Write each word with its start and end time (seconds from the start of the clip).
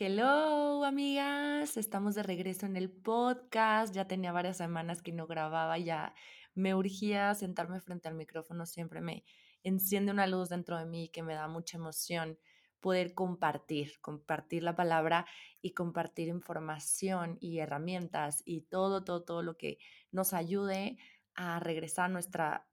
Hello, 0.00 0.84
amigas. 0.84 1.76
Estamos 1.76 2.14
de 2.14 2.22
regreso 2.22 2.66
en 2.66 2.76
el 2.76 2.88
podcast. 2.88 3.92
Ya 3.92 4.06
tenía 4.06 4.30
varias 4.30 4.58
semanas 4.58 5.02
que 5.02 5.10
no 5.10 5.26
grababa, 5.26 5.76
ya 5.76 6.14
me 6.54 6.76
urgía 6.76 7.34
sentarme 7.34 7.80
frente 7.80 8.06
al 8.06 8.14
micrófono. 8.14 8.64
Siempre 8.64 9.00
me 9.00 9.24
enciende 9.64 10.12
una 10.12 10.28
luz 10.28 10.50
dentro 10.50 10.78
de 10.78 10.86
mí 10.86 11.08
que 11.08 11.24
me 11.24 11.34
da 11.34 11.48
mucha 11.48 11.78
emoción 11.78 12.38
poder 12.78 13.12
compartir, 13.12 13.98
compartir 14.00 14.62
la 14.62 14.76
palabra 14.76 15.26
y 15.62 15.72
compartir 15.72 16.28
información 16.28 17.36
y 17.40 17.58
herramientas 17.58 18.44
y 18.44 18.60
todo, 18.60 19.02
todo, 19.02 19.24
todo 19.24 19.42
lo 19.42 19.56
que 19.56 19.78
nos 20.12 20.32
ayude 20.32 20.96
a 21.34 21.58
regresar 21.58 22.04
a 22.04 22.08
nuestra 22.08 22.68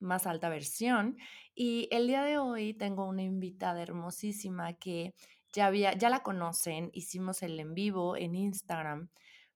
más 0.00 0.26
alta 0.26 0.48
versión. 0.48 1.18
Y 1.54 1.86
el 1.92 2.08
día 2.08 2.24
de 2.24 2.38
hoy 2.38 2.74
tengo 2.74 3.06
una 3.06 3.22
invitada 3.22 3.80
hermosísima 3.80 4.72
que 4.72 5.14
ya, 5.54 5.66
había, 5.66 5.94
ya 5.94 6.10
la 6.10 6.22
conocen, 6.22 6.90
hicimos 6.92 7.42
el 7.42 7.58
en 7.60 7.74
vivo 7.74 8.16
en 8.16 8.34
Instagram, 8.34 9.08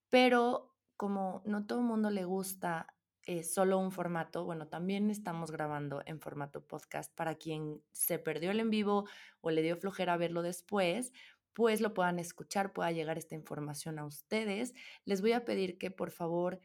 pero 0.08 0.74
como 0.96 1.42
no 1.44 1.66
todo 1.66 1.80
el 1.80 1.84
mundo 1.84 2.10
le 2.10 2.24
gusta 2.24 2.86
eh, 3.26 3.42
solo 3.44 3.78
un 3.78 3.92
formato, 3.92 4.44
bueno, 4.44 4.68
también 4.68 5.10
estamos 5.10 5.50
grabando 5.50 6.02
en 6.06 6.20
formato 6.20 6.64
podcast 6.66 7.14
para 7.14 7.34
quien 7.34 7.82
se 7.92 8.18
perdió 8.18 8.52
el 8.52 8.60
en 8.60 8.70
vivo 8.70 9.06
o 9.40 9.50
le 9.50 9.62
dio 9.62 9.76
flojera 9.76 10.16
verlo 10.16 10.42
después, 10.42 11.12
pues 11.52 11.80
lo 11.80 11.92
puedan 11.92 12.20
escuchar, 12.20 12.72
pueda 12.72 12.92
llegar 12.92 13.18
esta 13.18 13.34
información 13.34 13.98
a 13.98 14.06
ustedes. 14.06 14.74
Les 15.04 15.20
voy 15.20 15.32
a 15.32 15.44
pedir 15.44 15.76
que 15.76 15.90
por 15.90 16.10
favor 16.10 16.60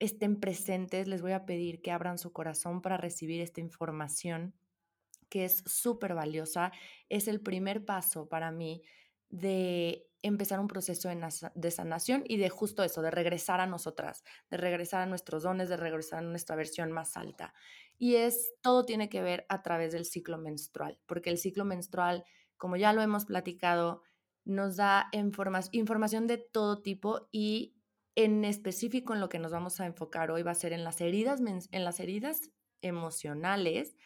estén 0.00 0.40
presentes, 0.40 1.06
les 1.06 1.22
voy 1.22 1.32
a 1.32 1.46
pedir 1.46 1.80
que 1.80 1.92
abran 1.92 2.18
su 2.18 2.32
corazón 2.32 2.82
para 2.82 2.96
recibir 2.96 3.40
esta 3.40 3.60
información 3.60 4.54
que 5.34 5.44
es 5.44 5.64
súper 5.66 6.14
valiosa, 6.14 6.70
es 7.08 7.26
el 7.26 7.40
primer 7.40 7.84
paso 7.84 8.28
para 8.28 8.52
mí 8.52 8.84
de 9.30 10.06
empezar 10.22 10.60
un 10.60 10.68
proceso 10.68 11.08
de 11.08 11.70
sanación 11.72 12.22
y 12.28 12.36
de 12.36 12.50
justo 12.50 12.84
eso, 12.84 13.02
de 13.02 13.10
regresar 13.10 13.58
a 13.58 13.66
nosotras, 13.66 14.22
de 14.48 14.58
regresar 14.58 15.00
a 15.00 15.06
nuestros 15.06 15.42
dones, 15.42 15.68
de 15.68 15.76
regresar 15.76 16.20
a 16.20 16.22
nuestra 16.22 16.54
versión 16.54 16.92
más 16.92 17.16
alta. 17.16 17.52
Y 17.98 18.14
es, 18.14 18.52
todo 18.60 18.84
tiene 18.84 19.08
que 19.08 19.22
ver 19.22 19.44
a 19.48 19.64
través 19.64 19.90
del 19.90 20.04
ciclo 20.04 20.38
menstrual, 20.38 21.00
porque 21.04 21.30
el 21.30 21.38
ciclo 21.38 21.64
menstrual, 21.64 22.22
como 22.56 22.76
ya 22.76 22.92
lo 22.92 23.02
hemos 23.02 23.24
platicado, 23.24 24.02
nos 24.44 24.76
da 24.76 25.10
información 25.72 26.28
de 26.28 26.38
todo 26.38 26.80
tipo 26.80 27.28
y 27.32 27.74
en 28.14 28.44
específico 28.44 29.14
en 29.14 29.20
lo 29.20 29.28
que 29.28 29.40
nos 29.40 29.50
vamos 29.50 29.80
a 29.80 29.86
enfocar 29.86 30.30
hoy 30.30 30.44
va 30.44 30.52
a 30.52 30.54
ser 30.54 30.72
en 30.72 30.84
las 30.84 31.00
heridas, 31.00 31.40
en 31.40 31.84
las 31.84 31.98
heridas 31.98 32.52
emocionales 32.82 33.96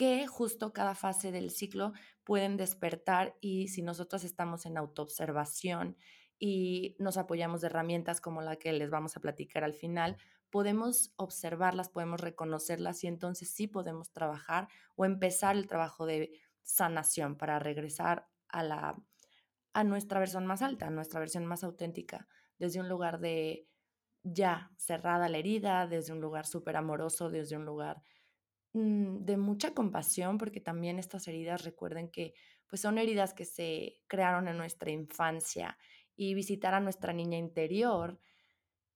que 0.00 0.26
justo 0.26 0.72
cada 0.72 0.94
fase 0.94 1.30
del 1.30 1.50
ciclo 1.50 1.92
pueden 2.24 2.56
despertar 2.56 3.36
y 3.38 3.68
si 3.68 3.82
nosotros 3.82 4.24
estamos 4.24 4.64
en 4.64 4.78
autoobservación 4.78 5.98
y 6.38 6.96
nos 6.98 7.18
apoyamos 7.18 7.60
de 7.60 7.66
herramientas 7.66 8.22
como 8.22 8.40
la 8.40 8.56
que 8.56 8.72
les 8.72 8.88
vamos 8.88 9.18
a 9.18 9.20
platicar 9.20 9.62
al 9.62 9.74
final, 9.74 10.16
podemos 10.48 11.12
observarlas, 11.16 11.90
podemos 11.90 12.18
reconocerlas 12.18 13.04
y 13.04 13.08
entonces 13.08 13.50
sí 13.50 13.66
podemos 13.66 14.10
trabajar 14.10 14.68
o 14.96 15.04
empezar 15.04 15.54
el 15.54 15.66
trabajo 15.66 16.06
de 16.06 16.32
sanación 16.62 17.36
para 17.36 17.58
regresar 17.58 18.26
a 18.48 18.62
la 18.62 18.96
a 19.74 19.84
nuestra 19.84 20.18
versión 20.18 20.46
más 20.46 20.62
alta, 20.62 20.86
a 20.86 20.90
nuestra 20.90 21.20
versión 21.20 21.44
más 21.44 21.62
auténtica, 21.62 22.26
desde 22.58 22.80
un 22.80 22.88
lugar 22.88 23.20
de 23.20 23.68
ya 24.22 24.72
cerrada 24.78 25.28
la 25.28 25.36
herida, 25.36 25.86
desde 25.86 26.14
un 26.14 26.22
lugar 26.22 26.46
súper 26.46 26.78
amoroso, 26.78 27.28
desde 27.28 27.58
un 27.58 27.66
lugar 27.66 28.02
de 28.72 29.36
mucha 29.36 29.74
compasión, 29.74 30.38
porque 30.38 30.60
también 30.60 30.98
estas 30.98 31.26
heridas, 31.26 31.64
recuerden 31.64 32.08
que 32.10 32.34
pues 32.68 32.82
son 32.82 32.98
heridas 32.98 33.34
que 33.34 33.44
se 33.44 34.00
crearon 34.06 34.46
en 34.46 34.56
nuestra 34.56 34.90
infancia 34.92 35.76
y 36.14 36.34
visitar 36.34 36.74
a 36.74 36.80
nuestra 36.80 37.12
niña 37.12 37.36
interior 37.36 38.20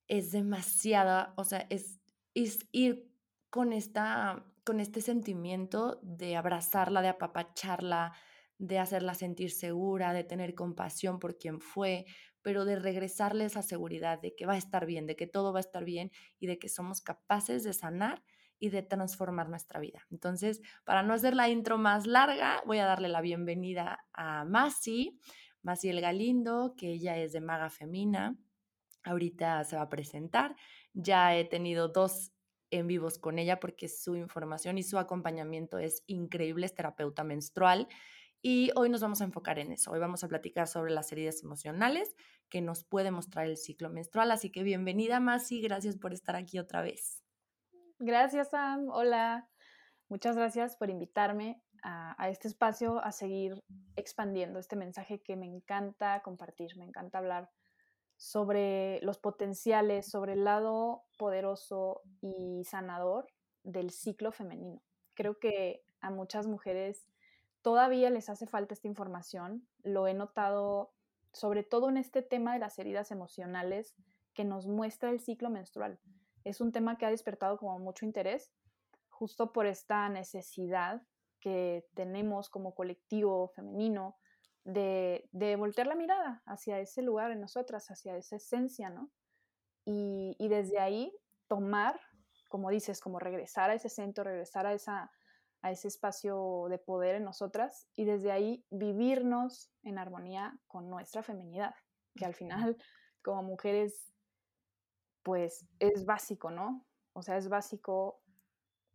es 0.07 0.31
demasiada, 0.31 1.33
o 1.35 1.43
sea, 1.43 1.65
es, 1.69 1.99
es 2.33 2.59
ir 2.71 3.11
con, 3.49 3.73
esta, 3.73 4.45
con 4.63 4.79
este 4.79 5.01
sentimiento 5.01 5.99
de 6.03 6.35
abrazarla, 6.35 7.01
de 7.01 7.09
apapacharla, 7.09 8.13
de 8.57 8.79
hacerla 8.79 9.13
sentir 9.15 9.51
segura, 9.51 10.13
de 10.13 10.23
tener 10.23 10.55
compasión 10.55 11.19
por 11.19 11.37
quien 11.37 11.59
fue, 11.59 12.05
pero 12.41 12.63
de 12.63 12.77
regresarle 12.77 13.45
esa 13.45 13.63
seguridad 13.63 14.21
de 14.21 14.35
que 14.35 14.45
va 14.45 14.53
a 14.53 14.57
estar 14.57 14.85
bien, 14.85 15.07
de 15.07 15.15
que 15.15 15.27
todo 15.27 15.51
va 15.51 15.59
a 15.59 15.61
estar 15.61 15.83
bien 15.83 16.11
y 16.39 16.47
de 16.47 16.59
que 16.59 16.69
somos 16.69 17.01
capaces 17.01 17.63
de 17.63 17.73
sanar 17.73 18.23
y 18.59 18.69
de 18.69 18.81
transformar 18.83 19.49
nuestra 19.49 19.79
vida. 19.79 20.05
Entonces, 20.11 20.61
para 20.83 21.03
no 21.03 21.13
hacer 21.13 21.35
la 21.35 21.49
intro 21.49 21.77
más 21.77 22.07
larga, 22.07 22.61
voy 22.65 22.79
a 22.79 22.85
darle 22.85 23.09
la 23.09 23.21
bienvenida 23.21 24.05
a 24.13 24.45
Masi, 24.45 25.19
Masi 25.61 25.89
El 25.89 26.01
Galindo, 26.01 26.73
que 26.77 26.93
ella 26.93 27.17
es 27.17 27.33
de 27.33 27.41
Maga 27.41 27.69
Femina. 27.69 28.37
Ahorita 29.03 29.63
se 29.63 29.75
va 29.75 29.83
a 29.83 29.89
presentar. 29.89 30.55
Ya 30.93 31.35
he 31.35 31.45
tenido 31.45 31.89
dos 31.89 32.31
en 32.71 32.87
vivos 32.87 33.19
con 33.19 33.39
ella 33.39 33.59
porque 33.59 33.87
su 33.87 34.15
información 34.15 34.77
y 34.77 34.83
su 34.83 34.97
acompañamiento 34.97 35.77
es 35.77 36.03
increíble, 36.07 36.65
es 36.65 36.75
terapeuta 36.75 37.23
menstrual. 37.23 37.87
Y 38.41 38.69
hoy 38.75 38.89
nos 38.89 39.01
vamos 39.01 39.21
a 39.21 39.23
enfocar 39.23 39.57
en 39.57 39.71
eso. 39.71 39.91
Hoy 39.91 39.99
vamos 39.99 40.23
a 40.23 40.27
platicar 40.27 40.67
sobre 40.67 40.93
las 40.93 41.11
heridas 41.11 41.41
emocionales 41.41 42.15
que 42.47 42.61
nos 42.61 42.83
puede 42.83 43.09
mostrar 43.09 43.47
el 43.47 43.57
ciclo 43.57 43.89
menstrual. 43.89 44.29
Así 44.29 44.51
que 44.51 44.61
bienvenida, 44.61 45.19
Masi. 45.19 45.61
Gracias 45.61 45.97
por 45.97 46.13
estar 46.13 46.35
aquí 46.35 46.59
otra 46.59 46.83
vez. 46.83 47.24
Gracias, 47.99 48.49
Sam. 48.49 48.89
Hola. 48.89 49.47
Muchas 50.09 50.35
gracias 50.35 50.75
por 50.75 50.89
invitarme 50.89 51.61
a, 51.81 52.29
este 52.29 52.49
espacio 52.49 52.99
a 52.99 53.13
seguir 53.13 53.63
expandiendo 53.95 54.59
este 54.59 54.75
mensaje 54.75 55.21
que 55.21 55.37
me 55.37 55.45
encanta 55.45 56.21
compartir. 56.21 56.75
Me 56.77 56.83
encanta 56.83 57.19
hablar 57.19 57.49
sobre 58.17 58.99
los 59.01 59.17
potenciales, 59.17 60.09
sobre 60.09 60.33
el 60.33 60.43
lado 60.43 61.03
poderoso 61.17 62.01
y 62.19 62.63
sanador 62.65 63.27
del 63.63 63.91
ciclo 63.91 64.33
femenino. 64.33 64.81
Creo 65.13 65.39
que 65.39 65.81
a 66.01 66.09
muchas 66.09 66.47
mujeres 66.47 67.07
todavía 67.61 68.09
les 68.09 68.27
hace 68.29 68.45
falta 68.45 68.73
esta 68.73 68.89
información. 68.89 69.65
Lo 69.83 70.07
he 70.07 70.13
notado 70.13 70.91
sobre 71.31 71.63
todo 71.63 71.87
en 71.87 71.95
este 71.95 72.21
tema 72.21 72.53
de 72.53 72.59
las 72.59 72.77
heridas 72.77 73.11
emocionales 73.11 73.95
que 74.33 74.43
nos 74.43 74.67
muestra 74.67 75.11
el 75.11 75.21
ciclo 75.21 75.49
menstrual 75.49 75.99
es 76.45 76.61
un 76.61 76.71
tema 76.71 76.97
que 76.97 77.05
ha 77.05 77.11
despertado 77.11 77.57
como 77.57 77.77
mucho 77.79 78.05
interés, 78.05 78.53
justo 79.09 79.51
por 79.51 79.65
esta 79.65 80.07
necesidad 80.09 81.01
que 81.41 81.85
tenemos 81.95 82.49
como 82.49 82.73
colectivo 82.73 83.49
femenino 83.49 84.17
de, 84.63 85.27
voltear 85.57 85.87
la 85.87 85.95
mirada 85.95 86.41
hacia 86.45 86.79
ese 86.79 87.01
lugar 87.01 87.31
en 87.31 87.41
nosotras, 87.41 87.89
hacia 87.89 88.15
esa 88.15 88.37
esencia, 88.37 88.89
¿no? 88.89 89.11
Y, 89.85 90.35
desde 90.47 90.79
ahí 90.79 91.15
tomar, 91.47 91.99
como 92.49 92.69
dices, 92.69 92.99
como 92.99 93.19
regresar 93.19 93.69
a 93.69 93.75
ese 93.75 93.89
centro, 93.89 94.23
regresar 94.23 94.65
a, 94.65 94.73
esa, 94.73 95.11
a 95.61 95.71
ese 95.71 95.87
espacio 95.87 96.65
de 96.69 96.79
poder 96.79 97.15
en 97.15 97.23
nosotras 97.23 97.87
y 97.95 98.05
desde 98.05 98.31
ahí 98.31 98.65
vivirnos 98.71 99.71
en 99.83 99.99
armonía 99.99 100.57
con 100.67 100.89
nuestra 100.89 101.21
feminidad, 101.21 101.75
que 102.15 102.25
al 102.25 102.33
final 102.33 102.77
como 103.21 103.43
mujeres 103.43 104.14
pues 105.25 105.65
es 105.79 106.05
básico, 106.05 106.51
¿no? 106.51 106.85
O 107.13 107.23
sea, 107.23 107.37
es 107.37 107.49
básico 107.49 108.21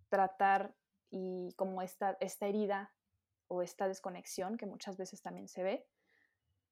tratar 0.08 0.76
y 1.10 1.52
como 1.56 1.82
esta, 1.82 2.16
esta 2.20 2.46
herida 2.46 2.94
o 3.48 3.62
esta 3.62 3.88
desconexión 3.88 4.56
que 4.56 4.64
muchas 4.64 4.96
veces 4.96 5.22
también 5.22 5.48
se 5.48 5.64
ve 5.64 5.88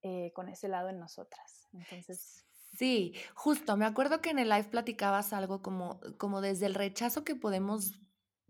eh, 0.02 0.32
con 0.32 0.48
ese 0.48 0.68
lado 0.68 0.90
en 0.90 1.00
nosotras. 1.00 1.68
Entonces... 1.72 2.46
Sí, 2.78 3.14
justo, 3.34 3.76
me 3.76 3.84
acuerdo 3.84 4.20
que 4.20 4.30
en 4.30 4.38
el 4.38 4.48
live 4.48 4.68
platicabas 4.70 5.32
algo 5.32 5.60
como, 5.60 5.98
como 6.18 6.40
desde 6.40 6.66
el 6.66 6.76
rechazo 6.76 7.24
que 7.24 7.34
podemos 7.34 7.98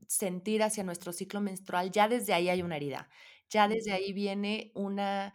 sentir 0.07 0.63
hacia 0.63 0.85
nuestro 0.85 1.15
ciclo 1.15 1.41
menstrual, 1.41 1.91
ya 1.91 2.07
desde 2.07 2.35
ahí 2.35 2.51
hay 2.51 2.61
una 2.61 2.77
herida, 2.77 3.09
ya 3.49 3.67
desde 3.67 3.93
ahí 3.93 4.13
viene 4.13 4.73
una, 4.75 5.33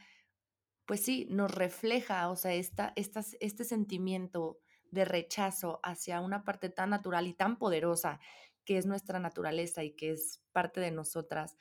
pues 0.85 1.01
sí, 1.01 1.25
nos 1.31 1.49
refleja, 1.49 2.29
o 2.29 2.35
sea, 2.35 2.53
esta, 2.53 2.93
este 2.95 3.63
sentimiento 3.63 4.62
de 4.93 5.05
rechazo 5.05 5.79
hacia 5.83 6.21
una 6.21 6.43
parte 6.43 6.69
tan 6.69 6.91
natural 6.91 7.27
y 7.27 7.33
tan 7.33 7.57
poderosa 7.57 8.19
que 8.65 8.77
es 8.77 8.85
nuestra 8.85 9.19
naturaleza 9.19 9.83
y 9.83 9.95
que 9.95 10.11
es 10.11 10.41
parte 10.51 10.79
de 10.79 10.91
nosotras, 10.91 11.57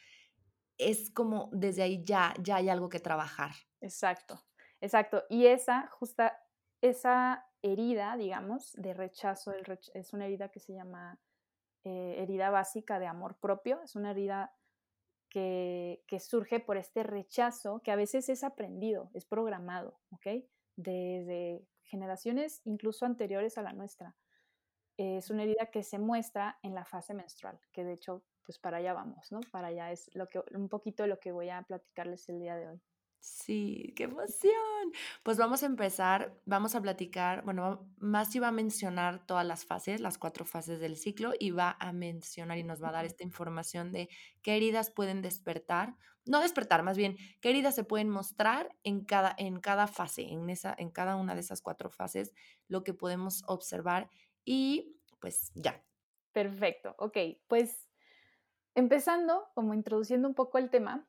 es 0.79 1.11
como 1.11 1.51
desde 1.53 1.83
ahí 1.83 2.03
ya, 2.05 2.35
ya 2.41 2.57
hay 2.57 2.69
algo 2.69 2.89
que 2.89 3.01
trabajar. 3.01 3.53
Exacto, 3.81 4.41
exacto. 4.81 5.25
Y 5.29 5.47
esa, 5.47 5.89
justa, 5.89 6.39
esa 6.81 7.47
herida, 7.63 8.17
digamos, 8.17 8.73
de 8.75 8.95
rechazo, 8.95 9.53
es 9.95 10.13
una 10.13 10.27
herida 10.27 10.51
que 10.51 10.61
se 10.61 10.75
llama 10.75 11.19
eh, 11.85 12.17
herida 12.19 12.51
básica 12.51 12.99
de 12.99 13.07
amor 13.07 13.39
propio, 13.41 13.83
es 13.83 13.97
una 13.97 14.13
herida 14.13 14.55
que, 15.33 16.19
surge 16.21 16.61
por 16.61 16.77
este 16.77 17.03
rechazo 17.03 17.81
que 17.83 17.91
a 17.91 17.97
veces 17.97 18.29
es 18.29 18.45
aprendido, 18.45 19.11
es 19.15 19.25
programado, 19.25 19.99
¿ok? 20.11 20.45
Desde 20.77 21.67
generaciones 21.93 22.63
incluso 22.65 23.05
anteriores 23.05 23.59
a 23.59 23.63
la 23.63 23.75
nuestra. 23.75 24.17
Es 24.97 25.31
una 25.31 25.43
herida 25.43 25.67
que 25.71 25.83
se 25.83 25.99
muestra 25.99 26.59
en 26.63 26.75
la 26.75 26.87
fase 26.87 27.13
menstrual, 27.13 27.61
que 27.71 27.85
de 27.85 27.93
hecho, 27.93 28.25
pues 28.45 28.59
para 28.59 28.79
allá 28.79 28.95
vamos, 28.95 29.31
¿no? 29.31 29.41
Para 29.53 29.69
allá 29.69 29.93
es 29.93 30.11
lo 30.15 30.27
que, 30.27 30.43
un 30.55 30.71
poquito 30.71 31.07
lo 31.07 31.21
que 31.21 31.33
voy 31.33 31.51
a 31.51 31.63
platicarles 31.63 32.29
el 32.31 32.41
día 32.41 32.57
de 32.57 32.69
hoy. 32.69 32.83
Sí, 33.25 33.93
qué 33.97 34.03
emoción. 34.05 34.53
Pues 35.23 35.37
vamos 35.39 35.63
a 35.63 35.67
empezar, 35.67 36.37
vamos 36.45 36.75
a 36.75 36.83
platicar, 36.83 37.45
bueno, 37.45 37.89
más 37.99 38.31
va 38.43 38.49
a 38.49 38.53
mencionar 38.53 39.25
todas 39.27 39.47
las 39.47 39.65
fases, 39.65 40.01
las 40.01 40.19
cuatro 40.19 40.45
fases 40.45 40.81
del 40.81 40.97
ciclo, 40.97 41.33
y 41.39 41.53
va 41.53 41.77
a 41.79 41.93
mencionar 41.93 42.59
y 42.59 42.65
nos 42.65 42.83
va 42.83 42.89
a 42.89 42.93
dar 42.93 43.05
esta 43.05 43.23
información 43.23 43.93
de 43.93 44.09
qué 44.43 44.57
heridas 44.57 44.91
pueden 44.91 45.23
despertar, 45.23 45.95
no 46.25 46.41
despertar, 46.41 46.83
más 46.83 46.97
bien, 46.97 47.17
qué 47.41 47.51
heridas 47.51 47.77
se 47.77 47.85
pueden 47.85 48.09
mostrar 48.09 48.75
en 48.83 49.05
cada, 49.05 49.33
en 49.39 49.61
cada 49.61 49.87
fase, 49.87 50.23
en, 50.23 50.51
esa, 50.51 50.75
en 50.77 50.91
cada 50.91 51.15
una 51.15 51.35
de 51.35 51.43
esas 51.43 51.63
cuatro 51.63 51.91
fases, 51.91 52.33
lo 52.67 52.83
que 52.83 52.93
podemos 52.93 53.45
observar 53.47 54.11
y 54.45 54.97
pues 55.21 55.53
ya. 55.55 55.81
Perfecto, 56.33 56.97
ok, 56.99 57.17
pues 57.47 57.89
empezando, 58.75 59.49
como 59.55 59.75
introduciendo 59.75 60.27
un 60.27 60.35
poco 60.35 60.59
el 60.59 60.71
tema, 60.71 61.07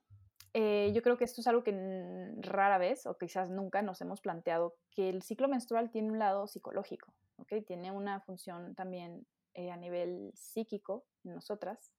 eh, 0.54 0.92
yo 0.94 1.02
creo 1.02 1.18
que 1.18 1.24
esto 1.24 1.42
es 1.42 1.48
algo 1.48 1.64
que 1.64 2.32
rara 2.38 2.78
vez 2.78 3.08
o 3.08 3.18
quizás 3.18 3.50
nunca 3.50 3.82
nos 3.82 4.00
hemos 4.02 4.22
planteado, 4.22 4.76
que 4.92 5.10
el 5.10 5.24
ciclo 5.24 5.48
menstrual 5.48 5.90
tiene 5.90 6.12
un 6.12 6.20
lado 6.20 6.46
psicológico, 6.48 7.12
¿okay? 7.38 7.64
tiene 7.64 7.92
una 7.92 8.22
función 8.22 8.76
también 8.76 9.26
eh, 9.56 9.72
a 9.72 9.78
nivel 9.78 10.32
psíquico 10.36 11.06
en 11.24 11.34
nosotras. 11.34 11.92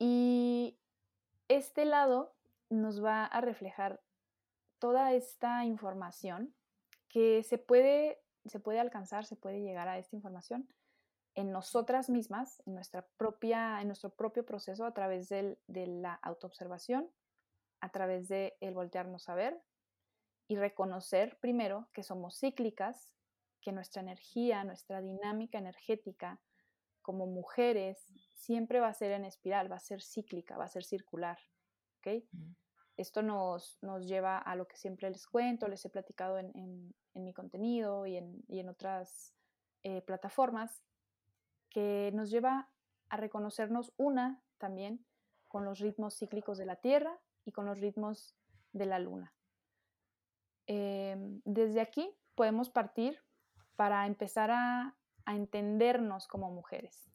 Y 0.00 0.76
este 1.46 1.84
lado 1.84 2.34
nos 2.68 3.04
va 3.04 3.24
a 3.26 3.40
reflejar 3.40 4.00
toda 4.80 5.12
esta 5.12 5.64
información 5.64 6.52
que 7.08 7.44
se 7.44 7.58
puede, 7.58 8.20
se 8.46 8.58
puede 8.58 8.80
alcanzar, 8.80 9.24
se 9.24 9.36
puede 9.36 9.60
llegar 9.60 9.86
a 9.86 9.98
esta 9.98 10.16
información 10.16 10.68
en 11.36 11.52
nosotras 11.52 12.10
mismas, 12.10 12.60
en, 12.66 12.74
nuestra 12.74 13.06
propia, 13.16 13.80
en 13.80 13.86
nuestro 13.86 14.10
propio 14.10 14.44
proceso 14.44 14.84
a 14.84 14.94
través 14.94 15.28
de 15.28 15.58
la 15.68 16.14
autoobservación 16.14 17.08
a 17.80 17.90
través 17.90 18.28
de 18.28 18.56
el 18.60 18.74
voltearnos 18.74 19.28
a 19.28 19.34
ver 19.34 19.62
y 20.48 20.56
reconocer 20.56 21.38
primero 21.40 21.88
que 21.92 22.02
somos 22.02 22.38
cíclicas, 22.38 23.14
que 23.60 23.72
nuestra 23.72 24.02
energía, 24.02 24.64
nuestra 24.64 25.00
dinámica 25.00 25.58
energética 25.58 26.40
como 27.02 27.26
mujeres 27.26 28.04
siempre 28.34 28.80
va 28.80 28.88
a 28.88 28.94
ser 28.94 29.12
en 29.12 29.24
espiral, 29.24 29.70
va 29.70 29.76
a 29.76 29.80
ser 29.80 30.02
cíclica, 30.02 30.56
va 30.56 30.64
a 30.64 30.68
ser 30.68 30.84
circular. 30.84 31.38
¿okay? 31.98 32.28
Esto 32.96 33.22
nos, 33.22 33.78
nos, 33.82 34.06
lleva 34.06 34.38
a 34.38 34.56
lo 34.56 34.66
que 34.66 34.76
siempre 34.76 35.08
les 35.10 35.26
cuento, 35.26 35.68
les 35.68 35.84
he 35.84 35.90
platicado 35.90 36.38
en, 36.38 36.52
en, 37.14 37.24
mi 37.24 37.32
contenido 37.32 38.06
y 38.06 38.16
en, 38.16 38.42
y 38.48 38.60
en 38.60 38.68
otras 38.68 39.34
eh, 39.82 40.02
plataformas, 40.02 40.82
que 41.68 42.10
nos 42.14 42.30
lleva 42.30 42.70
a 43.08 43.16
reconocernos 43.16 43.92
una 43.96 44.42
también 44.58 45.06
con 45.48 45.64
los 45.64 45.78
ritmos 45.78 46.16
cíclicos 46.18 46.58
de 46.58 46.66
la 46.66 46.76
Tierra 46.76 47.18
y 47.50 47.52
con 47.52 47.66
los 47.66 47.78
ritmos 47.78 48.36
de 48.72 48.86
la 48.86 49.00
luna. 49.00 49.34
Em, 50.66 51.42
desde 51.44 51.80
aquí 51.80 52.08
podemos 52.36 52.70
partir 52.70 53.18
para 53.76 54.06
empezar 54.06 54.50
a, 54.52 54.96
entendernos 55.26 56.26
como 56.26 56.50
mujeres. 56.50 57.08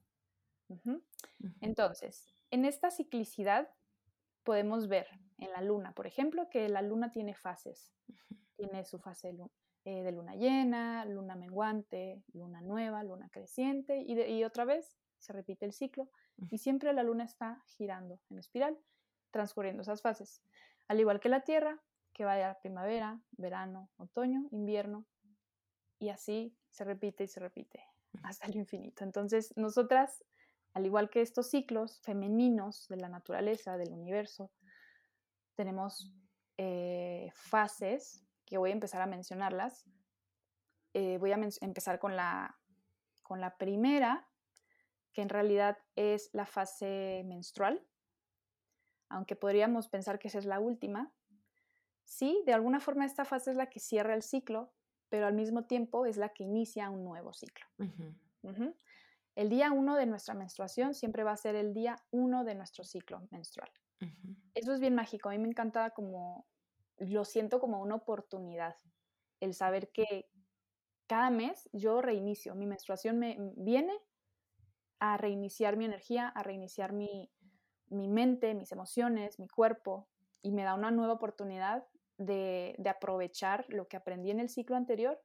Entonces, 1.59 2.33
en 2.49 2.63
esta 2.63 2.89
ciclicidad 2.89 3.67
podemos 4.43 4.87
ver 4.87 5.07
en 5.37 5.51
la 5.51 5.61
luna, 5.61 5.91
por 5.91 6.07
ejemplo, 6.07 6.47
que 6.49 6.69
la 6.69 6.81
luna 6.81 7.11
tiene 7.11 7.33
fases. 7.33 7.91
Tiene 8.55 8.85
su 8.85 8.99
fase 8.99 9.35
eh, 9.83 10.03
de 10.03 10.11
luna 10.13 10.35
llena, 10.35 11.03
luna 11.03 11.35
menguante, 11.35 12.23
luna 12.31 12.61
nueva, 12.61 13.03
luna 13.03 13.27
creciente 13.29 13.97
y, 13.97 14.13
y 14.21 14.45
otra 14.45 14.63
vez 14.63 14.97
se 15.17 15.33
repite 15.33 15.65
el 15.65 15.73
ciclo 15.73 16.09
y 16.49 16.57
siempre 16.59 16.93
la 16.93 17.03
luna 17.03 17.25
está 17.25 17.61
girando 17.65 18.21
en 18.29 18.37
espiral 18.37 18.77
transcurriendo 19.35 19.81
esas 19.81 20.01
fases. 20.01 20.41
Al 20.87 20.97
igual 20.97 21.19
que 21.19 21.27
la 21.27 21.41
Tierra, 21.41 21.83
que 22.13 22.23
va 22.23 22.49
a 22.49 22.57
primavera, 22.59 23.19
verano, 23.31 23.89
otoño, 23.97 24.47
invierno, 24.51 25.05
y 25.99 26.07
así 26.07 26.57
se 26.69 26.85
repite 26.85 27.25
y 27.25 27.27
se 27.27 27.41
repite 27.41 27.83
hasta 28.23 28.47
el 28.47 28.55
infinito. 28.55 29.03
Entonces, 29.03 29.51
nosotras, 29.57 30.23
al 30.73 30.85
igual 30.85 31.09
que 31.09 31.21
estos 31.21 31.49
ciclos 31.49 31.99
femeninos 31.99 32.87
de 32.87 32.95
la 32.95 33.09
naturaleza, 33.09 33.75
del 33.75 33.91
universo, 33.91 34.53
tenemos 35.55 36.15
eh, 36.57 37.29
fases 37.33 38.25
que 38.45 38.57
voy 38.57 38.69
a 38.69 38.73
empezar 38.73 39.01
a 39.01 39.05
mencionarlas. 39.05 39.83
Eh, 40.93 41.17
voy 41.17 41.33
a 41.33 41.39
empezar 41.59 41.99
con 41.99 42.15
la, 42.15 42.57
con 43.21 43.41
la 43.41 43.57
primera, 43.57 44.29
que 45.11 45.21
en 45.21 45.27
realidad 45.27 45.77
es 45.97 46.29
la 46.31 46.45
fase 46.45 47.23
menstrual 47.25 47.85
aunque 49.09 49.35
podríamos 49.35 49.87
pensar 49.87 50.19
que 50.19 50.27
esa 50.27 50.39
es 50.39 50.45
la 50.45 50.59
última, 50.59 51.11
sí, 52.03 52.41
de 52.45 52.53
alguna 52.53 52.79
forma 52.79 53.05
esta 53.05 53.25
fase 53.25 53.51
es 53.51 53.57
la 53.57 53.69
que 53.69 53.79
cierra 53.79 54.13
el 54.13 54.21
ciclo, 54.21 54.71
pero 55.09 55.27
al 55.27 55.33
mismo 55.33 55.65
tiempo 55.65 56.05
es 56.05 56.17
la 56.17 56.29
que 56.29 56.43
inicia 56.43 56.89
un 56.89 57.03
nuevo 57.03 57.33
ciclo. 57.33 57.65
El 59.35 59.49
día 59.49 59.71
uno 59.71 59.95
de 59.95 60.05
nuestra 60.05 60.33
menstruación 60.33 60.93
siempre 60.93 61.23
va 61.23 61.31
a 61.31 61.37
ser 61.37 61.55
el 61.55 61.73
día 61.73 61.97
uno 62.11 62.43
de 62.43 62.55
nuestro 62.55 62.83
ciclo 62.83 63.27
menstrual. 63.31 63.71
Eso 64.53 64.73
es 64.73 64.79
bien 64.79 64.95
mágico, 64.95 65.29
a 65.29 65.31
mí 65.33 65.39
me 65.39 65.47
encanta 65.47 65.91
como, 65.91 66.45
lo 66.97 67.25
siento 67.25 67.59
como 67.59 67.81
una 67.81 67.95
oportunidad, 67.95 68.75
el 69.39 69.53
saber 69.53 69.91
que 69.91 70.29
cada 71.07 71.29
mes 71.29 71.69
yo 71.71 72.01
reinicio, 72.01 72.55
mi 72.55 72.65
menstruación 72.65 73.19
me 73.19 73.37
viene 73.55 73.93
a 74.99 75.17
reiniciar 75.17 75.77
mi 75.77 75.85
energía, 75.85 76.27
a 76.29 76.43
reiniciar 76.43 76.93
mi, 76.93 77.31
mi 77.89 78.07
mente, 78.07 78.53
mis 78.53 78.71
emociones, 78.71 79.39
mi 79.39 79.47
cuerpo, 79.47 80.07
y 80.41 80.51
me 80.51 80.63
da 80.63 80.75
una 80.75 80.91
nueva 80.91 81.13
oportunidad 81.13 81.85
de, 82.17 82.75
aprovechar 82.87 83.65
lo 83.69 83.87
que 83.87 83.97
aprendí 83.97 84.31
en 84.31 84.39
el 84.39 84.49
ciclo 84.49 84.75
anterior 84.75 85.21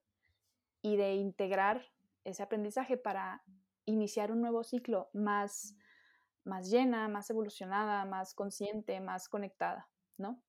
y 0.82 0.96
de 0.96 1.14
integrar 1.14 1.84
ese 2.24 2.42
aprendizaje 2.42 2.96
para 2.96 3.42
iniciar 3.84 4.32
un 4.32 4.40
nuevo 4.40 4.64
ciclo 4.64 5.10
más, 5.12 5.76
más 6.44 6.70
llena, 6.70 7.08
más 7.08 7.28
evolucionada, 7.30 8.04
más 8.04 8.34
consciente, 8.34 9.00
más 9.00 9.28
conectada, 9.28 9.88
¿no? 10.16 10.42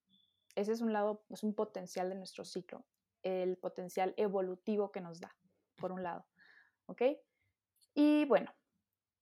Ese 0.55 0.74
es 0.74 0.81
un 0.81 0.93
lado, 0.93 1.24
es 1.29 1.43
un 1.43 1.53
potencial 1.53 2.09
de 2.09 2.15
nuestro 2.15 2.43
ciclo, 2.45 2.85
el 3.24 3.57
potencial 3.57 4.13
evolutivo 4.17 4.91
que 4.91 5.01
nos 5.01 5.19
da, 5.19 5.35
por 5.75 5.91
un 5.91 6.03
lado, 6.03 6.25
¿ok? 6.88 7.01
Y 7.93 8.25
bueno, 8.25 8.53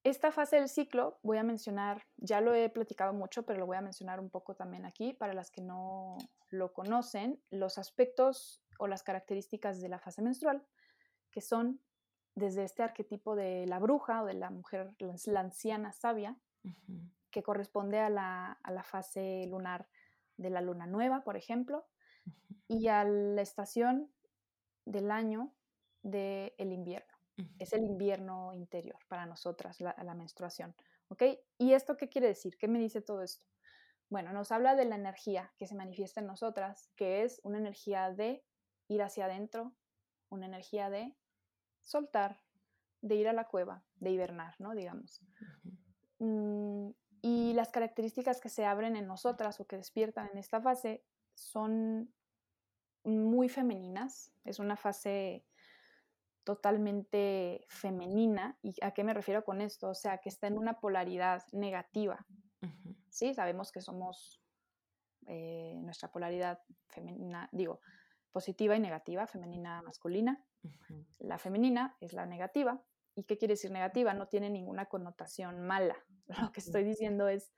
esta 0.03 0.31
fase 0.31 0.55
del 0.55 0.69
ciclo 0.69 1.19
voy 1.23 1.37
a 1.37 1.43
mencionar, 1.43 2.05
ya 2.17 2.41
lo 2.41 2.53
he 2.53 2.69
platicado 2.69 3.13
mucho, 3.13 3.43
pero 3.43 3.59
lo 3.59 3.65
voy 3.65 3.77
a 3.77 3.81
mencionar 3.81 4.19
un 4.19 4.29
poco 4.29 4.55
también 4.55 4.85
aquí 4.85 5.13
para 5.13 5.33
las 5.33 5.51
que 5.51 5.61
no 5.61 6.17
lo 6.49 6.73
conocen, 6.73 7.41
los 7.49 7.77
aspectos 7.77 8.63
o 8.77 8.87
las 8.87 9.03
características 9.03 9.81
de 9.81 9.89
la 9.89 9.99
fase 9.99 10.21
menstrual, 10.21 10.65
que 11.31 11.41
son 11.41 11.81
desde 12.35 12.63
este 12.63 12.83
arquetipo 12.83 13.35
de 13.35 13.65
la 13.67 13.79
bruja 13.79 14.23
o 14.23 14.25
de 14.25 14.33
la 14.33 14.49
mujer, 14.49 14.95
la 14.99 15.39
anciana 15.41 15.91
sabia, 15.91 16.37
que 17.31 17.43
corresponde 17.43 17.99
a 17.99 18.09
la, 18.09 18.83
fase 18.83 19.45
lunar 19.47 19.87
de 20.37 20.49
la 20.49 20.61
luna 20.61 20.87
nueva, 20.87 21.23
por 21.23 21.35
ejemplo, 21.35 21.85
y 22.67 22.87
a 22.87 23.03
la 23.03 23.41
estación 23.41 24.11
del 24.85 25.11
año 25.11 25.53
del 26.01 26.71
invierno. 26.71 27.08
Es 27.57 27.73
el 27.73 27.83
invierno 27.83 28.53
interior 28.53 28.99
para 29.07 29.25
nosotras, 29.25 29.79
la, 29.79 30.13
menstruación. 30.15 30.75
¿Ok? 31.09 31.23
¿Y 31.57 31.73
esto 31.73 31.97
qué 31.97 32.09
quiere 32.09 32.27
decir? 32.27 32.57
¿Qué 32.57 32.67
me 32.67 32.79
dice 32.79 33.01
todo 33.01 33.21
esto? 33.23 33.45
Bueno, 34.09 34.33
nos 34.33 34.51
habla 34.51 34.75
de 34.75 34.85
la 34.85 34.95
energía 34.95 35.53
que 35.57 35.67
se 35.67 35.75
manifiesta 35.75 36.19
en 36.19 36.27
nosotras, 36.27 36.89
que 36.95 37.23
es 37.23 37.39
una 37.43 37.57
energía 37.57 38.11
de 38.11 38.43
ir 38.87 39.01
hacia 39.01 39.25
adentro, 39.25 39.73
una 40.29 40.47
energía 40.47 40.89
de 40.89 41.15
soltar, 41.81 42.41
de 43.01 43.15
ir 43.15 43.27
a 43.27 43.33
la 43.33 43.47
cueva, 43.47 43.83
de 43.95 44.11
hibernar, 44.11 44.55
¿no? 44.59 44.73
Digamos. 44.73 45.21
Mm, 46.19 46.89
y 47.21 47.53
las 47.53 47.69
características 47.69 48.39
que 48.39 48.49
se 48.49 48.65
abren 48.65 48.95
en 48.95 49.07
nosotras 49.07 49.59
o 49.59 49.67
que 49.67 49.77
despiertan 49.77 50.29
en 50.31 50.37
esta 50.37 50.61
fase 50.61 51.03
son 51.35 52.13
muy 53.03 53.49
femeninas. 53.49 54.31
Es 54.43 54.59
una 54.59 54.75
fase 54.75 55.45
totalmente 56.49 57.63
femenina. 57.69 58.57
¿Y 58.63 58.73
a 58.81 58.89
qué 58.89 59.03
me 59.03 59.13
refiero 59.13 59.45
con 59.45 59.61
esto? 59.61 59.89
O 59.89 59.93
sea, 59.93 60.17
que 60.17 60.29
está 60.29 60.47
en 60.47 60.57
una 60.57 60.79
polaridad 60.79 61.43
negativa. 61.51 62.25
Sí, 63.11 63.35
sabemos 63.35 63.71
que 63.71 63.81
somos 63.81 64.41
eh, 65.27 65.75
nuestra 65.83 66.11
polaridad 66.11 66.59
femenina, 66.87 67.49
digo, 67.51 67.81
positiva 68.31 68.75
y 68.75 68.79
negativa, 68.79 69.27
femenina, 69.27 69.83
masculina. 69.83 70.43
La 71.19 71.37
femenina 71.37 71.95
es 72.01 72.13
la 72.13 72.25
negativa. 72.25 72.83
¿Y 73.13 73.25
qué 73.25 73.37
quiere 73.37 73.53
decir 73.53 73.69
negativa? 73.69 74.15
No 74.15 74.27
tiene 74.27 74.49
ninguna 74.49 74.87
connotación 74.87 75.67
mala. 75.67 75.97
Lo 76.49 76.51
que 76.51 76.61
estoy 76.61 76.83
diciendo 76.83 77.27
es 77.27 77.53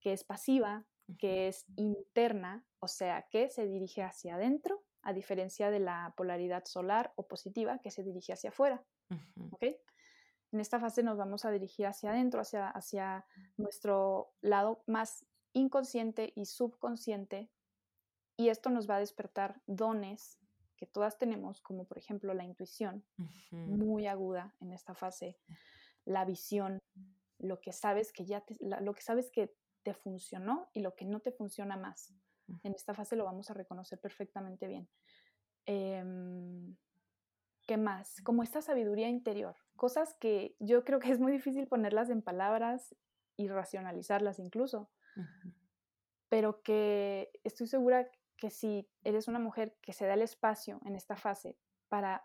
que 0.00 0.12
es 0.12 0.24
pasiva, 0.24 0.84
que 1.16 1.46
es 1.46 1.64
interna, 1.76 2.66
o 2.80 2.88
sea, 2.88 3.28
que 3.30 3.50
se 3.50 3.68
dirige 3.68 4.02
hacia 4.02 4.34
adentro, 4.34 4.82
a 5.02 5.12
diferencia 5.12 5.70
de 5.70 5.80
la 5.80 6.14
polaridad 6.16 6.64
solar 6.64 7.12
o 7.16 7.26
positiva 7.26 7.78
que 7.78 7.90
se 7.90 8.02
dirige 8.02 8.32
hacia 8.32 8.50
afuera. 8.50 8.84
En 9.60 10.60
esta 10.60 10.78
fase 10.78 11.02
nos 11.02 11.16
vamos 11.16 11.44
a 11.44 11.50
dirigir 11.50 11.86
hacia 11.86 12.10
adentro, 12.10 12.40
hacia, 12.40 12.68
hacia 12.68 13.24
nuestro 13.56 14.34
lado 14.40 14.82
más 14.86 15.24
inconsciente 15.52 16.32
y 16.36 16.46
subconsciente, 16.46 17.50
y 18.36 18.48
esto 18.48 18.70
nos 18.70 18.88
va 18.88 18.96
a 18.96 19.00
despertar 19.00 19.62
dones 19.66 20.38
que 20.76 20.86
todas 20.86 21.18
tenemos, 21.18 21.60
como 21.60 21.84
por 21.84 21.98
ejemplo 21.98 22.34
la 22.34 22.44
intuición, 22.44 23.04
muy 23.50 24.06
aguda 24.06 24.54
en 24.60 24.72
esta 24.72 24.94
fase, 24.94 25.38
la 26.04 26.24
visión, 26.24 26.78
lo 27.38 27.60
que 27.60 27.72
sabes 27.72 28.12
que 28.12 28.24
ya 28.24 28.42
lo 28.60 28.94
que 28.94 29.02
sabes 29.02 29.30
que 29.30 29.54
te 29.82 29.94
funcionó 29.94 30.70
y 30.72 30.80
lo 30.80 30.94
que 30.94 31.04
no 31.04 31.20
te 31.20 31.32
funciona 31.32 31.76
más. 31.76 32.12
En 32.62 32.74
esta 32.74 32.94
fase 32.94 33.16
lo 33.16 33.24
vamos 33.24 33.50
a 33.50 33.54
reconocer 33.54 33.98
perfectamente 34.00 34.66
bien. 34.66 34.88
Em, 35.66 36.76
¿Qué 37.66 37.76
más? 37.76 38.20
Como 38.22 38.42
esta 38.42 38.60
sabiduría 38.60 39.08
interior, 39.08 39.54
cosas 39.76 40.14
que 40.14 40.56
yo 40.58 40.84
creo 40.84 40.98
que 40.98 41.12
es 41.12 41.20
muy 41.20 41.30
difícil 41.30 41.68
ponerlas 41.68 42.10
en 42.10 42.20
palabras 42.20 42.94
y 43.36 43.48
racionalizarlas 43.48 44.40
incluso, 44.40 44.90
pero 46.28 46.62
que 46.62 47.30
estoy 47.44 47.68
segura 47.68 48.10
que 48.36 48.50
si 48.50 48.88
eres 49.04 49.28
una 49.28 49.38
mujer 49.38 49.76
que 49.80 49.92
se 49.92 50.06
da 50.06 50.14
el 50.14 50.22
espacio 50.22 50.80
en 50.84 50.96
esta 50.96 51.16
fase 51.16 51.56
para 51.88 52.24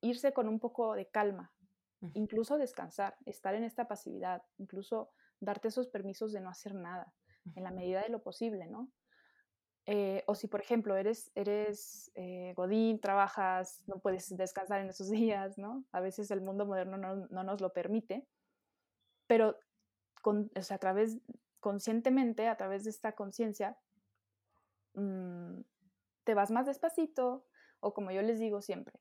irse 0.00 0.32
con 0.32 0.48
un 0.48 0.58
poco 0.58 0.94
de 0.94 1.08
calma, 1.08 1.52
incluso 2.14 2.58
descansar, 2.58 3.16
estar 3.24 3.54
en 3.54 3.62
esta 3.62 3.86
pasividad, 3.86 4.42
incluso 4.58 5.12
darte 5.38 5.68
esos 5.68 5.86
permisos 5.86 6.32
de 6.32 6.40
no 6.40 6.50
hacer 6.50 6.74
nada, 6.74 7.14
en 7.54 7.62
la 7.62 7.70
medida 7.70 8.02
de 8.02 8.08
lo 8.08 8.22
posible, 8.22 8.66
¿no? 8.66 8.90
Eh, 9.86 10.22
o 10.26 10.34
si, 10.36 10.46
por 10.46 10.60
ejemplo, 10.60 10.96
eres, 10.96 11.32
eres 11.34 12.12
eh, 12.14 12.52
godín, 12.56 13.00
trabajas, 13.00 13.82
no 13.88 13.98
puedes 13.98 14.36
descansar 14.36 14.80
en 14.80 14.90
esos 14.90 15.10
días, 15.10 15.58
¿no? 15.58 15.84
A 15.92 16.00
veces 16.00 16.30
el 16.30 16.40
mundo 16.40 16.66
moderno 16.66 16.96
no, 16.96 17.44
nos 17.44 17.60
lo 17.60 17.72
permite, 17.72 18.26
pero 19.26 19.56
con, 20.22 20.50
a 20.54 20.78
través, 20.78 21.18
conscientemente, 21.58 22.46
a 22.46 22.56
través 22.56 22.84
de 22.84 22.90
esta 22.90 23.12
conciencia, 23.12 23.76
mm, 24.94 25.60
te 26.24 26.34
vas 26.34 26.52
más 26.52 26.66
despacito, 26.66 27.44
o 27.80 27.92
como 27.92 28.12
yo 28.12 28.22
les 28.22 28.38
digo 28.38 28.62
siempre, 28.62 29.00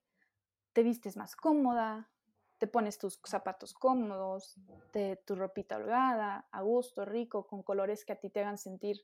te 0.74 0.82
vistes 0.82 1.16
más 1.16 1.36
cómoda, 1.36 2.10
te 2.58 2.66
pones 2.66 2.98
tus 2.98 3.20
zapatos 3.24 3.74
cómodos, 3.74 4.56
te, 4.92 5.18
tu 5.18 5.36
ropita 5.36 5.78
holgada, 5.78 6.48
a 6.52 6.62
gusto, 6.62 7.06
rico, 7.06 7.46
con 7.46 7.62
colores 7.62 8.04
que 8.04 8.14
a 8.14 8.20
ti 8.20 8.32
te 8.32 8.40
hagan 8.40 8.58
sentir 8.58 8.98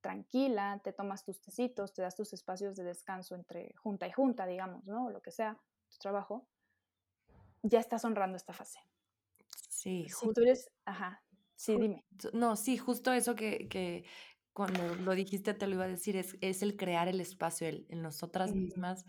tranquila, 0.00 0.80
te 0.82 0.92
tomas 0.92 1.24
tus 1.24 1.40
tecitos, 1.40 1.92
te 1.92 2.02
das 2.02 2.14
tus 2.14 2.32
espacios 2.32 2.76
de 2.76 2.84
descanso 2.84 3.34
entre 3.34 3.74
junta 3.76 4.06
y 4.06 4.12
junta, 4.12 4.46
digamos, 4.46 4.84
¿no? 4.86 5.06
O 5.06 5.10
lo 5.10 5.20
que 5.22 5.30
sea, 5.30 5.58
tu 5.88 5.96
trabajo, 5.98 6.46
ya 7.62 7.80
estás 7.80 8.04
honrando 8.04 8.36
esta 8.36 8.52
fase. 8.52 8.80
Sí, 9.68 10.06
si 10.08 10.32
tú 10.32 10.40
eres, 10.42 10.70
ajá, 10.84 11.22
sí, 11.54 11.76
dime. 11.78 12.04
No, 12.32 12.56
sí, 12.56 12.76
justo 12.78 13.12
eso 13.12 13.34
que, 13.34 13.68
que, 13.68 14.04
cuando 14.52 14.94
lo 14.96 15.12
dijiste 15.14 15.54
te 15.54 15.66
lo 15.66 15.74
iba 15.74 15.84
a 15.84 15.88
decir, 15.88 16.16
es, 16.16 16.36
es 16.40 16.62
el 16.62 16.76
crear 16.76 17.08
el 17.08 17.20
espacio 17.20 17.68
el, 17.68 17.86
en 17.90 18.02
nosotras 18.02 18.54
mismas 18.54 19.04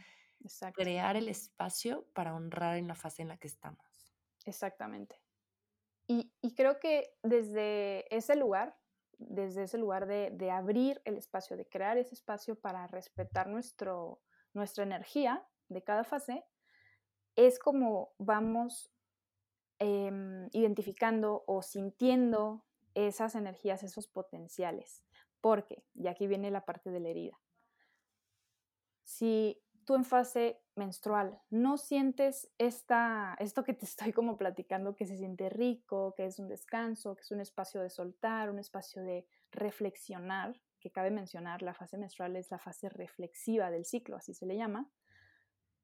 crear 0.73 1.15
el 1.15 1.29
espacio 1.29 2.07
para 2.13 2.35
honrar 2.35 2.77
en 2.77 2.87
la 2.87 2.95
fase 2.95 3.21
en 3.21 3.29
la 3.29 3.37
que 3.37 3.47
estamos. 3.47 4.15
Exactamente. 4.45 5.19
Y, 6.07 6.31
creo 6.55 6.79
que 6.79 7.13
desde 7.21 8.13
ese 8.15 8.35
lugar, 8.35 8.77
desde 9.17 9.63
ese 9.63 9.77
lugar 9.77 10.07
de, 10.07 10.51
abrir 10.51 11.01
el 11.05 11.17
espacio, 11.17 11.57
de 11.57 11.67
crear 11.67 11.97
ese 11.97 12.15
espacio 12.15 12.55
para 12.59 12.87
respetar 12.87 13.47
nuestro, 13.47 14.21
nuestra 14.53 14.83
energía 14.83 15.47
de 15.69 15.83
cada 15.83 16.03
fase, 16.03 16.45
es 17.35 17.59
como 17.59 18.13
vamos 18.17 18.91
em, 19.79 20.47
identificando 20.53 21.43
o 21.47 21.61
sintiendo 21.61 22.65
esas 22.93 23.35
energías, 23.35 23.83
esos 23.83 24.07
potenciales. 24.07 25.03
Porque, 25.41 25.85
y 25.93 26.07
aquí 26.07 26.25
viene 26.27 26.49
la 26.49 26.65
parte 26.65 26.89
de 26.89 26.99
la 26.99 27.09
herida. 27.09 27.39
Si 29.03 29.61
tú 29.87 29.95
en 29.95 30.03
fase 30.03 30.59
menstrual 30.75 31.41
no 31.49 31.77
sientes 31.77 32.51
esta, 32.57 33.37
esto 33.39 33.63
que 33.63 33.73
te 33.73 33.85
estoy 33.85 34.11
como 34.11 34.35
platicando, 34.35 34.97
que 34.97 35.05
se 35.05 35.15
siente 35.15 35.49
rico, 35.49 36.13
que 36.15 36.25
es 36.25 36.39
un 36.39 36.49
descanso, 36.49 37.15
que 37.15 37.21
es 37.21 37.31
un 37.31 37.39
espacio 37.39 37.81
de 37.81 37.89
soltar, 37.89 38.49
un 38.49 38.59
espacio 38.59 39.01
de 39.01 39.25
reflexionar, 39.49 40.61
que 40.81 40.91
cabe 40.91 41.09
mencionar, 41.09 41.61
la 41.61 41.73
fase 41.73 41.97
menstrual 41.97 42.35
es 42.35 42.51
la 42.51 42.59
fase 42.59 42.89
reflexiva 42.89 43.71
del 43.71 43.85
ciclo, 43.85 44.17
así 44.17 44.33
se 44.33 44.45
le 44.45 44.57
llama. 44.57 44.91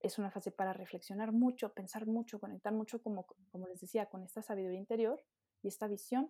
Es 0.01 0.19
una 0.19 0.29
fase 0.29 0.51
para 0.51 0.73
reflexionar 0.73 1.31
mucho, 1.31 1.73
pensar 1.73 2.05
mucho, 2.05 2.41
conectar 2.41 2.73
mucho, 2.73 3.01
como, 3.01 3.25
como 3.51 3.67
les 3.67 3.79
decía, 3.79 4.07
con 4.07 4.21
esta 4.23 4.41
sabiduría 4.41 4.79
interior 4.79 5.23
y 5.61 5.69
esta 5.69 5.87
visión. 5.87 6.29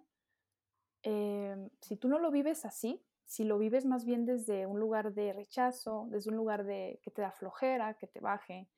Em, 1.01 1.71
si 1.81 1.97
tú 1.97 2.07
no 2.07 2.19
lo 2.19 2.29
vives 2.29 2.65
así, 2.65 3.03
si 3.25 3.43
lo 3.43 3.57
vives 3.57 3.85
más 3.85 4.05
bien 4.05 4.25
desde 4.25 4.65
un 4.65 4.79
lugar 4.79 5.13
de 5.13 5.33
rechazo, 5.33 6.07
desde 6.09 6.29
un 6.29 6.37
lugar 6.37 6.65
de 6.65 6.99
que 7.03 7.11
te 7.11 7.21
da 7.21 7.31
flojera, 7.31 7.95
que 7.95 8.07
te 8.07 8.19
baje 8.19 8.69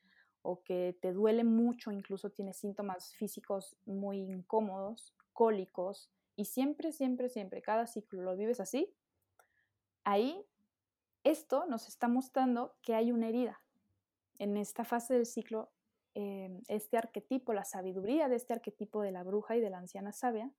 o 0.41 0.61
que 0.63 0.97
te 1.01 1.11
duele 1.11 1.43
mucho, 1.43 1.91
incluso 1.91 2.29
tienes 2.29 2.57
síntomas 2.57 3.15
físicos 3.15 3.75
muy 3.85 4.19
incómodos, 4.19 5.15
cólicos, 5.33 6.11
y 6.35 6.45
siempre, 6.45 6.91
siempre, 6.91 7.29
siempre, 7.29 7.61
cada 7.61 7.87
ciclo 7.87 8.21
lo 8.21 8.35
vives 8.35 8.59
así, 8.59 8.93
ahí 10.03 10.45
esto 11.23 11.65
nos 11.65 11.87
está 11.87 12.07
mostrando 12.07 12.75
que 12.83 12.93
hay 12.93 13.11
una 13.11 13.29
herida. 13.29 13.61
En 14.37 14.57
esta 14.57 14.83
fase 14.83 15.13
del 15.15 15.25
ciclo, 15.25 15.71
em, 16.13 16.61
este 16.67 16.97
arquetipo, 16.97 17.53
la 17.53 17.63
sabiduría 17.63 18.27
de 18.27 18.35
este 18.35 18.53
arquetipo 18.53 19.01
de 19.01 19.11
la 19.11 19.23
bruja 19.23 19.55
y 19.55 19.61
de 19.61 19.69
la 19.69 19.79
anciana 19.79 20.11
sabia, 20.11 20.51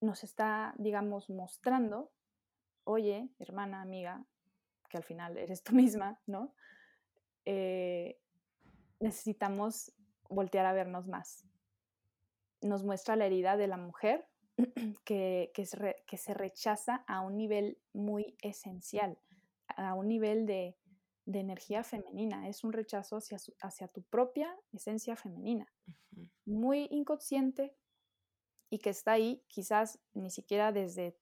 nos 0.00 0.22
está, 0.22 0.74
digamos, 0.76 1.30
mostrando 1.30 2.12
oye, 2.84 3.30
hermana, 3.38 3.82
amiga, 3.82 4.24
que 4.88 4.96
al 4.96 5.04
final 5.04 5.36
eres 5.36 5.62
tú 5.62 5.74
misma, 5.74 6.20
¿no? 6.26 6.54
Eh, 7.44 8.18
necesitamos 9.00 9.92
voltear 10.28 10.66
a 10.66 10.72
vernos 10.72 11.06
más. 11.06 11.44
Nos 12.60 12.84
muestra 12.84 13.16
la 13.16 13.26
herida 13.26 13.56
de 13.56 13.66
la 13.66 13.76
mujer 13.76 14.26
que, 15.04 15.52
que, 15.54 15.66
se, 16.16 16.34
rechaza 16.34 17.04
a 17.06 17.20
un 17.20 17.36
nivel 17.36 17.78
muy 17.92 18.36
esencial, 18.40 19.18
a 19.76 19.94
un 19.94 20.08
nivel 20.08 20.46
de, 20.46 20.76
energía 21.26 21.82
femenina. 21.84 22.48
Es 22.48 22.64
un 22.64 22.72
rechazo 22.72 23.16
hacia, 23.16 23.38
hacia 23.62 23.88
tu 23.88 24.02
propia 24.02 24.54
esencia 24.72 25.16
femenina, 25.16 25.66
muy 26.44 26.86
inconsciente 26.90 27.74
y 28.70 28.78
que 28.78 28.90
está 28.90 29.12
ahí 29.12 29.42
quizás 29.48 30.00
ni 30.12 30.30
siquiera 30.30 30.72
desde 30.72 31.16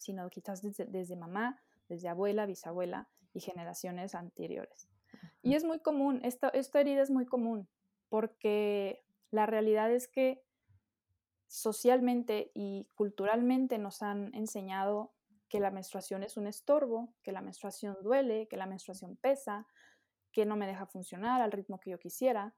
sino 0.00 0.28
quizás 0.30 0.62
desde, 0.62 1.16
mamá, 1.16 1.60
desde 1.88 2.08
abuela, 2.08 2.46
bisabuela 2.46 3.08
y 3.34 3.40
generaciones 3.40 4.14
anteriores. 4.14 4.88
Y 5.42 5.54
es 5.54 5.64
muy 5.64 5.80
común, 5.80 6.20
esta, 6.24 6.48
esta 6.48 6.80
herida 6.80 7.02
es 7.02 7.10
muy 7.10 7.26
común, 7.26 7.68
porque 8.08 9.04
la 9.30 9.46
realidad 9.46 9.92
es 9.92 10.08
que 10.08 10.42
socialmente 11.46 12.50
y 12.54 12.88
culturalmente 12.94 13.76
nos 13.78 14.02
han 14.02 14.34
enseñado 14.34 15.12
que 15.48 15.60
la 15.60 15.70
menstruación 15.70 16.22
es 16.22 16.36
un 16.36 16.46
estorbo, 16.46 17.12
que 17.22 17.32
la 17.32 17.42
menstruación 17.42 17.96
duele, 18.02 18.48
que 18.48 18.56
la 18.56 18.66
menstruación 18.66 19.16
pesa, 19.16 19.66
que 20.32 20.46
no 20.46 20.56
me 20.56 20.66
deja 20.66 20.86
funcionar 20.86 21.42
al 21.42 21.52
ritmo 21.52 21.78
que 21.78 21.90
yo 21.90 21.98
quisiera. 21.98 22.54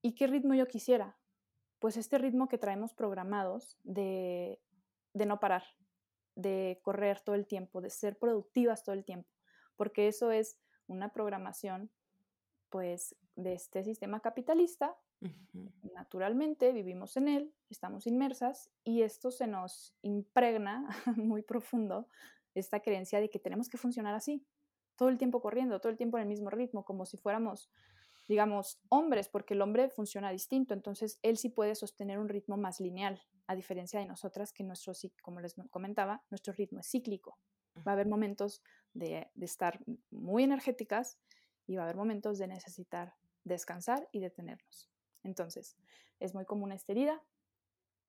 ¿Y 0.00 0.14
qué 0.14 0.26
ritmo 0.26 0.54
yo 0.54 0.66
quisiera? 0.66 1.18
Pues 1.80 1.96
este 1.96 2.16
ritmo 2.16 2.48
que 2.48 2.56
traemos 2.56 2.94
programados 2.94 3.76
de, 3.82 4.62
de 5.12 5.26
no 5.26 5.40
parar, 5.40 5.64
de 6.38 6.78
correr 6.82 7.20
todo 7.20 7.34
el 7.34 7.46
tiempo, 7.46 7.80
de 7.80 7.90
ser 7.90 8.16
productivas 8.16 8.84
todo 8.84 8.94
el 8.94 9.04
tiempo, 9.04 9.28
porque 9.76 10.06
eso 10.06 10.30
es 10.30 10.56
una 10.86 11.12
programación 11.12 11.90
pues 12.70 13.16
de 13.34 13.54
este 13.54 13.82
sistema 13.82 14.20
capitalista. 14.20 14.96
Naturalmente 15.94 16.72
vivimos 16.72 17.16
en 17.16 17.26
él, 17.26 17.52
estamos 17.70 18.06
inmersas 18.06 18.70
y 18.84 19.02
esto 19.02 19.32
se 19.32 19.48
nos 19.48 19.96
impregna 20.02 20.86
muy 21.16 21.42
profundo 21.42 22.06
esta 22.54 22.80
creencia 22.80 23.20
de 23.20 23.30
que 23.30 23.40
tenemos 23.40 23.68
que 23.68 23.78
funcionar 23.78 24.14
así, 24.14 24.46
todo 24.94 25.08
el 25.08 25.18
tiempo 25.18 25.40
corriendo, 25.40 25.80
todo 25.80 25.90
el 25.90 25.98
tiempo 25.98 26.18
en 26.18 26.22
el 26.22 26.28
mismo 26.28 26.50
ritmo, 26.50 26.84
como 26.84 27.04
si 27.04 27.16
fuéramos 27.16 27.68
digamos, 28.28 28.78
hombres, 28.90 29.28
porque 29.28 29.54
el 29.54 29.62
hombre 29.62 29.88
funciona 29.88 30.30
distinto, 30.30 30.74
entonces 30.74 31.18
él 31.22 31.38
sí 31.38 31.48
puede 31.48 31.74
sostener 31.74 32.18
un 32.18 32.28
ritmo 32.28 32.58
más 32.58 32.78
lineal, 32.78 33.22
a 33.46 33.56
diferencia 33.56 33.98
de 33.98 34.06
nosotras, 34.06 34.52
que 34.52 34.62
nuestro, 34.62 34.92
como 35.22 35.40
les 35.40 35.56
comentaba, 35.70 36.22
nuestro 36.28 36.52
ritmo 36.52 36.78
es 36.80 36.90
cíclico. 36.90 37.38
Va 37.86 37.92
a 37.92 37.94
haber 37.94 38.06
momentos 38.06 38.62
de, 38.92 39.30
estar 39.40 39.80
muy 40.10 40.44
energéticas 40.44 41.18
y 41.66 41.76
va 41.76 41.82
a 41.82 41.84
haber 41.84 41.96
momentos 41.96 42.36
de 42.38 42.48
necesitar 42.48 43.14
descansar 43.44 44.06
y 44.12 44.20
detenernos. 44.20 44.90
Entonces, 45.22 45.78
es 46.20 46.34
muy 46.34 46.44
común 46.44 46.72
esta 46.72 46.92
herida. 46.92 47.22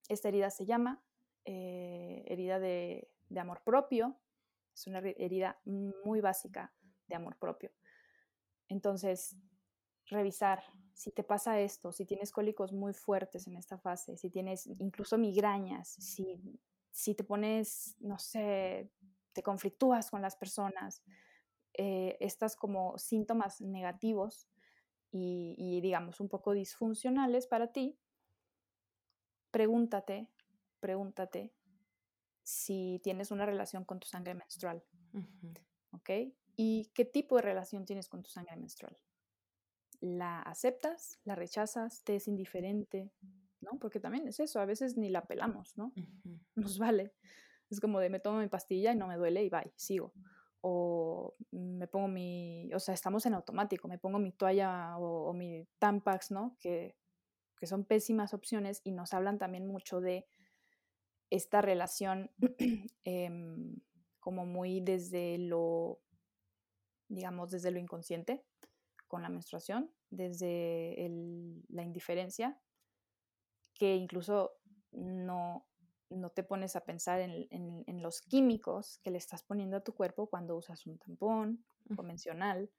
Esta 0.09 0.27
herida 0.27 0.49
se 0.49 0.65
llama 0.65 1.01
eh, 1.45 2.25
herida 2.27 2.59
de, 2.59 3.09
de 3.29 3.39
amor 3.39 3.61
propio. 3.63 4.19
Es 4.73 4.85
una 4.87 4.99
herida 4.99 5.61
muy 5.63 6.19
básica 6.19 6.73
de 7.07 7.15
amor 7.15 7.37
propio. 7.37 7.71
Entonces, 8.67 9.37
revisar 10.09 10.63
si 10.93 11.11
te 11.11 11.23
pasa 11.23 11.59
esto, 11.59 11.91
si 11.93 12.05
tienes 12.05 12.31
cólicos 12.31 12.73
muy 12.73 12.93
fuertes 12.93 13.47
en 13.47 13.55
esta 13.55 13.77
fase, 13.77 14.17
si 14.17 14.29
tienes 14.29 14.67
incluso 14.79 15.17
migrañas, 15.17 15.87
si, 15.87 16.59
si 16.91 17.15
te 17.15 17.23
pones, 17.23 17.95
no 17.99 18.19
sé, 18.19 18.91
te 19.31 19.41
conflictúas 19.41 20.11
con 20.11 20.21
las 20.21 20.35
personas, 20.35 21.01
eh, 21.73 22.17
estas 22.19 22.57
como 22.57 22.97
síntomas 22.97 23.61
negativos 23.61 24.49
y, 25.09 25.55
y, 25.57 25.79
digamos 25.79 26.19
un 26.19 26.27
poco 26.27 26.51
disfuncionales 26.51 27.47
para 27.47 27.71
ti, 27.71 27.97
pregúntate, 29.51 30.27
pregúntate 30.81 31.53
si 32.43 32.99
tienes 33.03 33.31
una 33.31 33.45
relación 33.45 33.85
con 33.85 33.99
tu 33.99 34.07
sangre 34.07 34.33
menstrual. 34.33 34.83
¿Ok? 35.93 36.09
¿Y 36.55 36.91
qué 36.93 37.05
tipo 37.05 37.37
de 37.37 37.43
relación 37.43 37.85
tienes 37.85 38.09
con 38.09 38.21
tu 38.21 38.29
sangre 38.29 38.57
menstrual? 38.57 38.97
¿La 40.01 40.41
aceptas? 40.41 41.19
¿La 41.25 41.35
rechazas? 41.35 42.03
¿Te 42.03 42.15
es 42.15 42.27
indiferente? 42.27 43.11
¿No? 43.61 43.77
Porque 43.79 43.99
también 43.99 44.27
es 44.27 44.39
eso, 44.39 44.59
a 44.59 44.65
veces 44.65 44.97
ni 44.97 45.09
la 45.09 45.25
pelamos, 45.25 45.77
¿no? 45.77 45.91
Nos 46.55 46.79
vale. 46.79 47.13
Es 47.69 47.79
como 47.79 47.99
de 47.99 48.09
me 48.09 48.19
tomo 48.19 48.39
mi 48.39 48.47
pastilla 48.47 48.93
y 48.93 48.95
no 48.95 49.07
me 49.07 49.17
duele 49.17 49.43
y 49.43 49.49
bye, 49.49 49.71
sigo. 49.75 50.13
O 50.61 51.35
me 51.51 51.87
pongo 51.87 52.07
mi, 52.07 52.69
o 52.73 52.79
sea, 52.79 52.93
estamos 52.93 53.25
en 53.25 53.33
automático, 53.33 53.87
me 53.87 53.97
pongo 53.97 54.19
mi 54.19 54.31
toalla 54.31 54.97
o, 54.97 55.33
mi 55.33 55.67
Tampax, 55.77 56.31
¿no? 56.31 56.57
Que, 56.59 56.95
que 57.57 57.67
son 57.67 57.85
pésimas 57.85 58.33
opciones 58.33 58.81
y 58.83 58.91
nos 58.91 59.13
hablan 59.13 59.37
también 59.37 59.67
mucho 59.67 60.01
de 60.01 60.25
esta 61.29 61.61
relación 61.61 62.31
em, 63.03 63.75
como 64.19 64.45
muy 64.45 64.81
desde 64.81 65.37
lo, 65.37 65.99
digamos, 67.07 67.51
desde 67.51 67.71
lo 67.71 67.79
inconsciente 67.79 68.43
con 69.09 69.21
la 69.23 69.29
menstruación, 69.29 69.91
desde 70.09 70.95
la 71.67 71.83
indiferencia, 71.83 72.57
que 73.73 73.95
incluso 73.95 74.53
no, 74.91 75.67
no 76.09 76.29
te 76.29 76.43
pones 76.43 76.77
a 76.77 76.85
pensar 76.85 77.19
en, 77.19 77.47
en, 77.51 78.01
los 78.01 78.21
químicos 78.21 78.99
que 78.99 79.11
le 79.11 79.17
estás 79.17 79.43
poniendo 79.43 79.75
a 79.77 79.83
tu 79.83 79.93
cuerpo 79.93 80.27
cuando 80.27 80.55
usas 80.55 80.85
un 80.85 80.97
tampón 80.97 81.65
convencional 81.95 82.69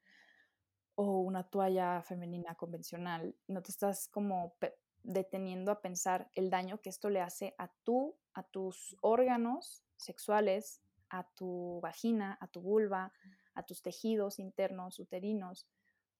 o 0.95 1.21
una 1.21 1.45
toalla 1.45 2.03
femenina 2.03 2.55
convencional. 2.55 3.35
No 3.47 3.63
te 3.63 3.71
estás 3.71 4.09
como 4.09 4.55
deteniendo 5.03 5.73
a 5.73 5.81
pensar 5.81 6.31
el 6.35 6.51
daño 6.51 6.81
que 6.81 6.91
esto 6.91 7.11
le 7.11 7.21
hace 7.21 7.55
a 7.59 7.69
tú, 7.85 8.17
a 8.35 8.43
tus 8.43 8.97
órganos 9.01 9.83
sexuales, 9.97 10.81
a 11.09 11.29
tu 11.35 11.81
vagina, 11.83 12.39
a 12.41 12.47
tu 12.47 12.61
vulva, 12.61 13.13
a 13.55 13.63
tus 13.65 13.83
tejidos 13.83 14.39
internos, 14.39 14.99
uterinos. 14.99 15.67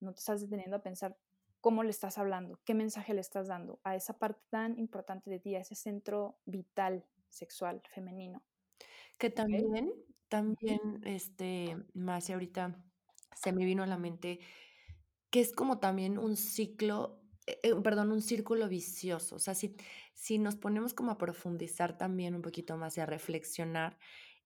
No 0.01 0.13
te 0.13 0.19
estás 0.19 0.41
deteniendo 0.41 0.75
a 0.75 0.83
pensar 0.83 1.17
cómo 1.61 1.83
le 1.83 1.91
estás 1.91 2.17
hablando, 2.17 2.59
qué 2.65 2.73
mensaje 2.73 3.13
le 3.13 3.21
estás 3.21 3.47
dando 3.47 3.79
a 3.83 3.95
esa 3.95 4.17
parte 4.17 4.41
tan 4.49 4.77
importante 4.77 5.29
de 5.29 5.39
ti, 5.39 5.55
a 5.55 5.61
ese 5.61 5.75
centro 5.75 6.39
vital 6.45 7.05
sexual 7.29 7.81
femenino. 7.93 8.43
Que 9.17 9.29
también, 9.29 9.93
también, 10.27 11.01
este, 11.05 11.77
más 11.93 12.29
ahorita 12.29 12.83
se 13.35 13.53
me 13.53 13.63
vino 13.63 13.83
a 13.83 13.87
la 13.87 13.97
mente 13.97 14.39
que 15.29 15.39
es 15.39 15.53
como 15.53 15.79
también 15.79 16.17
un 16.17 16.35
ciclo 16.35 17.21
eh, 17.47 17.59
eh, 17.63 17.75
perdón, 17.83 18.11
un 18.11 18.21
círculo 18.21 18.67
vicioso. 18.67 19.35
O 19.35 19.39
sea, 19.39 19.55
si, 19.55 19.75
si 20.13 20.37
nos 20.37 20.55
ponemos 20.55 20.93
como 20.93 21.11
a 21.11 21.17
profundizar 21.17 21.97
también 21.97 22.35
un 22.35 22.41
poquito 22.41 22.77
más 22.77 22.97
y 22.97 23.01
a 23.01 23.05
reflexionar, 23.05 23.97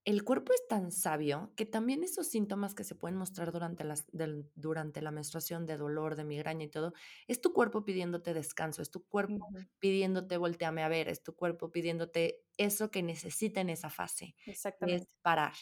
el 0.05 0.23
cuerpo 0.23 0.53
es 0.53 0.67
tan 0.67 0.91
sabio 0.91 1.51
que 1.57 1.65
también 1.65 2.03
esos 2.03 2.27
síntomas 2.27 2.75
que 2.75 2.83
se 2.83 2.93
pueden 2.93 3.17
mostrar 3.17 3.51
durante, 3.51 3.83
las, 3.83 4.05
durante 4.53 5.01
la 5.01 5.09
menstruación 5.11 5.65
de 5.65 5.77
dolor, 5.77 6.15
de 6.15 6.23
migraña 6.23 6.65
y 6.65 6.67
todo, 6.69 6.93
es 7.27 7.41
tu 7.41 7.53
cuerpo 7.53 7.83
pidiéndote 7.83 8.35
descanso, 8.35 8.83
es 8.83 8.91
tu 8.91 9.03
cuerpo 9.07 9.47
pidiéndote 9.79 10.37
volteame 10.37 10.83
a 10.83 10.89
ver, 10.89 11.09
es 11.09 11.23
tu 11.23 11.35
cuerpo 11.35 11.71
pidiéndote 11.71 12.43
eso 12.57 12.91
que 12.91 13.01
necesita 13.01 13.61
en 13.61 13.69
esa 13.71 13.89
fase. 13.89 14.35
Exactamente. 14.45 15.07
es 15.07 15.15
parar, 15.23 15.53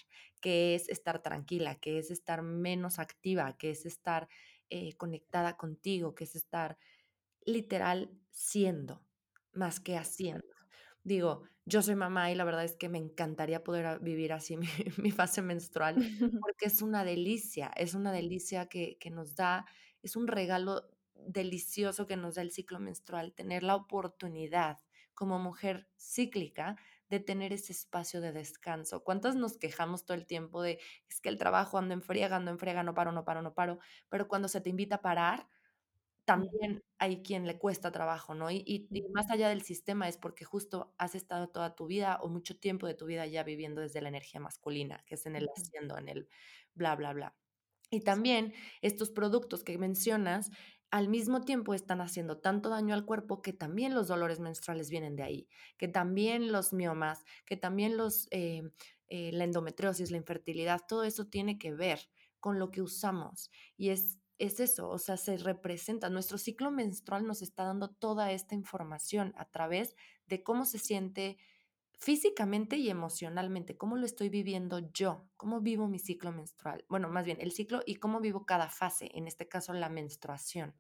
que 0.42 0.76
es 0.76 0.90
estar 0.90 1.22
tranquila, 1.22 1.80
que 1.80 1.98
es 1.98 2.12
estar 2.12 2.42
menos 2.42 3.00
activa, 3.00 3.58
que 3.58 3.70
es 3.72 3.86
estar 3.86 4.28
eh, 4.70 4.94
conectada 4.98 5.56
contigo, 5.56 6.16
que 6.16 6.26
es 6.26 6.36
estar 6.36 6.78
literal 7.46 8.12
siendo 8.32 9.06
más 9.54 9.80
que 9.80 9.98
haciendo. 9.98 10.53
Digo, 11.04 11.44
yo 11.66 11.82
soy 11.82 11.96
mamá 11.96 12.32
y 12.32 12.36
la 12.36 12.44
verdad 12.44 12.64
es 12.64 12.76
que 12.76 12.90
me 12.90 12.98
encantaría 12.98 13.64
poder 13.64 14.00
vivir 14.00 14.34
así 14.34 14.58
mi, 14.98 15.12
fase 15.12 15.42
menstrual 15.42 15.96
porque 16.42 16.66
es 16.66 16.82
una 16.82 17.04
delicia, 17.04 17.72
es 17.76 17.94
una 17.94 18.12
delicia 18.12 18.68
que, 18.68 18.98
que 19.00 19.10
nos 19.10 19.36
da, 19.36 19.66
es 20.02 20.16
un 20.16 20.28
regalo 20.28 20.90
delicioso 21.16 22.08
que 22.08 22.18
nos 22.18 22.36
da 22.36 22.42
el 22.42 22.52
ciclo 22.52 22.80
menstrual, 22.80 23.34
tener 23.34 23.64
la 23.64 23.76
oportunidad 23.76 24.80
como 25.14 25.40
mujer 25.40 25.88
cíclica 25.98 26.76
de 27.10 27.20
tener 27.20 27.54
ese 27.54 27.72
espacio 27.72 28.22
de 28.22 28.32
descanso. 28.32 29.04
¿Cuántas 29.04 29.36
nos 29.36 29.58
quejamos 29.58 30.06
todo 30.06 30.18
el 30.18 30.26
tiempo 30.26 30.62
de 30.62 30.80
es 31.08 31.22
que 31.22 31.30
el 31.30 31.38
trabajo 31.38 31.78
ando 31.78 31.94
en 31.94 32.02
friega, 32.02 32.38
ando 32.38 32.52
en 32.52 32.58
friega, 32.58 32.84
no 32.84 32.94
paro, 32.94 33.12
no 33.12 33.24
paro, 33.24 33.42
no 33.42 33.54
paro? 33.54 33.80
Pero 34.10 34.28
cuando 34.28 34.48
se 34.48 34.62
te 34.62 34.70
invita 34.70 34.96
a 34.96 35.02
parar, 35.02 35.48
también 36.26 36.84
hay 36.98 37.22
quien 37.22 37.46
le 37.46 37.58
cuesta 37.58 37.92
trabajo, 37.92 38.34
¿no? 38.34 38.50
Y, 38.50 38.64
y, 38.66 38.88
más 39.14 39.30
allá 39.30 39.50
del 39.50 39.62
sistema 39.62 40.08
es 40.08 40.18
porque 40.18 40.46
justo 40.46 40.94
has 40.98 41.16
estado 41.16 41.50
toda 41.50 41.76
tu 41.76 41.88
vida 41.88 42.20
o 42.22 42.30
mucho 42.30 42.58
tiempo 42.58 42.88
de 42.88 42.94
tu 42.94 43.06
vida 43.06 43.26
ya 43.26 43.44
viviendo 43.44 43.82
desde 43.82 44.02
la 44.02 44.10
energía 44.10 44.40
masculina, 44.40 45.04
que 45.06 45.16
es 45.16 45.26
en 45.26 45.36
el 45.36 45.48
haciendo, 45.56 45.98
en 45.98 46.10
el 46.10 46.30
bla, 46.74 46.96
bla, 46.96 47.14
bla. 47.14 47.36
Y 47.90 48.02
también 48.02 48.54
estos 48.82 49.12
productos 49.12 49.64
que 49.64 49.78
mencionas 49.78 50.50
al 50.90 51.10
mismo 51.10 51.42
tiempo 51.42 51.74
están 51.74 52.02
haciendo 52.02 52.38
tanto 52.38 52.70
daño 52.70 52.94
al 52.94 53.06
cuerpo 53.06 53.42
que 53.42 53.52
también 53.52 53.96
los 53.96 54.08
dolores 54.08 54.40
menstruales 54.40 54.90
vienen 54.90 55.16
de 55.16 55.24
ahí, 55.24 55.48
que 55.78 55.88
también 55.88 56.52
los 56.52 56.72
miomas, 56.72 57.24
que 57.46 57.58
también 57.58 57.98
los, 57.98 58.28
eh, 58.32 58.62
eh, 59.08 59.32
la 59.34 59.44
endometriosis, 59.44 60.12
la 60.12 60.18
infertilidad, 60.18 60.82
todo 60.88 61.04
eso 61.04 61.28
tiene 61.28 61.58
que 61.58 61.74
ver 61.74 62.00
con 62.40 62.60
lo 62.60 62.72
que 62.72 62.82
usamos. 62.82 63.50
Y 63.76 63.90
es 63.90 64.20
es 64.44 64.60
eso, 64.60 64.90
o 64.90 64.98
sea, 64.98 65.18
se 65.18 65.38
representa. 65.38 66.10
Nuestro 66.10 66.38
ciclo 66.38 66.72
menstrual 66.72 67.26
nos 67.26 67.42
está 67.42 67.64
dando 67.64 67.90
toda 67.90 68.32
esta 68.32 68.56
información 68.56 69.34
a 69.38 69.46
través 69.46 69.96
de 70.28 70.44
cómo 70.44 70.66
se 70.66 70.80
siente 70.80 71.38
físicamente 71.98 72.76
y 72.76 72.90
emocionalmente, 72.90 73.78
cómo 73.78 73.96
lo 73.96 74.06
estoy 74.06 74.30
viviendo 74.30 74.80
yo, 74.92 75.30
cómo 75.38 75.62
vivo 75.62 75.88
mi 75.88 76.00
ciclo 76.00 76.32
menstrual. 76.32 76.84
Bueno, 76.90 77.08
más 77.10 77.26
bien 77.26 77.38
el 77.40 77.52
ciclo 77.52 77.82
y 77.86 77.96
cómo 77.96 78.20
vivo 78.20 78.46
cada 78.46 78.70
fase, 78.70 79.10
en 79.14 79.28
este 79.28 79.48
caso 79.48 79.72
la 79.74 79.90
menstruación. 79.90 80.76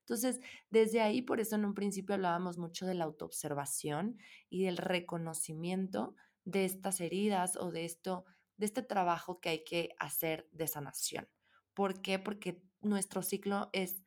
Entonces, 0.00 0.40
desde 0.70 1.00
ahí, 1.00 1.20
por 1.20 1.40
eso 1.40 1.56
en 1.56 1.64
un 1.64 1.74
principio 1.74 2.14
hablábamos 2.14 2.56
mucho 2.58 2.86
de 2.86 2.94
la 2.94 3.04
autoobservación 3.04 4.18
y 4.48 4.64
del 4.64 4.76
reconocimiento 4.76 6.14
de 6.44 6.64
estas 6.64 7.00
heridas 7.00 7.56
o 7.56 7.70
de 7.70 7.84
esto, 7.84 8.24
de 8.56 8.66
este 8.66 8.82
trabajo 8.82 9.40
que 9.40 9.48
hay 9.50 9.64
que 9.64 9.94
hacer 9.98 10.48
de 10.52 10.66
sanación. 10.68 11.28
¿Por 11.74 12.00
qué? 12.00 12.18
Porque 12.18 12.62
nuestro 12.80 13.22
ciclo 13.22 13.70
es 13.72 14.02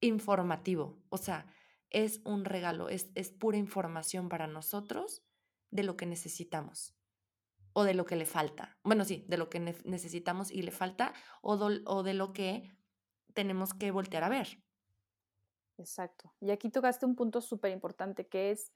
informativo, 0.00 1.02
o 1.08 1.16
sea, 1.16 1.46
es 1.90 2.20
un 2.24 2.44
regalo, 2.44 2.88
es, 2.88 3.10
es 3.14 3.30
pura 3.30 3.56
información 3.56 4.28
para 4.28 4.46
nosotros 4.46 5.22
de 5.70 5.84
lo 5.84 5.96
que 5.96 6.06
necesitamos 6.06 6.94
o 7.72 7.84
de 7.84 7.94
lo 7.94 8.04
que 8.04 8.16
le 8.16 8.26
falta. 8.26 8.78
Bueno, 8.82 9.04
sí, 9.04 9.24
de 9.28 9.36
lo 9.36 9.48
que 9.48 9.60
necesitamos 9.60 10.50
y 10.50 10.62
le 10.62 10.70
falta 10.70 11.12
o, 11.42 11.54
o 11.54 12.02
de 12.02 12.14
lo 12.14 12.32
que 12.32 12.70
tenemos 13.32 13.74
que 13.74 13.90
voltear 13.90 14.24
a 14.24 14.28
ver. 14.28 14.62
Exacto. 15.76 16.32
Y 16.40 16.50
aquí 16.50 16.70
tocaste 16.70 17.06
un 17.06 17.16
punto 17.16 17.40
súper 17.40 17.72
importante 17.72 18.26
que 18.28 18.50
es 18.50 18.72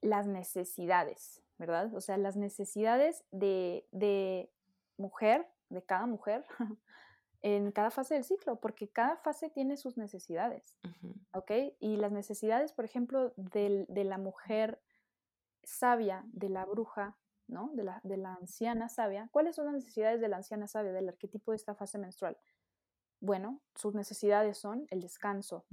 las 0.00 0.26
necesidades, 0.26 1.42
¿verdad? 1.58 1.94
O 1.94 2.00
sea, 2.00 2.16
las 2.16 2.36
necesidades 2.36 3.24
de, 3.30 3.86
de 3.92 4.52
mujer 4.96 5.46
de 5.68 5.84
cada 5.84 6.06
mujer 6.06 6.44
en 7.46 7.70
cada 7.70 7.92
fase 7.92 8.14
del 8.14 8.24
ciclo, 8.24 8.56
porque 8.56 8.88
cada 8.88 9.16
fase 9.18 9.50
tiene 9.50 9.76
sus 9.76 9.96
necesidades, 9.96 10.76
¿ok? 11.32 11.52
Y 11.78 11.96
las 11.96 12.10
necesidades, 12.10 12.72
por 12.72 12.84
ejemplo, 12.84 13.32
de 13.36 14.04
la 14.04 14.18
mujer 14.18 14.82
sabia, 15.62 16.24
de 16.32 16.48
la 16.48 16.64
bruja, 16.64 17.16
¿no? 17.46 17.70
De 17.74 17.84
la, 17.84 18.00
de 18.02 18.16
la 18.16 18.34
anciana 18.34 18.88
sabia. 18.88 19.28
¿Cuáles 19.30 19.54
son 19.54 19.66
las 19.66 19.74
necesidades 19.74 20.20
de 20.20 20.26
la 20.26 20.38
anciana 20.38 20.66
sabia, 20.66 20.90
del 20.90 21.08
arquetipo 21.08 21.52
de 21.52 21.56
esta 21.58 21.76
fase 21.76 21.98
menstrual? 21.98 22.36
Bueno, 23.20 23.62
sus 23.76 23.94
necesidades 23.94 24.58
son 24.58 24.88
el 24.90 25.00
descanso. 25.00 25.66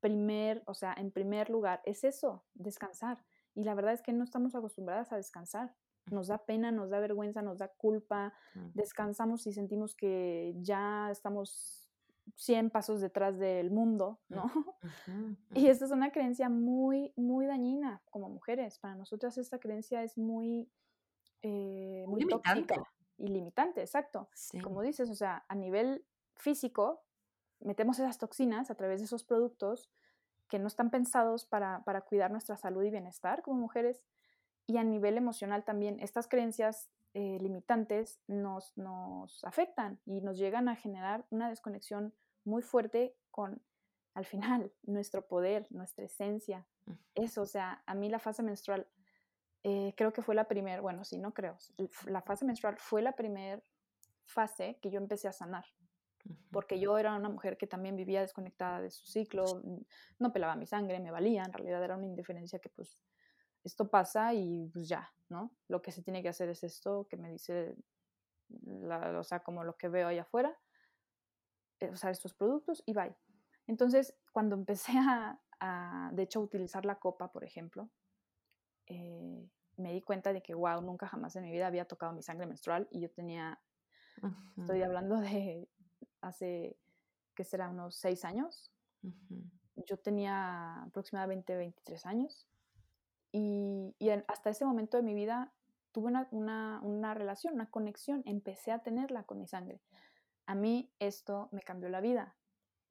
Primer, 0.00 0.62
o 0.64 0.72
sea, 0.72 0.94
en 0.96 1.10
primer 1.10 1.50
lugar, 1.50 1.82
es 1.84 2.04
eso, 2.04 2.42
descansar. 2.54 3.22
Y 3.54 3.64
la 3.64 3.74
verdad 3.74 3.92
es 3.92 4.00
que 4.00 4.14
no 4.14 4.24
estamos 4.24 4.54
acostumbradas 4.54 5.12
a 5.12 5.16
descansar 5.16 5.74
Nos 6.10 6.28
da 6.28 6.38
pena, 6.38 6.70
nos 6.70 6.90
da 6.90 7.00
vergüenza, 7.00 7.42
nos 7.42 7.58
da 7.58 7.68
culpa, 7.68 8.34
descansamos 8.74 9.46
y 9.46 9.52
sentimos 9.52 9.94
que 9.94 10.54
ya 10.60 11.10
estamos 11.10 11.84
100 12.36 12.70
pasos 12.70 13.00
detrás 13.00 13.38
del 13.38 13.70
mundo, 13.70 14.20
¿no? 14.28 14.44
Y 15.54 15.68
esta 15.68 15.84
es 15.84 15.90
una 15.90 16.10
creencia 16.10 16.48
muy, 16.48 17.12
muy 17.16 17.46
dañina 17.46 18.02
como 18.10 18.28
mujeres. 18.28 18.78
Para 18.78 18.94
nosotras 18.94 19.38
esta 19.38 19.58
creencia 19.58 20.02
es 20.02 20.18
muy, 20.18 20.70
eh, 21.42 22.04
muy 22.08 22.26
tóxica 22.26 22.82
y 23.16 23.28
limitante, 23.28 23.80
exacto. 23.80 24.28
Como 24.62 24.82
dices, 24.82 25.10
o 25.10 25.14
sea, 25.14 25.44
a 25.48 25.54
nivel 25.54 26.04
físico, 26.36 27.04
metemos 27.60 27.98
esas 27.98 28.18
toxinas 28.18 28.70
a 28.70 28.74
través 28.74 29.00
de 29.00 29.06
esos 29.06 29.24
productos 29.24 29.90
que 30.48 30.58
no 30.58 30.66
están 30.66 30.90
pensados 30.90 31.46
para, 31.46 31.82
para 31.84 32.02
cuidar 32.02 32.30
nuestra 32.30 32.56
salud 32.56 32.82
y 32.82 32.90
bienestar 32.90 33.42
como 33.42 33.60
mujeres. 33.60 34.02
Y 34.66 34.78
a 34.78 34.84
nivel 34.84 35.16
emocional 35.16 35.64
también, 35.64 36.00
estas 36.00 36.26
creencias 36.26 36.90
eh, 37.12 37.38
limitantes 37.40 38.20
nos, 38.26 38.76
nos 38.76 39.44
afectan 39.44 40.00
y 40.06 40.20
nos 40.20 40.38
llegan 40.38 40.68
a 40.68 40.76
generar 40.76 41.26
una 41.30 41.48
desconexión 41.48 42.14
muy 42.44 42.62
fuerte 42.62 43.14
con, 43.30 43.62
al 44.14 44.24
final, 44.24 44.72
nuestro 44.82 45.26
poder, 45.26 45.66
nuestra 45.70 46.04
esencia. 46.04 46.66
Eso, 47.14 47.42
o 47.42 47.46
sea, 47.46 47.82
a 47.86 47.94
mí 47.94 48.08
la 48.08 48.18
fase 48.18 48.42
menstrual 48.42 48.86
eh, 49.62 49.94
creo 49.96 50.12
que 50.12 50.22
fue 50.22 50.34
la 50.34 50.44
primera, 50.44 50.82
bueno, 50.82 51.04
sí, 51.04 51.18
no 51.18 51.32
creo, 51.32 51.56
la 52.06 52.20
fase 52.20 52.44
menstrual 52.44 52.76
fue 52.76 53.00
la 53.00 53.12
primera 53.12 53.62
fase 54.26 54.78
que 54.82 54.90
yo 54.90 54.98
empecé 54.98 55.26
a 55.26 55.32
sanar, 55.32 55.64
porque 56.50 56.78
yo 56.78 56.98
era 56.98 57.16
una 57.16 57.30
mujer 57.30 57.56
que 57.56 57.66
también 57.66 57.96
vivía 57.96 58.20
desconectada 58.20 58.82
de 58.82 58.90
su 58.90 59.06
ciclo, 59.06 59.62
no 60.18 60.32
pelaba 60.34 60.54
mi 60.54 60.66
sangre, 60.66 61.00
me 61.00 61.10
valía, 61.10 61.44
en 61.44 61.52
realidad 61.52 61.82
era 61.82 61.96
una 61.96 62.04
indiferencia 62.04 62.58
que 62.58 62.68
pues 62.68 62.98
esto 63.64 63.88
pasa 63.88 64.34
y 64.34 64.68
pues 64.68 64.88
ya, 64.88 65.12
¿no? 65.28 65.50
Lo 65.68 65.80
que 65.82 65.90
se 65.90 66.02
tiene 66.02 66.22
que 66.22 66.28
hacer 66.28 66.50
es 66.50 66.62
esto 66.62 67.06
que 67.08 67.16
me 67.16 67.30
dice, 67.30 67.74
o 69.18 69.24
sea, 69.24 69.40
como 69.40 69.64
lo 69.64 69.76
que 69.76 69.88
veo 69.88 70.06
allá 70.06 70.22
afuera, 70.22 70.56
eh, 71.80 71.90
usar 71.90 72.12
estos 72.12 72.34
productos 72.34 72.82
y 72.86 72.92
bye. 72.92 73.16
Entonces, 73.66 74.14
cuando 74.32 74.54
empecé 74.54 74.92
a, 74.98 75.40
a, 75.60 76.10
de 76.12 76.22
hecho, 76.22 76.40
a 76.40 76.42
utilizar 76.42 76.84
la 76.84 76.98
copa, 76.98 77.32
por 77.32 77.42
ejemplo, 77.42 77.90
eh, 78.86 79.48
me 79.76 79.92
di 79.92 80.02
cuenta 80.02 80.32
de 80.32 80.42
que, 80.42 80.54
wow, 80.54 80.82
nunca 80.82 81.08
jamás 81.08 81.34
en 81.36 81.44
mi 81.44 81.50
vida 81.50 81.66
había 81.66 81.86
tocado 81.86 82.12
mi 82.12 82.22
sangre 82.22 82.46
menstrual 82.46 82.86
y 82.90 83.00
yo 83.00 83.10
tenía, 83.10 83.60
estoy 84.58 84.82
hablando 84.82 85.16
de 85.16 85.68
hace, 86.20 86.76
que 87.34 87.44
será 87.44 87.70
unos 87.70 87.96
seis 87.96 88.24
años. 88.26 88.70
Yo 89.74 89.96
tenía 89.96 90.82
aproximadamente 90.82 91.56
23 91.56 92.06
años 92.06 92.46
y, 93.36 93.96
y, 93.98 94.10
hasta 94.10 94.50
ese 94.50 94.64
momento 94.64 94.96
de 94.96 95.02
mi 95.02 95.12
vida 95.12 95.52
tuve 95.90 96.06
una, 96.06 96.28
una, 96.30 96.80
una, 96.84 97.14
relación, 97.14 97.54
una 97.54 97.68
conexión, 97.68 98.22
empecé 98.26 98.70
a 98.70 98.78
tenerla 98.78 99.24
con 99.24 99.40
mi 99.40 99.48
sangre. 99.48 99.82
A 100.46 100.54
mí 100.54 100.92
esto 101.00 101.48
me 101.50 101.60
cambió 101.60 101.88
la 101.88 102.00
vida. 102.00 102.36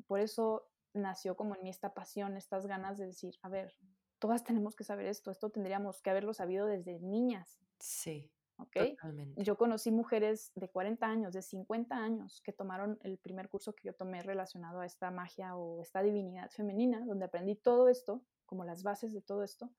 Por 0.05 0.19
eso 0.19 0.67
nació 0.93 1.37
como 1.37 1.55
en 1.55 1.63
mí 1.63 1.69
esta 1.69 1.93
pasión, 1.93 2.35
estas 2.35 2.67
ganas 2.67 2.97
de 2.97 3.05
decir, 3.05 3.35
a 3.41 3.47
ver, 3.47 3.73
todas 4.19 4.43
tenemos 4.43 4.75
que 4.75 4.83
saber 4.83 5.05
esto, 5.05 5.31
esto 5.31 5.49
tendríamos 5.49 6.01
que 6.01 6.09
haberlo 6.09 6.33
sabido 6.33 6.65
desde 6.65 6.99
niñas. 6.99 7.61
Sí. 7.79 8.29
¿Ok? 8.57 8.75
Totalmente. 8.97 9.41
Yo 9.45 9.55
conocí 9.55 9.91
mujeres 9.91 10.51
de 10.55 10.69
40 10.69 11.05
años, 11.07 11.33
de 11.33 11.41
50 11.41 11.95
años, 11.95 12.41
que 12.41 12.51
tomaron 12.51 12.99
el 13.03 13.17
primer 13.17 13.47
curso 13.47 13.73
que 13.73 13.87
yo 13.87 13.93
tomé 13.93 14.21
relacionado 14.23 14.81
a 14.81 14.85
esta 14.85 15.09
magia 15.09 15.55
o 15.55 15.81
esta 15.81 16.01
divinidad 16.01 16.51
femenina, 16.51 17.05
donde 17.05 17.23
aprendí 17.23 17.55
todo 17.55 17.87
esto, 17.87 18.25
como 18.45 18.65
las 18.65 18.83
bases 18.83 19.13
de 19.13 19.21
todo 19.21 19.41
esto. 19.43 19.71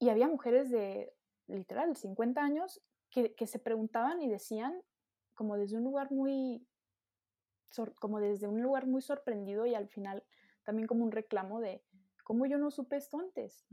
Y 0.00 0.08
había 0.08 0.26
mujeres 0.26 0.70
de, 0.70 1.14
literal, 1.46 1.96
50 1.96 2.42
años 2.42 2.82
que, 3.10 3.36
que 3.36 3.46
se 3.46 3.60
preguntaban 3.60 4.20
y 4.20 4.28
decían, 4.28 4.82
como 5.34 5.56
desde 5.56 5.76
un 5.76 5.84
lugar 5.84 6.10
muy, 6.10 6.66
como 8.00 8.18
desde 8.18 8.48
un 8.48 8.60
lugar 8.60 8.88
muy 8.88 9.02
sorprendido 9.02 9.66
y 9.66 9.76
al 9.76 9.88
final 9.88 10.24
también 10.64 10.88
como 10.88 11.04
un 11.04 11.12
reclamo 11.12 11.60
de, 11.60 11.84
¿Cómo 12.30 12.46
yo 12.46 12.58
no 12.58 12.70
supe 12.70 12.96
esto 12.96 13.18
antes? 13.18 13.66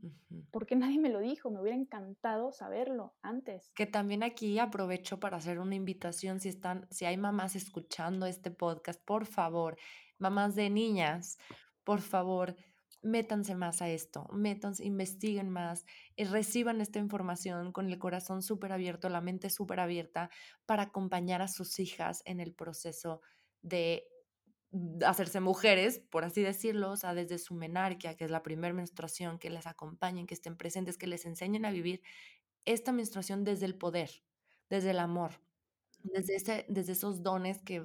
¿Por 0.50 0.66
qué 0.66 0.76
nadie 0.76 0.98
me 0.98 1.10
lo 1.10 1.20
dijo? 1.20 1.52
Me 1.52 1.62
hubiera 1.62 1.78
encantado 1.78 2.52
saberlo 2.52 3.14
antes. 3.22 3.72
Que 3.76 3.86
también 3.86 4.24
aquí 4.24 4.58
aprovecho 4.58 5.20
para 5.20 5.38
hacer 5.38 5.60
una 5.60 5.76
invitación 5.76 6.40
si 6.40 6.50
están, 6.50 6.88
si 6.90 7.06
hay 7.06 7.18
mamás 7.18 7.56
escuchando 7.56 8.26
este 8.26 8.50
podcast, 8.50 9.00
por 9.06 9.28
favor, 9.28 9.78
mamás 10.18 10.56
de 10.56 10.72
niñas, 10.72 11.38
por 11.84 12.02
favor, 12.02 12.56
métanse 13.08 13.56
más 13.56 13.82
a 13.82 13.90
esto, 13.90 14.28
métanse, 14.32 14.86
investiguen 14.86 15.50
más, 15.50 15.86
eh, 16.16 16.26
reciban 16.26 16.82
esta 16.82 17.00
información 17.00 17.72
con 17.72 17.88
el 17.90 17.98
corazón 17.98 18.42
súper 18.42 18.72
abierto, 18.72 19.10
la 19.10 19.22
mente 19.22 19.50
súper 19.50 19.80
abierta 19.80 20.30
para 20.66 20.84
acompañar 20.84 21.42
a 21.42 21.48
sus 21.48 21.80
hijas 21.80 22.22
en 22.26 22.40
el 22.40 22.54
proceso 22.54 23.22
de 23.62 24.08
hacerse 25.06 25.40
mujeres, 25.40 26.00
por 26.10 26.26
así 26.26 26.42
decirlo, 26.42 26.92
o 26.92 26.98
sea, 26.98 27.14
desde 27.14 27.38
su 27.38 27.56
menarquia, 27.56 28.16
que 28.16 28.26
es 28.26 28.32
la 28.32 28.44
primera 28.44 28.74
menstruación, 28.74 29.40
que 29.40 29.50
les 29.50 29.66
acompañen, 29.66 30.28
que 30.28 30.34
estén 30.34 30.58
presentes, 30.58 30.98
que 30.98 31.08
les 31.08 31.26
enseñen 31.26 31.66
a 31.66 31.72
vivir 31.72 32.02
esta 32.66 32.92
menstruación 32.92 33.44
desde 33.44 33.66
el 33.66 33.76
poder, 33.76 34.12
desde 34.70 34.92
el 34.92 35.00
amor, 35.00 35.42
desde, 36.04 36.66
esos 36.92 37.24
dones 37.24 37.62
que 37.64 37.80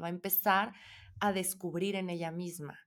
va 0.00 0.06
a 0.06 0.10
empezar 0.10 0.74
a 1.20 1.32
descubrir 1.32 1.96
en 1.96 2.10
ella 2.10 2.30
misma. 2.30 2.78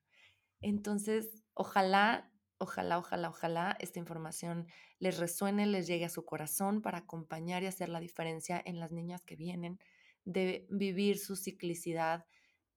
Entonces, 0.61 1.44
ojalá, 1.55 2.31
ojalá, 2.59 2.99
ojalá, 2.99 3.29
ojalá 3.29 3.77
esta 3.79 3.99
información 3.99 4.67
les 4.99 5.17
resuene, 5.17 5.65
les 5.65 5.87
llegue 5.87 6.05
a 6.05 6.09
su 6.09 6.23
corazón 6.23 6.81
para 6.81 6.99
acompañar 6.99 7.63
y 7.63 7.67
hacer 7.67 7.89
la 7.89 7.99
diferencia 7.99 8.61
en 8.63 8.79
las 8.79 8.91
niñas 8.91 9.25
que 9.25 9.35
vienen 9.35 9.79
de 10.25 10.67
vivir 10.69 11.17
su 11.17 11.35
ciclicidad, 11.35 12.25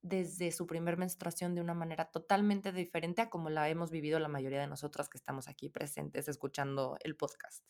desde 0.00 0.52
su 0.52 0.66
primer 0.66 0.96
menstruación 0.96 1.54
de 1.54 1.60
una 1.60 1.74
manera 1.74 2.10
totalmente 2.10 2.72
diferente 2.72 3.22
a 3.22 3.30
como 3.30 3.50
la 3.50 3.68
hemos 3.68 3.90
vivido 3.90 4.18
la 4.20 4.28
mayoría 4.28 4.60
de 4.60 4.68
nosotras 4.68 5.08
que 5.08 5.18
estamos 5.18 5.48
aquí 5.48 5.68
presentes 5.68 6.28
escuchando 6.28 6.96
el 7.00 7.16
podcast. 7.16 7.64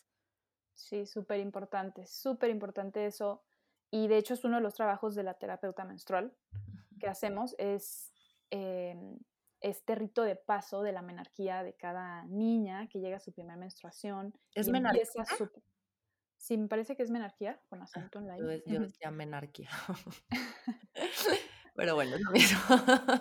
Sí, 0.75 1.05
súper 1.05 1.39
importante, 1.39 2.05
súper 2.05 2.51
importante 2.51 3.05
eso. 3.05 3.43
Y 3.91 4.07
de 4.07 4.17
hecho 4.17 4.35
es 4.35 4.43
uno 4.43 4.57
de 4.57 4.61
los 4.61 4.75
trabajos 4.75 5.15
de 5.15 5.23
la 5.23 5.33
terapeuta 5.33 5.83
menstrual 5.83 6.35
que 6.99 7.07
hacemos, 7.07 7.55
es 7.57 8.13
em, 8.51 9.17
este 9.61 9.95
rito 9.95 10.23
de 10.23 10.35
paso 10.35 10.81
de 10.81 10.91
la 10.91 11.01
menarquía 11.01 11.63
de 11.63 11.73
cada 11.73 12.25
niña 12.25 12.87
que 12.87 12.99
llega 12.99 13.17
a 13.17 13.19
su 13.19 13.33
primera 13.33 13.57
menstruación. 13.57 14.33
¿Es 14.53 14.69
menarquía? 14.69 15.03
Sí, 16.37 16.57
me 16.57 16.67
parece 16.67 16.95
que 16.95 17.03
es 17.03 17.11
menarquía, 17.11 17.61
con 17.67 17.81
acento 17.81 18.19
en 18.19 18.27
la 18.27 18.37
I. 18.37 18.63
Yo 18.65 18.79
decía 18.79 19.11
menarquía. 19.11 19.69
Pero 21.75 21.95
bueno, 21.95 22.15
es 22.15 22.21
lo 22.21 22.31
mismo. 22.31 22.59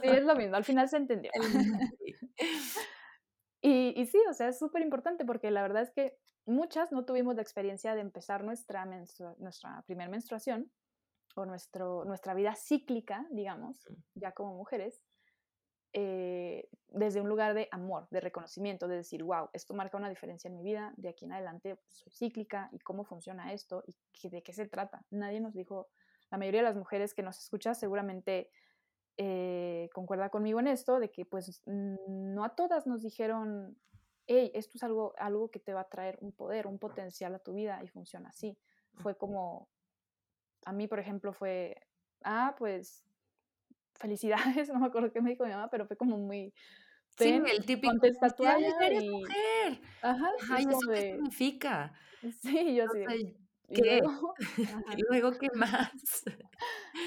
Sí, 0.02 0.08
es 0.08 0.24
lo 0.24 0.36
mismo, 0.36 0.56
al 0.56 0.64
final 0.64 0.88
se 0.88 0.96
entendió. 0.96 1.30
Y, 3.60 3.92
y 4.00 4.06
sí, 4.06 4.22
o 4.30 4.34
sea, 4.34 4.48
es 4.48 4.58
súper 4.60 4.82
importante 4.82 5.24
porque 5.24 5.50
la 5.50 5.62
verdad 5.62 5.82
es 5.82 5.90
que 5.90 6.16
muchas 6.46 6.92
no 6.92 7.04
tuvimos 7.04 7.34
la 7.34 7.42
experiencia 7.42 7.96
de 7.96 8.02
empezar 8.02 8.44
nuestra, 8.44 8.84
nuestra 8.84 9.82
primera 9.82 10.08
menstruación 10.08 10.70
o 11.34 11.44
nuestro, 11.44 12.04
nuestra 12.04 12.34
vida 12.34 12.54
cíclica, 12.54 13.26
digamos, 13.32 13.88
ya 14.14 14.30
como 14.30 14.54
mujeres, 14.54 15.02
eh, 16.00 16.68
desde 16.90 17.20
un 17.20 17.28
lugar 17.28 17.54
de 17.54 17.68
amor, 17.72 18.06
de 18.12 18.20
reconocimiento, 18.20 18.86
de 18.86 18.98
decir, 18.98 19.24
wow, 19.24 19.48
esto 19.52 19.74
marca 19.74 19.96
una 19.96 20.08
diferencia 20.08 20.46
en 20.46 20.54
mi 20.54 20.62
vida, 20.62 20.94
de 20.96 21.08
aquí 21.08 21.24
en 21.24 21.32
adelante 21.32 21.74
pues, 21.74 21.92
soy 21.92 22.12
cíclica 22.12 22.68
y 22.70 22.78
cómo 22.78 23.02
funciona 23.04 23.52
esto 23.52 23.82
y 24.22 24.28
de 24.28 24.44
qué 24.44 24.52
se 24.52 24.68
trata. 24.68 25.04
Nadie 25.10 25.40
nos 25.40 25.54
dijo 25.54 25.88
la 26.30 26.38
mayoría 26.38 26.60
de 26.60 26.68
las 26.68 26.76
mujeres 26.76 27.14
que 27.14 27.24
nos 27.24 27.40
escuchan 27.40 27.74
seguramente 27.74 28.48
eh, 29.16 29.90
concuerda 29.92 30.28
conmigo 30.28 30.60
en 30.60 30.68
esto, 30.68 31.00
de 31.00 31.10
que 31.10 31.26
pues 31.26 31.62
no 31.66 32.44
a 32.44 32.54
todas 32.54 32.86
nos 32.86 33.02
dijeron, 33.02 33.76
hey, 34.28 34.52
esto 34.54 34.78
es 34.78 34.84
algo, 34.84 35.14
algo 35.18 35.50
que 35.50 35.58
te 35.58 35.74
va 35.74 35.80
a 35.80 35.88
traer 35.88 36.16
un 36.20 36.30
poder, 36.30 36.68
un 36.68 36.78
potencial 36.78 37.34
a 37.34 37.40
tu 37.40 37.54
vida 37.54 37.82
y 37.82 37.88
funciona 37.88 38.28
así. 38.28 38.56
Fue 38.94 39.16
como, 39.16 39.68
a 40.64 40.72
mí, 40.72 40.86
por 40.86 41.00
ejemplo, 41.00 41.32
fue, 41.32 41.74
ah, 42.22 42.54
pues 42.56 43.02
felicidades, 43.98 44.68
no 44.72 44.80
me 44.80 44.86
acuerdo 44.86 45.12
qué 45.12 45.20
me 45.20 45.30
dijo 45.30 45.44
mi 45.44 45.50
mamá, 45.50 45.68
pero 45.70 45.86
fue 45.86 45.96
como 45.96 46.16
muy... 46.18 46.52
Sí, 47.16 47.30
el 47.30 47.66
típico. 47.66 47.90
Contesta 47.90 48.28
eres 48.80 49.04
mujer. 49.04 49.80
Ajá. 50.02 50.30
Ay, 50.52 50.66
¿eso 50.68 50.78
qué 50.88 51.00
significa? 51.00 51.92
Sí, 52.40 52.76
yo 52.76 52.84
sí. 52.92 53.36
¿Qué? 53.74 54.00
¿Y 54.96 55.02
luego, 55.08 55.32
qué 55.32 55.48
más? 55.54 55.90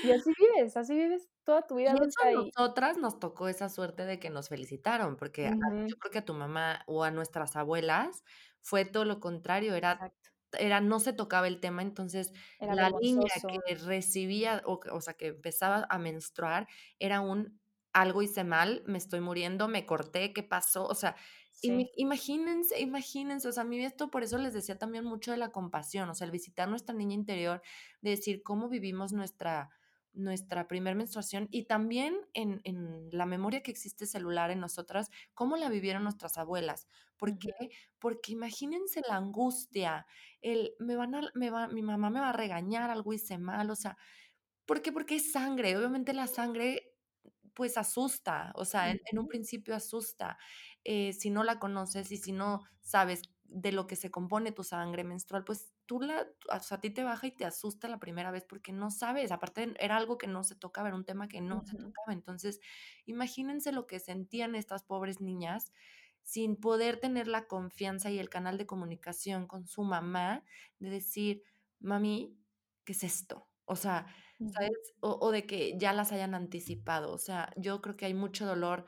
Y 0.04 0.12
así 0.12 0.32
vives, 0.38 0.78
así 0.78 0.96
vives 0.96 1.28
toda 1.44 1.66
tu 1.66 1.76
vida. 1.76 1.94
Y 1.94 2.28
a 2.28 2.32
nosotras 2.34 2.98
nos 2.98 3.20
tocó 3.20 3.48
esa 3.48 3.70
suerte 3.70 4.06
de 4.06 4.20
que 4.20 4.30
nos 4.30 4.50
felicitaron, 4.50 5.16
porque 5.18 5.52
yo 5.88 5.98
creo 5.98 6.12
que 6.12 6.20
a 6.20 6.26
tu 6.26 6.34
mamá 6.34 6.84
o 6.88 7.04
a 7.04 7.12
nuestras 7.12 7.56
abuelas 7.56 8.24
fue 8.62 8.86
todo 8.86 9.06
lo 9.06 9.20
contrario, 9.20 9.74
era, 9.76 10.14
era 10.60 10.82
no 10.82 11.00
se 11.00 11.14
tocaba 11.14 11.48
el 11.48 11.60
tema, 11.60 11.82
entonces 11.82 12.34
la 12.70 12.90
niña 13.02 13.30
que 13.48 13.76
recibía, 13.76 14.62
o, 14.66 14.80
o 14.92 15.02
sea, 15.02 15.14
que 15.14 15.28
empezaba 15.28 15.88
a 15.90 15.98
menstruar, 15.98 16.68
era 17.00 17.22
un 17.22 17.60
algo 17.94 18.22
hice 18.22 18.44
mal, 18.46 18.84
me 18.86 18.98
estoy 18.98 19.20
muriendo, 19.20 19.68
me 19.68 19.86
corté, 19.86 20.32
¿qué 20.34 20.44
pasó? 20.44 20.86
O 20.86 20.96
sea, 20.96 21.16
Imagínense, 21.64 22.80
imagínense, 22.80 23.48
o 23.48 23.52
sea, 23.52 23.62
a 23.64 23.66
mí 23.66 23.84
esto 23.84 24.10
por 24.10 24.24
eso 24.24 24.38
les 24.40 24.54
decía 24.54 24.80
también 24.80 25.06
mucho 25.06 25.32
de 25.32 25.38
la 25.38 25.52
compasión, 25.52 26.10
o 26.10 26.16
sea, 26.16 26.26
el 26.26 26.32
visitar 26.32 26.68
nuestra 26.68 26.96
niña 26.96 27.14
interior, 27.14 27.62
de 28.02 28.12
decir 28.12 28.42
cómo 28.42 28.68
vivimos 28.68 29.14
nuestra, 29.14 29.70
nuestra 30.14 30.68
primer 30.68 30.96
menstruación 30.96 31.48
y 31.52 31.66
también 31.66 32.16
en, 32.34 32.62
en, 32.64 33.10
la 33.12 33.26
memoria 33.26 33.62
que 33.64 33.72
existe 33.72 34.06
celular 34.06 34.52
en 34.52 34.60
nosotras, 34.60 35.10
cómo 35.34 35.58
la 35.58 35.70
vivieron 35.70 36.04
nuestras 36.04 36.38
abuelas. 36.38 36.88
¿Por 37.18 37.38
qué? 37.38 37.54
Porque 38.00 38.32
imagínense 38.32 39.02
la 39.08 39.16
angustia, 39.16 40.06
el, 40.42 40.74
me 40.80 40.96
van 40.96 41.16
a, 41.16 41.22
me 41.34 41.50
va, 41.50 41.68
mi 41.68 41.82
mamá 41.82 42.10
me 42.10 42.20
va 42.20 42.30
a 42.30 42.34
regañar, 42.34 42.90
algo 42.90 43.14
hice 43.14 43.38
mal, 43.38 43.70
o 43.70 43.76
sea, 43.76 43.98
¿por 44.66 44.82
qué? 44.82 44.92
Porque 44.92 45.16
es 45.16 45.32
sangre, 45.32 45.78
obviamente 45.78 46.14
la 46.14 46.28
sangre 46.28 46.92
pues 47.54 47.78
asusta, 47.78 48.52
o 48.56 48.66
sea, 48.66 48.92
en, 48.92 49.20
un 49.20 49.28
principio 49.28 49.76
asusta. 49.76 50.38
Eh, 50.84 51.14
si 51.14 51.30
no 51.30 51.44
la 51.44 51.60
conoces 51.60 52.12
y 52.12 52.18
si 52.18 52.32
no 52.32 52.64
sabes 52.82 53.22
de 53.54 53.72
lo 53.74 53.86
que 53.86 53.98
se 53.98 54.10
compone 54.10 54.52
tu 54.52 54.64
sangre 54.64 55.04
menstrual, 55.04 55.44
pues 55.44 55.74
tú 55.86 56.00
la, 56.00 56.26
o 56.50 56.60
sea, 56.62 56.78
a 56.78 56.82
ti 56.82 56.90
te 56.90 57.04
baja 57.04 57.28
y 57.28 57.32
te 57.32 57.46
asusta 57.46 57.90
la 57.90 58.00
primera 58.00 58.32
vez 58.32 58.46
porque 58.46 58.72
no 58.72 58.90
sabes, 58.92 59.32
aparte 59.32 59.74
era 59.78 59.98
algo 59.98 60.18
que 60.18 60.28
no 60.28 60.44
se 60.44 60.56
tocaba, 60.56 60.88
era 60.88 60.96
un 60.96 61.04
tema 61.04 61.28
que 61.28 61.42
no 61.42 61.62
se 61.66 61.76
tocaba. 61.76 62.14
Entonces, 62.14 62.62
imagínense 63.06 63.74
lo 63.74 63.88
que 63.88 64.00
sentían 64.00 64.56
estas 64.56 64.84
pobres 64.84 65.20
niñas 65.20 65.74
sin 66.24 66.56
poder 66.56 67.00
tener 67.00 67.28
la 67.28 67.48
confianza 67.48 68.10
y 68.10 68.20
el 68.20 68.30
canal 68.30 68.58
de 68.58 68.66
comunicación 68.66 69.48
con 69.48 69.68
su 69.68 69.84
mamá 69.84 70.46
de 70.80 70.90
decir, 70.90 71.44
mami, 71.80 72.38
¿qué 72.86 72.94
es 72.94 73.04
esto? 73.04 73.50
O 73.66 73.76
sea, 73.76 74.06
¿sabes? 74.54 74.94
O, 75.02 75.32
de 75.32 75.46
que 75.46 75.78
ya 75.78 75.94
las 75.94 76.12
hayan 76.12 76.36
anticipado. 76.36 77.12
O 77.12 77.18
sea, 77.18 77.52
yo 77.58 77.82
creo 77.82 77.98
que 77.98 78.06
hay 78.06 78.14
mucho 78.14 78.46
dolor 78.46 78.86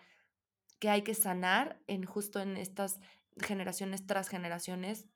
que 0.79 0.89
hay 0.89 1.01
que 1.01 1.15
sanar 1.15 1.81
en 1.87 2.05
justo 2.05 2.39
en 2.39 2.57
estas 2.57 2.99
generaciones 3.41 4.05
tras 4.05 4.29
generaciones. 4.29 5.07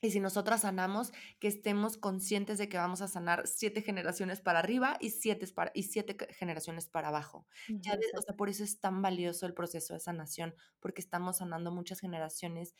Y 0.00 0.10
si 0.10 0.18
nosotras 0.18 0.62
sanamos, 0.62 1.12
que 1.38 1.46
estemos 1.46 1.96
conscientes 1.96 2.58
de 2.58 2.68
que 2.68 2.76
vamos 2.76 3.02
a 3.02 3.08
sanar 3.08 3.46
siete 3.46 3.82
generaciones 3.82 4.40
para 4.40 4.58
arriba 4.58 4.96
y 4.98 5.10
siete, 5.10 5.46
para, 5.54 5.70
y 5.74 5.84
siete 5.84 6.16
generaciones 6.30 6.88
para 6.88 7.08
abajo. 7.08 7.46
Ya 7.68 7.96
o 8.18 8.22
sea, 8.22 8.34
por 8.36 8.48
eso 8.48 8.64
es 8.64 8.80
tan 8.80 9.00
valioso 9.00 9.46
el 9.46 9.54
proceso 9.54 9.94
de 9.94 10.00
sanación, 10.00 10.56
porque 10.80 11.00
estamos 11.00 11.36
sanando 11.38 11.70
muchas 11.70 12.00
generaciones 12.00 12.74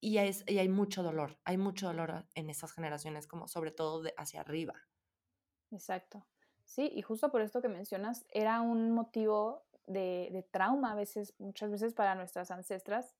y, 0.00 0.18
es, 0.18 0.44
y 0.46 0.58
hay 0.58 0.68
mucho 0.68 1.02
dolor, 1.02 1.38
hay 1.44 1.58
mucho 1.58 1.88
dolor 1.88 2.26
en 2.34 2.50
esas 2.50 2.72
generaciones, 2.72 3.26
como 3.26 3.48
sobre 3.48 3.72
todo 3.72 4.02
de 4.02 4.14
hacia 4.16 4.40
arriba. 4.40 4.74
Exacto. 5.70 6.26
Sí, 6.64 6.90
y 6.94 7.02
justo 7.02 7.30
por 7.30 7.40
esto 7.40 7.62
que 7.62 7.68
mencionas, 7.68 8.24
era 8.28 8.60
un 8.60 8.92
motivo 8.92 9.64
de, 9.86 10.46
trauma 10.52 10.92
a 10.92 10.94
veces, 10.94 11.34
muchas 11.38 11.70
veces 11.70 11.94
para 11.94 12.14
nuestras 12.14 12.50
ancestras, 12.50 13.14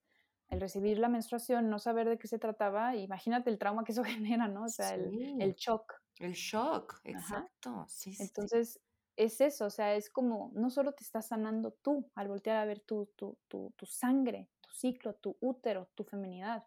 el 0.49 0.61
recibir 0.61 0.99
la 0.99 1.09
menstruación, 1.09 1.69
no 1.71 1.79
saber 1.79 2.09
de 2.09 2.19
qué 2.19 2.29
se 2.29 2.39
trataba, 2.39 2.97
imagínate 2.97 3.51
el 3.51 3.59
trauma 3.59 3.85
que 3.85 3.93
eso 3.93 4.03
genera, 4.39 4.49
¿no? 4.49 4.65
O 4.65 4.69
sea, 4.69 4.95
el, 4.95 5.41
el, 5.41 5.55
shock. 5.55 5.95
El 6.19 6.33
shock, 6.33 7.01
exacto. 7.05 7.85
Sí, 7.89 8.17
Entonces, 8.19 8.81
es 9.17 9.41
eso, 9.41 9.67
o 9.67 9.71
sea, 9.71 9.95
es 9.95 10.11
como, 10.11 10.53
no 10.55 10.71
solo 10.71 10.93
te 10.93 11.03
estás 11.03 11.29
sanando 11.29 11.73
tú 11.83 12.11
al 12.15 12.29
voltear 12.29 12.57
a 12.57 12.65
ver 12.65 12.81
tu, 12.81 13.07
tu, 13.17 13.37
tu, 13.49 13.73
tu 13.77 13.87
sangre, 13.87 14.49
tu 14.61 14.71
ciclo, 14.73 15.15
tu 15.15 15.37
útero, 15.41 15.91
tu 15.95 16.05
feminidad, 16.05 16.65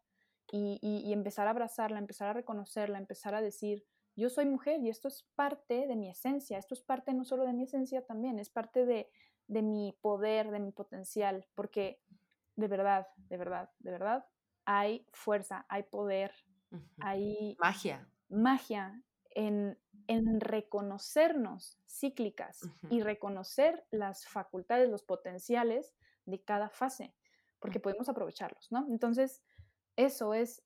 y, 0.54 0.80
y 0.82 1.13
empezar 1.13 1.48
a 1.48 1.52
abrazarla, 1.52 1.98
empezar 1.98 2.28
a 2.28 2.34
reconocerla, 2.34 2.98
empezar 2.98 3.34
a 3.34 3.41
decir, 3.41 3.86
yo 4.15 4.30
soy 4.30 4.46
mujer 4.46 4.82
y 4.82 4.89
esto 4.89 5.08
es 5.08 5.24
parte 5.36 5.88
de 5.88 5.96
mi 5.96 6.10
esencia, 6.10 6.58
esto 6.58 6.74
es 6.74 6.82
parte 6.82 7.13
no 7.13 7.24
solo 7.24 7.46
de 7.46 7.54
mi 7.54 7.63
esencia 7.63 8.06
también, 8.06 8.39
es 8.39 8.50
parte 8.50 8.86
de, 8.86 9.10
mi 9.48 9.98
poder, 10.02 10.52
de 10.52 10.60
mi 10.60 10.72
potencial, 10.72 11.48
porque 11.56 12.02
de 12.55 12.67
verdad, 12.67 13.07
de 13.29 13.37
verdad, 13.37 13.69
de 13.79 13.91
verdad, 13.91 14.25
hay 14.65 15.05
fuerza, 15.11 15.65
hay 15.69 15.83
poder, 15.83 16.33
hay 16.99 17.55
magia. 17.59 18.07
Magia 18.29 19.01
en, 19.31 19.77
reconocernos 20.41 21.79
cíclicas 21.87 22.69
y 22.89 23.01
reconocer 23.01 23.85
las 23.91 24.27
facultades, 24.27 24.89
los 24.89 25.03
potenciales 25.03 25.93
de 26.25 26.43
cada 26.43 26.69
fase, 26.69 27.15
porque 27.59 27.79
podemos 27.79 28.09
aprovecharlos, 28.09 28.71
¿no? 28.71 28.85
Entonces, 28.89 29.41
eso 29.95 30.33
es, 30.33 30.63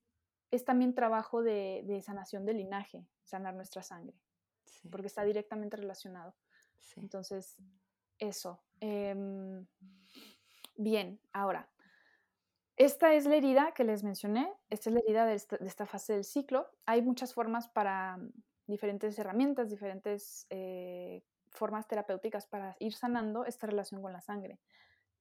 es 0.51 0.65
también 0.65 0.95
trabajo 0.95 1.43
de, 1.43 1.83
de 1.85 2.01
sanación 2.01 2.45
del 2.45 2.57
linaje, 2.57 3.07
sanar 3.23 3.53
nuestra 3.53 3.83
sangre, 3.83 4.17
porque 4.89 5.07
está 5.07 5.23
directamente 5.23 5.77
relacionado. 5.77 6.35
Entonces, 6.95 7.57
eso. 8.19 8.63
Em, 8.79 9.65
bien, 10.77 11.19
ahora, 11.33 11.69
esta 12.77 13.13
es 13.13 13.25
la 13.25 13.35
herida 13.35 13.73
que 13.73 13.83
les 13.83 14.03
mencioné, 14.03 14.51
esta 14.69 14.89
es 14.89 14.93
la 14.93 14.99
herida 15.01 15.25
de 15.25 15.35
esta, 15.35 15.85
fase 15.85 16.13
del 16.13 16.23
ciclo. 16.23 16.67
Hay 16.85 17.01
muchas 17.01 17.33
formas 17.33 17.67
para 17.69 18.17
mm, 18.17 18.31
diferentes 18.67 19.17
herramientas, 19.17 19.69
diferentes 19.69 20.45
eh, 20.49 21.23
formas 21.49 21.88
terapéuticas 21.88 22.45
para 22.47 22.75
ir 22.79 22.93
sanando 22.93 23.45
esta 23.45 23.67
relación 23.67 24.01
con 24.01 24.13
la 24.13 24.21
sangre. 24.21 24.59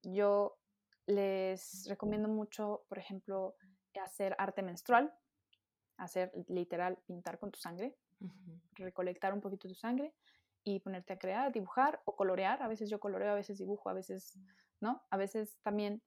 Yo 0.02 0.58
les 1.06 1.86
recomiendo 1.88 2.28
mucho, 2.28 2.84
por 2.88 2.98
ejemplo, 2.98 3.56
hacer 4.02 4.34
arte 4.38 4.62
menstrual, 4.62 5.12
hacer 5.96 6.32
literal 6.48 6.98
pintar 7.06 7.38
con 7.38 7.50
tu 7.50 7.60
sangre, 7.60 7.96
recolectar 8.74 9.32
un 9.32 9.40
poquito 9.40 9.68
tu 9.68 9.74
sangre 9.74 10.12
y 10.64 10.80
ponerte 10.80 11.12
a 11.12 11.18
crear, 11.18 11.52
dibujar 11.52 12.00
o 12.04 12.16
colorear. 12.16 12.62
A 12.62 12.68
veces 12.68 12.90
yo 12.90 12.98
coloreo, 12.98 13.32
a 13.32 13.36
veces 13.36 13.58
dibujo, 13.58 13.88
a 13.88 13.92
veces, 13.92 14.38
¿no? 14.80 15.02
A 15.10 15.16
veces 15.16 15.58
también, 15.62 16.02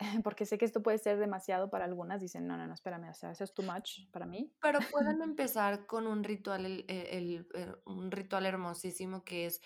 porque 0.24 0.46
sé 0.46 0.58
que 0.58 0.64
esto 0.64 0.82
puede 0.82 0.98
ser 0.98 1.18
demasiado 1.18 1.70
para 1.70 1.84
algunas, 1.84 2.20
dicen, 2.20 2.46
no, 2.46 2.56
no, 2.56 2.66
no, 2.66 2.74
espérame, 2.74 3.10
o 3.10 3.14
sea, 3.14 3.30
eso 3.30 3.44
es 3.44 3.52
too 3.54 3.62
much 3.62 4.10
para 4.10 4.26
mí. 4.26 4.52
Pero 4.60 4.78
pueden 4.90 5.22
empezar 5.22 5.86
con 5.86 6.06
un 6.06 6.24
ritual, 6.24 6.84
el, 6.88 7.46
un 7.84 8.10
ritual 8.10 8.46
hermosísimo 8.46 9.24
que 9.24 9.46
es 9.46 9.60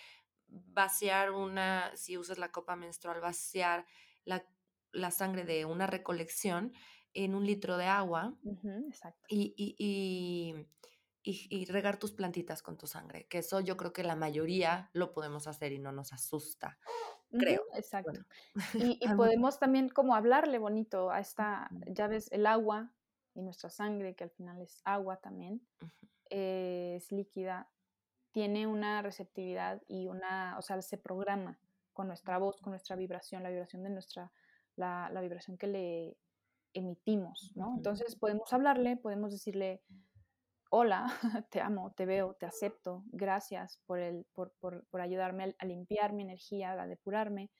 vaciar 0.48 1.30
una, 1.30 1.90
si 1.96 2.18
usas 2.18 2.38
la 2.38 2.50
copa 2.52 2.76
menstrual, 2.76 3.20
vaciar 3.20 3.86
la, 4.24 4.44
la 4.92 5.10
sangre 5.10 5.44
de 5.44 5.64
una 5.64 5.86
recolección 5.86 6.72
en 7.14 7.34
un 7.34 7.46
litro 7.46 7.76
de 7.76 7.86
agua 7.86 8.34
y, 9.28 9.54
y, 9.56 10.66
y, 11.24 11.64
regar 11.66 11.98
tus 11.98 12.12
plantitas 12.12 12.62
con 12.62 12.76
tu 12.76 12.86
sangre, 12.86 13.26
que 13.28 13.38
eso 13.38 13.60
yo 13.60 13.76
creo 13.76 13.92
que 13.92 14.02
la 14.02 14.16
mayoría 14.16 14.90
lo 14.92 15.12
podemos 15.12 15.46
hacer 15.46 15.72
y 15.72 15.78
no 15.78 15.92
nos 15.92 16.12
asusta, 16.12 16.78
creo. 17.38 17.62
exacto. 17.74 18.20
Y, 19.00 19.08
podemos 19.16 19.58
también 19.58 19.88
como 19.88 20.14
hablarle 20.14 20.58
bonito 20.58 21.10
a 21.10 21.20
esta, 21.20 21.68
ya 21.86 22.06
ves, 22.06 22.30
el 22.32 22.46
agua 22.46 22.92
y 23.34 23.42
nuestra 23.42 23.70
sangre, 23.70 24.14
que 24.14 24.24
al 24.24 24.30
final 24.30 24.60
es 24.60 24.80
agua 24.84 25.16
también, 25.16 25.60
es 26.30 27.10
líquida, 27.12 27.68
tiene 28.32 28.66
una 28.66 29.02
receptividad 29.02 29.82
y 29.88 30.06
una, 30.06 30.56
o 30.58 30.62
sea, 30.62 30.80
se 30.82 30.98
programa 30.98 31.58
con 31.92 32.06
nuestra 32.06 32.38
voz, 32.38 32.60
con 32.60 32.70
nuestra 32.70 32.96
vibración, 32.96 33.42
la 33.42 33.50
vibración 33.50 33.82
de 33.82 33.90
nuestra, 33.90 34.32
la, 34.76 35.10
la 35.12 35.20
vibración 35.20 35.58
que 35.58 35.66
le 35.66 36.16
emitimos, 36.74 37.52
¿no? 37.54 37.74
Entonces 37.76 38.16
podemos 38.16 38.52
hablarle, 38.52 38.96
podemos 38.96 39.32
decirle, 39.32 39.82
hola, 40.74 41.06
te 41.50 41.60
amo, 41.60 41.92
te 41.92 42.06
veo, 42.06 42.34
te 42.34 42.46
acepto, 42.46 43.04
gracias 43.08 43.78
por, 43.84 43.98
el, 43.98 44.24
por, 44.32 44.54
por, 44.58 44.86
por 44.86 45.02
ayudarme 45.02 45.54
a, 45.58 45.66
limpiar 45.66 46.14
mi 46.14 46.22
energía, 46.22 46.72
a 46.72 46.86
depurarme 46.86 47.50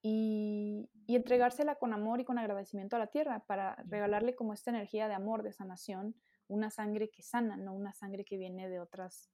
y, 0.00 0.88
y, 1.06 1.16
entregársela 1.16 1.74
con 1.74 1.92
amor 1.92 2.20
y 2.20 2.24
con 2.24 2.38
agradecimiento 2.38 2.96
a 2.96 2.98
la 2.98 3.08
tierra 3.08 3.44
para 3.46 3.76
regalarle 3.86 4.34
como 4.34 4.54
esta 4.54 4.70
energía 4.70 5.08
de 5.08 5.14
amor, 5.14 5.42
de 5.42 5.52
sanación, 5.52 6.16
una 6.48 6.70
sangre 6.70 7.10
que 7.10 7.22
sana, 7.22 7.58
no 7.58 7.74
una 7.74 7.92
sangre 7.92 8.24
que 8.24 8.38
viene 8.38 8.70
de 8.70 8.80
otros 8.80 9.30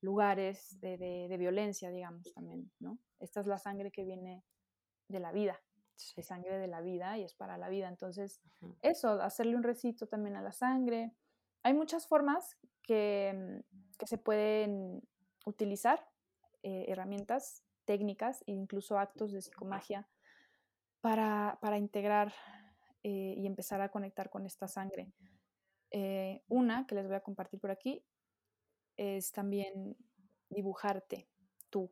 lugares 0.00 0.80
de, 0.80 0.96
de, 0.96 1.36
violencia, 1.38 1.90
digamos, 1.90 2.32
también, 2.32 2.70
¿no? 2.78 2.98
Esta 3.18 3.40
es 3.40 3.48
la 3.48 3.58
sangre 3.58 3.90
que 3.90 4.04
viene 4.04 4.44
de 5.08 5.18
la 5.18 5.32
vida, 5.32 5.60
de 6.14 6.22
sangre 6.22 6.56
de 6.56 6.68
la 6.68 6.80
vida 6.80 7.18
y 7.18 7.24
es 7.24 7.34
para 7.34 7.58
la 7.58 7.68
vida. 7.68 7.88
Entonces, 7.88 8.40
eso, 8.80 9.20
hacerle 9.20 9.56
un 9.56 9.64
recito 9.64 10.06
también 10.06 10.36
a 10.36 10.42
la 10.42 10.52
sangre. 10.52 11.16
Hay 11.62 11.74
muchas 11.74 12.06
formas 12.06 12.56
que, 12.82 13.32
mm, 13.34 14.06
se 14.06 14.18
pueden 14.18 15.02
utilizar, 15.44 16.08
eh, 16.62 16.86
herramientas, 16.88 17.64
técnicas 17.84 18.42
e 18.46 18.52
incluso 18.52 18.98
actos 18.98 19.32
de 19.32 19.42
psicomagia 19.42 20.08
para, 21.00 21.58
integrar 21.78 22.32
eh, 23.02 23.34
y 23.36 23.46
empezar 23.46 23.80
a 23.80 23.90
conectar 23.90 24.30
con 24.30 24.46
esta 24.46 24.68
sangre. 24.68 25.12
Eh, 25.90 26.42
una 26.48 26.86
que 26.86 26.94
les 26.94 27.06
voy 27.06 27.16
a 27.16 27.22
compartir 27.22 27.58
por 27.60 27.70
aquí 27.70 28.04
es 28.96 29.32
también 29.32 29.96
dibujarte 30.50 31.28
tú, 31.70 31.90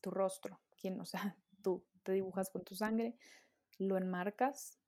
tu 0.00 0.10
rostro, 0.10 0.60
quien, 0.76 1.00
o 1.00 1.04
sea, 1.04 1.20
tú 1.62 1.84
te 2.02 2.12
dibujas 2.12 2.50
con 2.50 2.64
tu 2.64 2.74
sangre, 2.74 3.16
lo 3.78 3.96
enmarcas, 3.96 4.78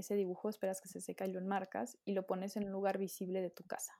ese 0.00 0.14
dibujo 0.14 0.48
esperas 0.48 0.80
que 0.80 0.88
se 0.88 1.00
seca 1.00 1.26
y 1.26 1.32
lo 1.32 1.38
enmarcas 1.38 1.98
y 2.04 2.12
lo 2.12 2.26
pones 2.26 2.56
en 2.56 2.64
un 2.64 2.72
lugar 2.72 2.98
visible 2.98 3.40
de 3.40 3.50
tu 3.50 3.64
casa. 3.64 3.92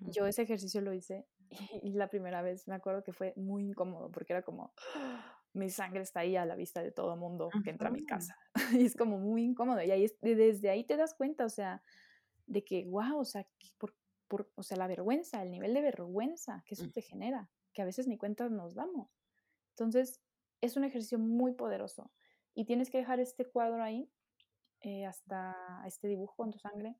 Yo 0.00 0.26
ese 0.26 0.42
ejercicio 0.42 0.80
lo 0.80 0.92
hice 0.92 1.26
y, 1.82 1.92
la 1.92 2.08
primera 2.08 2.42
vez 2.42 2.68
me 2.68 2.74
acuerdo 2.74 3.02
que 3.02 3.12
fue 3.12 3.32
muy 3.36 3.64
incómodo 3.64 4.10
porque 4.10 4.32
era 4.32 4.42
como, 4.42 4.72
mi 5.54 5.70
sangre 5.70 6.02
está 6.02 6.20
ahí 6.20 6.36
a 6.36 6.44
la 6.44 6.54
vista 6.54 6.82
de 6.82 6.92
todo 6.92 7.16
mundo 7.16 7.48
que 7.64 7.70
entra 7.70 7.88
a 7.88 7.92
mi 7.92 8.04
casa. 8.04 8.36
y 8.82 8.84
es 8.84 8.96
como 8.96 9.18
muy 9.18 9.42
incómodo. 9.42 9.82
Y 9.82 9.90
ahí 9.90 10.06
desde 10.20 10.70
ahí 10.70 10.84
te 10.84 10.96
das 10.96 11.14
cuenta, 11.14 11.44
o 11.44 11.50
sea, 11.50 11.82
de 12.46 12.64
que, 12.64 12.84
wow, 12.86 13.18
o 13.18 13.24
sea, 13.24 13.46
por, 13.78 13.94
por, 14.28 14.50
o 14.54 14.62
sea, 14.62 14.76
la 14.76 14.86
vergüenza, 14.86 15.42
el 15.42 15.50
nivel 15.50 15.74
de 15.74 15.82
vergüenza 15.82 16.62
que 16.66 16.74
eso 16.74 16.88
te 16.90 17.02
genera, 17.02 17.50
que 17.72 17.82
a 17.82 17.84
veces 17.84 18.06
ni 18.06 18.16
cuenta 18.18 18.48
nos 18.48 18.74
damos. 18.74 19.10
Entonces, 19.70 20.20
es 20.60 20.76
un 20.76 20.84
ejercicio 20.84 21.18
muy 21.18 21.52
poderoso. 21.52 22.10
Y 22.54 22.64
tienes 22.64 22.90
que 22.90 22.98
dejar 22.98 23.20
este 23.20 23.46
cuadro 23.46 23.82
ahí, 23.82 24.10
eh, 24.82 25.06
hasta 25.06 25.56
este 25.86 26.08
dibujo 26.08 26.34
con 26.36 26.50
tu 26.50 26.58
sangre, 26.58 26.96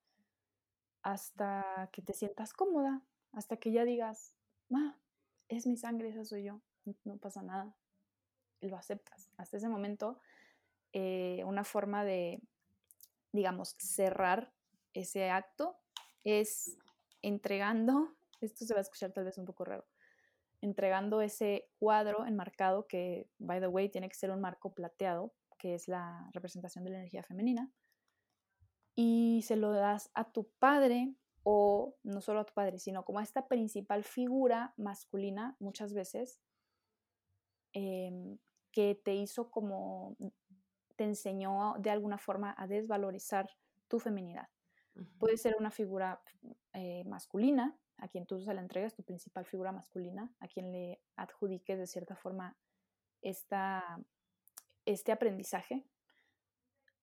hasta 1.02 1.90
que 1.92 2.02
te 2.02 2.12
sientas 2.12 2.52
cómoda, 2.52 3.02
hasta 3.32 3.56
que 3.56 3.72
ya 3.72 3.84
digas, 3.84 4.34
ah, 4.72 4.96
es 5.48 5.66
mi 5.66 5.76
sangre, 5.76 6.10
esa 6.10 6.24
soy 6.24 6.44
yo, 6.44 6.60
no 7.04 7.16
pasa 7.16 7.42
nada, 7.42 7.74
lo 8.60 8.76
aceptas. 8.76 9.28
Hasta 9.36 9.56
ese 9.56 9.68
momento, 9.68 10.20
eh, 10.92 11.42
una 11.44 11.64
forma 11.64 12.04
de, 12.04 12.40
digamos, 13.32 13.74
cerrar 13.78 14.52
ese 14.94 15.30
acto 15.30 15.78
es 16.24 16.78
entregando, 17.22 18.14
esto 18.40 18.64
se 18.64 18.74
va 18.74 18.78
a 18.78 18.82
escuchar 18.82 19.12
tal 19.12 19.24
vez 19.24 19.38
un 19.38 19.44
poco 19.44 19.64
raro, 19.64 19.86
entregando 20.60 21.20
ese 21.20 21.68
cuadro 21.78 22.26
enmarcado 22.26 22.86
que, 22.86 23.28
by 23.38 23.60
the 23.60 23.66
way, 23.66 23.88
tiene 23.88 24.08
que 24.08 24.14
ser 24.14 24.30
un 24.30 24.40
marco 24.40 24.72
plateado, 24.72 25.32
que 25.62 25.76
es 25.76 25.86
la 25.86 26.28
representación 26.32 26.82
de 26.82 26.90
la 26.90 26.96
energía 26.96 27.22
femenina, 27.22 27.72
y 28.96 29.42
se 29.46 29.54
lo 29.54 29.70
das 29.70 30.10
a 30.12 30.32
tu 30.32 30.50
padre 30.58 31.14
o 31.44 31.94
no 32.02 32.20
solo 32.20 32.40
a 32.40 32.44
tu 32.44 32.52
padre, 32.52 32.80
sino 32.80 33.04
como 33.04 33.20
a 33.20 33.22
esta 33.22 33.46
principal 33.46 34.02
figura 34.02 34.74
masculina 34.76 35.56
muchas 35.60 35.94
veces 35.94 36.40
em, 37.72 38.38
que 38.72 38.96
te 38.96 39.14
hizo 39.14 39.52
como, 39.52 40.16
te 40.96 41.04
enseñó 41.04 41.76
de 41.78 41.90
alguna 41.90 42.18
forma 42.18 42.56
a 42.58 42.66
desvalorizar 42.66 43.48
tu 43.86 44.00
feminidad. 44.00 44.48
Puede 45.18 45.36
ser 45.36 45.54
una 45.58 45.70
figura 45.70 46.20
eh, 46.72 47.04
masculina, 47.04 47.78
a 47.98 48.08
quien 48.08 48.26
tú 48.26 48.40
se 48.40 48.52
la 48.52 48.60
entregas, 48.60 48.94
tu 48.94 49.04
principal 49.04 49.46
figura 49.46 49.70
masculina, 49.70 50.34
a 50.40 50.48
quien 50.48 50.72
le 50.72 51.00
adjudiques 51.14 51.78
de 51.78 51.86
cierta 51.86 52.16
forma 52.16 52.58
esta, 53.22 53.98
este 54.84 55.12
aprendizaje 55.12 55.86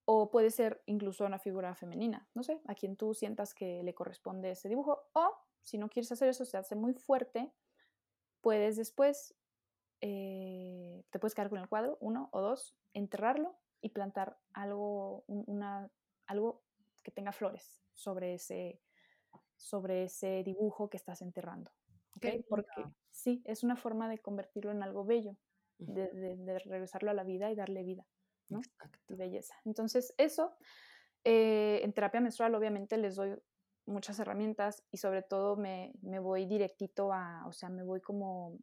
o 0.04 0.30
puede 0.30 0.50
ser 0.50 0.82
incluso 0.86 1.24
una 1.24 1.38
figura 1.38 1.74
femenina, 1.74 2.28
no 2.34 2.42
sé, 2.42 2.60
a 2.66 2.74
quien 2.74 2.96
tú 2.96 3.14
sientas 3.14 3.54
que 3.54 3.82
le 3.84 3.94
corresponde 3.94 4.50
ese 4.50 4.68
dibujo. 4.68 5.04
O 5.12 5.36
si 5.60 5.78
no 5.78 5.88
quieres 5.88 6.10
hacer 6.10 6.28
eso, 6.28 6.44
se 6.44 6.56
hace 6.56 6.74
muy 6.74 6.94
fuerte, 6.94 7.52
puedes 8.40 8.76
después, 8.76 9.36
eh, 10.00 11.04
te 11.10 11.18
puedes 11.18 11.34
quedar 11.34 11.50
con 11.50 11.60
el 11.60 11.68
cuadro, 11.68 11.96
uno 12.00 12.28
o 12.32 12.40
dos, 12.40 12.76
enterrarlo 12.92 13.56
y 13.80 13.90
plantar 13.90 14.38
algo, 14.52 15.24
una, 15.28 15.90
algo 16.26 16.64
que 17.04 17.12
tenga 17.12 17.32
flores 17.32 17.80
sobre 17.94 18.34
ese, 18.34 18.80
sobre 19.56 20.04
ese 20.04 20.42
dibujo 20.42 20.90
que 20.90 20.96
estás 20.96 21.22
enterrando. 21.22 21.70
¿okay? 22.16 22.42
Porque 22.48 22.84
sí, 23.10 23.42
es 23.44 23.62
una 23.62 23.76
forma 23.76 24.08
de 24.08 24.18
convertirlo 24.18 24.72
en 24.72 24.82
algo 24.82 25.04
bello, 25.04 25.36
de 25.80 26.58
regresarlo 26.64 27.10
a 27.10 27.14
la 27.14 27.24
vida 27.24 27.50
y 27.50 27.54
darle 27.54 27.82
vida. 27.82 28.06
¿no? 28.50 28.60
belleza. 29.08 29.54
Entonces, 29.64 30.14
eso, 30.18 30.56
eh, 31.24 31.80
en 31.82 31.92
terapia 31.92 32.20
menstrual 32.20 32.54
obviamente 32.54 32.98
les 32.98 33.16
doy 33.16 33.36
muchas 33.86 34.18
herramientas 34.18 34.84
y 34.90 34.98
sobre 34.98 35.22
todo 35.22 35.56
me, 35.56 35.92
voy 36.20 36.46
directito 36.46 37.12
a, 37.12 37.46
o 37.46 37.52
sea, 37.52 37.68
me 37.68 37.82
voy 37.82 38.00
como 38.00 38.58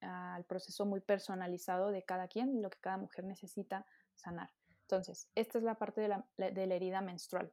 al 0.00 0.44
proceso 0.44 0.86
muy 0.86 1.00
personalizado 1.00 1.90
de 1.90 2.02
cada 2.02 2.26
quien, 2.26 2.62
lo 2.62 2.70
que 2.70 2.78
cada 2.80 2.96
mujer 2.96 3.24
necesita 3.24 3.86
sanar. 4.14 4.50
Entonces, 4.82 5.30
esta 5.34 5.58
es 5.58 5.64
la 5.64 5.76
parte 5.76 6.00
de 6.00 6.08
la, 6.08 6.26
de 6.36 6.66
la 6.66 6.74
herida 6.74 7.00
menstrual. 7.00 7.52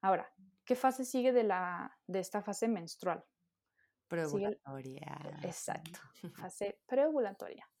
Ahora, 0.00 0.32
¿qué 0.64 0.74
fase 0.74 1.04
sigue 1.04 1.32
de, 1.32 1.44
la, 1.44 1.96
de 2.06 2.18
esta 2.18 2.42
fase 2.42 2.66
menstrual? 2.66 3.24
Preovulatoria. 4.08 5.38
exacto, 5.42 6.00
fase 6.50 6.80
preovulatoria. 6.86 7.71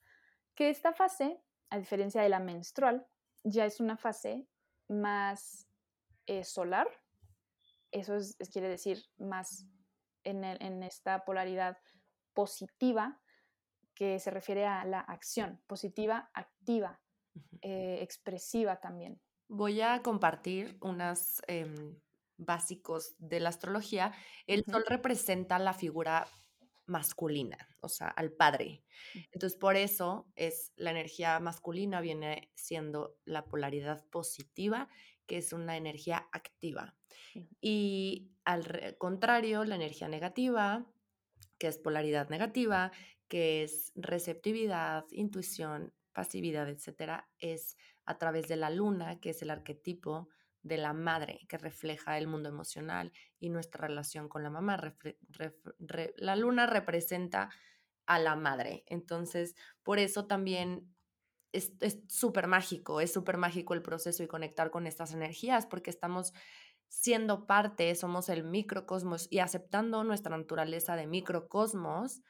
Que 0.54 0.70
esta 0.70 0.92
fase, 0.92 1.40
a 1.70 1.78
diferencia 1.78 2.22
de 2.22 2.28
la 2.28 2.40
menstrual, 2.40 3.06
ya 3.44 3.64
es 3.64 3.80
una 3.80 3.96
fase 3.96 4.46
más 4.88 5.66
eh, 6.26 6.44
solar, 6.44 6.88
eso 7.90 8.16
es, 8.16 8.36
quiere 8.50 8.68
decir 8.68 9.04
más 9.18 9.66
en, 10.24 10.44
esta 10.82 11.24
polaridad 11.24 11.78
positiva 12.32 13.20
que 13.94 14.18
se 14.18 14.30
refiere 14.30 14.66
a 14.66 14.84
la 14.84 15.00
acción, 15.00 15.60
positiva, 15.66 16.30
activa, 16.32 17.00
eh, 17.60 17.98
expresiva 18.00 18.80
también. 18.80 19.20
Voy 19.48 19.82
a 19.82 20.00
compartir 20.02 20.78
unos 20.80 21.42
em, 21.46 22.00
básicos 22.38 23.14
de 23.18 23.40
la 23.40 23.50
astrología. 23.50 24.12
El 24.46 24.64
sol 24.64 24.84
representa 24.86 25.58
la 25.58 25.74
figura 25.74 26.26
masculina, 26.92 27.58
o 27.80 27.88
sea, 27.88 28.08
al 28.08 28.32
padre. 28.32 28.84
Entonces, 29.32 29.58
por 29.58 29.76
eso 29.76 30.30
es 30.36 30.72
la 30.76 30.90
energía 30.90 31.40
masculina 31.40 32.00
viene 32.00 32.52
siendo 32.54 33.16
la 33.24 33.46
polaridad 33.46 34.04
positiva, 34.10 34.88
que 35.26 35.38
es 35.38 35.52
una 35.52 35.76
energía 35.76 36.28
activa. 36.30 36.94
Y 37.60 38.30
al 38.44 38.96
contrario, 38.98 39.64
la 39.64 39.76
energía 39.76 40.08
negativa, 40.08 40.86
que 41.58 41.68
es 41.68 41.78
polaridad 41.78 42.28
negativa, 42.28 42.92
que 43.28 43.62
es 43.62 43.92
receptividad, 43.94 45.06
intuición, 45.10 45.94
pasividad, 46.12 46.68
etcétera, 46.68 47.30
es 47.38 47.76
a 48.04 48.18
través 48.18 48.46
de 48.48 48.56
la 48.56 48.68
luna, 48.68 49.20
que 49.20 49.30
es 49.30 49.40
el 49.42 49.50
arquetipo 49.50 50.28
de 50.62 50.76
la 50.76 50.92
madre 50.92 51.40
que 51.48 51.58
refleja 51.58 52.18
el 52.18 52.26
mundo 52.26 52.48
emocional 52.48 53.12
y 53.38 53.50
nuestra 53.50 53.86
relación 53.86 54.28
con 54.28 54.42
la 54.42 54.50
mamá. 54.50 54.94
la 56.16 56.36
luna 56.36 56.66
representa 56.66 57.50
a 58.06 58.18
la 58.18 58.36
madre. 58.36 58.84
Entonces, 58.86 59.54
por 59.82 59.98
eso 59.98 60.26
también 60.26 60.92
es 61.52 61.72
súper 62.08 62.46
mágico, 62.46 63.00
es 63.00 63.12
súper 63.12 63.36
mágico 63.36 63.74
el 63.74 63.82
proceso 63.82 64.22
y 64.22 64.28
conectar 64.28 64.70
con 64.70 64.86
estas 64.86 65.12
energías 65.12 65.66
porque 65.66 65.90
estamos 65.90 66.32
siendo 66.88 67.46
parte, 67.46 67.94
somos 67.94 68.28
el 68.28 68.44
microcosmos 68.44 69.28
y 69.30 69.38
aceptando 69.38 70.04
nuestra 70.04 70.36
naturaleza 70.36 70.96
de 70.96 71.06
microcosmos 71.06 72.22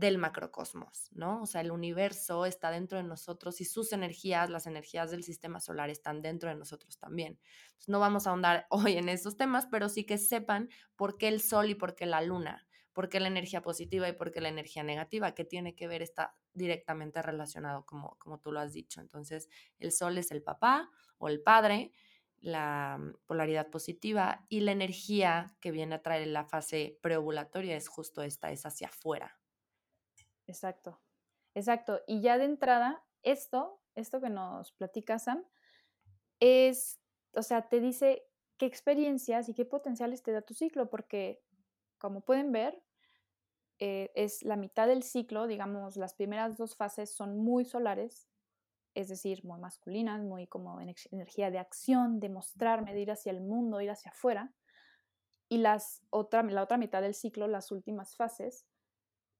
del 0.00 0.16
macrocosmos, 0.16 1.10
¿no? 1.12 1.42
O 1.42 1.46
sea, 1.46 1.60
el 1.60 1.70
universo 1.70 2.46
está 2.46 2.70
dentro 2.70 2.96
de 2.96 3.04
nosotros 3.04 3.60
y 3.60 3.66
sus 3.66 3.92
energías, 3.92 4.48
las 4.48 4.66
energías 4.66 5.10
del 5.10 5.22
sistema 5.22 5.60
solar 5.60 5.90
están 5.90 6.22
dentro 6.22 6.48
de 6.48 6.56
nosotros 6.56 6.98
también. 6.98 7.38
no 7.86 8.00
vamos 8.00 8.26
a 8.26 8.30
ahondar 8.30 8.66
hoy 8.70 8.96
en 8.96 9.10
esos 9.10 9.36
temas, 9.36 9.66
pero 9.70 9.88
sí 9.90 10.04
que 10.04 10.16
sepan 10.16 10.70
por 10.96 11.18
qué 11.18 11.28
el 11.28 11.42
sol 11.42 11.68
y 11.68 11.74
por 11.74 11.94
qué 11.94 12.06
la 12.06 12.22
luna, 12.22 12.66
por 12.94 13.10
qué 13.10 13.20
la 13.20 13.28
energía 13.28 13.60
positiva 13.60 14.08
y 14.08 14.14
por 14.14 14.32
qué 14.32 14.40
la 14.40 14.48
energía 14.48 14.82
negativa, 14.82 15.34
que 15.34 15.44
tiene 15.44 15.74
que 15.74 15.86
ver, 15.86 16.00
está 16.00 16.34
directamente 16.54 17.20
relacionado, 17.20 17.84
como, 17.84 18.16
como 18.18 18.40
tú 18.40 18.52
lo 18.52 18.60
has 18.60 18.72
dicho. 18.72 19.00
Entonces, 19.02 19.48
el 19.78 19.92
sol 19.92 20.16
es 20.16 20.30
el 20.30 20.42
papá 20.42 20.90
o 21.18 21.28
el 21.28 21.42
padre, 21.42 21.92
la 22.38 22.98
polaridad 23.26 23.68
positiva 23.68 24.46
y 24.48 24.60
la 24.60 24.72
energía 24.72 25.54
que 25.60 25.72
viene 25.72 25.96
a 25.96 26.02
traer 26.02 26.26
la 26.28 26.46
fase 26.46 26.98
preovulatoria 27.02 27.76
es 27.76 27.86
justo 27.88 28.22
esta, 28.22 28.50
es 28.50 28.64
hacia 28.64 28.88
afuera, 28.88 29.39
Exacto, 30.50 31.00
exacto. 31.54 32.00
Y 32.08 32.20
ya 32.22 32.36
de 32.36 32.44
entrada, 32.44 33.04
esto, 33.22 33.80
esto 33.94 34.20
que 34.20 34.30
nos 34.30 34.72
platica 34.72 35.18
Sam, 35.20 35.44
es, 36.40 37.00
o 37.34 37.42
sea, 37.42 37.68
te 37.68 37.80
dice 37.80 38.24
qué 38.58 38.66
experiencias 38.66 39.48
y 39.48 39.54
qué 39.54 39.64
potenciales 39.64 40.22
te 40.22 40.32
da 40.32 40.42
tu 40.42 40.54
ciclo, 40.54 40.90
porque 40.90 41.42
como 41.98 42.22
pueden 42.22 42.50
ver, 42.52 42.82
eh, 43.78 44.10
es 44.14 44.42
la 44.42 44.56
mitad 44.56 44.88
del 44.88 45.02
ciclo, 45.02 45.46
digamos, 45.46 45.96
las 45.96 46.14
primeras 46.14 46.56
dos 46.58 46.76
fases 46.76 47.14
son 47.14 47.38
muy 47.38 47.64
solares, 47.64 48.28
es 48.94 49.08
decir, 49.08 49.44
muy 49.44 49.60
masculinas, 49.60 50.22
muy 50.22 50.48
como 50.48 50.80
energía 50.80 51.50
de 51.50 51.58
acción, 51.58 52.20
de 52.20 52.30
mostrarme, 52.30 52.94
de 52.94 53.02
ir 53.02 53.12
hacia 53.12 53.32
el 53.32 53.40
mundo, 53.42 53.80
ir 53.80 53.90
hacia 53.90 54.10
afuera. 54.12 54.52
Y 55.48 55.58
las 55.58 56.02
otra, 56.10 56.42
la 56.44 56.62
otra 56.62 56.78
mitad 56.78 57.02
del 57.02 57.14
ciclo, 57.14 57.48
las 57.48 57.72
últimas 57.72 58.16
fases, 58.16 58.66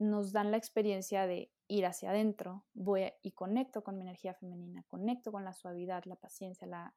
nos 0.00 0.32
dan 0.32 0.50
la 0.50 0.56
experiencia 0.56 1.26
de 1.26 1.52
ir 1.68 1.84
hacia 1.84 2.10
adentro, 2.10 2.64
voy 2.72 3.12
y 3.22 3.32
conecto 3.32 3.84
con 3.84 3.96
mi 3.96 4.02
energía 4.02 4.34
femenina, 4.34 4.82
conecto 4.88 5.30
con 5.30 5.44
la 5.44 5.52
suavidad, 5.52 6.04
la 6.06 6.16
paciencia, 6.16 6.66
la, 6.66 6.94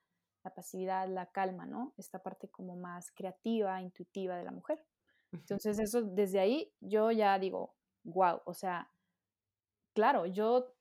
pasividad, 0.56 1.08
la 1.08 1.28
calma, 1.28 1.66
¿no? 1.66 1.94
Esta 1.98 2.20
parte 2.20 2.50
como 2.50 2.76
más 2.76 3.12
creativa, 3.12 3.82
intuitiva 3.82 4.38
de 4.38 4.44
la 4.44 4.52
mujer. 4.52 4.84
Entonces 5.32 5.80
eso, 5.80 6.02
desde 6.02 6.40
ahí 6.40 6.74
yo 6.80 7.12
ya 7.12 7.38
digo, 7.40 7.76
wow, 8.04 8.42
o 8.46 8.54
sea, 8.54 8.90
claro, 9.94 10.26
yo, 10.26 10.74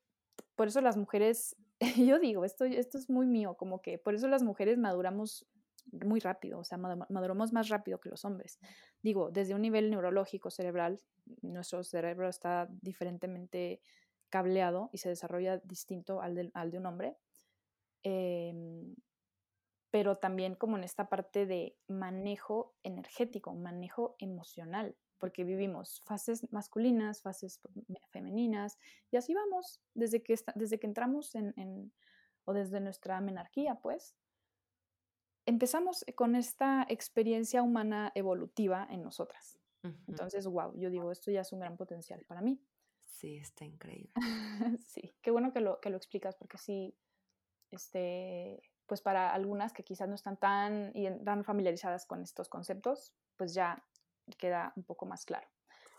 por 0.55 0.69
eso 0.69 0.81
las 0.81 0.97
mujeres, 0.97 1.57
yo 1.97 2.19
digo, 2.19 2.45
esto, 2.45 2.65
esto 2.65 2.99
es 2.99 3.11
muy 3.11 3.27
mío, 3.27 3.57
como 3.57 3.83
que 3.83 3.99
por 3.99 4.15
eso 4.15 4.29
las 4.29 4.43
mujeres 4.43 4.79
maduramos 4.79 5.47
muy 5.91 6.21
rápido, 6.21 6.61
o 6.61 6.65
sea, 6.65 6.79
maduramos 6.79 7.53
más 7.53 7.69
rápido 7.69 8.01
que 8.01 8.09
los 8.09 8.25
hombres. 8.25 8.59
Digo, 9.03 9.31
desde 9.31 9.55
un 9.55 9.63
nivel 9.63 9.91
neurológico, 9.91 10.51
cerebral, 10.51 11.01
nuestro 11.43 11.83
cerebro 11.83 12.29
está 12.29 12.69
diferentemente 12.81 13.81
cableado 14.31 14.89
y 14.93 14.99
se 14.99 15.09
desarrolla 15.09 15.59
distinto 15.59 16.23
al 16.23 16.35
de, 16.35 16.51
al 16.55 16.71
de 16.71 16.79
un 16.79 16.87
hombre. 16.87 17.17
Em, 18.03 18.95
pero 19.91 20.17
también 20.17 20.55
como 20.55 20.79
en 20.79 20.85
esta 20.85 21.09
parte 21.11 21.45
de 21.45 21.77
manejo 21.87 22.75
energético, 22.83 23.55
manejo 23.55 24.17
emocional, 24.19 24.97
porque 25.19 25.45
vivimos 25.45 26.01
fases 26.07 26.51
masculinas, 26.51 27.21
fases 27.21 27.61
femeninas, 28.11 28.79
y 29.11 29.19
así 29.19 29.35
vamos 29.35 29.83
desde 29.95 30.23
que, 30.23 30.35
desde 30.55 30.81
que 30.81 30.87
entramos 30.87 31.35
en, 31.35 31.93
o 32.45 32.55
desde 32.55 32.81
nuestra 32.81 33.21
menarquía, 33.21 33.77
pues. 33.83 34.17
Empezamos 35.47 36.05
con 36.15 36.37
esta 36.37 36.87
experiencia 36.89 37.63
humana 37.63 38.13
evolutiva 38.15 38.87
en 38.91 39.03
nosotras. 39.03 39.59
Entonces, 40.07 40.47
wow, 40.47 40.79
yo 40.79 40.91
digo, 40.91 41.11
esto 41.11 41.33
ya 41.33 41.41
es 41.41 41.53
un 41.53 41.59
gran 41.59 41.77
potencial 41.77 42.25
para 42.25 42.41
mí. 42.41 42.63
Sí, 43.03 43.37
está 43.37 43.65
increíble. 43.65 44.13
sí, 44.87 45.13
qué 45.21 45.33
bueno 45.33 45.53
que 45.53 45.61
lo, 45.61 45.81
que 45.81 45.91
lo 45.91 45.97
explicas, 45.97 46.37
porque 46.37 46.57
sí, 46.57 46.97
este, 47.73 48.63
pues 48.87 49.01
para 49.01 49.33
algunas 49.33 49.73
que 49.73 49.83
quizás 49.83 50.09
no 50.09 50.15
están 50.15 50.37
tan, 50.37 50.93
tan 51.25 51.45
familiarizadas 51.45 52.07
con 52.07 52.23
estos 52.23 52.49
conceptos, 52.49 53.13
pues 53.37 53.55
ya 53.55 53.85
queda 54.39 54.73
un 54.77 54.85
poco 54.85 55.07
más 55.07 55.25
claro. 55.25 55.49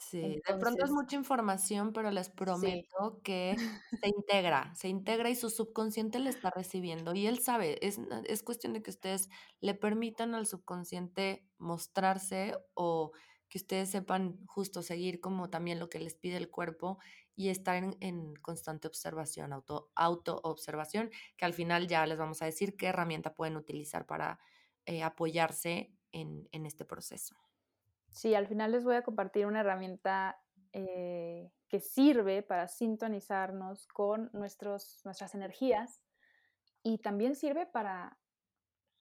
Sí, 0.10 0.42
de 0.48 0.56
pronto 0.60 0.84
es 0.84 0.92
mucha 0.92 1.16
información, 1.16 1.94
pero 1.94 2.12
les 2.12 2.30
prometo 2.30 3.22
que 3.24 3.56
se 4.04 4.08
integra, 4.08 4.74
se 4.76 4.88
integra 4.90 5.30
y 5.30 5.36
su 5.36 5.50
subconsciente 5.50 6.20
le 6.20 6.30
está 6.30 6.50
recibiendo 6.50 7.14
y 7.14 7.28
él 7.28 7.40
sabe, 7.40 7.86
es, 7.86 8.00
es 8.26 8.44
cuestión 8.44 8.74
de 8.74 8.82
que 8.82 8.92
ustedes 8.92 9.30
le 9.60 9.74
permitan 9.74 10.36
al 10.36 10.46
subconsciente 10.46 11.48
mostrarse 11.58 12.56
o 12.74 13.12
que 13.54 13.60
ustedes 13.60 13.92
sepan 13.92 14.44
justo 14.48 14.82
seguir 14.82 15.22
como 15.22 15.52
también 15.52 15.80
lo 15.80 15.88
que 15.88 16.00
les 16.00 16.16
pide 16.16 16.38
el 16.38 16.50
cuerpo 16.50 16.98
y 17.36 17.50
estar 17.50 17.84
en, 18.00 18.34
constante 18.42 18.88
observación, 18.88 19.54
auto, 19.54 19.92
auto-observación, 19.96 21.12
que 21.38 21.46
al 21.46 21.54
final 21.54 21.88
ya 21.88 22.06
les 22.08 22.18
vamos 22.18 22.42
a 22.42 22.46
decir 22.46 22.76
qué 22.76 22.88
herramienta 22.88 23.36
pueden 23.36 23.56
utilizar 23.56 24.08
para 24.08 24.40
eh, 24.86 25.04
apoyarse 25.04 25.94
en, 26.12 26.48
este 26.52 26.84
proceso. 26.86 27.36
Sí, 28.14 28.36
al 28.36 28.48
final 28.48 28.72
les 28.72 28.84
voy 28.84 28.96
a 28.96 29.02
compartir 29.02 29.46
una 29.48 29.62
herramienta 29.62 30.40
eh, 30.72 31.52
que 31.68 31.80
sirve 31.80 32.44
para 32.44 32.68
sintonizarnos 32.68 33.88
con 33.88 34.30
nuestros, 34.34 35.02
nuestras 35.04 35.34
energías 35.34 36.02
y 36.84 37.00
también 37.00 37.36
sirve 37.36 37.66
para 37.66 38.20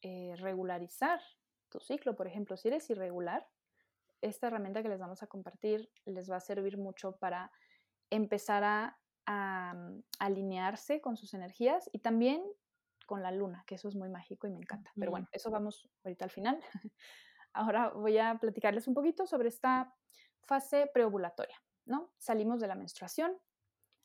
eh, 0.00 0.34
regularizar 0.38 1.20
tu 1.68 1.78
ciclo. 1.78 2.16
Por 2.16 2.26
ejemplo, 2.26 2.56
si 2.56 2.68
eres 2.68 2.88
irregular, 2.88 3.46
esta 4.22 4.46
herramienta 4.46 4.82
que 4.82 4.88
les 4.88 4.98
vamos 4.98 5.22
a 5.22 5.26
compartir 5.26 5.90
les 6.06 6.30
va 6.30 6.36
a 6.36 6.40
servir 6.40 6.78
mucho 6.78 7.16
para 7.16 7.52
empezar 8.08 8.64
a, 8.64 9.74
mm, 9.74 10.02
alinearse 10.18 11.00
con 11.00 11.16
sus 11.16 11.34
energías 11.34 11.90
y 11.92 11.98
también 11.98 12.42
con 13.06 13.22
la 13.22 13.30
luna, 13.30 13.64
que 13.66 13.74
eso 13.74 13.88
es 13.88 13.96
muy 13.96 14.08
mágico 14.08 14.46
y 14.46 14.50
me 14.50 14.58
encanta. 14.58 14.90
Pero 14.96 15.10
bueno, 15.10 15.28
eso 15.32 15.50
vamos 15.50 15.90
ahorita 16.04 16.24
al 16.24 16.30
final. 16.30 16.60
Ahora 17.52 17.90
voy 17.90 18.18
a 18.18 18.36
platicarles 18.38 18.88
un 18.88 18.94
poquito 18.94 19.26
sobre 19.26 19.48
esta 19.48 19.94
fase 20.42 20.90
preovulatoria, 20.92 21.56
¿no? 21.84 22.12
Salimos 22.18 22.60
de 22.60 22.66
la 22.66 22.74
menstruación, 22.74 23.36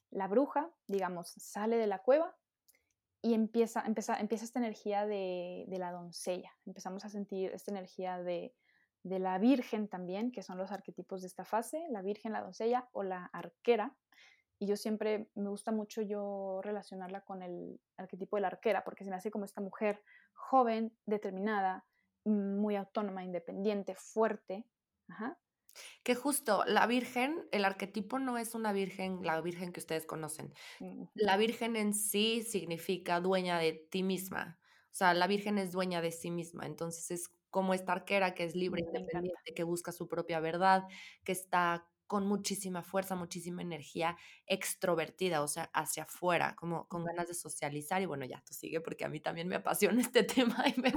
la 0.09 0.27
bruja, 0.27 0.69
digamos, 0.87 1.29
sale 1.37 1.77
de 1.77 1.87
la 1.87 1.99
cueva 1.99 2.35
y 3.21 3.33
empieza, 3.33 3.83
empieza, 3.85 4.19
empieza 4.19 4.45
esta 4.45 4.59
energía 4.59 5.05
de, 5.05 5.65
de 5.67 5.79
la 5.79 5.91
doncella. 5.91 6.51
Empezamos 6.65 7.03
a 7.05 7.09
sentir 7.09 7.51
esta 7.51 7.71
energía 7.71 8.21
de, 8.21 8.53
de 9.03 9.19
la 9.19 9.37
Virgen 9.37 9.87
también, 9.87 10.31
que 10.31 10.43
son 10.43 10.57
los 10.57 10.71
arquetipos 10.71 11.21
de 11.21 11.27
esta 11.27 11.45
fase, 11.45 11.85
la 11.89 12.01
Virgen, 12.01 12.33
la 12.33 12.41
doncella 12.41 12.87
o 12.91 13.03
la 13.03 13.25
arquera. 13.33 13.95
Y 14.59 14.67
yo 14.67 14.75
siempre 14.75 15.29
me 15.35 15.49
gusta 15.49 15.71
mucho 15.71 16.01
yo 16.01 16.61
relacionarla 16.63 17.21
con 17.21 17.43
el 17.43 17.79
arquetipo 17.95 18.37
de 18.37 18.41
la 18.41 18.47
arquera, 18.47 18.83
porque 18.83 19.03
se 19.03 19.09
me 19.09 19.15
hace 19.15 19.31
como 19.31 19.45
esta 19.45 19.61
mujer 19.61 20.03
joven, 20.33 20.97
determinada, 21.05 21.85
muy 22.28 22.75
autónoma, 22.75 23.23
independiente, 23.23 23.95
fuerte. 23.95 24.65
Que 26.03 26.15
justo 26.15 26.63
la 26.65 26.88
Virgen, 26.88 27.47
el 27.51 27.65
arquetipo 27.65 28.19
no 28.19 28.38
es 28.38 28.55
una 28.55 28.73
Virgen, 28.73 29.21
la 29.23 29.39
Virgen 29.41 29.71
que 29.71 29.80
ustedes 29.80 30.05
conocen. 30.05 30.53
La 31.13 31.38
Virgen 31.38 31.75
en 31.75 31.93
sí 31.93 32.43
significa 32.43 33.19
dueña 33.19 33.59
de 33.59 33.73
ti 33.73 34.03
misma. 34.03 34.59
O 34.91 34.95
sea, 34.97 35.13
la 35.13 35.28
Virgen 35.28 35.57
es 35.57 35.71
dueña 35.71 36.01
de 36.01 36.11
sí 36.11 36.32
misma. 36.32 36.65
Entonces 36.65 37.11
es 37.11 37.30
como 37.49 37.73
esta 37.73 37.91
arquera 37.91 38.34
que 38.34 38.43
es 38.43 38.55
libre, 38.55 38.82
independiente, 38.82 39.53
que 39.55 39.63
busca 39.63 39.91
su 39.91 40.07
propia 40.07 40.39
verdad, 40.39 40.84
que 41.23 41.32
está 41.32 41.88
con 42.08 42.26
muchísima 42.26 42.84
fuerza, 42.84 43.16
muchísima 43.16 43.62
energía 43.62 44.18
extrovertida, 44.45 45.41
o 45.41 45.47
sea, 45.47 45.70
hacia 45.74 46.03
afuera, 46.03 46.55
como 46.55 46.88
con 46.88 47.05
ganas 47.05 47.28
de 47.28 47.34
socializar. 47.34 48.01
Y 48.01 48.05
bueno, 48.05 48.26
ya 48.26 48.41
tú 48.45 48.53
sigue 48.53 48.82
porque 48.82 49.05
a 49.05 49.10
mí 49.10 49.20
también 49.20 49.47
me 49.47 49.58
apasiona 49.58 50.01
este 50.12 50.24
tema 50.24 50.64
y 50.68 50.80
me 50.80 50.93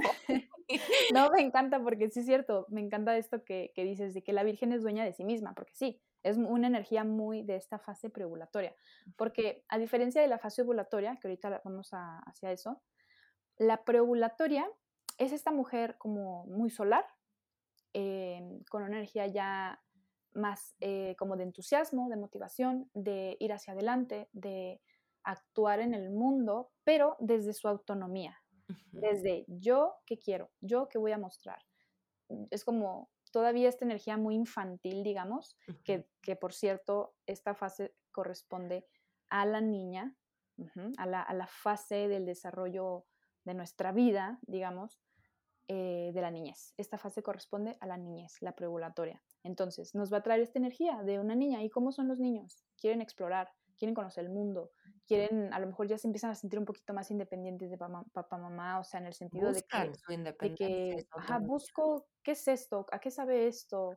No, 1.13 1.31
me 1.31 1.43
encanta 1.43 1.83
porque 1.83 2.09
sí 2.11 2.21
es 2.21 2.27
cierto, 2.27 2.67
me 2.71 2.81
encanta 2.81 3.17
esto 3.17 3.45
que, 3.45 3.73
que, 3.75 3.85
dices 3.85 4.15
de 4.15 4.23
que 4.23 4.33
la 4.33 4.45
Virgen 4.45 4.73
es 4.73 4.83
dueña 4.83 5.05
de 5.05 5.13
sí 5.13 5.25
misma, 5.25 5.53
porque 5.55 5.75
sí, 5.75 6.01
es 6.23 6.37
una 6.37 6.67
energía 6.67 7.05
muy 7.05 7.43
de 7.43 7.57
esta 7.57 7.79
fase 7.79 8.11
preovulatoria. 8.11 8.75
Porque 9.17 9.65
a 9.69 9.79
diferencia 9.79 10.23
de 10.23 10.29
la 10.29 10.39
fase 10.39 10.63
ovulatoria, 10.63 11.19
que 11.21 11.29
ahorita 11.29 11.61
vamos 11.65 11.93
a, 11.93 12.19
hacia 12.21 12.53
eso, 12.53 12.83
la 13.57 13.85
preovulatoria 13.85 14.71
es 15.19 15.33
esta 15.33 15.51
mujer 15.51 15.97
como 15.99 16.47
muy 16.47 16.71
solar, 16.71 17.05
em, 17.93 18.63
con 18.65 18.83
una 18.83 18.97
energía 18.97 19.27
ya 19.27 19.83
más 20.33 20.75
eh, 20.81 21.15
como 21.19 21.37
de 21.37 21.45
entusiasmo, 21.45 22.09
de 22.09 22.17
motivación, 22.17 22.91
de 22.95 23.37
ir 23.41 23.53
hacia 23.53 23.73
adelante, 23.73 24.29
de 24.33 24.81
actuar 25.23 25.81
en 25.81 25.95
el 25.95 26.11
mundo, 26.11 26.71
pero 26.85 27.17
desde 27.19 27.53
su 27.53 27.69
autonomía, 27.69 28.39
desde 28.93 29.45
yo 29.49 29.97
que 30.07 30.19
quiero, 30.19 30.51
yo 30.61 30.89
que 30.89 30.99
voy 30.99 31.13
a 31.13 31.19
mostrar. 31.19 31.59
Es 32.51 32.65
como 32.65 33.11
todavía 33.33 33.69
esta 33.69 33.85
energía 33.85 34.17
muy 34.17 34.35
infantil, 34.35 35.03
digamos, 35.03 35.57
que, 35.85 36.37
por 36.37 36.53
cierto, 36.53 37.15
esta 37.27 37.55
fase 37.55 37.95
corresponde 38.13 38.87
a 39.29 39.45
la 39.47 39.61
niña, 39.61 40.17
a, 40.97 41.07
la, 41.07 41.23
a 41.23 41.35
la 41.35 41.47
fase 41.47 42.09
del 42.09 42.25
desarrollo 42.25 43.05
de 43.45 43.55
nuestra 43.55 43.93
vida, 43.93 44.39
digamos, 44.43 45.01
eh, 45.73 46.11
de 46.13 46.21
la 46.21 46.33
niñez. 46.33 46.75
Esta 46.77 46.99
fase 46.99 47.23
corresponde 47.23 47.77
a 47.79 47.87
la 47.87 47.97
niñez, 47.97 48.39
la 48.41 48.57
preovulatoria. 48.57 49.23
Entonces, 49.45 49.95
nos 49.95 50.13
va 50.13 50.17
a 50.17 50.23
traer 50.25 50.41
esta 50.41 50.59
energía 50.59 51.01
de 51.05 51.21
una 51.21 51.37
niña. 51.37 51.63
¿Y 51.63 51.71
cómo 51.71 51.93
son 51.93 52.09
los 52.09 52.19
niños? 52.19 52.65
Quieren 52.77 53.01
explorar, 53.01 53.49
quieren 53.79 53.95
conocer 53.95 54.25
el 54.25 54.33
mundo, 54.33 54.73
quieren, 55.07 55.55
a 55.55 55.61
lo 55.61 55.69
mejor 55.69 55.87
ya 55.87 55.97
se 55.97 56.09
empiezan 56.09 56.33
a 56.33 56.35
sentir 56.35 56.59
un 56.59 56.65
poquito 56.65 56.93
más 56.93 57.09
independientes 57.13 57.71
de 57.71 57.79
papá, 57.79 58.37
mamá, 58.37 58.81
o 58.81 58.85
sea, 58.85 58.99
en 58.99 59.07
el 59.07 59.15
sentido 59.15 59.53
de 59.53 59.63
que, 59.63 61.07
busco, 61.43 62.09
¿qué 62.25 62.33
es 62.33 62.49
esto? 62.49 62.85
¿A 62.91 62.99
qué 62.99 63.13
sabe 63.13 63.47
esto? 63.47 63.97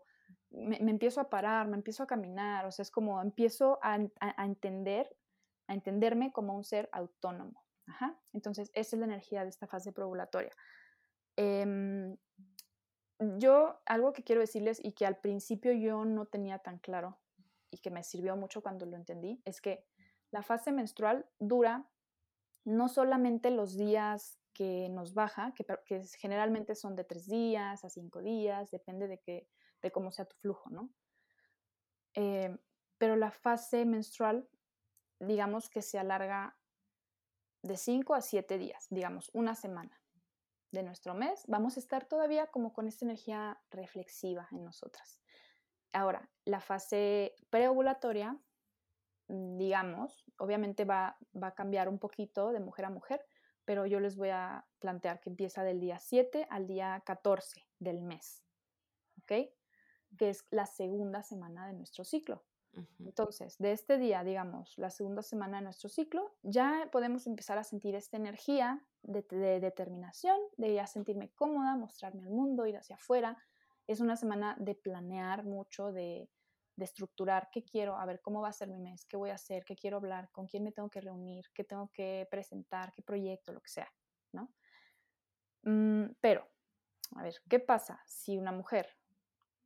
Me, 0.52 0.78
empiezo 0.78 1.22
a 1.22 1.30
parar, 1.32 1.68
me 1.68 1.78
empiezo 1.78 2.04
a 2.04 2.08
caminar, 2.08 2.68
o 2.68 2.72
sea, 2.72 2.84
es 2.84 2.92
como 2.92 3.20
empiezo 3.20 3.80
a, 3.82 3.96
entender, 4.46 5.10
a 5.66 5.74
entenderme 5.74 6.32
como 6.32 6.54
un 6.54 6.64
ser 6.64 6.88
autónomo. 6.92 7.64
Entonces, 8.32 8.70
esa 8.76 8.96
es 8.96 9.00
la 9.00 9.06
energía 9.06 9.42
de 9.42 9.50
esta 9.50 9.66
fase 9.66 9.92
preovulatoria. 9.92 10.52
Em, 11.36 12.16
yo, 13.38 13.82
algo 13.86 14.14
que 14.14 14.24
quiero 14.24 14.42
decirles 14.42 14.80
y 14.84 14.94
que 14.94 15.06
al 15.06 15.18
principio 15.18 15.72
yo 15.74 16.06
no 16.06 16.26
tenía 16.26 16.60
tan 16.60 16.80
claro 16.80 17.20
y 17.72 17.78
que 17.78 17.90
me 17.90 18.04
sirvió 18.04 18.36
mucho 18.36 18.62
cuando 18.62 18.86
lo 18.86 18.96
entendí, 18.96 19.42
es 19.46 19.62
que 19.62 19.86
la 20.32 20.44
fase 20.44 20.72
menstrual 20.72 21.26
dura 21.40 21.90
no 22.66 22.88
solamente 22.88 23.50
los 23.52 23.76
días 23.76 24.40
que 24.54 24.88
nos 24.90 25.14
baja, 25.14 25.54
que, 25.56 25.66
generalmente 26.20 26.76
son 26.76 26.96
de 26.96 27.04
tres 27.04 27.28
días 27.28 27.84
a 27.84 27.90
cinco 27.90 28.22
días, 28.22 28.70
depende 28.70 29.08
de, 29.08 29.20
que, 29.20 29.50
de 29.82 29.92
cómo 29.92 30.12
sea 30.12 30.26
tu 30.26 30.36
flujo, 30.38 30.70
¿no? 30.70 30.90
Em, 32.14 32.60
pero 33.00 33.16
la 33.16 33.32
fase 33.32 33.86
menstrual, 33.86 34.48
digamos 35.20 35.70
que 35.70 35.82
se 35.82 35.98
alarga 35.98 36.56
de 37.64 37.78
cinco 37.78 38.14
a 38.14 38.22
siete 38.22 38.58
días, 38.58 38.86
digamos, 38.92 39.32
una 39.34 39.56
semana 39.56 40.03
de 40.74 40.84
nuestro 40.84 41.14
mes, 41.14 41.44
vamos 41.48 41.78
a 41.78 41.80
estar 41.80 42.06
todavía 42.06 42.48
como 42.48 42.74
con 42.74 42.88
esta 42.88 43.06
energía 43.06 43.62
reflexiva 43.70 44.48
en 44.52 44.66
nosotras. 44.66 45.22
Ahora, 45.94 46.28
la 46.46 46.60
fase 46.60 47.36
preovulatoria, 47.50 48.38
mm, 49.28 49.58
digamos, 49.58 50.26
obviamente 50.38 50.84
va, 50.84 51.18
va 51.42 51.48
a 51.48 51.56
cambiar 51.56 51.88
un 51.88 52.00
poquito 52.00 52.52
de 52.52 52.60
mujer 52.60 52.86
a 52.86 52.90
mujer, 52.90 53.26
pero 53.66 53.86
yo 53.86 54.00
les 54.00 54.18
voy 54.18 54.30
a 54.30 54.66
plantear 54.80 55.20
que 55.20 55.30
empieza 55.30 55.64
del 55.64 55.80
día 55.80 56.00
7 56.00 56.48
al 56.50 56.68
día 56.68 57.02
14 57.06 57.66
del 57.80 58.02
mes. 58.02 58.44
Que 59.26 60.30
es 60.30 60.46
la 60.50 60.66
segunda 60.66 61.24
semana 61.24 61.68
de 61.68 61.74
nuestro 61.74 62.04
ciclo. 62.04 62.44
Entonces, 63.00 63.58
de 63.60 63.72
este 63.72 63.98
día, 63.98 64.24
digamos, 64.24 64.78
la 64.78 64.90
segunda 64.90 65.22
semana 65.22 65.58
de 65.58 65.64
nuestro 65.64 65.90
ciclo, 65.90 66.36
ya 66.42 66.90
podemos 66.92 67.28
empezar 67.28 67.58
a 67.58 67.64
sentir 67.64 67.94
esta 67.96 68.18
energía 68.18 68.84
de, 69.04 69.22
determinación, 69.60 70.38
de 70.58 70.74
ya 70.74 70.88
sentirme 70.88 71.30
cómoda, 71.36 71.76
mostrarme 71.76 72.24
al 72.24 72.30
mundo, 72.30 72.66
ir 72.66 72.78
hacia 72.78 72.96
afuera. 72.96 73.38
Es 73.86 74.00
una 74.00 74.16
semana 74.16 74.56
de 74.60 74.74
planear 74.74 75.44
mucho, 75.44 75.92
de, 75.92 76.30
de 76.76 76.86
estructurar 76.86 77.50
qué 77.52 77.64
quiero, 77.64 77.98
a 77.98 78.06
ver 78.06 78.22
cómo 78.22 78.42
va 78.42 78.50
a 78.50 78.54
ser 78.54 78.70
mi 78.70 78.80
mes, 78.80 79.06
qué 79.06 79.18
voy 79.18 79.30
a 79.30 79.36
hacer, 79.36 79.64
qué 79.66 79.76
quiero 79.76 79.98
hablar, 79.98 80.32
con 80.32 80.48
quién 80.48 80.64
me 80.64 80.72
tengo 80.72 80.90
que 80.90 81.02
reunir, 81.02 81.46
qué 81.54 81.64
tengo 81.64 81.92
que 81.94 82.28
presentar, 82.32 82.92
qué 82.94 83.04
proyecto, 83.04 83.54
lo 83.54 83.62
que 83.62 83.70
sea, 83.70 83.94
¿no? 84.32 84.52
Mm, 85.64 86.14
pero, 86.20 86.48
a 87.16 87.24
ver, 87.24 87.36
¿qué 87.48 87.60
pasa 87.60 88.02
si 88.08 88.38
una 88.38 88.52
mujer 88.52 88.88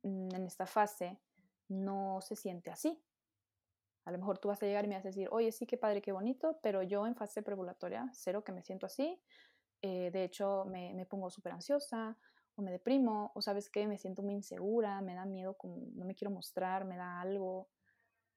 mm, 0.02 0.34
en 0.34 0.46
esta 0.46 0.66
fase 0.66 1.18
no 1.68 2.20
se 2.20 2.36
siente 2.36 2.70
así? 2.70 3.02
A 4.04 4.10
lo 4.10 4.18
mejor 4.18 4.38
tú 4.38 4.48
vas 4.48 4.62
a 4.62 4.66
llegar 4.66 4.84
y 4.84 4.88
me 4.88 4.94
vas 4.94 5.04
a 5.04 5.08
decir, 5.08 5.28
oye, 5.30 5.52
sí, 5.52 5.66
qué 5.66 5.76
padre, 5.76 6.00
qué 6.00 6.12
bonito, 6.12 6.58
pero 6.62 6.82
yo 6.82 7.06
en 7.06 7.14
fase 7.14 7.42
prevulatoria, 7.42 8.10
cero 8.12 8.42
que 8.42 8.52
me 8.52 8.62
siento 8.62 8.86
así. 8.86 9.20
Eh, 9.82 10.10
de 10.10 10.24
hecho, 10.24 10.64
me, 10.64 10.94
me 10.94 11.04
pongo 11.04 11.30
súper 11.30 11.52
ansiosa 11.52 12.16
o 12.56 12.62
me 12.62 12.72
deprimo 12.72 13.30
o 13.34 13.42
sabes 13.42 13.70
qué, 13.70 13.86
me 13.86 13.98
siento 13.98 14.22
muy 14.22 14.34
insegura, 14.34 15.00
me 15.00 15.14
da 15.14 15.26
miedo, 15.26 15.54
como 15.54 15.76
no 15.94 16.04
me 16.04 16.14
quiero 16.14 16.30
mostrar, 16.30 16.84
me 16.84 16.96
da 16.96 17.20
algo. 17.20 17.68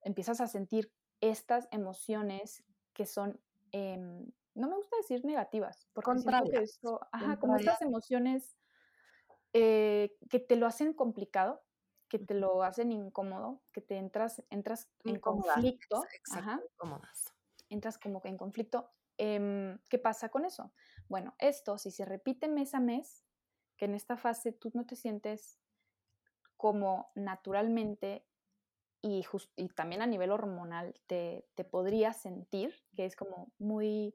Empiezas 0.01 0.41
a 0.41 0.47
sentir 0.47 0.91
estas 1.21 1.67
emociones 1.71 2.63
que 2.93 3.05
son, 3.05 3.39
em, 3.71 4.25
no 4.53 4.67
me 4.67 4.75
gusta 4.75 4.97
decir 4.97 5.23
negativas, 5.23 5.87
porque 5.93 6.19
siento 6.19 6.43
que 6.51 6.63
esto, 6.63 6.99
ajá, 7.11 7.39
como 7.39 7.55
estas 7.55 7.81
emociones 7.81 8.57
eh, 9.53 10.17
que 10.29 10.39
te 10.39 10.55
lo 10.55 10.67
hacen 10.67 10.93
complicado, 10.93 11.63
que 12.11 12.19
te 12.19 12.33
lo 12.33 12.61
hacen 12.61 12.91
incómodo, 12.91 13.61
que 13.71 13.79
te 13.79 13.95
entras, 13.95 14.43
entras 14.49 14.91
en 15.05 15.17
conflicto. 15.21 16.03
Entras 17.69 17.97
como 17.97 18.19
que 18.19 18.27
en 18.27 18.37
conflicto. 18.37 18.91
Em, 19.17 19.79
¿Qué 19.87 19.97
pasa 19.97 20.27
con 20.27 20.43
eso? 20.43 20.73
Bueno, 21.07 21.35
esto, 21.39 21.77
si 21.77 21.89
se 21.89 22.03
repite 22.03 22.49
mes 22.49 22.75
a 22.75 22.81
mes, 22.81 23.23
que 23.77 23.85
en 23.85 23.95
esta 23.95 24.17
fase 24.17 24.51
tú 24.51 24.71
no 24.73 24.85
te 24.85 24.97
sientes 24.97 25.57
como 26.57 27.13
naturalmente 27.15 28.27
y, 29.01 29.25
y 29.55 29.69
también 29.69 30.01
a 30.01 30.05
nivel 30.05 30.31
hormonal 30.31 30.93
te, 31.07 31.47
te 31.55 31.63
podrías 31.63 32.21
sentir, 32.21 32.75
que 32.93 33.05
es 33.05 33.15
como 33.15 33.53
muy, 33.57 34.13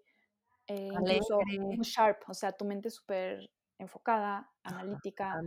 eh, 0.67 0.91
incluso 0.93 1.41
muy 1.61 1.79
sharp, 1.79 2.29
o 2.29 2.35
sea, 2.35 2.53
tu 2.53 2.67
mente 2.67 2.91
súper 2.91 3.51
enfocada, 3.79 4.53
analítica, 4.65 5.41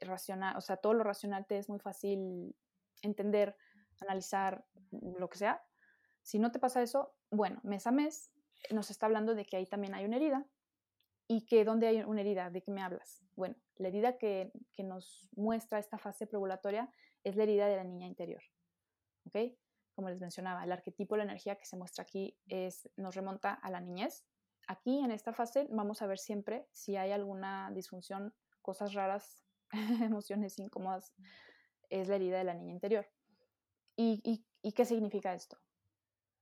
racional, 0.00 0.56
o 0.56 0.60
sea, 0.60 0.76
todo 0.76 0.94
lo 0.94 1.04
racional 1.04 1.46
te 1.46 1.58
es 1.58 1.68
muy 1.68 1.78
fácil 1.78 2.54
entender, 3.02 3.56
analizar, 4.00 4.64
lo 4.90 5.28
que 5.28 5.38
sea. 5.38 5.64
Si 6.22 6.38
no 6.38 6.50
te 6.52 6.58
pasa 6.58 6.82
eso, 6.82 7.14
bueno, 7.30 7.60
mes 7.62 7.86
a 7.86 7.92
mes 7.92 8.32
nos 8.70 8.90
está 8.90 9.06
hablando 9.06 9.34
de 9.34 9.44
que 9.44 9.56
ahí 9.56 9.66
también 9.66 9.94
hay 9.94 10.04
una 10.04 10.16
herida 10.16 10.46
y 11.28 11.46
que 11.46 11.64
dónde 11.64 11.86
hay 11.86 12.02
una 12.02 12.20
herida, 12.20 12.50
¿de 12.50 12.62
qué 12.62 12.70
me 12.70 12.82
hablas? 12.82 13.22
Bueno, 13.34 13.56
la 13.76 13.88
herida 13.88 14.16
que, 14.16 14.52
que 14.72 14.82
nos 14.82 15.28
muestra 15.36 15.78
esta 15.78 15.98
fase 15.98 16.26
preovulatoria 16.26 16.90
es 17.24 17.36
la 17.36 17.42
herida 17.42 17.66
de 17.66 17.76
la 17.76 17.84
niña 17.84 18.06
interior, 18.06 18.42
¿ok? 19.24 19.52
Como 19.94 20.08
les 20.08 20.20
mencionaba, 20.20 20.62
el 20.62 20.72
arquetipo, 20.72 21.16
la 21.16 21.24
energía 21.24 21.56
que 21.56 21.64
se 21.64 21.76
muestra 21.76 22.02
aquí 22.02 22.36
es, 22.48 22.88
nos 22.96 23.14
remonta 23.14 23.54
a 23.54 23.70
la 23.70 23.80
niñez. 23.80 24.26
Aquí 24.68 24.98
en 24.98 25.10
esta 25.10 25.32
fase 25.32 25.66
vamos 25.70 26.02
a 26.02 26.06
ver 26.06 26.18
siempre 26.18 26.68
si 26.70 26.96
hay 26.96 27.12
alguna 27.12 27.70
disfunción, 27.72 28.34
cosas 28.62 28.94
raras 28.94 29.45
emociones 30.02 30.58
incómodas, 30.58 31.12
es 31.90 32.08
la 32.08 32.16
herida 32.16 32.38
de 32.38 32.44
la 32.44 32.54
niña 32.54 32.72
interior. 32.72 33.06
¿Y, 33.96 34.44
qué 34.74 34.84
significa 34.84 35.32
esto? 35.34 35.58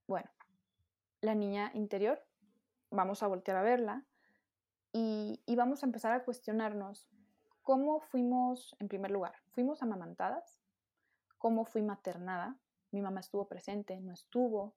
Bueno, 0.06 0.28
la 1.20 1.34
niña 1.34 1.70
interior, 1.74 2.20
vamos 2.90 3.22
a 3.22 3.26
voltear 3.26 3.56
a 3.58 3.62
verla 3.62 4.04
y, 4.92 5.40
y, 5.46 5.56
vamos 5.56 5.82
a 5.82 5.86
empezar 5.86 6.12
a 6.12 6.24
cuestionarnos 6.24 7.08
cómo 7.62 8.00
fuimos, 8.00 8.76
en 8.80 8.88
primer 8.88 9.10
lugar, 9.10 9.34
fuimos 9.52 9.82
amamantadas, 9.82 10.58
cómo 11.38 11.64
fui 11.64 11.82
maternada, 11.82 12.58
mi 12.90 13.02
mamá 13.02 13.20
estuvo 13.20 13.46
presente, 13.48 14.00
no 14.00 14.12
estuvo, 14.12 14.74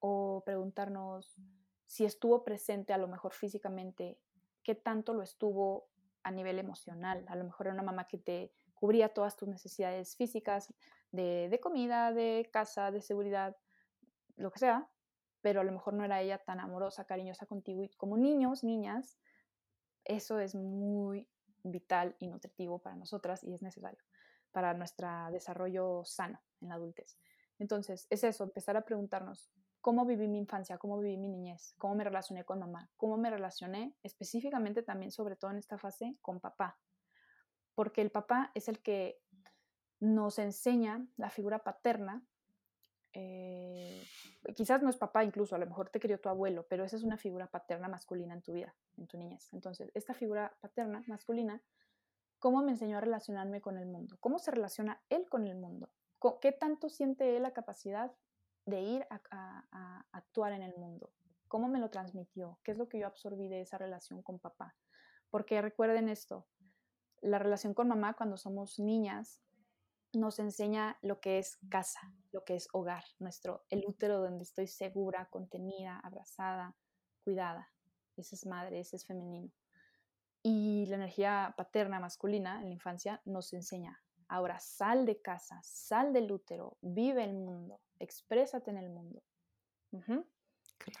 o 0.00 0.42
preguntarnos 0.44 1.36
si 1.86 2.04
estuvo 2.04 2.44
presente 2.44 2.92
a 2.92 2.98
lo 2.98 3.08
mejor 3.08 3.32
físicamente, 3.32 4.18
qué 4.62 4.74
tanto 4.74 5.14
lo 5.14 5.22
estuvo 5.22 5.88
a 6.24 6.30
nivel 6.30 6.58
emocional. 6.58 7.24
A 7.28 7.36
lo 7.36 7.44
mejor 7.44 7.66
era 7.66 7.74
una 7.74 7.82
mamá 7.82 8.08
que 8.08 8.18
te 8.18 8.52
cubría 8.74 9.10
todas 9.10 9.36
tus 9.36 9.48
necesidades 9.48 10.16
físicas 10.16 10.72
de, 11.12 11.58
comida, 11.62 12.12
de 12.12 12.48
casa, 12.52 12.90
de 12.90 13.00
seguridad, 13.00 13.56
lo 14.36 14.50
que 14.50 14.58
sea, 14.58 14.90
pero 15.40 15.60
a 15.60 15.64
lo 15.64 15.72
mejor 15.72 15.94
no 15.94 16.04
era 16.04 16.20
ella 16.20 16.38
tan 16.38 16.58
amorosa, 16.58 17.06
cariñosa 17.06 17.46
contigo. 17.46 17.82
Y 17.84 17.90
como 17.90 18.16
niños, 18.16 18.64
niñas, 18.64 19.18
eso 20.04 20.40
es 20.40 20.54
muy 20.54 21.28
vital 21.62 22.16
y 22.18 22.26
nutritivo 22.26 22.78
para 22.80 22.96
nosotras 22.96 23.44
y 23.44 23.54
es 23.54 23.62
necesario 23.62 24.02
para 24.50 24.74
nuestro 24.74 25.08
desarrollo 25.30 26.02
sano 26.04 26.40
en 26.60 26.68
la 26.68 26.74
adultez. 26.76 27.18
Entonces, 27.58 28.06
es 28.10 28.24
eso, 28.24 28.44
empezar 28.44 28.76
a 28.76 28.84
preguntarnos, 28.84 29.50
cómo 29.84 30.06
viví 30.06 30.28
mi 30.28 30.38
infancia, 30.38 30.78
cómo 30.78 30.98
viví 30.98 31.18
mi 31.18 31.28
niñez, 31.28 31.74
cómo 31.76 31.94
me 31.94 32.04
relacioné 32.04 32.42
con 32.46 32.58
mamá, 32.58 32.90
cómo 32.96 33.18
me 33.18 33.28
relacioné 33.28 33.94
específicamente 34.02 34.82
también, 34.82 35.10
sobre 35.10 35.36
todo 35.36 35.50
en 35.50 35.58
esta 35.58 35.76
fase, 35.76 36.16
con 36.22 36.40
papá. 36.40 36.78
Porque 37.74 38.00
el 38.00 38.10
papá 38.10 38.50
es 38.54 38.68
el 38.68 38.80
que 38.80 39.20
nos 40.00 40.38
enseña 40.38 41.06
la 41.18 41.28
figura 41.28 41.58
paterna. 41.58 42.24
Eh, 43.12 44.02
quizás 44.56 44.82
no 44.82 44.88
es 44.88 44.96
papá 44.96 45.22
incluso, 45.22 45.54
a 45.54 45.58
lo 45.58 45.66
mejor 45.66 45.90
te 45.90 46.00
crió 46.00 46.18
tu 46.18 46.30
abuelo, 46.30 46.66
pero 46.66 46.82
esa 46.82 46.96
es 46.96 47.02
una 47.02 47.18
figura 47.18 47.48
paterna 47.48 47.86
masculina 47.86 48.32
en 48.32 48.40
tu 48.40 48.54
vida, 48.54 48.74
en 48.96 49.06
tu 49.06 49.18
niñez. 49.18 49.52
Entonces, 49.52 49.90
esta 49.92 50.14
figura 50.14 50.56
paterna 50.62 51.04
masculina, 51.06 51.62
¿cómo 52.38 52.62
me 52.62 52.70
enseñó 52.70 52.96
a 52.96 53.02
relacionarme 53.02 53.60
con 53.60 53.76
el 53.76 53.84
mundo? 53.84 54.16
¿Cómo 54.20 54.38
se 54.38 54.50
relaciona 54.50 55.02
él 55.10 55.28
con 55.28 55.46
el 55.46 55.56
mundo? 55.56 55.90
¿Qué 56.40 56.52
tanto 56.52 56.88
siente 56.88 57.36
él 57.36 57.42
la 57.42 57.52
capacidad 57.52 58.14
de 58.66 58.80
ir 58.80 59.06
a, 59.10 60.04
actuar 60.12 60.52
en 60.52 60.62
el 60.62 60.74
mundo. 60.76 61.12
¿Cómo 61.48 61.68
me 61.68 61.78
lo 61.78 61.90
transmitió? 61.90 62.58
¿Qué 62.64 62.72
es 62.72 62.78
lo 62.78 62.88
que 62.88 62.98
yo 62.98 63.06
absorbí 63.06 63.48
de 63.48 63.60
esa 63.60 63.78
relación 63.78 64.22
con 64.22 64.38
papá? 64.38 64.74
Porque 65.30 65.60
recuerden 65.60 66.08
esto, 66.08 66.46
la 67.20 67.38
relación 67.38 67.74
con 67.74 67.88
mamá 67.88 68.14
cuando 68.14 68.36
somos 68.36 68.78
niñas 68.78 69.40
nos 70.12 70.38
enseña 70.38 70.98
lo 71.02 71.20
que 71.20 71.38
es 71.38 71.58
casa, 71.68 72.12
lo 72.32 72.44
que 72.44 72.54
es 72.54 72.68
hogar, 72.72 73.04
nuestro 73.18 73.64
el 73.70 73.84
útero 73.86 74.20
donde 74.20 74.44
estoy 74.44 74.66
segura, 74.66 75.28
contenida, 75.30 75.98
abrazada, 76.00 76.76
cuidada. 77.24 77.70
Ese 78.16 78.36
es 78.36 78.46
madre, 78.46 78.80
ese 78.80 78.96
es 78.96 79.06
femenino. 79.06 79.50
Y 80.42 80.86
la 80.86 80.96
energía 80.96 81.54
paterna 81.56 81.98
masculina 81.98 82.60
en 82.60 82.68
la 82.68 82.74
infancia 82.74 83.20
nos 83.24 83.52
enseña, 83.52 84.03
ahora 84.34 84.58
sal 84.60 85.06
de 85.06 85.20
casa, 85.20 85.60
sal 85.62 86.12
del 86.12 86.30
útero, 86.30 86.76
vive 86.80 87.24
el 87.24 87.34
mundo, 87.34 87.80
exprésate 87.98 88.70
en 88.70 88.78
el 88.78 88.90
mundo. 88.90 89.22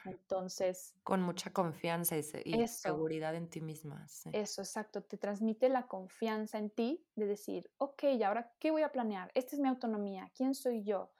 Entonces. 0.04 0.94
Con 1.02 1.20
mucha 1.20 1.52
confianza 1.52 2.16
y, 2.16 2.22
seguridad 2.68 3.34
en 3.34 3.48
ti 3.48 3.60
misma. 3.60 4.06
Eso, 4.32 4.62
exacto. 4.62 5.02
Te 5.02 5.18
transmite 5.18 5.68
la 5.68 5.86
confianza 5.86 6.58
en 6.58 6.70
ti 6.70 7.04
de 7.16 7.26
decir, 7.26 7.70
ok, 7.78 8.04
¿y 8.04 8.22
ahora 8.22 8.52
qué 8.58 8.70
voy 8.70 8.82
a 8.82 8.92
planear? 8.92 9.30
Esta 9.34 9.56
es 9.56 9.60
mi 9.60 9.68
autonomía. 9.68 10.30
¿Quién 10.34 10.54
soy 10.54 10.84
yo? 10.84 11.12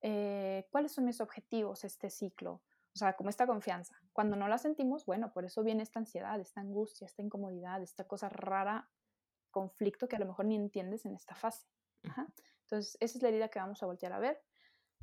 Eh, 0.00 0.66
¿Cuáles 0.70 0.92
son 0.92 1.04
mis 1.04 1.20
objetivos 1.20 1.84
este 1.84 2.10
ciclo? 2.10 2.62
O 2.94 2.98
sea, 2.98 3.14
como 3.14 3.30
esta 3.30 3.46
confianza. 3.46 4.02
Cuando 4.12 4.36
no 4.36 4.48
la 4.48 4.58
sentimos, 4.58 5.06
bueno, 5.06 5.32
por 5.32 5.44
eso 5.44 5.62
viene 5.62 5.82
esta 5.82 6.00
ansiedad, 6.00 6.38
esta 6.40 6.60
angustia, 6.60 7.06
esta 7.06 7.22
incomodidad, 7.22 7.80
esta 7.80 8.04
cosa 8.04 8.28
rara, 8.28 8.90
conflicto 9.52 10.08
que 10.08 10.16
a 10.16 10.18
lo 10.18 10.26
mejor 10.26 10.46
ni 10.46 10.56
entiendes 10.56 11.06
en 11.06 11.14
esta 11.14 11.36
fase. 11.36 11.68
Entonces, 12.62 12.96
esa 12.98 13.18
es 13.18 13.22
la 13.22 13.28
herida 13.28 13.48
que 13.48 13.60
vamos 13.60 13.80
a 13.82 13.86
voltear 13.86 14.12
a 14.12 14.18
ver 14.18 14.42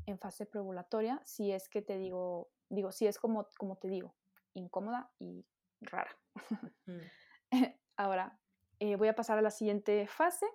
en 0.05 0.19
fase 0.19 0.45
preovulatoria, 0.45 1.21
si 1.23 1.51
es 1.51 1.69
que 1.69 1.81
te 1.81 1.97
digo, 1.97 2.51
digo, 2.69 2.91
si 2.91 3.07
es 3.07 3.17
como, 3.17 3.47
como 3.57 3.77
te 3.77 3.87
digo, 3.87 4.15
incómoda 4.53 5.11
y 5.19 5.45
rara. 5.81 6.17
Mm. 6.85 7.51
Ahora, 7.95 8.39
eh, 8.79 8.95
voy 8.95 9.07
a 9.07 9.15
pasar 9.15 9.37
a 9.37 9.41
la 9.41 9.51
siguiente 9.51 10.07
fase, 10.07 10.45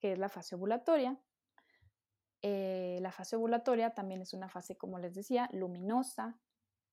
que 0.00 0.12
es 0.12 0.18
la 0.18 0.28
fase 0.28 0.54
ovulatoria. 0.54 1.20
Eh, 2.42 2.98
la 3.00 3.10
fase 3.12 3.36
ovulatoria 3.36 3.94
también 3.94 4.22
es 4.22 4.32
una 4.32 4.48
fase, 4.48 4.76
como 4.76 4.98
les 4.98 5.14
decía, 5.14 5.48
luminosa, 5.52 6.38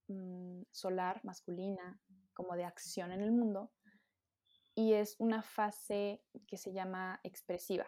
mm, 0.08 0.64
solar, 0.72 1.22
masculina, 1.24 2.00
como 2.34 2.56
de 2.56 2.66
acción 2.66 3.12
en 3.12 3.22
el 3.22 3.32
mundo. 3.32 3.72
Y 4.76 4.94
es 4.94 5.16
una 5.20 5.42
fase 5.42 6.22
que 6.48 6.58
se 6.58 6.74
llama 6.74 7.20
expresiva. 7.24 7.86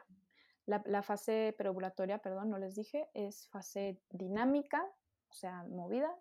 La, 0.65 1.01
fase 1.01 1.55
preovulatoria, 1.57 2.17
perdón, 2.17 2.49
no 2.49 2.57
les 2.57 2.75
dije, 2.75 3.09
es 3.13 3.47
fase 3.47 4.01
dinámica, 4.09 4.83
o 5.29 5.33
sea, 5.33 5.63
movida. 5.63 6.13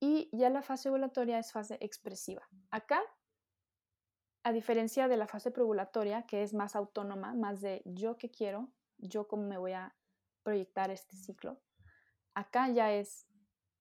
Y 0.00 0.30
ya 0.32 0.48
la 0.48 0.62
fase 0.62 0.88
ovulatoria 0.88 1.38
es 1.38 1.52
fase 1.52 1.76
expresiva. 1.80 2.48
Acá, 2.70 3.02
a 4.44 4.52
diferencia 4.52 5.08
de 5.08 5.18
la 5.18 5.26
fase 5.26 5.50
preovulatoria, 5.50 6.22
que 6.22 6.42
es 6.42 6.54
más 6.54 6.74
autónoma, 6.74 7.34
más 7.34 7.60
de 7.60 7.82
yo 7.84 8.16
que 8.16 8.30
quiero, 8.30 8.72
yo 8.96 9.28
cómo 9.28 9.46
me 9.46 9.58
voy 9.58 9.72
a 9.72 9.94
proyectar 10.42 10.90
este 10.90 11.16
ciclo, 11.16 11.60
acá 12.34 12.68
ya 12.68 12.92
es 12.92 13.26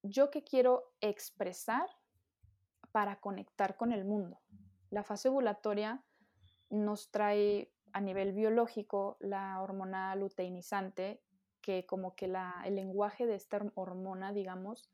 yo 0.04 0.30
que 0.30 0.44
quiero 0.44 0.94
expresar 1.00 1.88
para 2.92 3.20
conectar 3.20 3.78
con 3.78 3.92
el 3.92 4.06
mundo. 4.06 4.42
La 4.92 5.04
fase 5.04 5.30
ovulatoria 5.30 6.04
nos 6.70 7.10
trae 7.10 7.72
a 7.94 8.02
nivel 8.02 8.34
biológico 8.34 9.18
la 9.20 9.60
hormona 9.62 10.16
luteinizante, 10.16 11.22
que 11.62 11.86
como 11.86 12.16
que 12.16 12.28
la, 12.28 12.62
el 12.66 12.76
lenguaje 12.76 13.26
de 13.26 13.36
esta 13.36 13.60
hormona, 13.76 14.34
digamos, 14.34 14.90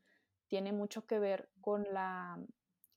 tiene 0.48 0.72
mucho 0.72 1.06
que 1.06 1.20
ver 1.20 1.50
con, 1.62 1.86
la, 1.92 2.40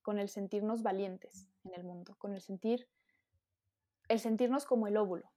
con 0.02 0.18
el 0.18 0.28
sentirnos 0.28 0.82
valientes 0.82 1.48
en 1.64 1.74
el 1.74 1.84
mundo, 1.84 2.14
con 2.18 2.34
el 2.34 2.40
sentir, 2.40 2.88
el 4.08 4.20
sentirnos 4.20 4.64
como 4.64 4.86
el 4.86 4.96
óvulo. 4.96 5.30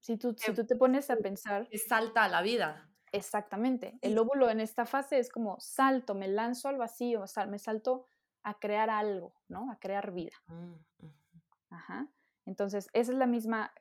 Si 0.00 0.16
tú, 0.16 0.34
si 0.36 0.52
tú 0.54 0.64
te 0.66 0.76
pones 0.76 1.10
a 1.10 1.16
pensar... 1.16 1.68
Que 1.68 1.78
salta 1.78 2.24
a 2.24 2.28
la 2.28 2.42
vida. 2.42 2.88
Exactamente. 3.12 3.98
El 4.02 4.18
óvulo 4.18 4.50
en 4.50 4.60
esta 4.60 4.86
fase 4.86 5.18
es 5.18 5.30
como 5.30 5.58
salto, 5.60 6.14
me 6.14 6.28
lanzo 6.28 6.68
al 6.68 6.76
vacío, 6.76 7.24
me 7.48 7.58
salto 7.58 8.06
a 8.48 8.58
crear 8.58 8.90
algo, 8.90 9.34
¿no? 9.48 9.70
A 9.70 9.78
crear 9.78 10.12
vida. 10.12 10.36
Mm, 10.46 10.74
Ajá. 11.70 12.08
Entonces, 12.46 12.88
esa 12.92 13.12
es 13.12 13.18
la 13.18 13.26
misma 13.26 13.72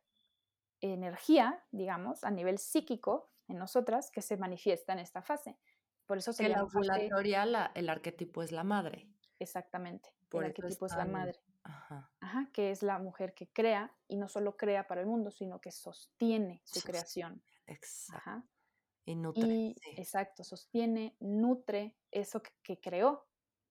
energía, 0.81 1.63
digamos, 1.71 2.23
a 2.23 2.31
nivel 2.31 2.57
psíquico 2.57 3.31
en 3.47 3.57
nosotras 3.57 4.11
que 4.11 4.21
se 4.21 4.37
manifiesta 4.37 4.93
en 4.93 4.99
esta 4.99 5.21
fase. 5.21 5.57
Por 6.05 6.17
eso 6.17 6.33
se 6.33 6.43
que 6.43 6.49
la 6.49 6.63
ovulatoria, 6.63 7.71
el 7.73 7.89
arquetipo 7.89 8.43
es 8.43 8.51
la 8.51 8.63
madre. 8.63 9.09
Exactamente. 9.39 10.13
Por 10.29 10.43
el 10.43 10.49
arquetipo 10.49 10.85
es 10.85 10.95
la 10.95 11.05
madre. 11.05 11.39
Ajá. 11.63 12.11
Ajá. 12.19 12.49
Que 12.53 12.71
es 12.71 12.83
la 12.83 12.99
mujer 12.99 13.33
que 13.33 13.47
crea 13.47 13.93
y 14.07 14.17
no 14.17 14.27
solo 14.27 14.57
crea 14.57 14.87
para 14.87 15.01
el 15.01 15.07
mundo, 15.07 15.31
sino 15.31 15.59
que 15.59 15.71
sostiene 15.71 16.61
su 16.65 16.81
creación. 16.81 17.41
Exacto. 17.65 18.29
Ajá. 18.29 18.43
Y 19.05 19.15
nutre. 19.15 19.75
Exacto, 19.95 20.43
sostiene, 20.43 21.15
nutre 21.21 21.95
eso 22.11 22.41
que, 22.63 22.79
creó, 22.81 23.25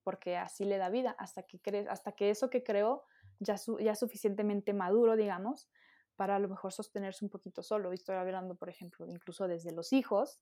porque 0.06 0.36
así 0.36 0.64
le 0.64 0.78
da 0.78 0.88
vida 0.88 1.16
hasta 1.18 1.42
que, 1.42 1.58
hasta 1.90 2.12
que 2.12 2.30
eso 2.30 2.48
que 2.48 2.62
creó 2.62 3.02
ya, 3.40 3.56
ya 3.80 3.90
es 3.90 3.98
suficientemente 3.98 4.72
maduro, 4.72 5.16
digamos, 5.16 5.68
para 6.14 6.36
a 6.36 6.38
lo 6.38 6.48
mejor 6.48 6.72
sostenerse 6.72 7.24
un 7.24 7.28
poquito 7.28 7.60
solo. 7.60 7.90
Y 7.90 7.96
estoy 7.96 8.14
hablando, 8.14 8.54
por 8.54 8.68
ejemplo, 8.68 9.04
incluso 9.08 9.48
desde 9.48 9.72
los 9.72 9.92
hijos 9.92 10.40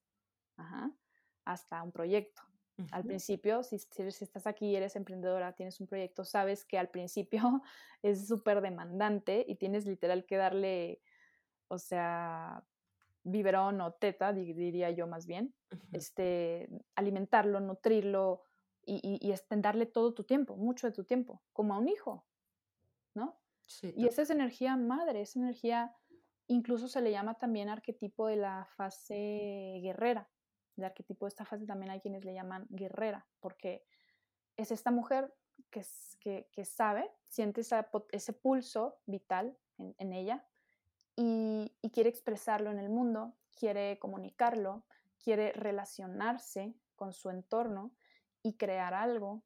hasta 1.45 1.81
un 1.81 1.91
proyecto. 1.91 2.43
Al 2.91 3.05
principio, 3.05 3.63
si, 3.63 3.79
si, 3.79 4.03
estás 4.03 4.45
aquí 4.45 4.67
y 4.67 4.75
eres 4.75 4.95
emprendedora, 4.95 5.53
tienes 5.53 5.81
un 5.81 5.87
proyecto, 5.87 6.25
sabes 6.25 6.63
que 6.63 6.77
al 6.77 6.89
principio 6.89 7.41
es 8.03 8.27
súper 8.27 8.61
demandante 8.61 9.43
y 9.47 9.55
tienes 9.55 9.87
literal 9.87 10.27
que 10.27 10.37
darle, 10.37 11.01
o 11.69 11.79
sea, 11.79 12.63
biberón 13.23 13.81
o 13.81 13.93
teta, 13.93 14.31
diría 14.31 14.91
yo 14.91 15.07
más 15.07 15.25
bien, 15.25 15.55
este, 15.91 16.69
alimentarlo, 16.93 17.59
nutrirlo 17.61 18.43
y, 18.85 18.99
y, 19.03 19.31
y 19.31 19.61
darle 19.61 19.85
todo 19.85 20.13
tu 20.13 20.23
tiempo, 20.23 20.55
mucho 20.55 20.87
de 20.87 20.93
tu 20.93 21.03
tiempo, 21.03 21.41
como 21.53 21.73
a 21.73 21.77
un 21.77 21.87
hijo, 21.87 22.25
¿no? 23.13 23.37
y 23.81 24.05
esa 24.05 24.21
es 24.21 24.29
energía 24.29 24.77
madre, 24.77 25.21
esa 25.21 25.39
energía 25.39 25.95
incluso 26.47 26.87
se 26.87 27.01
le 27.01 27.09
llama 27.11 27.33
también 27.33 27.67
arquetipo 27.67 28.27
de 28.27 28.35
la 28.35 28.67
fase 28.75 29.79
guerrera. 29.81 30.29
El 30.77 30.83
arquetipo 30.83 31.25
de 31.25 31.29
esta 31.29 31.45
fase 31.45 31.65
también 31.65 31.91
hay 31.91 31.99
quienes 31.99 32.23
le 32.25 32.33
llaman 32.35 32.67
guerrera, 32.69 33.25
porque 33.39 33.83
es 34.55 34.71
esta 34.71 34.91
mujer 34.91 35.33
que, 35.71 35.83
que, 36.19 36.47
que 36.51 36.63
sabe, 36.63 37.09
siente 37.23 37.61
ese 38.11 38.33
pulso 38.33 38.99
vital 39.07 39.57
en, 39.79 39.95
en 39.97 40.13
ella 40.13 40.45
y, 41.15 41.71
quiere 41.93 42.09
expresarlo 42.09 42.71
en 42.71 42.79
el 42.79 42.89
mundo, 42.89 43.33
quiere 43.57 43.97
comunicarlo, 43.99 44.83
quiere 45.23 45.53
relacionarse 45.53 46.75
con 46.95 47.13
su 47.13 47.29
entorno 47.29 47.91
y 48.45 48.57
crear 48.57 48.93
algo. 48.93 49.43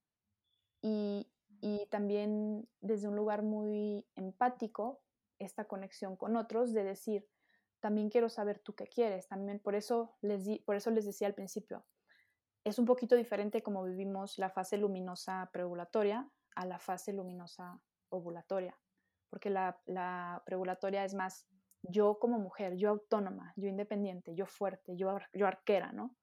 Y, 0.81 1.31
también 1.89 2.69
desde 2.79 3.07
un 3.07 3.15
lugar 3.15 3.41
muy 3.41 4.05
empático, 4.15 5.01
esta 5.39 5.65
conexión 5.65 6.15
con 6.15 6.35
otros, 6.35 6.73
de 6.73 6.83
decir, 6.83 7.27
también 7.79 8.09
quiero 8.09 8.29
saber 8.29 8.59
tú 8.59 8.75
qué 8.75 8.87
quieres. 8.87 9.27
También 9.27 9.59
por 9.59 9.75
eso 9.75 10.17
les, 10.21 10.59
por 10.65 10.75
eso 10.75 10.91
les 10.91 11.05
decía 11.05 11.27
al 11.27 11.33
principio, 11.33 11.85
es 12.63 12.77
un 12.77 12.85
poquito 12.85 13.15
diferente 13.15 13.63
como 13.63 13.83
vivimos 13.83 14.37
la 14.37 14.49
fase 14.49 14.77
luminosa 14.77 15.49
preovulatoria 15.51 16.29
a 16.55 16.65
la 16.65 16.79
fase 16.79 17.13
luminosa 17.13 17.81
ovulatoria, 18.09 18.77
porque 19.29 19.49
la, 19.49 19.81
la 19.85 20.43
preovulatoria 20.45 21.05
es 21.05 21.13
más 21.13 21.47
yo 21.81 22.19
como 22.19 22.37
mujer, 22.39 22.75
yo 22.75 22.89
autónoma, 22.89 23.53
yo 23.55 23.67
independiente, 23.67 24.35
yo 24.35 24.45
fuerte, 24.45 24.95
yo, 24.97 25.17
yo 25.33 25.47
arquera, 25.47 25.91
¿no? 25.91 26.15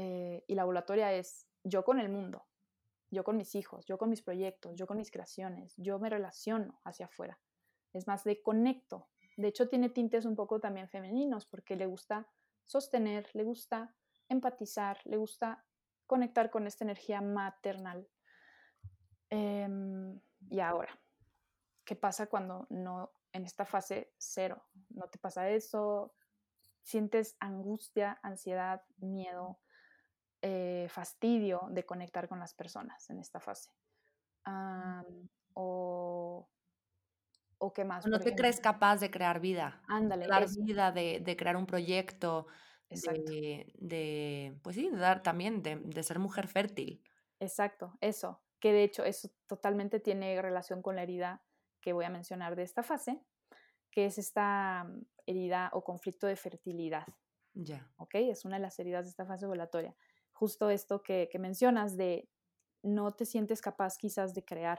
Eh, 0.00 0.44
y 0.46 0.54
la 0.54 0.64
ovulatoria 0.64 1.12
es 1.12 1.48
yo 1.68 1.84
con 1.84 2.00
el 2.00 2.08
mundo, 2.08 2.46
yo 3.10 3.24
con 3.24 3.36
mis 3.36 3.54
hijos, 3.54 3.86
yo 3.86 3.98
con 3.98 4.10
mis 4.10 4.22
proyectos, 4.22 4.76
yo 4.76 4.86
con 4.86 4.96
mis 4.96 5.10
creaciones, 5.10 5.74
yo 5.76 5.98
me 5.98 6.10
relaciono 6.10 6.80
hacia 6.84 7.06
afuera. 7.06 7.38
Es 7.92 8.06
más 8.06 8.24
de 8.24 8.42
conecto. 8.42 9.08
De 9.36 9.48
hecho, 9.48 9.68
tiene 9.68 9.88
tintes 9.88 10.24
un 10.24 10.36
poco 10.36 10.60
también 10.60 10.88
femeninos 10.88 11.46
porque 11.46 11.76
le 11.76 11.86
gusta 11.86 12.28
sostener, 12.66 13.28
le 13.34 13.44
gusta 13.44 13.94
empatizar, 14.28 14.98
le 15.04 15.16
gusta 15.16 15.64
conectar 16.06 16.50
con 16.50 16.66
esta 16.66 16.84
energía 16.84 17.20
maternal. 17.20 18.08
Em, 19.30 20.20
y 20.50 20.60
ahora, 20.60 20.98
¿qué 21.84 21.96
pasa 21.96 22.26
cuando 22.26 22.66
no 22.70 23.12
en 23.32 23.44
esta 23.44 23.64
fase 23.64 24.12
cero. 24.18 24.64
No 24.90 25.08
te 25.08 25.18
pasa 25.18 25.50
eso, 25.50 26.14
sientes 26.82 27.36
angustia, 27.40 28.18
ansiedad, 28.22 28.82
miedo, 28.98 29.60
eh, 30.42 30.86
fastidio 30.90 31.66
de 31.70 31.84
conectar 31.84 32.28
con 32.28 32.38
las 32.38 32.54
personas 32.54 33.08
en 33.10 33.18
esta 33.18 33.40
fase. 33.40 33.70
o, 35.54 36.48
o 37.58 37.72
qué 37.72 37.84
más. 37.84 38.06
no 38.06 38.20
te 38.20 38.34
crees 38.34 38.60
capaz 38.60 38.98
de 39.00 39.10
crear 39.10 39.40
vida. 39.40 39.82
Ándale. 39.88 40.24
De 40.24 40.30
dar 40.30 40.46
vida, 40.48 40.92
de, 40.92 41.36
crear 41.36 41.56
un 41.56 41.66
proyecto, 41.66 42.46
de, 42.88 43.72
de, 43.78 44.58
pues 44.62 44.76
sí, 44.76 44.88
de 44.90 44.96
dar 44.96 45.22
también, 45.22 45.62
de, 45.62 45.76
de 45.76 46.02
ser 46.02 46.18
mujer 46.18 46.48
fértil. 46.48 47.02
Exacto, 47.40 47.96
eso. 48.00 48.42
Que 48.60 48.72
de 48.72 48.82
hecho 48.82 49.04
eso 49.04 49.30
totalmente 49.46 50.00
tiene 50.00 50.40
relación 50.42 50.82
con 50.82 50.96
la 50.96 51.02
herida 51.02 51.42
que 51.80 51.92
voy 51.92 52.04
a 52.04 52.10
mencionar 52.10 52.56
de 52.56 52.62
esta 52.62 52.82
fase, 52.82 53.20
que 53.90 54.06
es 54.06 54.18
esta 54.18 54.84
mm, 54.84 55.06
herida 55.26 55.70
o 55.72 55.84
conflicto 55.84 56.26
de 56.26 56.36
fertilidad. 56.36 57.06
Ya. 57.54 57.90
¿Ok? 57.96 58.14
Es 58.16 58.44
una 58.44 58.56
de 58.56 58.62
las 58.62 58.78
heridas 58.78 59.04
de 59.04 59.10
esta 59.10 59.26
fase 59.26 59.46
ovulatoria. 59.46 59.94
Justo 60.38 60.70
esto 60.70 61.02
que, 61.02 61.28
mencionas 61.40 61.96
de 61.96 62.28
no 62.84 63.12
te 63.12 63.24
sientes 63.24 63.60
capaz 63.60 63.98
quizás 63.98 64.34
de 64.34 64.44
crear, 64.44 64.78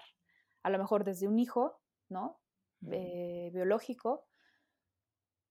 a 0.64 0.70
lo 0.70 0.78
mejor 0.78 1.04
desde 1.04 1.28
un 1.28 1.38
hijo, 1.38 1.82
¿no? 2.08 2.40
Eh, 2.90 3.50
biológico 3.54 4.30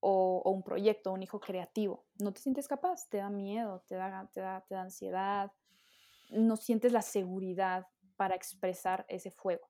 o, 0.00 0.42
un 0.50 0.62
proyecto, 0.62 1.12
un 1.12 1.22
hijo 1.22 1.40
creativo. 1.40 2.06
No 2.18 2.32
te 2.32 2.40
sientes 2.40 2.66
capaz, 2.66 3.06
te 3.10 3.18
da 3.18 3.28
miedo, 3.28 3.84
te 3.86 3.96
da, 3.96 4.30
te 4.32 4.40
da, 4.40 4.64
te 4.66 4.76
da 4.76 4.80
ansiedad, 4.80 5.52
no 6.30 6.56
sientes 6.56 6.92
la 6.92 7.02
seguridad 7.02 7.86
para 8.16 8.34
expresar 8.34 9.04
ese 9.10 9.30
fuego. 9.30 9.68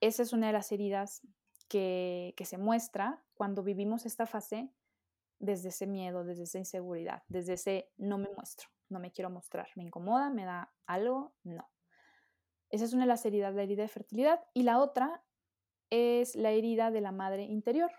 Esa 0.00 0.22
es 0.22 0.32
una 0.32 0.46
de 0.46 0.52
las 0.52 0.70
heridas 0.70 1.26
que, 1.66 2.32
se 2.44 2.58
muestra 2.58 3.24
cuando 3.34 3.64
vivimos 3.64 4.06
esta 4.06 4.24
fase 4.26 4.70
desde 5.40 5.70
ese 5.70 5.88
miedo, 5.88 6.24
desde 6.24 6.44
esa 6.44 6.58
inseguridad, 6.58 7.24
desde 7.26 7.54
ese 7.54 7.90
no 7.96 8.18
me 8.18 8.28
muestro, 8.30 8.68
no 8.88 9.00
me 9.00 9.12
quiero 9.12 9.30
mostrar, 9.30 9.68
me 9.76 9.84
incomoda, 9.84 10.30
me 10.30 10.44
da 10.44 10.72
algo, 10.86 11.32
no. 11.44 11.68
Esa 12.70 12.84
es 12.84 12.92
una 12.92 13.04
de 13.04 13.08
las 13.08 13.24
heridas, 13.24 13.54
la 13.54 13.62
herida 13.62 13.82
de 13.82 13.88
fertilidad. 13.88 14.44
Y 14.52 14.62
la 14.62 14.78
otra 14.78 15.22
es 15.90 16.36
la 16.36 16.50
herida 16.50 16.90
de 16.90 17.00
la 17.00 17.12
madre 17.12 17.44
interior, 17.44 17.90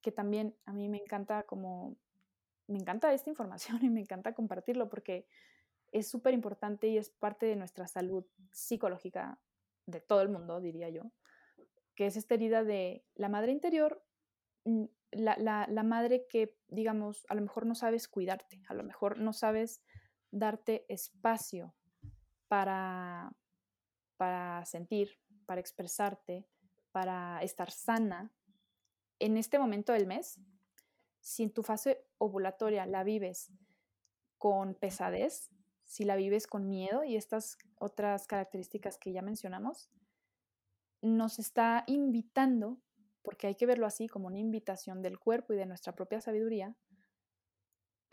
que 0.00 0.12
también 0.12 0.56
a 0.66 0.72
mí 0.72 0.88
me 0.88 0.98
encanta 0.98 1.44
como, 1.44 1.96
me 2.66 2.78
encanta 2.78 3.12
esta 3.12 3.30
información 3.30 3.78
y 3.82 3.90
me 3.90 4.00
encanta 4.00 4.34
compartirlo 4.34 4.88
porque 4.88 5.26
es 5.92 6.08
súper 6.08 6.34
importante 6.34 6.88
y 6.88 6.98
es 6.98 7.10
parte 7.10 7.46
de 7.46 7.56
nuestra 7.56 7.86
salud 7.86 8.24
psicológica 8.50 9.38
de 9.86 10.00
todo 10.00 10.22
el 10.22 10.28
mundo, 10.28 10.60
diría 10.60 10.88
yo, 10.88 11.12
que 11.94 12.06
es 12.06 12.16
esta 12.16 12.34
herida 12.34 12.64
de 12.64 13.04
la 13.14 13.28
madre 13.28 13.52
interior, 13.52 14.02
mm, 14.64 14.86
la, 15.12 15.82
madre 15.84 16.26
que, 16.28 16.56
digamos, 16.68 17.26
a 17.28 17.34
lo 17.34 17.42
mejor 17.42 17.66
no 17.66 17.74
sabes 17.74 18.08
cuidarte, 18.08 18.62
a 18.68 18.74
lo 18.74 18.82
mejor 18.82 19.18
no 19.18 19.32
sabes 19.32 19.82
darte 20.34 20.84
espacio 20.88 21.74
para, 22.48 23.32
para 24.16 24.64
sentir, 24.66 25.18
para 25.46 25.60
expresarte, 25.60 26.46
para 26.92 27.40
estar 27.42 27.70
sana. 27.70 28.32
En 29.18 29.36
este 29.36 29.58
momento 29.58 29.92
del 29.92 30.06
mes, 30.06 30.40
si 31.20 31.44
en 31.44 31.52
tu 31.52 31.62
fase 31.62 32.04
ovulatoria 32.18 32.84
la 32.86 33.04
vives 33.04 33.52
con 34.36 34.74
pesadez, 34.74 35.50
si 35.84 36.04
la 36.04 36.16
vives 36.16 36.46
con 36.46 36.68
miedo 36.68 37.04
y 37.04 37.16
estas 37.16 37.56
otras 37.76 38.26
características 38.26 38.98
que 38.98 39.12
ya 39.12 39.22
mencionamos, 39.22 39.90
nos 41.00 41.38
está 41.38 41.84
invitando, 41.86 42.78
porque 43.22 43.46
hay 43.46 43.54
que 43.54 43.66
verlo 43.66 43.86
así 43.86 44.08
como 44.08 44.26
una 44.26 44.38
invitación 44.38 45.00
del 45.00 45.18
cuerpo 45.18 45.52
y 45.52 45.56
de 45.56 45.66
nuestra 45.66 45.94
propia 45.94 46.20
sabiduría, 46.20 46.74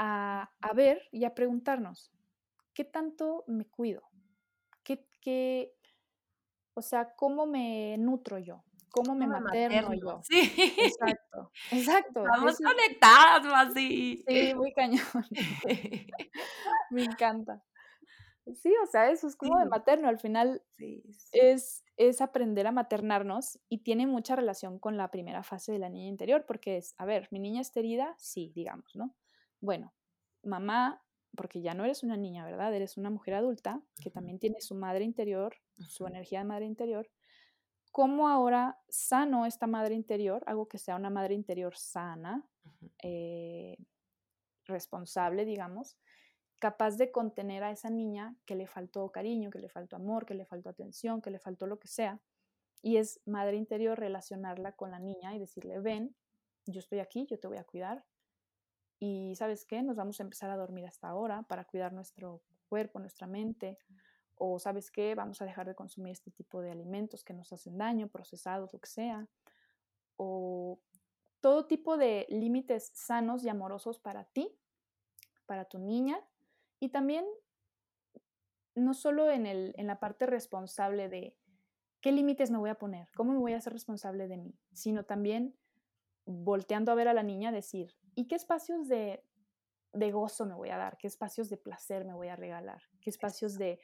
a, 0.01 0.73
ver 0.73 1.01
y 1.11 1.25
a 1.25 1.35
preguntarnos, 1.35 2.11
¿qué 2.73 2.83
tanto 2.83 3.43
me 3.47 3.65
cuido? 3.65 4.01
¿Qué, 4.83 5.07
qué, 5.21 5.75
o 6.73 6.81
sea, 6.81 7.13
¿cómo 7.15 7.45
me 7.45 7.97
nutro 7.99 8.39
yo? 8.39 8.63
¿Cómo 8.89 9.15
me 9.15 9.27
materno, 9.27 9.93
yo? 9.93 10.21
Sí. 10.23 10.41
Exacto, 10.77 11.51
exacto. 11.71 12.25
Estamos 12.25 12.57
conectadas, 12.57 13.45
Masi. 13.45 14.21
Sí, 14.27 14.53
muy 14.53 14.73
cañón. 14.73 14.99
me 16.89 17.05
encanta. 17.05 17.63
Sí, 18.61 18.73
o 18.83 18.87
sea, 18.87 19.11
eso 19.11 19.27
es 19.27 19.37
como 19.37 19.59
de 19.59 19.65
materno. 19.65 20.09
Al 20.09 20.19
final 20.19 20.61
sí, 20.77 21.03
Es, 21.31 21.85
es 21.95 22.19
aprender 22.19 22.67
a 22.67 22.73
maternarnos 22.73 23.59
y 23.69 23.77
tiene 23.77 24.07
mucha 24.07 24.35
relación 24.35 24.77
con 24.77 24.97
la 24.97 25.09
primera 25.09 25.41
fase 25.43 25.71
de 25.71 25.79
la 25.79 25.87
niña 25.87 26.09
interior, 26.09 26.45
porque 26.45 26.75
es, 26.75 26.93
a 26.97 27.05
ver, 27.05 27.29
mi 27.31 27.39
niña 27.39 27.61
está 27.61 27.79
herida, 27.79 28.13
sí, 28.17 28.51
digamos, 28.53 28.93
¿no? 28.93 29.15
Bueno, 29.61 29.93
mamá, 30.43 31.01
porque 31.35 31.61
ya 31.61 31.73
no 31.73 31.85
eres 31.85 32.03
una 32.03 32.17
niña, 32.17 32.43
¿verdad? 32.43 32.73
Eres 32.73 32.97
una 32.97 33.09
mujer 33.09 33.35
adulta 33.35 33.81
que 34.01 34.11
también 34.11 34.39
tiene 34.39 34.59
su 34.59 34.75
madre 34.75 35.05
interior, 35.05 35.55
su 35.87 36.05
energía 36.07 36.39
de 36.39 36.45
madre 36.45 36.65
interior. 36.65 37.09
¿Cómo 37.91 38.27
ahora 38.27 38.79
sano 38.89 39.45
esta 39.45 39.67
madre 39.67 39.95
interior? 39.95 40.43
Hago 40.47 40.67
que 40.67 40.77
sea 40.77 40.95
una 40.95 41.09
madre 41.09 41.35
interior 41.35 41.77
sana, 41.77 42.45
eh, 43.03 43.77
responsable, 44.65 45.45
digamos, 45.45 45.97
capaz 46.59 46.97
de 46.97 47.11
contener 47.11 47.63
a 47.63 47.71
esa 47.71 47.89
niña 47.89 48.35
que 48.45 48.55
le 48.55 48.67
faltó 48.67 49.11
cariño, 49.11 49.49
que 49.49 49.59
le 49.59 49.67
faltó 49.69 49.95
amor, 49.95 50.25
que 50.25 50.35
le 50.35 50.45
faltó 50.45 50.69
atención, 50.69 51.21
que 51.21 51.31
le 51.31 51.39
faltó 51.39 51.67
lo 51.67 51.79
que 51.79 51.87
sea. 51.87 52.19
Y 52.81 52.97
es 52.97 53.19
madre 53.25 53.57
interior 53.57 53.99
relacionarla 53.99 54.71
con 54.73 54.91
la 54.91 54.99
niña 54.99 55.35
y 55.35 55.39
decirle, 55.39 55.79
ven, 55.79 56.15
yo 56.65 56.79
estoy 56.79 56.99
aquí, 56.99 57.25
yo 57.29 57.39
te 57.39 57.47
voy 57.47 57.57
a 57.57 57.63
cuidar. 57.63 58.05
Y 59.03 59.33
sabes 59.35 59.65
qué, 59.65 59.81
nos 59.81 59.95
vamos 59.95 60.19
a 60.19 60.23
empezar 60.23 60.51
a 60.51 60.55
dormir 60.55 60.85
hasta 60.85 61.09
ahora 61.09 61.41
para 61.41 61.65
cuidar 61.65 61.91
nuestro 61.91 62.43
cuerpo, 62.69 62.99
nuestra 62.99 63.25
mente. 63.25 63.79
O 64.35 64.59
sabes 64.59 64.91
qué, 64.91 65.15
vamos 65.15 65.41
a 65.41 65.45
dejar 65.45 65.65
de 65.65 65.73
consumir 65.73 66.11
este 66.11 66.29
tipo 66.29 66.61
de 66.61 66.69
alimentos 66.69 67.23
que 67.23 67.33
nos 67.33 67.51
hacen 67.51 67.79
daño, 67.79 68.09
procesados, 68.09 68.71
lo 68.71 68.79
que 68.79 68.87
sea. 68.87 69.27
O 70.17 70.79
todo 71.39 71.65
tipo 71.65 71.97
de 71.97 72.27
límites 72.29 72.91
sanos 72.93 73.43
y 73.43 73.49
amorosos 73.49 73.97
para 73.97 74.25
ti, 74.25 74.55
para 75.47 75.65
tu 75.65 75.79
niña 75.79 76.19
y 76.79 76.89
también, 76.89 77.25
no 78.75 78.93
solo 78.93 79.31
en, 79.31 79.47
el, 79.47 79.73
en 79.77 79.87
la 79.87 79.99
parte 79.99 80.27
responsable 80.27 81.09
de 81.09 81.35
qué 82.01 82.11
límites 82.11 82.51
me 82.51 82.59
voy 82.59 82.69
a 82.69 82.77
poner, 82.77 83.09
cómo 83.15 83.33
me 83.33 83.39
voy 83.39 83.53
a 83.53 83.57
hacer 83.57 83.73
responsable 83.73 84.27
de 84.27 84.37
mí, 84.37 84.53
sino 84.73 85.05
también 85.05 85.55
volteando 86.25 86.91
a 86.91 86.95
ver 86.95 87.07
a 87.07 87.15
la 87.15 87.23
niña, 87.23 87.51
decir, 87.51 87.95
¿y 88.15 88.27
qué 88.27 88.35
espacios 88.35 88.87
de, 88.87 89.23
de 89.93 90.11
gozo 90.11 90.45
me 90.45 90.55
voy 90.55 90.69
a 90.69 90.77
dar? 90.77 90.97
¿Qué 90.97 91.07
espacios 91.07 91.49
de 91.49 91.57
placer 91.57 92.05
me 92.05 92.13
voy 92.13 92.27
a 92.27 92.35
regalar? 92.35 92.81
¿Qué 93.01 93.09
espacios 93.09 93.57
de, 93.57 93.79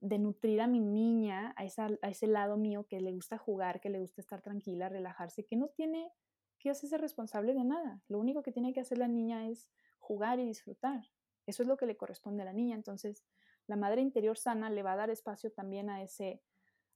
de 0.00 0.18
nutrir 0.18 0.60
a 0.60 0.66
mi 0.66 0.80
niña, 0.80 1.54
a, 1.56 1.64
esa, 1.64 1.88
a 2.02 2.08
ese 2.08 2.26
lado 2.26 2.56
mío 2.56 2.86
que 2.88 3.00
le 3.00 3.12
gusta 3.12 3.38
jugar, 3.38 3.80
que 3.80 3.90
le 3.90 4.00
gusta 4.00 4.20
estar 4.20 4.42
tranquila, 4.42 4.88
relajarse, 4.88 5.46
que 5.46 5.56
no 5.56 5.68
tiene 5.68 6.12
que 6.58 6.70
hacerse 6.70 6.98
responsable 6.98 7.54
de 7.54 7.64
nada? 7.64 8.02
Lo 8.08 8.18
único 8.18 8.42
que 8.42 8.52
tiene 8.52 8.72
que 8.72 8.80
hacer 8.80 8.98
la 8.98 9.08
niña 9.08 9.48
es 9.48 9.68
jugar 9.98 10.38
y 10.38 10.46
disfrutar. 10.46 11.04
Eso 11.46 11.62
es 11.62 11.68
lo 11.68 11.76
que 11.76 11.86
le 11.86 11.96
corresponde 11.96 12.42
a 12.42 12.46
la 12.46 12.52
niña. 12.52 12.74
Entonces, 12.74 13.24
la 13.66 13.76
madre 13.76 14.00
interior 14.00 14.38
sana 14.38 14.70
le 14.70 14.82
va 14.82 14.92
a 14.92 14.96
dar 14.96 15.10
espacio 15.10 15.52
también 15.52 15.90
a 15.90 16.02
ese 16.02 16.42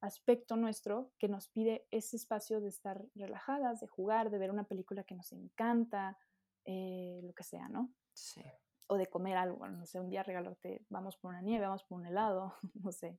aspecto 0.01 0.57
nuestro 0.57 1.13
que 1.19 1.29
nos 1.29 1.49
pide 1.49 1.87
ese 1.91 2.17
espacio 2.17 2.61
de 2.61 2.69
estar 2.69 3.07
relajadas, 3.15 3.81
de 3.81 3.87
jugar, 3.87 4.31
de 4.31 4.39
ver 4.39 4.51
una 4.51 4.65
película 4.65 5.05
que 5.05 5.15
nos 5.15 5.33
encanta, 5.33 6.19
eh, 6.67 7.21
lo 7.23 7.33
que 7.33 7.45
sea, 7.45 7.69
¿no? 7.69 7.91
Sí. 8.13 8.43
O 8.89 8.97
de 8.97 9.07
comer 9.07 9.37
algo, 9.37 9.67
no 9.67 9.87
sé, 9.87 10.01
un 10.01 10.11
día 10.11 10.23
regalarte, 10.23 10.85
vamos 10.89 11.17
por 11.17 11.31
una 11.31 11.41
nieve, 11.41 11.67
vamos 11.67 11.85
por 11.85 11.99
un 11.99 12.07
helado, 12.07 12.55
no 12.75 12.93
sé. 12.93 13.19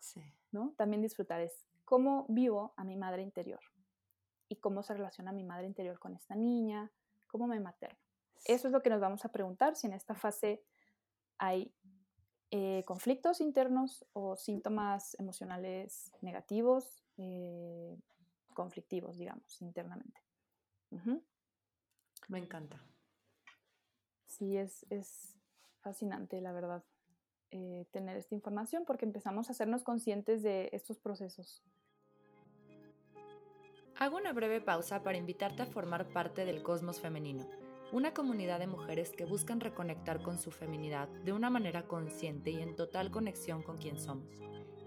Sí. 0.00 0.22
¿No? 0.50 0.74
También 0.76 1.02
disfrutar 1.02 1.40
es 1.40 1.66
cómo 1.84 2.26
vivo 2.28 2.74
a 2.76 2.84
mi 2.84 2.96
madre 2.96 3.22
interior 3.22 3.60
y 4.48 4.56
cómo 4.56 4.82
se 4.82 4.94
relaciona 4.94 5.32
mi 5.32 5.44
madre 5.44 5.66
interior 5.66 5.98
con 5.98 6.14
esta 6.14 6.34
niña, 6.34 6.90
cómo 7.26 7.46
me 7.46 7.60
materno. 7.60 7.98
Eso 8.44 8.68
es 8.68 8.72
lo 8.72 8.82
que 8.82 8.90
nos 8.90 9.00
vamos 9.00 9.24
a 9.24 9.32
preguntar, 9.32 9.76
si 9.76 9.86
en 9.86 9.92
esta 9.92 10.14
fase 10.14 10.62
hay 11.38 11.72
eh, 12.50 12.84
conflictos 12.86 13.40
internos 13.40 14.06
o 14.12 14.36
síntomas 14.36 15.18
emocionales 15.18 16.12
negativos, 16.20 17.04
eh, 17.16 17.98
conflictivos, 18.54 19.18
digamos, 19.18 19.60
internamente. 19.60 20.20
Me 22.28 22.38
encanta. 22.38 22.80
Sí, 24.26 24.56
es, 24.56 24.84
es 24.90 25.36
fascinante, 25.80 26.40
la 26.40 26.52
verdad, 26.52 26.84
eh, 27.50 27.86
tener 27.92 28.16
esta 28.16 28.34
información 28.34 28.84
porque 28.84 29.04
empezamos 29.04 29.48
a 29.48 29.52
hacernos 29.52 29.84
conscientes 29.84 30.42
de 30.42 30.68
estos 30.72 30.98
procesos. 30.98 31.62
Hago 33.98 34.16
una 34.16 34.32
breve 34.32 34.60
pausa 34.60 35.02
para 35.02 35.16
invitarte 35.16 35.62
a 35.62 35.66
formar 35.66 36.08
parte 36.08 36.44
del 36.44 36.62
cosmos 36.62 37.00
femenino 37.00 37.46
una 37.92 38.12
comunidad 38.12 38.58
de 38.58 38.66
mujeres 38.66 39.12
que 39.12 39.24
buscan 39.24 39.60
reconectar 39.60 40.20
con 40.20 40.38
su 40.38 40.50
feminidad 40.50 41.06
de 41.24 41.32
una 41.32 41.50
manera 41.50 41.86
consciente 41.86 42.50
y 42.50 42.60
en 42.60 42.74
total 42.74 43.12
conexión 43.12 43.62
con 43.62 43.78
quien 43.78 44.00
somos. 44.00 44.26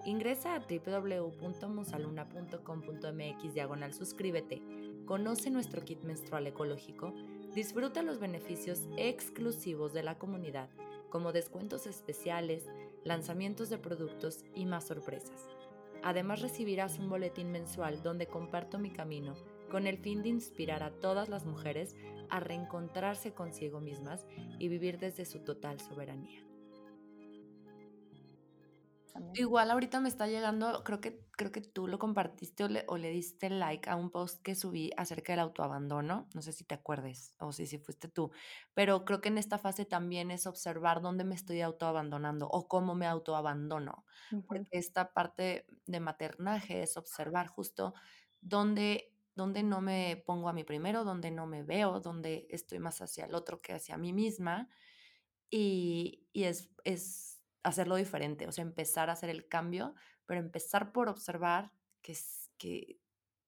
Ingresa 0.06 0.56
a 0.56 0.60
www.musaluna.com.mx 0.60 3.54
diagonal 3.54 3.94
suscríbete, 3.94 4.62
conoce 5.10 5.50
nuestro 5.50 5.84
kit 5.84 6.04
menstrual 6.04 6.46
ecológico, 6.46 7.16
disfruta 7.56 8.04
los 8.04 8.20
beneficios 8.20 8.84
exclusivos 8.96 9.92
de 9.92 10.04
la 10.04 10.20
comunidad, 10.20 10.70
como 11.10 11.32
descuentos 11.32 11.88
especiales, 11.88 12.68
lanzamientos 13.04 13.72
de 13.72 13.80
productos 13.80 14.46
y 14.54 14.68
más 14.68 14.86
sorpresas. 14.86 15.48
Además 16.04 16.42
recibirás 16.42 17.00
un 17.00 17.10
boletín 17.10 17.52
mensual 17.52 18.04
donde 18.04 18.28
comparto 18.28 18.78
mi 18.78 18.92
camino 18.92 19.34
con 19.72 19.88
el 19.88 19.98
fin 19.98 20.22
de 20.22 20.30
inspirar 20.30 20.84
a 20.84 20.92
todas 20.92 21.28
las 21.28 21.44
mujeres 21.44 21.96
a 22.30 22.40
reencontrarse 22.40 23.34
consigo 23.34 23.80
mismas 23.82 24.28
y 24.60 24.68
vivir 24.68 25.00
desde 25.00 25.26
su 25.26 25.40
total 25.40 25.80
soberanía. 25.80 26.49
Igual 29.34 29.72
ahorita 29.72 30.00
me 30.00 30.10
está 30.10 30.28
llegando, 30.28 30.84
creo 30.84 31.02
que, 31.02 31.26
creo 31.32 31.52
que 31.52 31.62
tú 31.62 31.88
lo 31.88 32.00
compartiste 32.00 32.64
o 32.64 32.68
le, 32.68 32.86
o 32.88 32.98
le, 32.98 33.10
diste 33.10 33.50
like 33.50 33.90
a 33.90 33.96
un 33.96 34.12
post 34.12 34.42
que 34.42 34.56
subí 34.56 34.92
acerca 34.98 35.34
del 35.34 35.40
autoabandono, 35.42 36.28
no 36.34 36.42
sé 36.42 36.52
si 36.52 36.64
te 36.64 36.76
acuerdes 36.76 37.36
o 37.40 37.52
si, 37.52 37.68
si 37.68 37.78
fuiste 37.78 38.08
tú, 38.08 38.32
pero 38.74 39.06
creo 39.06 39.22
que 39.22 39.30
en 39.30 39.38
esta 39.38 39.58
fase 39.58 39.86
también 39.86 40.32
es 40.32 40.48
observar 40.48 41.02
dónde 41.02 41.24
me 41.24 41.36
estoy 41.36 41.62
autoabandonando 41.62 42.48
o 42.48 42.68
cómo 42.68 42.96
me 42.96 43.08
autoabandono, 43.08 44.06
porque 44.48 44.78
esta 44.78 45.14
parte 45.14 45.66
de 45.86 46.00
maternaje 46.00 46.84
es 46.84 46.98
observar 46.98 47.48
justo 47.48 47.94
dónde 48.42 49.14
donde 49.40 49.64
no 49.64 49.80
me 49.80 50.22
pongo 50.26 50.50
a 50.50 50.54
mí 50.54 50.66
primero, 50.66 51.06
donde 51.06 51.32
no 51.32 51.48
me 51.48 51.64
veo, 51.64 52.02
donde 52.02 52.46
estoy 52.50 52.80
más 52.80 53.02
hacia 53.02 53.26
el 53.26 53.34
otro 53.34 53.62
que 53.62 53.72
hacia 53.72 53.98
mí 53.98 54.12
misma. 54.12 54.68
Y, 55.50 56.28
es, 56.34 56.70
es, 56.84 57.39
hacerlo 57.64 57.96
diferente, 57.96 58.48
o 58.48 58.52
sea, 58.52 58.64
empezar 58.64 59.10
a 59.10 59.14
hacer 59.14 59.30
el 59.30 59.48
cambio, 59.48 59.96
pero 60.26 60.40
empezar 60.40 60.92
por 60.92 61.10
observar 61.10 61.72
que, 62.02 62.16
que 62.58 63.00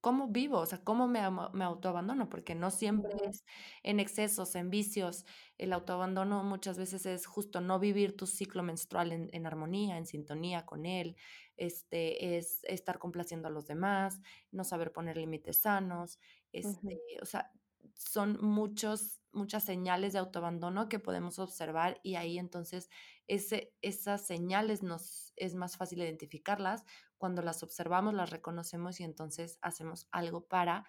cómo 0.01 0.27
vivo, 0.27 0.57
o 0.59 0.65
sea, 0.65 0.83
cómo 0.83 1.07
me, 1.07 1.21
me 1.53 1.63
autoabandono, 1.63 2.27
porque 2.27 2.55
no 2.55 2.71
siempre 2.71 3.11
es 3.29 3.45
en 3.83 3.99
excesos, 3.99 4.55
en 4.55 4.71
vicios. 4.71 5.25
El 5.59 5.73
autoabandono 5.73 6.43
muchas 6.43 6.77
veces 6.77 7.05
es 7.05 7.27
justo 7.27 7.61
no 7.61 7.79
vivir 7.79 8.17
tu 8.17 8.25
ciclo 8.25 8.63
menstrual 8.63 9.11
en, 9.11 9.29
en 9.31 9.45
armonía, 9.45 9.97
en 9.97 10.07
sintonía 10.07 10.65
con 10.65 10.85
él, 10.87 11.15
este, 11.55 12.37
es 12.37 12.63
estar 12.63 12.97
complaciendo 12.97 13.47
a 13.47 13.51
los 13.51 13.67
demás, 13.67 14.19
no 14.51 14.63
saber 14.63 14.91
poner 14.91 15.17
límites 15.17 15.61
sanos, 15.61 16.19
este, 16.51 16.97
o 17.21 17.25
sea, 17.25 17.51
son 17.95 18.37
muchos, 18.41 19.21
muchas 19.31 19.63
señales 19.63 20.13
de 20.13 20.19
autoabandono 20.19 20.89
que 20.89 20.99
podemos 20.99 21.39
observar 21.39 21.99
y 22.03 22.15
ahí 22.15 22.37
entonces 22.37 22.89
ese, 23.27 23.73
esas 23.81 24.25
señales 24.25 24.83
nos 24.83 25.33
es 25.35 25.55
más 25.55 25.77
fácil 25.77 26.01
identificarlas 26.01 26.83
cuando 27.17 27.41
las 27.41 27.63
observamos, 27.63 28.13
las 28.13 28.29
reconocemos 28.29 28.99
y 28.99 29.03
entonces 29.03 29.59
hacemos 29.61 30.07
algo 30.11 30.47
para 30.47 30.85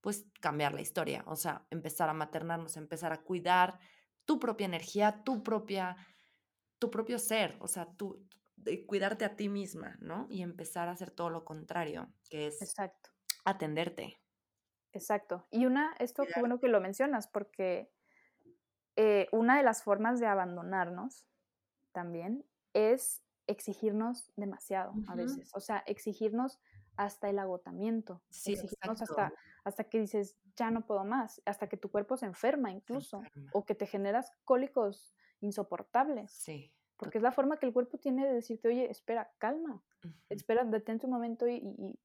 pues 0.00 0.26
cambiar 0.40 0.74
la 0.74 0.80
historia, 0.80 1.24
o 1.26 1.36
sea, 1.36 1.66
empezar 1.70 2.08
a 2.08 2.14
maternarnos, 2.14 2.76
empezar 2.76 3.12
a 3.12 3.22
cuidar 3.22 3.78
tu 4.24 4.38
propia 4.40 4.66
energía, 4.66 5.22
tu 5.24 5.42
propia 5.42 5.96
tu 6.78 6.90
propio 6.90 7.18
ser, 7.18 7.56
o 7.60 7.68
sea, 7.68 7.94
de 8.56 8.86
cuidarte 8.86 9.24
a 9.24 9.36
ti 9.36 9.48
misma, 9.48 9.96
¿no? 10.00 10.26
Y 10.30 10.42
empezar 10.42 10.88
a 10.88 10.92
hacer 10.92 11.10
todo 11.10 11.30
lo 11.30 11.44
contrario, 11.44 12.12
que 12.28 12.48
es 12.48 12.60
Exacto. 12.60 13.10
atenderte. 13.44 14.21
Exacto. 14.92 15.46
Y 15.50 15.66
una, 15.66 15.94
esto 15.98 16.24
qué 16.24 16.40
bueno 16.40 16.60
que 16.60 16.68
lo 16.68 16.80
mencionas, 16.80 17.26
porque 17.26 17.90
eh, 18.96 19.28
una 19.32 19.56
de 19.56 19.62
las 19.62 19.82
formas 19.82 20.20
de 20.20 20.26
abandonarnos 20.26 21.26
también 21.92 22.44
es 22.74 23.22
exigirnos 23.46 24.32
demasiado 24.36 24.94
a 25.08 25.14
veces, 25.14 25.50
o 25.54 25.60
sea, 25.60 25.82
exigirnos 25.86 26.60
hasta 26.96 27.28
el 27.28 27.38
agotamiento, 27.38 28.22
sí, 28.30 28.52
exigirnos 28.52 29.02
hasta, 29.02 29.32
hasta 29.64 29.84
que 29.84 29.98
dices, 29.98 30.36
ya 30.56 30.70
no 30.70 30.86
puedo 30.86 31.04
más, 31.04 31.42
hasta 31.46 31.68
que 31.68 31.76
tu 31.76 31.90
cuerpo 31.90 32.16
se 32.16 32.26
enferma 32.26 32.70
incluso, 32.70 33.22
o 33.52 33.64
que 33.64 33.74
te 33.74 33.86
generas 33.86 34.30
cólicos 34.44 35.14
insoportables. 35.40 36.30
Sí. 36.32 36.72
Porque 36.96 37.18
es 37.18 37.22
la 37.22 37.32
forma 37.32 37.58
que 37.58 37.66
el 37.66 37.72
cuerpo 37.72 37.98
tiene 37.98 38.26
de 38.26 38.34
decirte, 38.34 38.68
oye, 38.68 38.90
espera, 38.90 39.32
calma, 39.38 39.82
espera, 40.28 40.64
detente 40.64 41.06
un 41.06 41.12
momento 41.12 41.48
y, 41.48 41.56
y, 41.56 41.98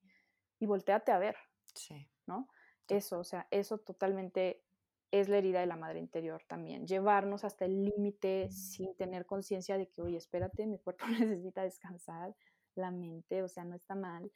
y 0.59 0.65
volteate 0.65 1.11
a 1.11 1.19
ver. 1.19 1.35
Sí. 1.75 2.09
¿no? 2.27 2.47
Eso, 2.89 3.19
o 3.19 3.23
sea, 3.23 3.47
eso 3.51 3.77
totalmente 3.79 4.63
es 5.11 5.29
la 5.29 5.38
herida 5.38 5.59
de 5.59 5.67
la 5.67 5.75
madre 5.75 5.99
interior 5.99 6.43
también. 6.47 6.85
Llevarnos 6.85 7.43
hasta 7.43 7.65
el 7.65 7.83
límite 7.83 8.49
sin 8.51 8.95
tener 8.95 9.25
conciencia 9.25 9.77
de 9.77 9.89
que, 9.89 10.01
oye, 10.01 10.17
espérate, 10.17 10.65
mi 10.67 10.79
cuerpo 10.79 11.05
necesita 11.41 11.63
descansar, 11.63 12.35
la 12.75 12.91
mente, 12.91 13.43
o 13.43 13.47
sea, 13.47 13.63
no 13.63 13.75
está 13.75 13.95
mal. 13.95 14.31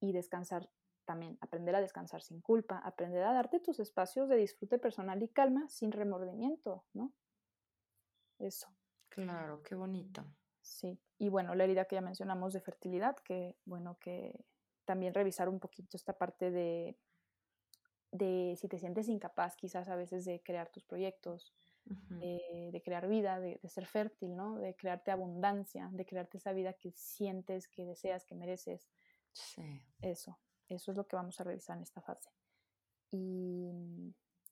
Y 0.00 0.12
descansar 0.12 0.68
también, 1.04 1.38
aprender 1.40 1.74
a 1.76 1.80
descansar 1.80 2.22
sin 2.22 2.40
culpa, 2.40 2.78
aprender 2.78 3.22
a 3.22 3.32
darte 3.32 3.60
tus 3.60 3.78
espacios 3.80 4.28
de 4.28 4.36
disfrute 4.36 4.78
personal 4.78 5.22
y 5.22 5.28
calma 5.28 5.68
sin 5.68 5.92
remordimiento, 5.92 6.84
¿no? 6.92 7.12
Eso. 8.38 8.68
Claro, 9.08 9.62
qué 9.62 9.74
bonito. 9.74 10.24
Sí. 10.60 11.00
Y 11.18 11.28
bueno, 11.28 11.54
la 11.54 11.64
herida 11.64 11.84
que 11.84 11.96
ya 11.96 12.00
mencionamos 12.00 12.52
de 12.52 12.60
fertilidad, 12.60 13.16
que 13.16 13.56
bueno, 13.64 13.98
que 14.00 14.44
también 14.84 15.14
revisar 15.14 15.48
un 15.48 15.60
poquito 15.60 15.96
esta 15.96 16.16
parte 16.16 16.50
de 16.50 16.96
de 18.12 18.56
si 18.60 18.68
te 18.68 18.78
sientes 18.78 19.08
incapaz 19.08 19.56
quizás 19.56 19.88
a 19.88 19.96
veces 19.96 20.24
de 20.24 20.42
crear 20.42 20.68
tus 20.68 20.84
proyectos, 20.84 21.52
eh, 22.20 22.70
de 22.70 22.82
crear 22.82 23.08
vida, 23.08 23.40
de, 23.40 23.58
ser 23.64 23.86
fértil, 23.86 24.36
¿no? 24.36 24.58
De 24.58 24.76
crearte 24.76 25.10
abundancia, 25.10 25.88
de 25.92 26.06
crearte 26.06 26.36
esa 26.36 26.52
vida 26.52 26.74
que 26.74 26.92
sientes, 26.92 27.66
que 27.66 27.84
deseas, 27.84 28.24
que 28.24 28.34
mereces. 28.34 28.88
Sí. 29.32 29.82
Eso, 30.00 30.38
eso 30.68 30.90
es 30.92 30.96
lo 30.96 31.08
que 31.08 31.16
vamos 31.16 31.40
a 31.40 31.44
revisar 31.44 31.76
en 31.78 31.82
esta 31.82 32.02
fase. 32.02 32.30
Y, 33.10 33.72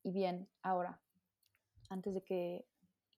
y 0.02 0.10
bien, 0.10 0.48
ahora, 0.62 1.00
antes 1.90 2.14
de 2.14 2.24
que 2.24 2.66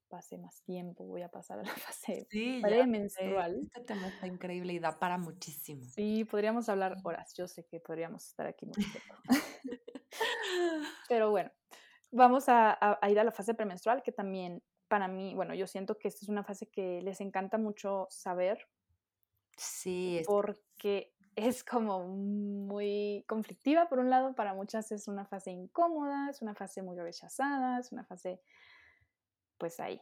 pase 0.08 0.36
más 0.36 0.60
tiempo, 0.62 1.04
voy 1.04 1.22
a 1.22 1.30
pasar 1.30 1.60
a 1.60 1.62
la 1.62 1.74
fase 1.94 2.26
sí, 2.30 2.60
premenstrual. 2.60 3.62
Este 3.62 3.80
tema 3.80 4.08
está 4.08 4.26
increíble 4.26 4.74
y 4.74 4.80
da 4.80 4.98
para 4.98 5.16
muchísimo. 5.18 5.84
Sí, 5.84 6.24
podríamos 6.24 6.68
hablar 6.68 6.96
horas. 7.04 7.32
Yo 7.34 7.46
sé 7.46 7.64
que 7.64 7.80
podríamos 7.80 8.26
estar 8.26 8.46
aquí 8.46 8.66
mucho 8.66 8.80
tiempo. 8.80 9.14
Pero 11.08 11.30
bueno, 11.30 11.50
vamos 12.10 12.44
a, 12.48 12.98
ir 13.08 13.18
a 13.18 13.24
la 13.24 13.32
fase 13.32 13.54
premenstrual, 13.54 14.02
que 14.02 14.12
también 14.12 14.62
para 14.88 15.08
mí, 15.08 15.34
bueno, 15.34 15.54
yo 15.54 15.66
siento 15.66 15.98
que 15.98 16.08
esta 16.08 16.24
es 16.24 16.28
una 16.28 16.44
fase 16.44 16.68
que 16.68 17.00
les 17.02 17.20
encanta 17.20 17.58
mucho 17.58 18.06
saber. 18.10 18.68
Sí. 19.56 20.22
Porque 20.26 21.14
es 21.34 21.64
como 21.64 22.06
muy 22.06 23.24
conflictiva, 23.26 23.88
por 23.88 23.98
un 23.98 24.10
lado, 24.10 24.34
para 24.34 24.52
muchas 24.52 24.92
es 24.92 25.08
una 25.08 25.24
fase 25.24 25.50
incómoda, 25.50 26.28
es 26.28 26.42
una 26.42 26.54
fase 26.54 26.82
muy 26.82 26.98
rechazada, 26.98 27.78
es 27.78 27.90
una 27.90 28.04
fase, 28.04 28.42
pues 29.56 29.80
ahí, 29.80 30.00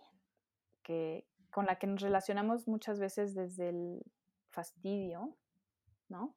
que, 0.82 1.28
con 1.52 1.66
la 1.66 1.78
que 1.78 1.86
nos 1.86 2.00
relacionamos 2.00 2.66
muchas 2.66 2.98
veces 2.98 3.34
desde 3.34 3.68
el 3.68 4.02
fastidio, 4.48 5.36
¿no? 6.08 6.36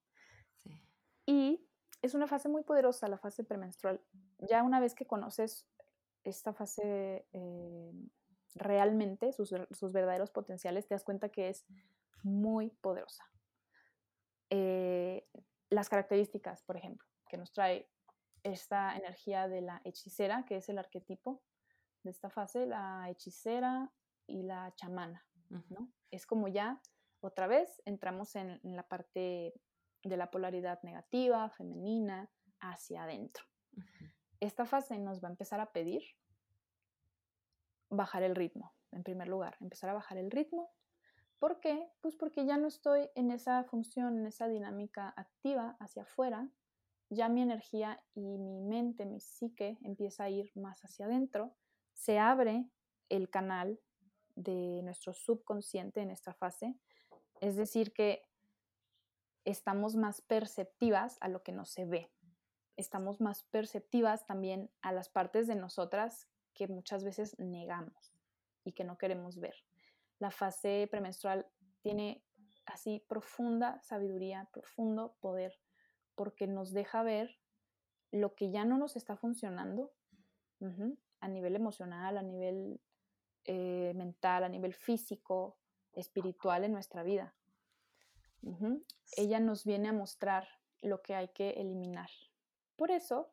Sí. 0.63 0.79
Y 1.25 1.67
es 2.03 2.13
una 2.13 2.27
fase 2.27 2.49
muy 2.49 2.63
poderosa, 2.63 3.07
la 3.07 3.17
fase 3.17 3.45
premenstrual. 3.45 3.99
Ya 4.39 4.61
una 4.61 4.81
vez 4.81 4.93
que 4.93 5.07
conoces 5.07 5.65
esta 6.25 6.53
fase 6.53 7.25
eh, 7.31 7.91
realmente, 8.55 9.31
sus, 9.31 9.51
verdaderos 9.93 10.29
potenciales, 10.29 10.85
te 10.85 10.95
das 10.95 11.05
cuenta 11.05 11.29
que 11.29 11.47
es 11.47 11.65
muy 12.21 12.71
poderosa. 12.81 13.23
Eh, 14.49 15.25
las 15.69 15.87
características, 15.87 16.61
por 16.63 16.75
ejemplo, 16.75 17.07
que 17.29 17.37
nos 17.37 17.53
trae 17.53 17.89
esta 18.43 18.97
energía 18.97 19.47
de 19.47 19.61
la 19.61 19.81
hechicera, 19.85 20.43
que 20.45 20.57
es 20.57 20.67
el 20.67 20.79
arquetipo 20.79 21.41
de 22.03 22.11
esta 22.11 22.29
fase, 22.29 22.65
la 22.65 23.09
hechicera 23.09 23.93
y 24.27 24.43
la 24.43 24.73
chamana, 24.75 25.25
¿no? 25.69 25.89
Es 26.11 26.25
como 26.25 26.49
ya, 26.49 26.81
otra 27.21 27.47
vez, 27.47 27.81
entramos 27.85 28.35
en 28.35 28.59
la 28.61 28.83
parte 28.83 29.53
de 30.03 30.17
la 30.17 30.29
polaridad 30.29 30.81
negativa, 30.83 31.49
femenina, 31.49 32.29
hacia 32.59 33.03
adentro. 33.03 33.43
Esta 34.39 34.65
fase 34.65 34.97
nos 34.99 35.23
va 35.23 35.27
a 35.29 35.31
empezar 35.31 35.59
a 35.59 35.71
pedir 35.71 36.03
bajar 37.89 38.23
el 38.23 38.35
ritmo, 38.35 38.73
en 38.91 39.03
primer 39.03 39.27
lugar, 39.27 39.55
empezar 39.59 39.89
a 39.89 39.93
bajar 39.93 40.17
el 40.17 40.31
ritmo. 40.31 40.71
¿Por 41.39 41.59
qué? 41.59 41.89
Pues 42.01 42.15
porque 42.15 42.45
ya 42.45 42.57
no 42.57 42.67
estoy 42.67 43.09
en 43.15 43.31
esa 43.31 43.63
función, 43.65 44.17
en 44.17 44.27
esa 44.27 44.47
dinámica 44.47 45.13
activa 45.15 45.75
hacia 45.79 46.03
afuera, 46.03 46.49
ya 47.09 47.29
mi 47.29 47.41
energía 47.41 48.01
y 48.15 48.37
mi 48.37 48.61
mente, 48.61 49.05
mi 49.05 49.19
psique 49.19 49.77
empieza 49.83 50.23
a 50.23 50.29
ir 50.29 50.51
más 50.55 50.81
hacia 50.83 51.05
adentro, 51.05 51.55
se 51.93 52.17
abre 52.17 52.69
el 53.09 53.29
canal 53.29 53.79
de 54.35 54.81
nuestro 54.83 55.13
subconsciente 55.13 56.01
en 56.01 56.11
esta 56.11 56.33
fase, 56.33 56.75
es 57.39 57.55
decir, 57.55 57.93
que 57.93 58.23
estamos 59.45 59.95
más 59.95 60.21
perceptivas 60.21 61.17
a 61.21 61.27
lo 61.27 61.43
que 61.43 61.51
no 61.51 61.65
se 61.65 61.85
ve. 61.85 62.11
Estamos 62.75 63.21
más 63.21 63.43
perceptivas 63.43 64.25
también 64.25 64.71
a 64.81 64.91
las 64.91 65.09
partes 65.09 65.47
de 65.47 65.55
nosotras 65.55 66.27
que 66.53 66.67
muchas 66.67 67.03
veces 67.03 67.37
negamos 67.39 68.13
y 68.63 68.73
que 68.73 68.83
no 68.83 68.97
queremos 68.97 69.39
ver. 69.39 69.55
La 70.19 70.31
fase 70.31 70.87
premenstrual 70.89 71.47
tiene 71.81 72.23
así 72.65 73.03
profunda 73.07 73.81
sabiduría, 73.81 74.49
profundo 74.51 75.15
poder, 75.19 75.59
porque 76.15 76.47
nos 76.47 76.71
deja 76.71 77.03
ver 77.03 77.39
lo 78.11 78.35
que 78.35 78.51
ya 78.51 78.63
no 78.63 78.77
nos 78.77 78.95
está 78.95 79.17
funcionando 79.17 79.91
a 81.19 81.27
nivel 81.27 81.55
emocional, 81.55 82.17
a 82.17 82.21
nivel 82.21 82.79
eh, 83.43 83.91
mental, 83.95 84.45
a 84.45 84.49
nivel 84.49 84.73
físico, 84.73 85.57
espiritual 85.91 86.63
en 86.63 86.71
nuestra 86.71 87.03
vida. 87.03 87.35
Ella 89.15 89.39
nos 89.39 89.63
viene 89.63 89.89
a 89.89 89.93
mostrar 89.93 90.47
lo 90.81 91.01
que 91.01 91.15
hay 91.15 91.29
que 91.29 91.51
eliminar. 91.51 92.09
Por 92.75 92.91
eso, 92.91 93.31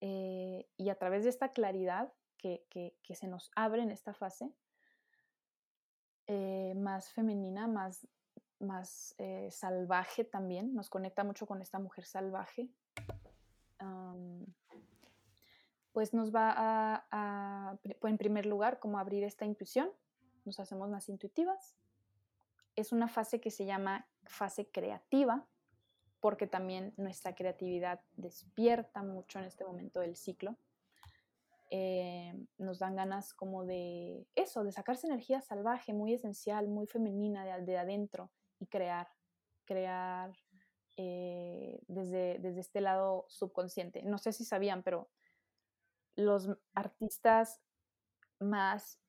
eh, 0.00 0.68
y 0.76 0.88
a 0.88 0.94
través 0.96 1.24
de 1.24 1.30
esta 1.30 1.52
claridad 1.52 2.12
que, 2.38 2.96
se 3.14 3.28
nos 3.28 3.50
abre 3.54 3.82
en 3.82 3.90
esta 3.90 4.14
fase, 4.14 4.52
eh, 6.26 6.74
más 6.76 7.12
femenina, 7.12 7.66
más, 7.66 8.08
más 8.58 9.14
eh, 9.18 9.48
salvaje 9.50 10.24
también, 10.24 10.74
nos 10.74 10.88
conecta 10.88 11.24
mucho 11.24 11.46
con 11.46 11.60
esta 11.60 11.78
mujer 11.78 12.04
salvaje, 12.04 12.70
pues 15.92 16.14
nos 16.14 16.34
va 16.34 16.52
a, 16.56 17.06
a, 17.10 17.78
en 17.84 18.18
primer 18.18 18.46
lugar, 18.46 18.78
como 18.78 18.98
abrir 18.98 19.24
esta 19.24 19.44
intuición, 19.44 19.90
nos 20.44 20.58
hacemos 20.58 20.88
más 20.88 21.08
intuitivas, 21.08 21.76
es 22.76 22.92
una 22.92 23.08
fase 23.08 23.40
que 23.40 23.50
se 23.50 23.64
llama 23.64 24.08
fase 24.24 24.70
creativa, 24.70 25.46
porque 26.20 26.46
también 26.46 26.94
nuestra 26.96 27.34
creatividad 27.34 28.00
despierta 28.12 29.02
mucho 29.02 29.38
en 29.38 29.46
este 29.46 29.64
momento 29.64 30.00
del 30.00 30.16
ciclo. 30.16 30.56
Eh, 31.70 32.34
nos 32.58 32.78
dan 32.78 32.96
ganas 32.96 33.32
como 33.34 33.64
de 33.64 34.26
eso, 34.34 34.62
de 34.62 34.72
sacarse 34.72 35.06
energía 35.06 35.40
salvaje, 35.40 35.92
muy 35.92 36.12
esencial, 36.12 36.68
muy 36.68 36.86
femenina 36.86 37.44
de, 37.58 37.78
adentro 37.78 38.30
y 38.58 38.66
crear, 38.66 39.08
crear 39.64 40.32
eh, 40.96 41.80
desde, 41.88 42.38
desde 42.38 42.60
este 42.60 42.82
lado 42.82 43.24
subconsciente. 43.28 44.02
No 44.02 44.18
sé 44.18 44.32
si 44.32 44.44
sabían, 44.44 44.82
pero 44.82 45.08
los 46.14 46.48
artistas 46.74 47.62
más 48.38 49.00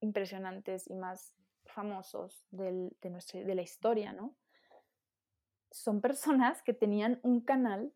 impresionantes 0.00 0.88
y 0.88 0.94
más 0.94 1.34
famosos 1.74 2.46
de, 2.50 2.90
de 3.00 3.54
la 3.54 3.62
historia, 3.62 4.12
¿no? 4.12 4.34
Son 5.70 6.00
personas 6.00 6.62
que 6.62 6.72
tenían 6.72 7.20
un 7.22 7.40
canal 7.40 7.92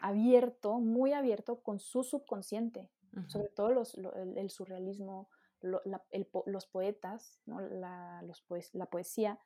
abierto, 0.00 0.80
muy 0.80 1.12
abierto 1.12 1.62
con 1.62 1.78
su 1.78 2.02
subconsciente, 2.02 2.90
sobre 3.28 3.48
todo 3.48 3.70
los, 3.70 3.94
el, 3.94 4.50
surrealismo, 4.50 5.28
los 5.60 6.66
poetas, 6.66 7.40
¿no? 7.46 7.60
la, 7.60 8.22
los 8.22 8.44
la 8.72 8.86
poesía, 8.86 9.38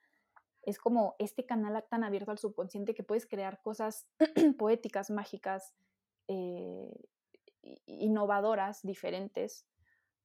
es 0.63 0.79
como 0.79 1.15
este 1.19 1.45
canal 1.45 1.85
tan 1.91 2.05
abierto 2.05 2.31
al 2.31 2.39
subconsciente 2.39 2.95
que 2.95 3.03
puedes 3.03 3.27
crear 3.27 3.61
cosas 3.61 4.07
poéticas, 4.59 5.11
mágicas, 5.11 5.75
eh, 6.29 6.91
innovadoras, 7.87 8.81
diferentes, 8.83 9.67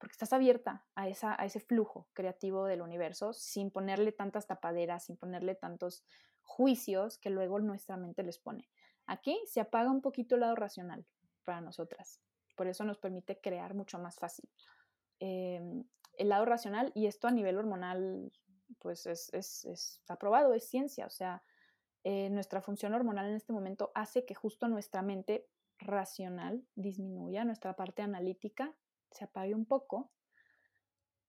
porque 0.04 0.16
estás 0.16 0.34
abierta 0.34 0.86
a, 0.96 1.08
esa, 1.08 1.34
a 1.42 1.46
ese 1.46 1.62
flujo 1.62 2.10
creativo 2.12 2.66
del 2.66 2.82
universo 2.82 3.32
sin 3.32 3.72
ponerle 3.72 4.12
tantas 4.12 4.48
tapaderas, 4.48 5.06
sin 5.06 5.16
ponerle 5.16 5.56
tantos 5.56 6.04
juicios 6.42 7.18
que 7.18 7.30
luego 7.30 7.58
nuestra 7.60 7.96
mente 7.96 8.22
les 8.22 8.38
pone. 8.38 8.70
Aquí 9.06 9.40
se 9.46 9.62
apaga 9.62 9.90
un 9.90 10.02
poquito 10.02 10.36
el 10.36 10.42
lado 10.42 10.56
racional 10.56 11.06
para 11.46 11.62
nosotras, 11.62 12.20
por 12.58 12.68
eso 12.68 12.84
nos 12.84 12.98
permite 12.98 13.40
crear 13.40 13.76
mucho 13.76 13.98
más 13.98 14.18
fácil. 14.20 14.50
Em, 15.22 15.86
el 16.18 16.28
lado 16.28 16.44
racional, 16.44 16.92
y 16.96 17.06
esto 17.06 17.30
a 17.30 17.32
nivel 17.32 17.58
hormonal, 17.58 18.30
pues 18.80 19.06
es, 19.06 19.34
es, 19.34 19.64
está 19.64 20.18
probado, 20.18 20.54
es 20.54 20.68
ciencia, 20.68 21.06
o 21.06 21.12
sea, 21.12 21.44
eh, 22.04 22.30
nuestra 22.30 22.62
función 22.62 22.94
hormonal 22.94 23.30
en 23.30 23.36
este 23.36 23.54
momento 23.54 23.94
hace 23.96 24.26
que 24.26 24.36
justo 24.36 24.68
nuestra 24.68 25.02
mente 25.02 25.48
racional 25.78 26.68
disminuya, 26.76 27.46
nuestra 27.46 27.78
parte 27.78 28.02
analítica 28.02 28.76
se 29.14 29.26
apague 29.26 29.56
un 29.56 29.66
poco 29.66 30.12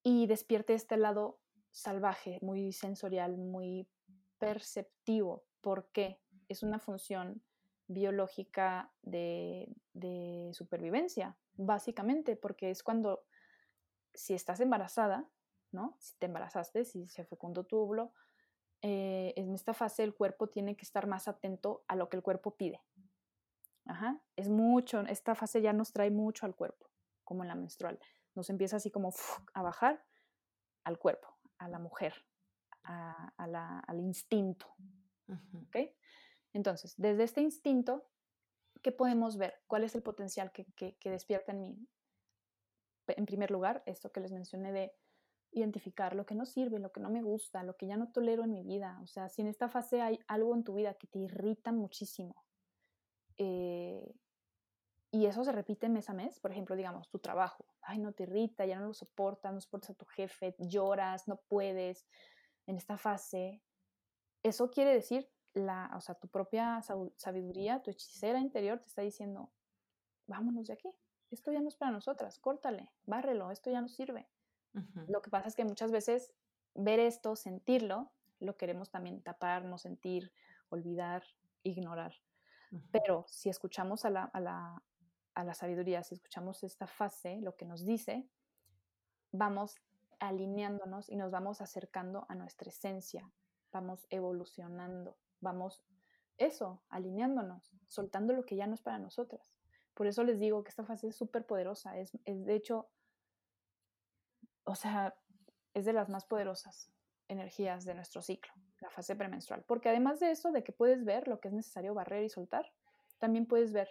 y 0.02 0.26
despierte 0.26 0.74
este 0.74 0.96
lado 0.96 1.40
salvaje, 1.70 2.38
muy 2.42 2.72
sensorial, 2.72 3.36
muy 3.36 3.88
perceptivo. 4.38 5.44
¿Por 5.60 5.88
qué? 5.88 6.20
Es 6.48 6.62
una 6.62 6.78
función 6.78 7.42
biológica 7.86 8.92
de, 9.02 9.68
supervivencia, 10.52 11.36
básicamente, 11.56 12.36
porque 12.36 12.70
es 12.70 12.82
cuando, 12.82 13.24
si 14.12 14.34
estás 14.34 14.60
embarazada, 14.60 15.28
¿no? 15.72 15.96
Si 15.98 16.14
te 16.18 16.26
embarazaste, 16.26 16.84
si 16.84 17.08
se 17.08 17.24
fecundó 17.24 17.64
tu 17.64 17.78
eh, 18.82 19.32
en 19.36 19.54
esta 19.54 19.72
fase 19.72 20.02
el 20.04 20.14
cuerpo 20.14 20.48
tiene 20.48 20.76
que 20.76 20.82
estar 20.82 21.06
más 21.06 21.26
atento 21.26 21.84
a 21.88 21.96
lo 21.96 22.10
que 22.10 22.18
el 22.18 22.22
cuerpo 22.22 22.54
pide. 22.54 22.82
Ajá, 23.86 24.20
es 24.36 24.48
mucho, 24.48 25.00
esta 25.00 25.34
fase 25.34 25.60
ya 25.62 25.72
nos 25.72 25.92
trae 25.92 26.10
mucho 26.10 26.46
al 26.46 26.54
cuerpo, 26.54 26.90
como 27.24 27.42
en 27.42 27.48
la 27.48 27.54
menstrual. 27.54 27.98
Nos 28.34 28.50
empieza 28.50 28.76
así 28.76 28.90
como 28.90 29.12
a 29.52 29.62
bajar 29.62 30.04
al 30.84 30.98
cuerpo, 30.98 31.28
a 31.58 31.68
la 31.68 31.78
mujer, 31.78 32.14
al 32.82 34.00
instinto. 34.00 34.66
Entonces, 36.52 36.94
desde 36.96 37.24
este 37.24 37.40
instinto, 37.40 38.06
¿qué 38.82 38.92
podemos 38.92 39.36
ver? 39.36 39.54
¿Cuál 39.66 39.84
es 39.84 39.94
el 39.94 40.02
potencial 40.02 40.52
que, 40.52 40.66
que 40.74 41.10
despierta 41.10 41.52
en 41.52 41.60
mí? 41.60 41.88
En 43.06 43.26
primer 43.26 43.50
lugar, 43.50 43.82
esto 43.86 44.12
que 44.12 44.20
les 44.20 44.32
mencioné 44.32 44.72
de 44.72 44.92
identificar 45.52 46.14
lo 46.14 46.26
que 46.26 46.34
no 46.34 46.46
sirve, 46.46 46.78
lo 46.78 46.92
que 46.92 47.00
no 47.00 47.10
me 47.10 47.22
gusta, 47.22 47.62
lo 47.62 47.76
que 47.76 47.86
ya 47.86 47.96
no 47.96 48.10
tolero 48.10 48.44
en 48.44 48.52
mi 48.52 48.64
vida. 48.64 48.98
O 49.02 49.06
sea, 49.06 49.28
si 49.28 49.42
en 49.42 49.48
esta 49.48 49.68
fase 49.68 50.00
hay 50.02 50.18
algo 50.26 50.54
en 50.54 50.64
tu 50.64 50.74
vida 50.74 50.94
que 50.94 51.06
te 51.06 51.20
irrita 51.20 51.72
muchísimo 51.72 52.44
eh, 53.36 54.14
y 55.14 55.26
eso 55.26 55.44
se 55.44 55.52
repite 55.52 55.88
mes 55.88 56.10
a 56.10 56.12
mes, 56.12 56.40
por 56.40 56.50
ejemplo, 56.50 56.74
digamos, 56.74 57.08
tu 57.08 57.20
trabajo, 57.20 57.64
ay, 57.82 58.00
no 58.00 58.10
te 58.10 58.24
irrita, 58.24 58.66
ya 58.66 58.80
no 58.80 58.88
lo 58.88 58.94
soportas, 58.94 59.54
no 59.54 59.60
soportas 59.60 59.90
a 59.90 59.94
tu 59.94 60.06
jefe, 60.06 60.56
lloras, 60.58 61.28
no 61.28 61.36
puedes 61.36 62.04
en 62.66 62.76
esta 62.76 62.98
fase, 62.98 63.62
eso 64.42 64.72
quiere 64.72 64.92
decir, 64.92 65.30
la, 65.52 65.88
o 65.96 66.00
sea, 66.00 66.16
tu 66.16 66.26
propia 66.26 66.82
sabiduría, 67.14 67.80
tu 67.80 67.92
hechicera 67.92 68.40
interior 68.40 68.80
te 68.80 68.88
está 68.88 69.02
diciendo, 69.02 69.52
vámonos 70.26 70.66
de 70.66 70.72
aquí, 70.72 70.90
esto 71.30 71.52
ya 71.52 71.60
no 71.60 71.68
es 71.68 71.76
para 71.76 71.92
nosotras, 71.92 72.40
córtale, 72.40 72.90
bárrelo, 73.04 73.52
esto 73.52 73.70
ya 73.70 73.80
no 73.80 73.88
sirve. 73.88 74.28
Lo 75.06 75.22
que 75.22 75.30
pasa 75.30 75.46
es 75.46 75.54
que 75.54 75.64
muchas 75.64 75.92
veces 75.92 76.34
ver 76.74 76.98
esto, 76.98 77.36
sentirlo, 77.36 78.10
lo 78.40 78.56
queremos 78.56 78.90
también 78.90 79.22
tapar, 79.22 79.64
no 79.64 79.78
sentir, 79.78 80.32
olvidar, 80.70 81.22
ignorar. 81.62 82.14
Pero 82.90 83.24
si 83.28 83.48
escuchamos 83.48 84.04
a 84.04 84.10
la, 84.10 84.24
a, 84.24 84.40
la, 84.40 84.82
a 85.34 85.44
la 85.44 85.54
sabiduría, 85.54 86.02
si 86.02 86.14
escuchamos 86.14 86.62
esta 86.62 86.86
fase, 86.86 87.40
lo 87.40 87.56
que 87.56 87.66
nos 87.66 87.84
dice, 87.84 88.28
vamos 89.32 89.76
alineándonos 90.20 91.08
y 91.10 91.16
nos 91.16 91.30
vamos 91.30 91.60
acercando 91.60 92.26
a 92.28 92.34
nuestra 92.34 92.68
esencia, 92.68 93.30
vamos 93.72 94.06
evolucionando, 94.10 95.16
vamos 95.40 95.82
eso, 96.38 96.82
alineándonos, 96.88 97.72
soltando 97.88 98.32
lo 98.32 98.44
que 98.44 98.56
ya 98.56 98.66
no 98.66 98.74
es 98.74 98.82
para 98.82 98.98
nosotras. 98.98 99.52
Por 99.94 100.06
eso 100.06 100.24
les 100.24 100.40
digo 100.40 100.62
que 100.64 100.70
esta 100.70 100.84
fase 100.84 101.08
es 101.08 101.16
súper 101.16 101.46
poderosa, 101.46 101.98
es, 101.98 102.16
es 102.24 102.44
de 102.44 102.54
hecho 102.54 102.88
o 104.64 104.74
sea, 104.74 105.14
es 105.74 105.84
de 105.84 105.92
las 105.92 106.08
más 106.08 106.24
poderosas 106.24 106.90
energías 107.28 107.84
de 107.84 107.94
nuestro 107.94 108.22
ciclo, 108.22 108.52
la 108.80 108.90
fase 108.90 109.14
premenstrual. 109.16 109.64
Porque 109.66 109.88
además 109.88 110.20
de 110.20 110.30
eso, 110.30 110.52
de 110.52 110.64
que 110.64 110.72
puedes 110.72 111.04
ver 111.04 111.28
lo 111.28 111.40
que 111.40 111.48
es 111.48 111.54
necesario 111.54 111.94
barrer 111.94 112.24
y 112.24 112.28
soltar, 112.28 112.72
también 113.18 113.46
puedes 113.46 113.72
ver. 113.72 113.88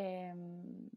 Em, 0.00 0.88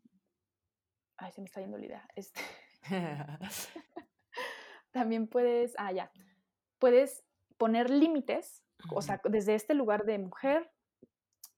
ay, 1.18 1.32
se 1.34 1.42
me 1.42 1.46
está 1.46 1.60
yendo 1.60 1.78
la 1.78 1.86
idea. 1.86 2.08
Este, 2.16 2.42
también 4.92 5.28
puedes, 5.28 5.74
ah, 5.78 5.92
ya, 5.92 6.12
puedes 6.80 7.26
poner 7.58 7.90
límites, 7.90 8.64
o 8.92 9.02
sea, 9.02 9.22
desde 9.26 9.56
este 9.56 9.74
lugar 9.74 10.06
de 10.06 10.20
mujer, 10.20 10.72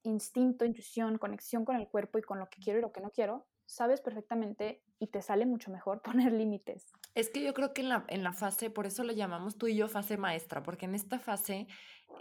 instinto, 0.03 0.65
intuición, 0.65 1.17
conexión 1.17 1.65
con 1.65 1.75
el 1.75 1.87
cuerpo 1.87 2.17
y 2.17 2.23
con 2.23 2.39
lo 2.39 2.49
que 2.49 2.61
quiero 2.61 2.79
y 2.79 2.81
lo 2.81 2.91
que 2.91 3.01
no 3.01 3.11
quiero, 3.11 3.47
sabes 3.65 4.01
perfectamente 4.01 4.83
y 4.99 5.07
te 5.07 5.21
sale 5.21 5.45
mucho 5.45 5.71
mejor 5.71 6.01
poner 6.03 6.31
límites. 6.31 6.91
Es 7.13 7.29
que 7.29 7.43
yo 7.43 7.53
creo 7.53 7.73
que 7.73 7.81
en 7.81 7.89
la, 7.89 8.05
en 8.07 8.23
la 8.23 8.33
fase, 8.33 8.71
por 8.71 8.87
eso 8.87 9.03
lo 9.03 9.13
llamamos 9.13 9.57
tú 9.57 9.67
y 9.67 9.75
yo 9.75 9.87
fase 9.87 10.17
maestra, 10.17 10.63
porque 10.63 10.85
en 10.85 10.95
esta 10.95 11.19
fase 11.19 11.67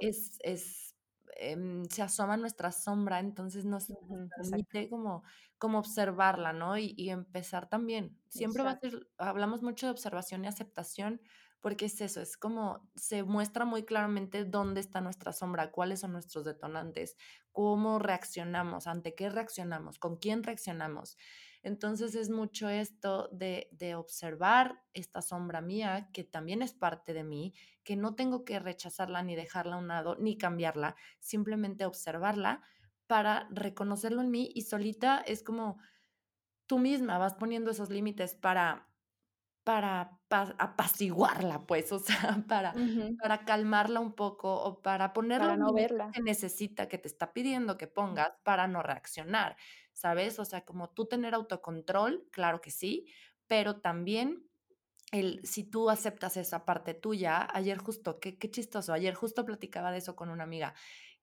es, 0.00 0.38
es 0.40 0.93
em, 1.36 1.84
se 1.86 2.02
asoma 2.02 2.36
nuestra 2.36 2.72
sombra, 2.72 3.18
entonces 3.18 3.64
nos, 3.64 3.92
permite 4.36 4.88
como, 4.88 5.22
como 5.58 5.78
observarla, 5.78 6.52
¿no? 6.52 6.78
Y, 6.78 6.94
y 6.96 7.10
empezar 7.10 7.68
también. 7.68 8.16
Siempre 8.28 8.62
va 8.62 8.70
a 8.72 8.80
ser, 8.80 9.08
hablamos 9.18 9.62
mucho 9.62 9.86
de 9.86 9.92
observación 9.92 10.44
y 10.44 10.48
aceptación, 10.48 11.20
porque 11.64 11.86
es 11.86 11.98
eso, 12.02 12.20
es 12.20 12.36
como 12.36 12.86
se 12.94 13.22
muestra 13.22 13.64
muy 13.64 13.84
claramente 13.84 14.44
dónde 14.44 14.80
está 14.82 15.00
nuestra 15.00 15.32
sombra, 15.32 15.70
cuáles 15.70 16.00
son 16.00 16.12
nuestros 16.12 16.44
detonantes, 16.44 17.16
cómo 17.52 17.98
reaccionamos, 17.98 18.86
ante 18.86 19.14
qué 19.14 19.30
reaccionamos, 19.30 19.98
con 19.98 20.16
quién 20.16 20.42
reaccionamos. 20.42 21.16
Entonces 21.64 22.14
es 22.14 22.30
mucho 22.30 22.68
esto 22.68 23.28
de, 23.32 23.68
de, 23.72 23.96
observar 23.96 24.82
esta 24.92 25.22
sombra 25.22 25.60
mía, 25.60 26.10
que 26.12 26.22
también 26.22 26.62
es 26.62 26.74
parte 26.74 27.14
de 27.14 27.24
mí, 27.24 27.54
que 27.82 27.96
no 27.96 28.14
tengo 28.14 28.44
que 28.44 28.60
rechazarla 28.60 29.22
ni 29.22 29.34
dejarla 29.34 29.76
a 29.76 29.78
un 29.78 29.88
lado, 29.88 30.16
ni 30.20 30.38
cambiarla, 30.38 30.94
simplemente 31.18 31.86
observarla 31.86 32.62
para 33.06 33.48
reconocerlo 33.50 34.20
en 34.20 34.30
mí 34.30 34.50
y 34.54 34.62
solita 34.62 35.18
es 35.26 35.42
como 35.42 35.78
tú 36.66 36.78
misma 36.78 37.18
vas 37.18 37.34
poniendo 37.34 37.70
esos 37.70 37.90
límites 37.90 38.34
para 38.34 38.88
para 39.64 40.18
apaciguarla, 40.28 41.66
pues, 41.66 41.90
o 41.90 41.98
sea, 41.98 42.44
para, 42.48 42.74
para 43.20 43.44
calmarla 43.46 43.98
un 44.00 44.12
poco 44.12 44.54
o 44.54 44.82
para 44.82 45.14
ponerla 45.14 45.56
no 45.56 45.72
verla. 45.72 46.10
que 46.12 46.20
necesita, 46.20 46.86
que 46.86 46.98
te 46.98 47.08
está 47.08 47.32
pidiendo 47.32 47.78
que 47.78 47.86
pongas 47.86 48.32
para 48.42 48.68
no 48.68 48.82
reaccionar, 48.82 49.56
¿sabes? 49.94 50.38
O 50.38 50.44
sea, 50.44 50.64
como 50.64 50.90
tú 50.90 51.06
tener 51.06 51.34
autocontrol, 51.34 52.28
claro 52.30 52.60
que 52.60 52.70
sí, 52.70 53.06
pero 53.46 53.80
también 53.80 54.46
el, 55.12 55.40
si 55.44 55.64
tú 55.64 55.88
aceptas 55.88 56.36
esa 56.36 56.64
parte 56.64 56.92
tuya, 56.92 57.48
ayer 57.54 57.78
justo, 57.78 58.20
qué, 58.20 58.36
qué 58.36 58.50
chistoso, 58.50 58.92
ayer 58.92 59.14
justo 59.14 59.44
platicaba 59.44 59.92
de 59.92 59.98
eso 59.98 60.16
con 60.16 60.28
una 60.28 60.44
amiga, 60.44 60.74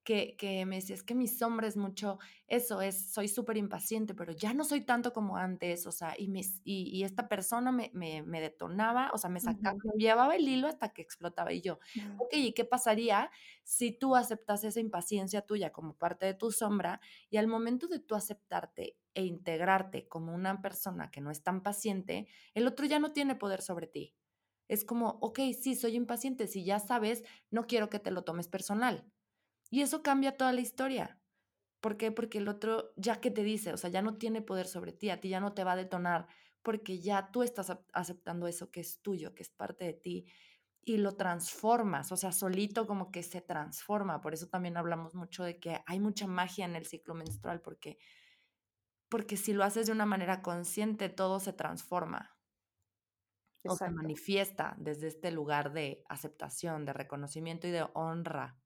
que, 0.03 0.35
que, 0.37 0.65
me 0.65 0.77
decía, 0.77 0.95
es 0.95 1.03
que 1.03 1.13
mi 1.13 1.27
sombra 1.27 1.67
es 1.67 1.77
mucho, 1.77 2.17
eso 2.47 2.81
es, 2.81 3.11
soy 3.11 3.27
súper 3.27 3.57
impaciente, 3.57 4.15
pero 4.15 4.33
ya 4.33 4.53
no 4.53 4.63
soy 4.63 4.81
tanto 4.81 5.13
como 5.13 5.37
antes, 5.37 5.85
o 5.85 5.91
sea, 5.91 6.15
y, 6.17 6.27
me, 6.27 6.41
y, 6.63 6.89
y, 6.97 7.03
esta 7.03 7.27
persona 7.27 7.71
me, 7.71 7.91
me, 7.93 8.23
me, 8.23 8.41
detonaba, 8.41 9.11
o 9.13 9.17
sea, 9.17 9.29
me 9.29 9.39
sacaba, 9.39 9.77
me 9.83 10.03
llevaba 10.03 10.35
el 10.35 10.47
hilo 10.47 10.67
hasta 10.67 10.89
que 10.89 11.01
explotaba 11.01 11.53
y 11.53 11.61
yo, 11.61 11.79
ok, 12.17 12.33
¿y 12.33 12.53
qué 12.53 12.65
pasaría 12.65 13.29
si 13.63 13.91
tú 13.91 14.15
aceptas 14.15 14.63
esa 14.63 14.79
impaciencia 14.79 15.43
tuya 15.43 15.71
como 15.71 15.95
parte 15.95 16.25
de 16.25 16.33
tu 16.33 16.51
sombra 16.51 16.99
y 17.29 17.37
al 17.37 17.47
momento 17.47 17.87
de 17.87 17.99
tú 17.99 18.15
aceptarte 18.15 18.97
e 19.13 19.23
integrarte 19.25 20.07
como 20.07 20.33
una 20.33 20.61
persona 20.61 21.11
que 21.11 21.21
no 21.21 21.29
es 21.29 21.43
tan 21.43 21.61
paciente, 21.61 22.27
el 22.53 22.65
otro 22.65 22.85
ya 22.85 22.99
no 22.99 23.11
tiene 23.11 23.35
poder 23.35 23.61
sobre 23.61 23.87
ti? 23.87 24.15
Es 24.67 24.85
como, 24.85 25.19
ok, 25.21 25.39
sí, 25.59 25.75
soy 25.75 25.95
impaciente, 25.95 26.47
si 26.47 26.63
ya 26.63 26.79
sabes, 26.79 27.23
no 27.49 27.67
quiero 27.67 27.89
que 27.89 27.99
te 27.99 28.09
lo 28.09 28.23
tomes 28.23 28.47
personal 28.47 29.05
y 29.71 29.81
eso 29.81 30.03
cambia 30.03 30.37
toda 30.37 30.53
la 30.53 30.61
historia. 30.61 31.19
¿Por 31.81 31.97
qué? 31.97 32.11
Porque 32.11 32.37
el 32.39 32.49
otro 32.49 32.93
ya 32.97 33.21
que 33.21 33.31
te 33.31 33.43
dice, 33.43 33.73
o 33.73 33.77
sea, 33.77 33.89
ya 33.89 34.03
no 34.03 34.17
tiene 34.19 34.43
poder 34.43 34.67
sobre 34.67 34.93
ti, 34.93 35.09
a 35.09 35.19
ti 35.19 35.29
ya 35.29 35.39
no 35.39 35.53
te 35.53 35.63
va 35.63 35.71
a 35.73 35.77
detonar, 35.77 36.27
porque 36.61 36.99
ya 36.99 37.31
tú 37.31 37.41
estás 37.41 37.75
aceptando 37.93 38.47
eso 38.47 38.69
que 38.69 38.81
es 38.81 39.01
tuyo, 39.01 39.33
que 39.33 39.43
es 39.43 39.49
parte 39.49 39.85
de 39.85 39.93
ti, 39.93 40.25
y 40.83 40.97
lo 40.97 41.15
transformas, 41.15 42.11
o 42.11 42.17
sea, 42.17 42.31
solito 42.31 42.85
como 42.87 43.11
que 43.11 43.23
se 43.23 43.41
transforma. 43.41 44.21
Por 44.21 44.33
eso 44.33 44.47
también 44.47 44.77
hablamos 44.77 45.15
mucho 45.15 45.43
de 45.43 45.59
que 45.59 45.81
hay 45.87 45.99
mucha 45.99 46.27
magia 46.27 46.65
en 46.65 46.75
el 46.75 46.85
ciclo 46.85 47.15
menstrual, 47.15 47.61
porque, 47.61 47.97
porque 49.09 49.37
si 49.37 49.53
lo 49.53 49.63
haces 49.63 49.87
de 49.87 49.93
una 49.93 50.05
manera 50.05 50.41
consciente, 50.41 51.09
todo 51.09 51.39
se 51.39 51.53
transforma. 51.53 52.35
O 53.65 53.75
se 53.75 53.89
manifiesta 53.89 54.75
desde 54.77 55.07
este 55.07 55.31
lugar 55.31 55.71
de 55.73 56.03
aceptación, 56.09 56.85
de 56.85 56.93
reconocimiento 56.93 57.67
y 57.67 57.71
de 57.71 57.87
honra. 57.93 58.59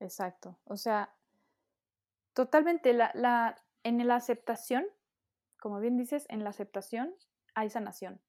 Exacto. 0.00 0.58
O 0.64 0.76
sea, 0.76 1.14
totalmente 2.34 2.92
la, 2.92 3.10
la, 3.14 3.56
en 3.84 4.06
la 4.06 4.16
aceptación, 4.16 4.86
como 5.60 5.78
bien 5.78 5.96
dices, 5.96 6.26
en 6.28 6.42
la 6.42 6.50
aceptación 6.50 7.14
hay 7.54 7.70
sanación. 7.70 8.20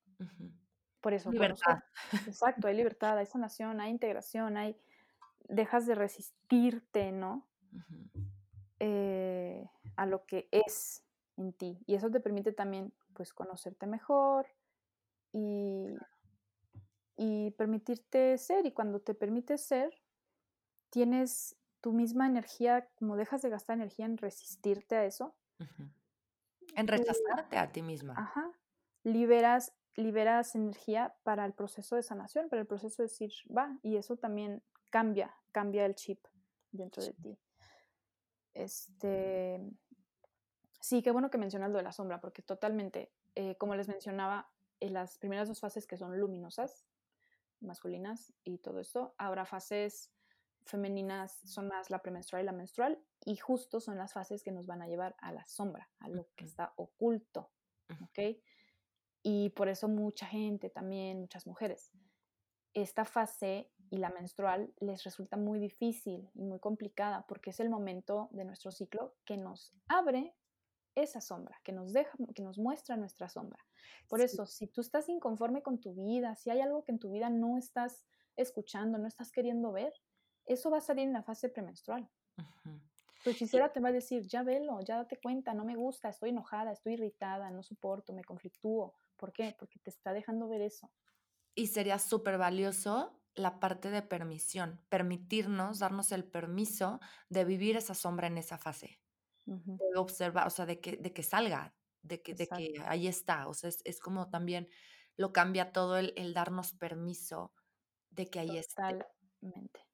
Por 0.99 1.13
eso. 1.13 1.31
Libertad. 1.31 1.79
exacto, 2.27 2.67
hay 2.67 2.75
libertad, 2.75 3.17
hay 3.17 3.25
sanación, 3.25 3.81
hay 3.81 3.89
integración, 3.89 4.57
hay 4.57 4.77
dejas 5.47 5.85
de 5.87 5.95
resistirte, 5.95 7.11
¿no? 7.11 7.47
Eh, 8.79 9.67
a 9.95 10.05
lo 10.05 10.25
que 10.25 10.47
es 10.51 11.03
en 11.37 11.53
ti. 11.53 11.83
Y 11.87 11.95
eso 11.95 12.11
te 12.11 12.19
permite 12.19 12.51
también, 12.51 12.93
pues, 13.13 13.33
conocerte 13.33 13.87
mejor 13.87 14.47
y, 15.31 15.87
y 17.15 17.51
permitirte 17.51 18.37
ser. 18.37 18.65
Y 18.65 18.71
cuando 18.71 18.99
te 18.99 19.13
permites 19.13 19.61
ser, 19.61 19.91
tienes 20.89 21.57
tu 21.81 21.91
misma 21.91 22.27
energía, 22.27 22.87
como 22.95 23.15
dejas 23.17 23.41
de 23.41 23.49
gastar 23.49 23.75
energía 23.75 24.05
en 24.05 24.17
resistirte 24.17 24.95
a 24.95 25.05
eso. 25.05 25.35
En 26.75 26.87
rechazarte 26.87 27.57
a 27.57 27.71
ti 27.71 27.81
misma. 27.81 28.13
Ajá. 28.17 28.51
Liberas, 29.03 29.73
liberas 29.95 30.55
energía 30.55 31.15
para 31.23 31.45
el 31.45 31.53
proceso 31.53 31.95
de 31.95 32.03
sanación, 32.03 32.49
para 32.49 32.61
el 32.61 32.67
proceso 32.67 33.01
de 33.01 33.09
decir, 33.09 33.31
va, 33.55 33.77
y 33.81 33.97
eso 33.97 34.15
también 34.15 34.63
cambia, 34.89 35.35
cambia 35.51 35.85
el 35.85 35.95
chip 35.95 36.25
dentro 36.71 37.03
de 37.03 37.13
ti. 37.13 37.37
Este, 38.53 39.59
sí, 40.79 41.01
qué 41.01 41.11
bueno 41.11 41.29
que 41.29 41.37
mencionas 41.37 41.71
lo 41.71 41.77
de 41.77 41.83
la 41.83 41.91
sombra, 41.91 42.21
porque 42.21 42.41
totalmente, 42.41 43.11
eh, 43.35 43.55
como 43.57 43.75
les 43.75 43.87
mencionaba, 43.87 44.49
en 44.79 44.93
las 44.93 45.17
primeras 45.17 45.47
dos 45.47 45.59
fases 45.59 45.85
que 45.85 45.97
son 45.97 46.17
luminosas, 46.19 46.87
masculinas 47.59 48.33
y 48.43 48.57
todo 48.57 48.79
esto, 48.79 49.13
habrá 49.17 49.45
fases 49.45 50.11
femeninas, 50.65 51.39
son 51.43 51.67
más 51.67 51.89
la 51.89 52.01
premenstrual 52.01 52.43
y 52.43 52.45
la 52.45 52.51
menstrual, 52.51 52.99
y 53.25 53.37
justo 53.37 53.79
son 53.79 53.97
las 53.97 54.13
fases 54.13 54.43
que 54.43 54.51
nos 54.51 54.65
van 54.65 54.81
a 54.81 54.87
llevar 54.87 55.15
a 55.19 55.31
la 55.31 55.45
sombra, 55.47 55.89
a 55.99 56.09
lo 56.09 56.27
que 56.35 56.45
está 56.45 56.73
oculto, 56.75 57.51
¿ok? 58.03 58.37
Y 59.23 59.49
por 59.51 59.69
eso 59.69 59.87
mucha 59.87 60.25
gente 60.25 60.69
también, 60.69 61.19
muchas 61.19 61.45
mujeres, 61.45 61.91
esta 62.73 63.05
fase 63.05 63.69
y 63.89 63.97
la 63.97 64.09
menstrual 64.09 64.73
les 64.79 65.03
resulta 65.03 65.37
muy 65.37 65.59
difícil 65.59 66.29
y 66.33 66.43
muy 66.43 66.59
complicada 66.59 67.25
porque 67.27 67.49
es 67.49 67.59
el 67.59 67.69
momento 67.69 68.29
de 68.31 68.45
nuestro 68.45 68.71
ciclo 68.71 69.15
que 69.25 69.37
nos 69.37 69.73
abre 69.87 70.33
esa 70.95 71.21
sombra, 71.21 71.59
que 71.63 71.71
nos 71.71 71.93
deja, 71.93 72.17
que 72.33 72.41
nos 72.41 72.57
muestra 72.57 72.97
nuestra 72.97 73.29
sombra. 73.29 73.65
Por 74.07 74.21
eso, 74.21 74.45
si 74.45 74.67
tú 74.67 74.81
estás 74.81 75.07
inconforme 75.09 75.61
con 75.61 75.79
tu 75.79 75.93
vida, 75.93 76.35
si 76.35 76.49
hay 76.49 76.61
algo 76.61 76.83
que 76.83 76.91
en 76.91 76.99
tu 76.99 77.11
vida 77.11 77.29
no 77.29 77.57
estás 77.57 78.05
escuchando, 78.35 78.97
no 78.97 79.07
estás 79.07 79.31
queriendo 79.31 79.71
ver, 79.71 79.93
eso 80.45 80.69
va 80.69 80.77
a 80.77 80.81
salir 80.81 81.05
en 81.05 81.13
la 81.13 81.23
fase 81.23 81.49
premenstrual. 81.49 82.09
Tu 83.23 83.29
hechicera 83.29 83.71
te 83.71 83.79
va 83.79 83.89
a 83.89 83.91
decir, 83.91 84.25
ya 84.27 84.41
velo, 84.41 84.81
ya 84.81 84.97
date 84.97 85.19
cuenta, 85.21 85.53
no 85.53 85.63
me 85.63 85.75
gusta, 85.75 86.09
estoy 86.09 86.29
enojada, 86.29 86.71
estoy 86.71 86.93
irritada, 86.93 87.51
no 87.51 87.61
soporto, 87.61 88.13
me 88.13 88.23
conflictúo. 88.23 88.95
¿Por 89.15 89.31
qué? 89.31 89.55
Porque 89.57 89.79
te 89.79 89.91
está 89.91 90.11
dejando 90.11 90.47
ver 90.47 90.61
eso. 90.61 90.91
Y 91.53 91.67
sería 91.67 91.99
súper 91.99 92.39
valioso 92.39 93.21
la 93.35 93.59
parte 93.59 93.91
de 93.91 94.01
permisión, 94.01 94.81
permitirnos, 94.89 95.79
darnos 95.79 96.11
el 96.11 96.23
permiso 96.23 96.99
de 97.29 97.45
vivir 97.45 97.77
esa 97.77 97.93
sombra 97.93 98.27
en 98.27 98.37
esa 98.37 98.57
fase, 98.57 98.99
de 99.45 99.97
observar, 99.97 100.47
o 100.47 100.49
sea, 100.49 100.65
de 100.65 100.79
que, 100.81 100.97
de 100.97 101.13
que 101.13 101.23
salga, 101.23 101.73
de 102.01 102.21
que, 102.21 102.33
de 102.33 102.47
que 102.47 102.73
ahí 102.87 103.07
está, 103.07 103.47
o 103.47 103.53
sea, 103.53 103.69
es, 103.69 103.99
como 103.99 104.29
también 104.29 104.67
lo 105.15 105.31
cambia 105.31 105.71
todo 105.71 105.97
el, 105.97 106.33
darnos 106.33 106.73
permiso 106.73 107.53
de 108.09 108.29
que 108.29 108.39
ahí 108.39 108.57
está 108.57 109.07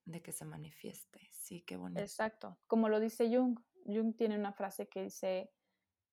de 0.07 0.21
que 0.21 0.31
se 0.31 0.45
manifieste. 0.45 1.19
Sí, 1.33 1.61
qué 1.61 1.75
bonito. 1.75 2.01
Exacto. 2.01 2.57
Como 2.67 2.89
lo 2.89 2.99
dice 2.99 3.27
Jung, 3.27 3.59
Jung 3.85 4.15
tiene 4.15 4.37
una 4.37 4.53
frase 4.53 4.87
que 4.87 5.03
dice, 5.03 5.51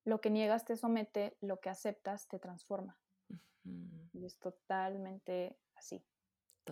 lo 0.03 0.19
que 0.21 0.29
niegas 0.29 0.65
te 0.65 0.75
somete, 0.75 1.37
lo 1.41 1.59
que 1.59 1.69
aceptas 1.69 2.27
te 2.27 2.37
transforma. 2.39 2.99
Y 4.13 4.25
es 4.25 4.37
totalmente 4.37 5.57
así. 5.75 6.05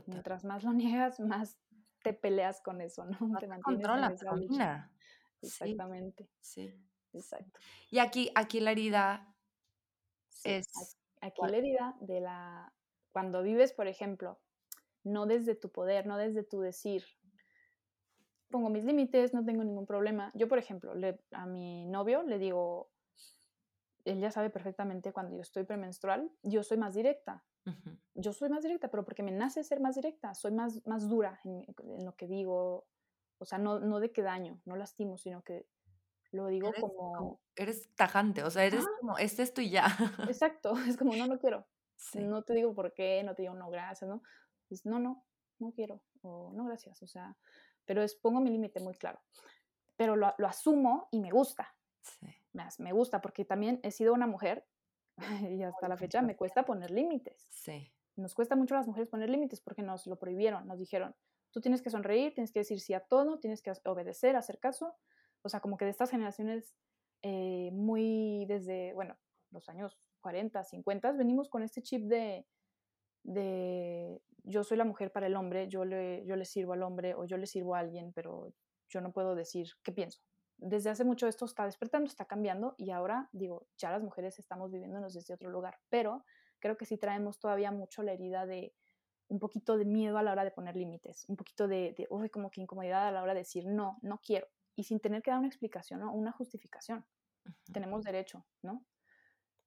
Mientras 0.05 0.43
más 0.43 0.63
lo 0.63 0.73
niegas, 0.73 1.19
más 1.19 1.57
te 2.03 2.13
peleas 2.13 2.61
con 2.61 2.81
eso, 2.81 3.05
¿no? 3.05 3.17
te 3.39 3.47
mantienes 3.47 3.63
controla, 3.63 4.91
Exactamente. 5.41 6.29
Sí. 6.39 6.73
Exacto. 7.13 7.59
Y 7.89 7.99
aquí, 7.99 8.31
aquí 8.35 8.59
la 8.59 8.71
herida 8.71 9.35
es... 10.43 10.67
Aquí 11.21 11.41
la 11.41 11.57
herida 11.57 11.95
de 12.01 12.19
la... 12.19 12.73
Cuando 13.11 13.43
vives, 13.43 13.71
por 13.71 13.87
ejemplo, 13.87 14.41
no 15.03 15.25
desde 15.25 15.55
tu 15.55 15.71
poder, 15.71 16.05
no 16.07 16.17
desde 16.17 16.43
tu 16.43 16.61
decir, 16.61 17.03
pongo 18.49 18.69
mis 18.69 18.85
límites, 18.85 19.33
no 19.33 19.43
tengo 19.43 19.63
ningún 19.63 19.85
problema. 19.85 20.31
Yo, 20.35 20.47
por 20.47 20.59
ejemplo, 20.59 20.93
le, 20.93 21.19
a 21.31 21.45
mi 21.45 21.85
novio 21.85 22.23
le 22.23 22.37
digo, 22.37 22.91
él 24.05 24.19
ya 24.19 24.31
sabe 24.31 24.49
perfectamente 24.49 25.11
cuando 25.11 25.35
yo 25.35 25.41
estoy 25.41 25.63
premenstrual, 25.63 26.31
yo 26.43 26.63
soy 26.63 26.77
más 26.77 26.93
directa. 26.93 27.43
Yo 28.13 28.33
soy 28.33 28.49
más 28.49 28.61
directa, 28.61 28.91
pero 28.91 29.05
porque 29.05 29.23
me 29.23 29.31
nace 29.31 29.63
ser 29.63 29.79
más 29.79 29.95
directa, 29.95 30.35
soy 30.35 30.51
más, 30.51 30.85
más 30.85 31.07
dura 31.07 31.39
en, 31.45 31.65
lo 32.03 32.13
que 32.15 32.27
digo, 32.27 32.85
o 33.37 33.45
sea, 33.45 33.57
no, 33.57 33.79
no 33.79 34.01
de 34.01 34.11
que 34.11 34.21
daño, 34.21 34.59
no 34.65 34.75
lastimo, 34.75 35.17
sino 35.17 35.43
que 35.43 35.65
lo 36.31 36.47
digo 36.47 36.71
como... 36.79 37.39
Eres 37.55 37.89
tajante, 37.95 38.43
o 38.43 38.49
sea, 38.49 38.65
eres 38.65 38.85
como, 38.99 39.17
es 39.17 39.39
y 39.57 39.69
ya. 39.69 39.85
Exacto, 40.29 40.73
es 40.87 40.97
como, 40.97 41.15
no, 41.15 41.25
no 41.27 41.39
quiero. 41.39 41.65
No 42.15 42.43
te 42.43 42.53
digo 42.53 42.73
por 42.73 42.93
qué, 42.93 43.23
no 43.23 43.33
te 43.33 43.43
digo 43.43 43.53
no, 43.53 43.69
gracias, 43.69 44.09
¿no? 44.09 44.21
No, 44.83 44.99
no, 44.99 45.25
no 45.59 45.71
quiero, 45.71 46.01
o 46.21 46.51
no, 46.53 46.65
gracias, 46.65 47.01
o 47.03 47.07
sea, 47.07 47.37
pero 47.85 48.01
es, 48.01 48.15
pongo 48.15 48.39
mi 48.39 48.49
límite 48.49 48.79
muy 48.79 48.95
claro. 48.95 49.21
Pero 49.95 50.15
lo, 50.15 50.33
lo, 50.37 50.47
asumo 50.47 51.07
y 51.11 51.19
me 51.19 51.29
gusta. 51.29 51.75
Sí. 52.01 52.27
Me, 52.53 52.67
me, 52.79 52.91
gusta 52.91 53.21
porque 53.21 53.45
también 53.45 53.79
he 53.83 53.91
sido 53.91 54.13
una 54.13 54.27
mujer 54.27 54.65
y 55.49 55.63
hasta 55.63 55.87
la 55.87 55.97
fecha 55.97 56.21
me 56.21 56.35
cuesta 56.35 56.65
poner 56.65 56.91
límites. 56.91 57.47
Sí. 57.51 57.93
Nos 58.15 58.33
cuesta 58.33 58.55
mucho 58.55 58.75
a 58.75 58.79
las 58.79 58.87
mujeres 58.87 59.09
poner 59.09 59.29
límites 59.29 59.61
porque 59.61 59.81
nos 59.81 60.07
lo 60.07 60.17
prohibieron, 60.17 60.67
nos 60.67 60.79
dijeron, 60.79 61.15
tú 61.51 61.61
tienes 61.61 61.81
que 61.81 61.89
sonreír, 61.89 62.33
tienes 62.33 62.51
que 62.51 62.59
decir 62.59 62.79
sí 62.79 62.93
a 62.93 63.01
todo, 63.01 63.39
tienes 63.39 63.61
que 63.61 63.71
obedecer, 63.85 64.35
hacer 64.35 64.59
caso. 64.59 64.95
O 65.43 65.49
sea, 65.49 65.59
como 65.59 65.77
que 65.77 65.85
de 65.85 65.91
estas 65.91 66.09
generaciones 66.09 66.75
eh, 67.21 67.69
muy 67.71 68.45
desde, 68.47 68.93
bueno, 68.93 69.17
los 69.51 69.69
años 69.69 69.97
40, 70.21 70.63
50, 70.63 71.11
venimos 71.13 71.49
con 71.49 71.63
este 71.63 71.81
chip 71.81 72.03
de, 72.03 72.45
de 73.23 74.21
yo 74.43 74.63
soy 74.63 74.77
la 74.77 74.85
mujer 74.85 75.11
para 75.11 75.27
el 75.27 75.35
hombre, 75.35 75.67
yo 75.67 75.85
le, 75.85 76.25
yo 76.25 76.35
le 76.35 76.45
sirvo 76.45 76.73
al 76.73 76.83
hombre 76.83 77.15
o 77.15 77.25
yo 77.25 77.37
le 77.37 77.47
sirvo 77.47 77.75
a 77.75 77.79
alguien, 77.79 78.11
pero 78.13 78.53
yo 78.89 79.01
no 79.01 79.11
puedo 79.11 79.35
decir 79.35 79.69
qué 79.83 79.91
pienso. 79.91 80.21
Desde 80.57 80.89
hace 80.89 81.03
mucho 81.03 81.27
esto 81.27 81.45
está 81.45 81.65
despertando, 81.65 82.07
está 82.07 82.25
cambiando 82.25 82.75
y 82.77 82.91
ahora 82.91 83.29
digo, 83.31 83.67
ya 83.77 83.91
las 83.91 84.03
mujeres 84.03 84.39
estamos 84.39 84.71
viviéndonos 84.71 85.13
desde 85.13 85.33
otro 85.33 85.49
lugar, 85.49 85.79
pero 85.89 86.23
creo 86.59 86.77
que 86.77 86.85
sí 86.85 86.97
traemos 86.97 87.39
todavía 87.39 87.71
mucho 87.71 88.03
la 88.03 88.13
herida 88.13 88.45
de 88.45 88.73
un 89.29 89.39
poquito 89.39 89.77
de 89.77 89.85
miedo 89.85 90.17
a 90.17 90.23
la 90.23 90.31
hora 90.31 90.43
de 90.43 90.51
poner 90.51 90.75
límites, 90.75 91.25
un 91.27 91.35
poquito 91.37 91.67
de, 91.67 91.93
de 91.97 92.07
uy, 92.09 92.29
como 92.29 92.51
que 92.51 92.61
incomodidad 92.61 93.07
a 93.07 93.11
la 93.11 93.23
hora 93.23 93.33
de 93.33 93.39
decir 93.39 93.65
no, 93.65 93.97
no 94.01 94.19
quiero, 94.19 94.47
y 94.75 94.83
sin 94.83 94.99
tener 94.99 95.21
que 95.21 95.31
dar 95.31 95.39
una 95.39 95.47
explicación 95.47 96.03
o 96.03 96.11
una 96.11 96.31
justificación. 96.31 97.05
Tenemos 97.71 98.03
derecho, 98.03 98.45
¿no? 98.61 98.85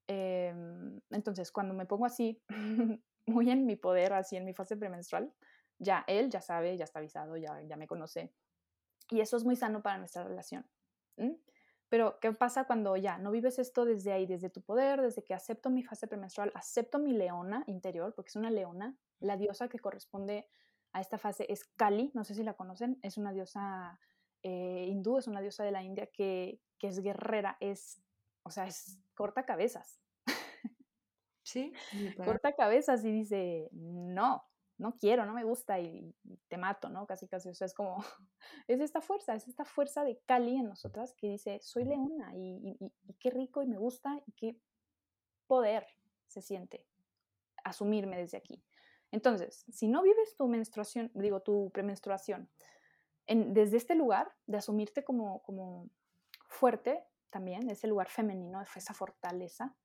Em, 0.09 1.01
entonces, 1.11 1.51
cuando 1.51 1.75
me 1.75 1.87
pongo 1.87 2.07
así, 2.07 2.41
muy 3.27 3.51
en 3.51 3.67
mi 3.67 3.77
poder, 3.77 4.13
así 4.13 4.37
en 4.37 4.45
mi 4.45 4.55
fase 4.55 4.77
premenstrual, 4.77 5.33
ya 5.79 6.05
él 6.07 6.31
ya 6.31 6.41
sabe, 6.41 6.77
ya 6.77 6.85
está 6.85 7.01
avisado, 7.01 7.37
ya, 7.37 7.61
ya 7.63 7.77
me 7.77 7.87
conoce. 7.87 8.33
Y 9.11 9.21
eso 9.21 9.37
es 9.37 9.45
muy 9.45 9.57
sano 9.57 9.83
para 9.83 9.99
nuestra 9.99 10.25
relación. 10.25 10.67
Pero, 11.89 12.19
¿qué 12.21 12.33
pasa 12.33 12.65
cuando 12.65 12.97
ya 12.97 13.19
no 13.19 13.31
vives 13.31 13.59
esto 13.59 13.85
desde 13.85 14.13
ahí, 14.13 14.27
desde 14.27 14.51
tu 14.51 14.63
poder, 14.63 15.01
desde 15.01 15.23
que 15.23 15.35
acepto 15.35 15.71
mi 15.71 15.85
fase 15.85 16.09
premenstrual, 16.09 16.51
acepto 16.55 16.99
mi 16.99 17.13
leona 17.13 17.63
interior, 17.67 18.13
porque 18.15 18.31
es 18.31 18.37
una 18.37 18.51
leona, 18.51 18.97
la 19.21 19.37
diosa 19.37 19.69
que 19.69 19.79
corresponde 19.79 20.49
a 20.93 21.01
esta 21.01 21.19
fase 21.19 21.47
es 21.49 21.65
Kali, 21.65 22.11
no 22.15 22.25
sé 22.25 22.35
si 22.35 22.43
la 22.43 22.55
conocen, 22.55 22.99
es 23.03 23.19
una 23.19 23.33
diosa 23.33 24.01
eh, 24.43 24.87
hindú, 24.89 25.19
es 25.19 25.29
una 25.29 25.41
diosa 25.41 25.63
de 25.63 25.71
la 25.71 25.83
India 25.83 26.09
que, 26.09 26.61
que 26.79 26.89
es 26.89 27.01
guerrera, 27.01 27.57
es, 27.61 28.03
o 28.43 28.51
sea, 28.51 28.67
es 28.67 28.99
corta 29.15 29.47
cabezas, 29.47 30.01
Sí. 31.47 31.73
Corta 32.17 32.55
cabezas 32.55 33.05
y 33.05 33.13
dice, 33.13 33.69
no, 33.71 34.45
no 34.79 34.99
quiero, 34.99 35.25
no 35.25 35.33
me 35.33 35.45
gusta 35.45 35.79
y, 35.79 36.13
te 36.49 36.59
mato, 36.59 36.89
¿no? 36.89 37.07
Casi, 37.07 37.29
casi, 37.29 37.49
o 37.49 37.55
sea, 37.55 37.67
es 37.67 37.75
como, 37.75 37.99
es 38.67 38.81
esta 38.81 39.01
fuerza, 39.01 39.35
es 39.35 39.47
esta 39.47 39.65
fuerza 39.65 40.03
de 40.03 40.19
Cali 40.27 40.57
en 40.57 40.69
nosotras 40.69 41.15
que 41.15 41.29
dice, 41.29 41.61
soy 41.63 41.85
leona 41.85 42.33
y, 42.35 42.77
qué 43.21 43.31
rico 43.31 43.63
y 43.63 43.67
me 43.67 43.79
gusta 43.79 44.21
y 44.27 44.33
qué 44.33 44.61
poder 45.47 45.87
se 46.27 46.43
siente 46.43 46.85
asumirme 47.63 48.17
desde 48.17 48.39
aquí. 48.39 48.61
Entonces, 49.13 49.65
si 49.69 49.87
no 49.87 50.03
vives 50.03 50.35
tu 50.37 50.49
menstruación, 50.49 51.13
digo, 51.15 51.41
tu 51.41 51.71
premenstruación, 51.71 52.51
en, 53.29 53.55
desde 53.55 53.77
este 53.77 53.95
lugar 53.95 54.35
de 54.47 54.59
asumirte 54.59 55.05
como, 55.05 55.43
como 55.43 55.89
fuerte 56.49 57.05
también, 57.31 57.71
ese 57.71 57.87
lugar 57.87 58.09
femenino, 58.09 58.61
esa 58.75 58.95
fortaleza, 58.95 59.77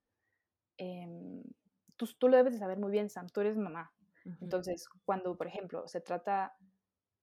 Em, 0.84 1.44
tú, 1.96 2.08
tú, 2.18 2.28
lo 2.28 2.38
debes 2.38 2.54
de 2.54 2.60
saber 2.60 2.80
muy 2.80 2.90
bien, 2.92 3.08
Sam, 3.08 3.28
tú 3.30 3.42
eres 3.42 3.56
mamá. 3.56 3.94
Entonces, 4.40 4.88
cuando, 5.06 5.38
por 5.38 5.46
ejemplo, 5.46 5.88
se 5.88 6.02
trata 6.02 6.56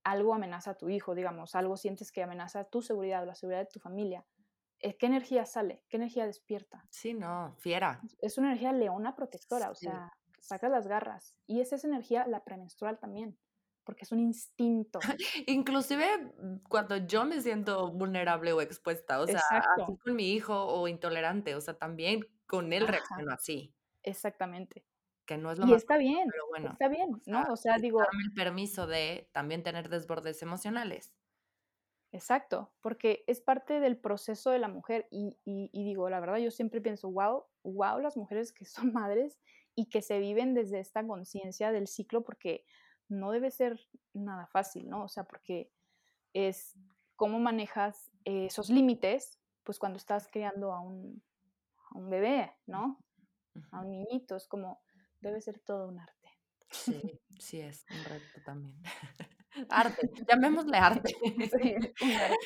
algo 0.05 0.33
amenaza 0.33 0.73
a 0.73 0.75
tu 0.75 0.89
hijo, 0.89 1.17
digamos, 1.17 1.57
algo 1.57 1.77
sientes 1.77 2.13
que 2.13 2.23
amenaza 2.23 2.65
tu 2.65 2.83
seguridad 2.83 3.25
o 3.25 3.27
la 3.27 3.35
seguridad 3.35 3.63
de 3.63 3.71
tu 3.73 3.81
familia, 3.81 4.25
eh, 4.79 4.97
¿qué 4.97 5.07
energía 5.07 5.45
sale? 5.45 5.83
¿Qué 5.89 5.97
energía 5.97 6.25
despierta? 6.25 6.87
Sí, 6.91 7.15
no, 7.15 7.57
fiera. 7.59 8.01
Es 8.21 8.39
una 8.39 8.49
energía 8.49 8.73
leona 8.73 9.17
protectora, 9.17 9.71
o 9.71 9.75
sea, 9.75 10.13
sacas 10.41 10.71
las 10.71 10.87
garras. 10.87 11.37
Y 11.49 11.61
es 11.61 11.73
esa 11.73 11.89
energía 11.89 12.29
la 12.29 12.45
premenstrual 12.45 13.01
también, 13.01 13.37
porque 13.83 14.05
es 14.05 14.13
un 14.13 14.21
instinto. 14.21 15.01
Inclusive 15.49 16.33
mm, 16.41 16.59
cuando 16.69 16.97
yo 16.97 17.25
me 17.25 17.41
siento 17.41 17.91
vulnerable 17.91 18.53
o 18.53 18.61
expuesta, 18.61 19.21
o 19.21 19.27
sea, 19.27 19.41
así 19.41 19.97
con 20.05 20.15
mi 20.15 20.33
hijo 20.33 20.65
o 20.65 20.87
intolerante, 20.87 21.57
o 21.57 21.61
sea, 21.61 21.77
también 21.77 22.25
con 22.49 22.73
él 22.73 22.89
reacciono 22.89 23.33
así. 23.33 23.73
Exactamente. 24.03 24.85
Que 25.25 25.37
no 25.37 25.53
es 25.53 25.59
lo 25.59 25.67
y 25.67 25.71
más 25.73 25.83
está 25.83 25.99
bien, 25.99 26.27
pero 26.31 26.49
bueno, 26.49 26.71
está 26.73 26.89
bien, 26.89 27.21
¿no? 27.27 27.45
O 27.53 27.57
sea, 27.57 27.77
digo... 27.79 28.01
Darme 28.01 28.23
el 28.25 28.33
permiso 28.33 28.87
de 28.87 29.29
también 29.33 29.63
tener 29.63 29.89
desbordes 29.91 30.43
emocionales. 30.43 31.15
Exacto, 32.11 32.73
porque 32.81 33.23
es 33.27 33.43
parte 33.43 33.81
del 33.81 33.99
proceso 33.99 34.51
de 34.51 34.59
la 34.59 34.69
mujer 34.69 35.07
y, 35.11 35.37
digo, 35.45 36.09
la 36.09 36.21
verdad, 36.21 36.39
yo 36.39 36.51
siempre 36.51 36.81
pienso, 36.81 37.11
wow, 37.11 37.45
wow, 37.63 37.99
las 37.99 38.17
mujeres 38.17 38.53
que 38.53 38.65
son 38.65 38.93
madres 38.95 39.39
y 39.75 39.91
que 39.91 40.01
se 40.01 40.19
viven 40.19 40.55
desde 40.55 40.81
esta 40.81 41.07
conciencia 41.07 41.71
del 41.71 41.87
ciclo, 41.87 42.25
porque 42.25 42.65
no 43.09 43.31
debe 43.31 43.51
ser 43.51 43.79
nada 44.15 44.47
fácil, 44.47 44.89
¿no? 44.89 45.05
O 45.05 45.09
sea, 45.09 45.25
porque 45.25 45.71
es 46.33 46.75
cómo 47.15 47.39
manejas 47.39 48.11
esos 48.25 48.71
límites, 48.71 49.39
pues 49.63 49.79
cuando 49.79 49.99
estás 49.99 50.29
criando 50.29 50.73
a 50.73 50.81
un, 50.81 51.23
a 51.91 51.99
un 51.99 52.11
bebé, 52.11 52.53
¿no? 52.67 52.99
A 53.73 53.81
un 53.81 53.91
niñito, 53.91 54.37
es 54.37 54.47
como, 54.47 54.83
debe 55.21 55.41
ser 55.41 55.59
todo 55.61 55.89
un 55.89 55.99
arte. 55.99 56.29
Sí, 56.71 57.21
sí 57.39 57.61
es 57.61 57.85
un 57.91 58.05
reto 58.05 58.43
también. 58.45 58.77
Arte, 59.71 60.11
llamémosle 60.29 60.77
arte. 60.79 61.09
Sí, 61.09 61.75
un 62.03 62.13
arte. 62.13 62.39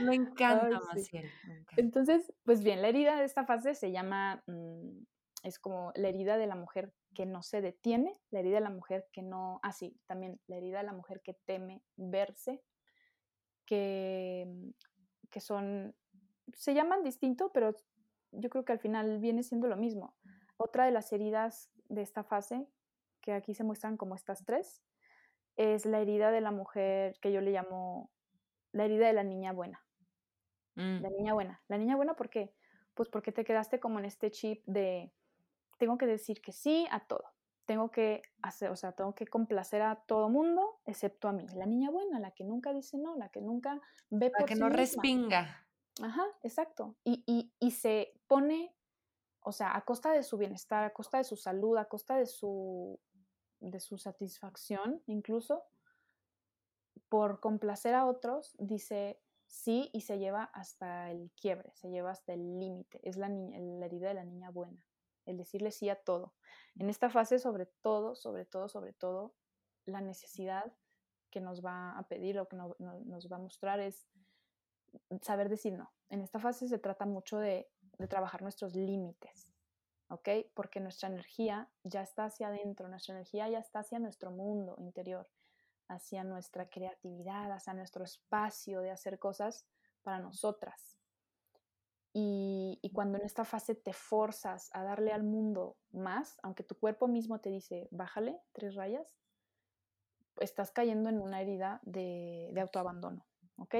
Me 0.00 0.14
encanta, 0.14 0.66
Ay, 0.92 1.04
sí. 1.04 1.16
Maciel, 1.16 1.30
me 1.46 1.54
encanta. 1.54 1.80
Entonces, 1.80 2.32
pues 2.44 2.62
bien, 2.62 2.82
la 2.82 2.88
herida 2.88 3.16
de 3.16 3.24
esta 3.24 3.44
fase 3.44 3.74
se 3.74 3.90
llama, 3.90 4.42
mm, 4.46 5.02
es 5.42 5.58
como 5.58 5.92
la 5.96 6.08
herida 6.08 6.36
de 6.36 6.46
la 6.46 6.54
mujer 6.54 6.92
que 7.14 7.26
no 7.26 7.42
se 7.42 7.60
detiene, 7.60 8.16
la 8.30 8.40
herida 8.40 8.56
de 8.56 8.60
la 8.60 8.70
mujer 8.70 9.08
que 9.12 9.22
no, 9.22 9.58
ah, 9.62 9.72
sí, 9.72 9.98
también 10.06 10.40
la 10.46 10.56
herida 10.56 10.78
de 10.78 10.84
la 10.84 10.92
mujer 10.92 11.20
que 11.22 11.34
teme 11.46 11.82
verse, 11.96 12.62
que, 13.66 14.44
mm, 14.46 14.70
que 15.30 15.40
son, 15.40 15.96
se 16.54 16.74
llaman 16.74 17.02
distinto, 17.02 17.50
pero 17.52 17.74
yo 18.32 18.50
creo 18.50 18.64
que 18.64 18.72
al 18.72 18.78
final 18.78 19.18
viene 19.18 19.42
siendo 19.42 19.68
lo 19.68 19.76
mismo. 19.76 20.14
Otra 20.56 20.84
de 20.84 20.90
las 20.90 21.12
heridas 21.12 21.70
de 21.88 22.02
esta 22.02 22.22
fase, 22.22 22.66
que 23.20 23.32
aquí 23.32 23.54
se 23.54 23.64
muestran 23.64 23.96
como 23.96 24.14
estas 24.14 24.44
tres, 24.44 24.82
es 25.56 25.84
la 25.86 26.00
herida 26.00 26.30
de 26.30 26.40
la 26.40 26.52
mujer 26.52 27.18
que 27.20 27.32
yo 27.32 27.40
le 27.40 27.50
llamo 27.50 28.10
la 28.72 28.84
herida 28.84 29.06
de 29.06 29.12
la 29.12 29.24
niña 29.24 29.52
buena. 29.52 29.84
Mm, 30.76 31.02
La 31.02 31.10
niña 31.10 31.34
buena. 31.34 31.62
La 31.68 31.78
niña 31.78 31.96
buena, 31.96 32.14
¿por 32.14 32.30
qué? 32.30 32.54
Pues 32.94 33.08
porque 33.08 33.32
te 33.32 33.44
quedaste 33.44 33.80
como 33.80 33.98
en 33.98 34.04
este 34.04 34.30
chip 34.30 34.62
de 34.66 35.12
tengo 35.78 35.98
que 35.98 36.06
decir 36.06 36.40
que 36.40 36.52
sí 36.52 36.86
a 36.90 37.00
todo. 37.00 37.24
Tengo 37.66 37.90
que 37.90 38.22
hacer, 38.42 38.70
o 38.70 38.76
sea, 38.76 38.92
tengo 38.92 39.14
que 39.14 39.26
complacer 39.26 39.82
a 39.82 39.96
todo 40.06 40.28
mundo 40.28 40.80
excepto 40.84 41.28
a 41.28 41.32
mí. 41.32 41.46
La 41.54 41.66
niña 41.66 41.90
buena, 41.90 42.18
la 42.20 42.32
que 42.32 42.44
nunca 42.44 42.72
dice 42.72 42.98
no, 42.98 43.16
la 43.16 43.28
que 43.30 43.40
nunca 43.40 43.80
ve 44.10 44.30
por 44.30 44.46
que 44.46 44.54
sí 44.54 44.60
no 44.60 44.66
misma. 44.66 44.76
respinga. 44.76 45.66
Ajá, 46.02 46.24
exacto. 46.42 46.96
Y, 47.04 47.22
y, 47.26 47.52
y 47.58 47.72
se 47.72 48.14
pone, 48.26 48.74
o 49.40 49.52
sea, 49.52 49.76
a 49.76 49.84
costa 49.84 50.12
de 50.12 50.22
su 50.22 50.38
bienestar, 50.38 50.84
a 50.84 50.92
costa 50.92 51.18
de 51.18 51.24
su 51.24 51.36
salud, 51.36 51.76
a 51.76 51.86
costa 51.86 52.16
de 52.16 52.26
su, 52.26 52.98
de 53.60 53.80
su 53.80 53.98
satisfacción, 53.98 55.02
incluso, 55.06 55.64
por 57.08 57.40
complacer 57.40 57.94
a 57.94 58.06
otros, 58.06 58.54
dice 58.58 59.20
sí 59.46 59.90
y 59.92 60.02
se 60.02 60.18
lleva 60.18 60.44
hasta 60.44 61.10
el 61.10 61.32
quiebre, 61.32 61.72
se 61.74 61.90
lleva 61.90 62.12
hasta 62.12 62.32
el 62.32 62.60
límite. 62.60 63.00
Es 63.02 63.16
la, 63.16 63.28
niña, 63.28 63.58
la 63.58 63.86
herida 63.86 64.08
de 64.08 64.14
la 64.14 64.24
niña 64.24 64.50
buena, 64.50 64.86
el 65.26 65.36
decirle 65.36 65.72
sí 65.72 65.88
a 65.88 65.96
todo. 65.96 66.34
En 66.76 66.88
esta 66.88 67.10
fase, 67.10 67.38
sobre 67.38 67.66
todo, 67.66 68.14
sobre 68.14 68.46
todo, 68.46 68.68
sobre 68.68 68.92
todo, 68.92 69.34
la 69.86 70.00
necesidad 70.00 70.72
que 71.30 71.40
nos 71.40 71.64
va 71.64 71.98
a 71.98 72.08
pedir 72.08 72.38
o 72.38 72.48
que 72.48 72.56
no, 72.56 72.76
no, 72.78 73.00
nos 73.00 73.30
va 73.30 73.36
a 73.36 73.40
mostrar 73.40 73.80
es 73.80 74.08
saber 75.22 75.48
decir 75.48 75.72
no. 75.72 75.92
En 76.08 76.22
esta 76.22 76.38
fase 76.38 76.68
se 76.68 76.78
trata 76.78 77.06
mucho 77.06 77.38
de, 77.38 77.70
de 77.98 78.08
trabajar 78.08 78.42
nuestros 78.42 78.74
límites, 78.74 79.52
¿ok? 80.08 80.28
Porque 80.54 80.80
nuestra 80.80 81.08
energía 81.08 81.70
ya 81.84 82.02
está 82.02 82.24
hacia 82.24 82.48
adentro, 82.48 82.88
nuestra 82.88 83.14
energía 83.14 83.48
ya 83.48 83.58
está 83.58 83.80
hacia 83.80 83.98
nuestro 83.98 84.30
mundo 84.30 84.74
interior, 84.78 85.28
hacia 85.88 86.24
nuestra 86.24 86.68
creatividad, 86.68 87.52
hacia 87.52 87.74
nuestro 87.74 88.04
espacio 88.04 88.80
de 88.80 88.90
hacer 88.90 89.18
cosas 89.18 89.66
para 90.02 90.18
nosotras. 90.18 90.96
Y, 92.12 92.80
y, 92.82 92.90
cuando 92.90 93.18
en 93.18 93.24
esta 93.24 93.44
fase 93.44 93.76
te 93.76 93.92
forzas 93.92 94.68
a 94.72 94.82
darle 94.82 95.12
al 95.12 95.22
mundo 95.22 95.76
más, 95.92 96.40
aunque 96.42 96.64
tu 96.64 96.76
cuerpo 96.76 97.06
mismo 97.06 97.40
te 97.40 97.50
dice, 97.50 97.86
bájale 97.92 98.40
tres 98.52 98.74
rayas, 98.74 99.16
estás 100.40 100.72
cayendo 100.72 101.08
en 101.08 101.20
una 101.20 101.40
herida 101.40 101.80
de, 101.84 102.50
de 102.52 102.60
autoabandono, 102.60 103.24
¿ok? 103.58 103.76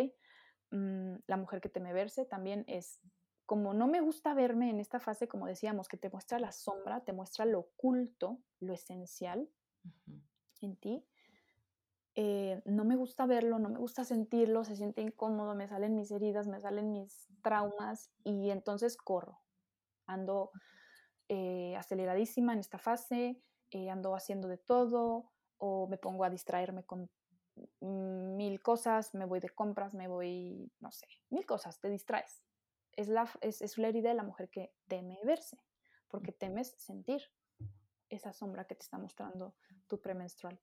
Mm, 0.71 1.17
la 1.27 1.37
mujer 1.37 1.61
que 1.61 1.69
teme 1.69 1.93
verse 1.93 2.25
también 2.25 2.65
es, 2.69 3.01
como 3.47 3.75
no 3.75 3.89
me 3.89 4.01
gusta 4.01 4.35
verme 4.35 4.71
en 4.71 4.81
esta 4.81 5.01
fase, 5.01 5.29
como 5.29 5.47
decíamos, 5.47 5.89
que 5.89 5.97
te 5.97 6.11
muestra 6.11 6.39
la 6.39 6.53
sombra, 6.53 7.01
te 7.05 7.13
muestra 7.13 7.45
lo 7.45 7.61
oculto, 7.61 8.39
lo 8.61 8.73
esencial 8.73 9.51
uh 9.85 9.89
-huh. 9.89 10.23
en 10.61 10.77
ti, 10.77 11.05
eh, 12.15 12.61
no 12.65 12.85
me 12.85 12.97
gusta 12.97 13.27
verlo, 13.27 13.59
no 13.59 13.69
me 13.69 13.79
gusta 13.79 14.05
sentirlo, 14.05 14.65
se 14.65 14.77
siente 14.77 15.01
incómodo, 15.01 15.55
me 15.55 15.69
salen 15.69 15.95
mis 15.95 16.11
heridas, 16.11 16.47
me 16.49 16.61
salen 16.61 16.93
mis 16.93 17.29
traumas 17.43 18.11
y 18.25 18.51
entonces 18.51 18.97
corro. 18.97 19.41
Ando 20.07 20.51
eh, 21.29 21.77
aceleradísima 21.77 22.53
en 22.53 22.59
esta 22.59 22.79
fase, 22.79 23.41
eh, 23.71 23.91
ando 23.91 24.15
haciendo 24.15 24.49
de 24.49 24.59
todo 24.59 25.31
o 25.59 25.87
me 25.89 25.99
pongo 25.99 26.25
a 26.25 26.31
distraerme 26.31 26.85
con 26.85 27.09
mil 27.81 28.63
cosas, 28.63 29.15
me 29.15 29.25
voy 29.25 29.41
de 29.41 29.51
compras, 29.51 29.95
me 29.95 30.09
voy, 30.09 30.71
no 30.81 30.91
sé, 30.93 31.07
mil 31.31 31.47
cosas, 31.47 31.81
te 31.81 31.89
distraes. 31.89 32.43
Es 32.93 33.09
la, 33.09 33.31
es, 33.41 33.63
es 33.63 33.79
la 33.79 33.89
herida 33.89 34.11
de 34.11 34.17
la 34.17 34.23
mujer 34.23 34.51
que 34.51 34.75
teme 34.89 35.19
verse, 35.25 35.59
porque 36.09 36.33
temes 36.33 36.75
sentir 36.79 37.23
esa 38.09 38.33
sombra 38.33 38.67
que 38.67 38.75
te 38.75 38.83
está 38.83 38.99
mostrando 38.99 39.55
tu 39.87 40.01
premenstrual 40.01 40.61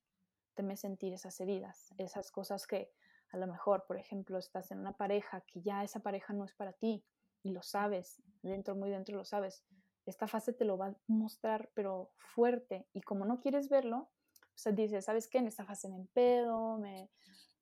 temes 0.58 0.80
sentir 0.80 1.12
esas 1.12 1.38
heridas, 1.38 1.94
esas 1.98 2.32
cosas 2.32 2.66
que 2.66 2.90
a 3.30 3.36
lo 3.36 3.46
mejor, 3.46 3.84
por 3.86 3.96
ejemplo, 3.96 4.38
estás 4.38 4.72
en 4.72 4.80
una 4.80 4.96
pareja 4.96 5.42
que 5.42 5.62
ya 5.62 5.84
esa 5.84 6.00
pareja 6.00 6.32
no 6.32 6.44
es 6.44 6.52
para 6.52 6.72
ti 6.72 7.04
y 7.44 7.52
lo 7.52 7.62
sabes, 7.62 8.20
dentro, 8.42 8.74
muy 8.74 8.90
dentro 8.90 9.16
lo 9.16 9.24
sabes. 9.24 9.64
Esta 10.04 10.26
fase 10.26 10.52
te 10.52 10.64
lo 10.64 10.76
va 10.76 10.86
a 10.86 10.96
mostrar, 11.06 11.70
pero 11.74 12.10
fuerte. 12.16 12.88
Y 12.92 13.02
como 13.02 13.24
no 13.24 13.38
quieres 13.38 13.68
verlo, 13.68 14.10
pues 14.62 14.76
dices, 14.76 15.04
¿sabes 15.04 15.28
qué? 15.28 15.38
En 15.38 15.46
esta 15.48 15.64
fase 15.64 15.88
me 15.88 15.96
empedo, 15.96 16.78
me, 16.78 17.10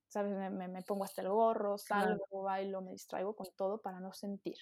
¿sabes? 0.07 0.33
Me, 0.35 0.49
me, 0.49 0.67
me 0.67 0.83
pongo 0.83 1.03
hasta 1.05 1.21
el 1.21 1.29
gorro, 1.29 1.77
salgo, 1.77 2.25
claro. 2.29 2.43
bailo, 2.43 2.81
me 2.81 2.91
distraigo 2.91 3.35
con 3.35 3.47
todo 3.55 3.81
para 3.81 3.99
no 3.99 4.13
sentir. 4.13 4.57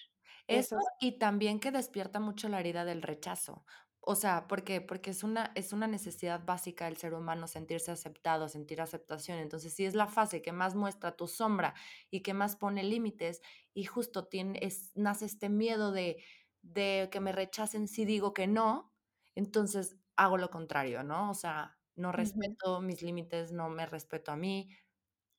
Eso, 0.46 0.76
Eso 0.76 0.92
y 1.00 1.18
también 1.18 1.60
que 1.60 1.72
despierta 1.72 2.20
mucho 2.20 2.48
la 2.48 2.60
herida 2.60 2.84
del 2.84 3.02
rechazo. 3.02 3.64
O 4.00 4.14
sea, 4.14 4.46
¿por 4.46 4.62
qué? 4.62 4.80
Porque 4.80 5.10
es 5.10 5.24
una, 5.24 5.50
es 5.56 5.72
una 5.72 5.88
necesidad 5.88 6.44
básica 6.44 6.84
del 6.84 6.96
ser 6.96 7.12
humano 7.14 7.48
sentirse 7.48 7.90
aceptado, 7.90 8.48
sentir 8.48 8.80
aceptación. 8.80 9.38
Entonces, 9.38 9.74
si 9.74 9.84
es 9.84 9.94
la 9.96 10.06
fase 10.06 10.42
que 10.42 10.52
más 10.52 10.76
muestra 10.76 11.16
tu 11.16 11.26
sombra 11.26 11.74
y 12.10 12.22
que 12.22 12.32
más 12.32 12.54
pone 12.56 12.84
límites, 12.84 13.40
y 13.74 13.84
justo 13.84 14.28
tiene, 14.28 14.60
es, 14.62 14.92
nace 14.94 15.24
este 15.26 15.48
miedo 15.48 15.90
de, 15.90 16.22
de 16.62 17.08
que 17.10 17.20
me 17.20 17.32
rechacen 17.32 17.88
si 17.88 18.04
digo 18.04 18.32
que 18.32 18.46
no, 18.46 18.94
entonces 19.34 19.96
hago 20.14 20.38
lo 20.38 20.50
contrario, 20.50 21.02
¿no? 21.02 21.30
O 21.30 21.34
sea, 21.34 21.75
no 21.96 22.12
respeto 22.12 22.78
uh 22.78 22.80
-huh. 22.80 22.82
mis 22.82 23.02
límites, 23.02 23.52
no 23.52 23.68
me 23.70 23.86
respeto 23.86 24.32
a 24.32 24.36
mí, 24.36 24.70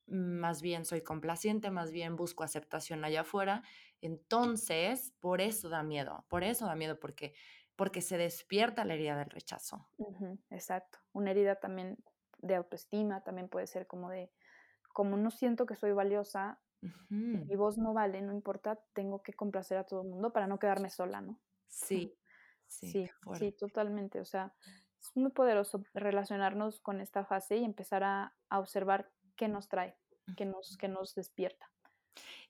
más 0.06 0.62
bien 0.62 0.84
soy 0.84 1.02
complaciente, 1.02 1.70
más 1.70 1.92
bien 1.92 2.16
busco 2.16 2.44
aceptación 2.44 3.04
allá 3.04 3.22
afuera. 3.22 3.62
Entonces, 4.00 5.14
por 5.20 5.40
eso 5.40 5.68
da 5.68 5.82
miedo, 5.82 6.26
por 6.28 6.44
eso 6.44 6.66
da 6.66 6.74
miedo, 6.76 6.98
porque 7.00 7.34
porque 7.76 8.00
se 8.02 8.18
despierta 8.18 8.84
la 8.84 8.94
herida 8.94 9.16
del 9.16 9.30
rechazo. 9.30 9.88
Uh 9.98 10.12
-huh, 10.14 10.38
exacto. 10.50 10.98
Una 11.12 11.30
herida 11.32 11.56
también 11.56 11.98
de 12.38 12.54
autoestima, 12.54 13.22
también 13.24 13.48
puede 13.48 13.66
ser 13.66 13.86
como 13.86 14.10
de, 14.10 14.32
como 14.92 15.16
no 15.16 15.30
siento 15.30 15.66
que 15.66 15.76
soy 15.76 15.92
valiosa, 15.92 16.60
uh 16.82 16.86
-huh. 16.86 17.48
mi 17.48 17.56
voz 17.56 17.78
no 17.78 17.94
vale, 17.94 18.22
no 18.22 18.32
importa, 18.32 18.80
tengo 18.94 19.22
que 19.22 19.34
complacer 19.34 19.78
a 19.78 19.84
todo 19.84 20.02
el 20.02 20.08
mundo 20.08 20.32
para 20.32 20.46
no 20.46 20.58
quedarme 20.58 20.90
sola, 20.90 21.20
¿no? 21.20 21.40
Sí, 21.68 22.18
sí, 22.66 22.92
sí, 22.92 23.10
sí, 23.32 23.52
totalmente. 23.52 24.20
O 24.20 24.24
sea, 24.24 24.54
es 25.00 25.16
muy 25.16 25.30
poderoso 25.32 25.82
relacionarnos 25.94 26.80
con 26.80 27.00
esta 27.00 27.24
fase 27.24 27.56
y 27.58 27.64
empezar 27.64 28.04
a, 28.04 28.36
a 28.50 28.58
observar 28.60 29.12
qué 29.36 29.48
nos 29.48 29.68
trae, 29.68 29.98
qué 30.36 30.44
nos, 30.46 30.76
qué 30.78 30.88
nos 30.88 31.14
despierta. 31.14 31.70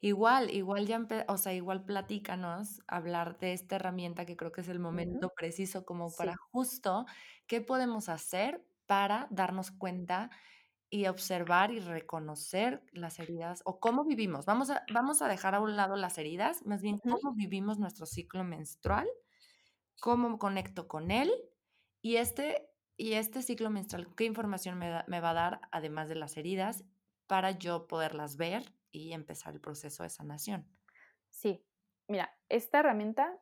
Igual, 0.00 0.50
igual 0.50 0.86
ya, 0.86 1.06
o 1.28 1.36
sea, 1.38 1.52
igual 1.54 1.84
platícanos, 1.84 2.80
hablar 2.86 3.38
de 3.38 3.52
esta 3.52 3.76
herramienta 3.76 4.26
que 4.26 4.36
creo 4.36 4.52
que 4.52 4.60
es 4.60 4.68
el 4.68 4.78
momento 4.78 5.28
uh 5.28 5.30
-huh. 5.30 5.34
preciso 5.34 5.84
como 5.84 6.14
para 6.14 6.32
Sí. 6.32 6.38
justo 6.52 7.06
qué 7.46 7.60
podemos 7.60 8.08
hacer 8.08 8.64
para 8.86 9.26
darnos 9.30 9.70
cuenta 9.70 10.30
y 10.90 11.06
observar 11.08 11.72
y 11.72 11.80
reconocer 11.80 12.84
las 12.92 13.18
heridas 13.20 13.62
o 13.66 13.80
cómo 13.80 14.04
vivimos. 14.04 14.46
Vamos 14.46 14.70
a, 14.70 14.84
vamos 14.92 15.22
a 15.22 15.28
dejar 15.28 15.54
a 15.54 15.60
un 15.60 15.76
lado 15.76 15.96
las 15.96 16.18
heridas, 16.18 16.64
más 16.66 16.82
bien 16.82 16.98
cómo 16.98 17.34
vivimos 17.34 17.78
nuestro 17.78 18.06
ciclo 18.06 18.44
menstrual, 18.44 19.08
cómo 20.00 20.38
conecto 20.38 20.88
con 20.88 21.10
él 21.10 21.32
y 22.08 22.16
este, 22.16 22.70
y 22.96 23.12
este 23.12 23.42
ciclo 23.42 23.68
menstrual, 23.68 24.14
qué 24.16 24.24
información 24.24 24.78
me, 24.78 24.88
da- 24.88 25.04
me 25.08 25.20
va 25.20 25.30
a 25.30 25.34
dar 25.34 25.60
además 25.72 26.08
de 26.08 26.14
las 26.14 26.38
heridas 26.38 26.84
para 27.26 27.50
yo 27.50 27.86
poderlas 27.86 28.38
ver 28.38 28.62
y 28.90 29.12
empezar 29.12 29.52
el 29.52 29.60
proceso 29.60 30.04
de 30.04 30.08
sanación. 30.08 30.66
Sí, 31.28 31.62
mira, 32.08 32.30
esta 32.48 32.80
herramienta 32.80 33.38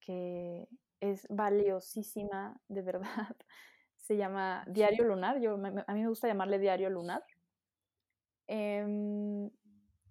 que 0.00 0.66
es 0.98 1.24
valiosísima, 1.30 2.60
de 2.66 2.82
verdad, 2.82 3.36
se 3.96 4.16
llama 4.16 4.64
Diario 4.66 5.04
Lunar. 5.04 5.40
Yo, 5.40 5.54
a 5.54 5.94
mí 5.94 6.00
me 6.02 6.08
gusta 6.08 6.26
llamarle 6.26 6.58
Diario 6.58 6.90
Lunar. 6.90 7.22
Em, 8.48 9.50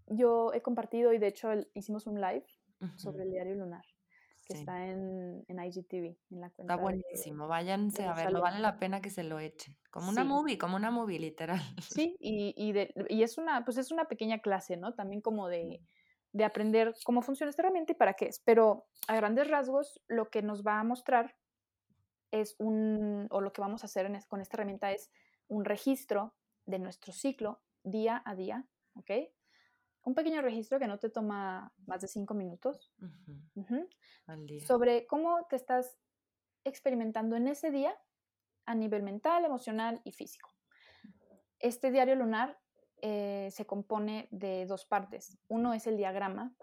yo 0.08 0.54
he 0.54 0.62
compartido 0.62 1.12
y 1.12 1.18
de 1.18 1.28
hecho 1.28 1.52
el- 1.52 1.70
hicimos 1.74 2.08
un 2.08 2.22
live 2.22 2.46
sobre 2.96 3.24
el 3.24 3.32
Diario 3.32 3.56
Lunar. 3.56 3.84
Que 4.46 4.54
está 4.54 4.88
en, 4.88 5.44
en, 5.48 5.64
IGTV, 5.64 6.18
en 6.32 6.42
la 6.42 6.50
cuenta. 6.50 6.74
Está 6.74 6.84
buenísimo, 6.84 7.48
váyanse 7.48 8.04
a 8.04 8.14
verlo, 8.14 8.42
vale 8.42 8.60
la 8.60 8.78
pena 8.78 9.02
que 9.02 9.10
se 9.10 9.24
lo 9.24 9.40
echen. 9.40 9.76
Como 9.90 10.10
una 10.10 10.24
movie, 10.24 10.58
como 10.58 10.76
una 10.76 10.92
movie, 10.92 11.20
literal. 11.20 11.60
Sí, 12.04 12.18
y, 12.20 12.54
y, 12.58 12.74
de, 12.74 12.94
y, 13.10 13.24
es 13.24 13.38
una, 13.38 13.64
pues 13.64 13.78
es 13.78 13.92
una 13.92 14.06
pequeña 14.06 14.40
clase, 14.40 14.78
¿no? 14.78 14.94
También 14.94 15.22
como 15.22 15.48
de, 15.48 15.82
de 16.34 16.44
aprender 16.44 16.94
cómo 17.06 17.22
funciona 17.22 17.50
esta 17.50 17.62
herramienta 17.62 17.94
y 17.94 17.96
para 17.96 18.14
qué 18.16 18.26
es. 18.26 18.40
Pero 18.40 18.88
a 19.08 19.16
grandes 19.16 19.48
rasgos, 19.48 20.02
lo 20.08 20.30
que 20.30 20.42
nos 20.42 20.64
va 20.64 20.80
a 20.80 20.84
mostrar 20.84 21.36
es 22.32 22.56
un, 22.58 23.28
o 23.30 23.42
lo 23.42 23.54
que 23.54 23.62
vamos 23.62 23.84
a 23.84 23.86
hacer 23.86 24.12
con 24.28 24.42
esta 24.42 24.58
herramienta 24.58 24.92
es 24.92 25.12
un 25.48 25.66
registro 25.66 26.34
de 26.66 26.80
nuestro 26.80 27.14
ciclo 27.14 27.62
día 27.84 28.22
a 28.26 28.36
día, 28.36 28.66
¿ok? 28.96 29.12
Un 30.04 30.16
pequeño 30.16 30.42
registro 30.42 30.80
que 30.80 30.88
no 30.88 31.00
te 31.00 31.10
toma 31.10 31.74
más 31.86 32.02
de 32.02 32.08
cinco 32.08 32.34
minutos 32.34 32.92
Al 34.28 34.46
día. 34.46 34.66
sobre 34.66 35.06
cómo 35.08 35.46
te 35.50 35.56
estás 35.56 35.98
experimentando 36.64 37.36
en 37.36 37.48
ese 37.48 37.72
día 37.72 37.96
a 38.66 38.76
nivel 38.76 39.04
mental, 39.04 39.46
emocional 39.46 40.02
y 40.04 40.12
físico. 40.12 40.50
Este 41.60 41.92
diario 41.92 42.16
lunar 42.16 42.60
eh, 43.02 43.50
se 43.52 43.66
compone 43.66 44.28
de 44.32 44.66
dos 44.66 44.86
partes. 44.86 45.38
Uno 45.50 45.74
es 45.74 45.88
el 45.88 45.98
diagrama. 45.98 46.54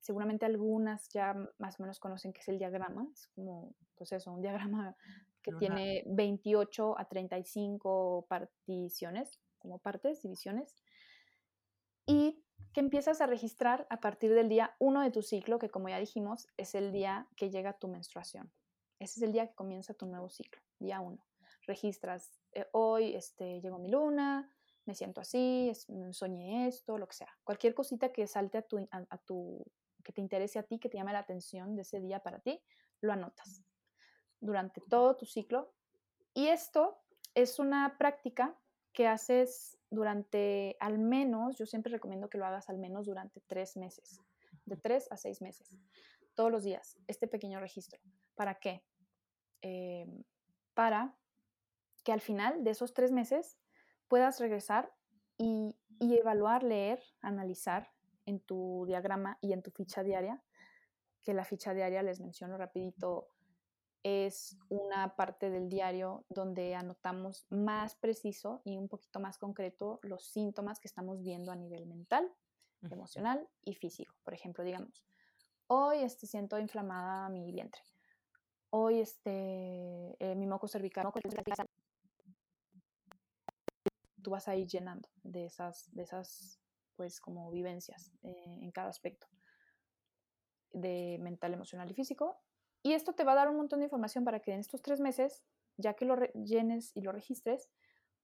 Seguramente 0.00 0.46
algunas 0.46 1.08
ya 1.08 1.34
más 1.58 1.78
o 1.78 1.82
menos 1.82 1.98
conocen 1.98 2.32
qué 2.32 2.40
es 2.40 2.48
el 2.48 2.58
diagrama. 2.58 3.08
Es 3.12 3.26
como, 3.28 3.74
pues 3.96 4.12
eso, 4.12 4.32
un 4.32 4.40
diagrama 4.40 4.96
que 5.42 5.52
tiene 5.52 6.04
28 6.06 6.98
a 6.98 7.04
35 7.04 8.26
particiones, 8.28 9.40
como 9.58 9.78
partes, 9.78 10.22
divisiones. 10.22 10.76
Que 12.78 12.82
empiezas 12.82 13.20
a 13.20 13.26
registrar 13.26 13.88
a 13.90 13.98
partir 13.98 14.32
del 14.32 14.48
día 14.48 14.76
1 14.78 15.00
de 15.00 15.10
tu 15.10 15.20
ciclo, 15.20 15.58
que 15.58 15.68
como 15.68 15.88
ya 15.88 15.98
dijimos, 15.98 16.46
es 16.56 16.76
el 16.76 16.92
día 16.92 17.26
que 17.34 17.50
llega 17.50 17.72
tu 17.72 17.88
menstruación. 17.88 18.52
Ese 19.00 19.18
es 19.18 19.22
el 19.22 19.32
día 19.32 19.48
que 19.48 19.54
comienza 19.56 19.94
tu 19.94 20.06
nuevo 20.06 20.28
ciclo, 20.28 20.62
día 20.78 21.00
1. 21.00 21.18
Registras, 21.66 22.40
eh, 22.52 22.68
hoy 22.70 23.16
este, 23.16 23.60
llegó 23.60 23.80
mi 23.80 23.90
luna, 23.90 24.48
me 24.84 24.94
siento 24.94 25.20
así, 25.20 25.72
mm, 25.88 26.12
soñé 26.12 26.68
esto, 26.68 26.98
lo 26.98 27.08
que 27.08 27.16
sea. 27.16 27.36
Cualquier 27.42 27.74
cosita 27.74 28.12
que 28.12 28.28
salte 28.28 28.58
a 28.58 28.62
tu, 28.62 28.88
a, 28.92 29.18
tu, 29.18 29.66
que 30.04 30.12
te 30.12 30.20
interese 30.20 30.60
a 30.60 30.62
ti, 30.62 30.78
que 30.78 30.88
te 30.88 30.98
llame 30.98 31.12
la 31.12 31.18
atención 31.18 31.74
de 31.74 31.82
ese 31.82 31.98
día 31.98 32.20
para 32.20 32.38
ti, 32.38 32.62
lo 33.00 33.12
anotas 33.12 33.60
durante 34.38 34.80
todo 34.82 35.16
tu 35.16 35.26
ciclo. 35.26 35.74
Y 36.32 36.46
esto 36.46 37.02
es 37.34 37.58
una 37.58 37.98
práctica 37.98 38.56
que 38.98 39.06
haces 39.06 39.78
durante 39.90 40.76
al 40.80 40.98
menos, 40.98 41.56
yo 41.56 41.66
siempre 41.66 41.92
recomiendo 41.92 42.28
que 42.28 42.36
lo 42.36 42.44
hagas 42.44 42.68
al 42.68 42.78
menos 42.78 43.06
durante 43.06 43.40
tres 43.42 43.76
meses, 43.76 44.20
de 44.66 44.76
tres 44.76 45.06
a 45.12 45.16
seis 45.16 45.40
meses, 45.40 45.70
todos 46.34 46.50
los 46.50 46.64
días, 46.64 46.98
este 47.06 47.28
pequeño 47.28 47.60
registro. 47.60 48.00
¿Para 48.34 48.56
qué? 48.56 48.82
Em, 49.62 50.24
para 50.74 51.16
que 52.02 52.10
al 52.10 52.20
final 52.20 52.64
de 52.64 52.72
esos 52.72 52.92
tres 52.92 53.12
meses 53.12 53.56
puedas 54.08 54.40
regresar 54.40 54.92
y, 55.36 55.76
evaluar, 56.00 56.64
leer, 56.64 57.00
analizar 57.20 57.92
en 58.26 58.40
tu 58.40 58.84
diagrama 58.84 59.38
y 59.40 59.52
en 59.52 59.62
tu 59.62 59.70
ficha 59.70 60.02
diaria, 60.02 60.42
que 61.22 61.34
la 61.34 61.44
ficha 61.44 61.72
diaria, 61.72 62.02
les 62.02 62.20
menciono 62.20 62.58
rapidito, 62.58 63.28
es 64.02 64.56
una 64.68 65.16
parte 65.16 65.50
del 65.50 65.68
diario 65.68 66.24
donde 66.28 66.74
anotamos 66.74 67.46
más 67.50 67.94
preciso 67.96 68.62
y 68.64 68.76
un 68.76 68.88
poquito 68.88 69.20
más 69.20 69.38
concreto 69.38 69.98
los 70.02 70.24
síntomas 70.24 70.80
que 70.80 70.88
estamos 70.88 71.22
viendo 71.22 71.52
a 71.52 71.56
nivel 71.56 71.86
mental, 71.86 72.30
emocional 72.90 73.48
y 73.64 73.74
físico. 73.74 74.14
Por 74.24 74.34
ejemplo, 74.34 74.64
digamos, 74.64 75.04
hoy 75.66 75.98
este, 75.98 76.26
siento 76.26 76.58
inflamada 76.58 77.28
mi 77.28 77.50
vientre. 77.52 77.82
Hoy 78.70 79.00
este, 79.00 80.16
eh, 80.18 80.34
mi 80.36 80.46
moco 80.46 80.68
cervical 80.68 81.10
tú 84.22 84.30
vas 84.30 84.48
a 84.48 84.56
ir 84.56 84.66
llenando 84.66 85.08
de 85.22 85.46
esas, 85.46 85.88
de 85.94 86.02
esas 86.02 86.60
pues 86.96 87.20
como 87.20 87.50
vivencias 87.50 88.12
eh, 88.22 88.58
en 88.60 88.70
cada 88.72 88.88
aspecto 88.90 89.26
de 90.72 91.18
mental, 91.20 91.54
emocional 91.54 91.90
y 91.90 91.94
físico. 91.94 92.40
Y 92.82 92.92
esto 92.92 93.12
te 93.12 93.24
va 93.24 93.32
a 93.32 93.36
dar 93.36 93.48
un 93.48 93.56
montón 93.56 93.80
de 93.80 93.86
información 93.86 94.24
para 94.24 94.40
que 94.40 94.52
en 94.52 94.60
estos 94.60 94.82
tres 94.82 95.00
meses, 95.00 95.44
ya 95.76 95.94
que 95.94 96.04
lo 96.04 96.16
llenes 96.34 96.92
y 96.94 97.02
lo 97.02 97.12
registres, 97.12 97.70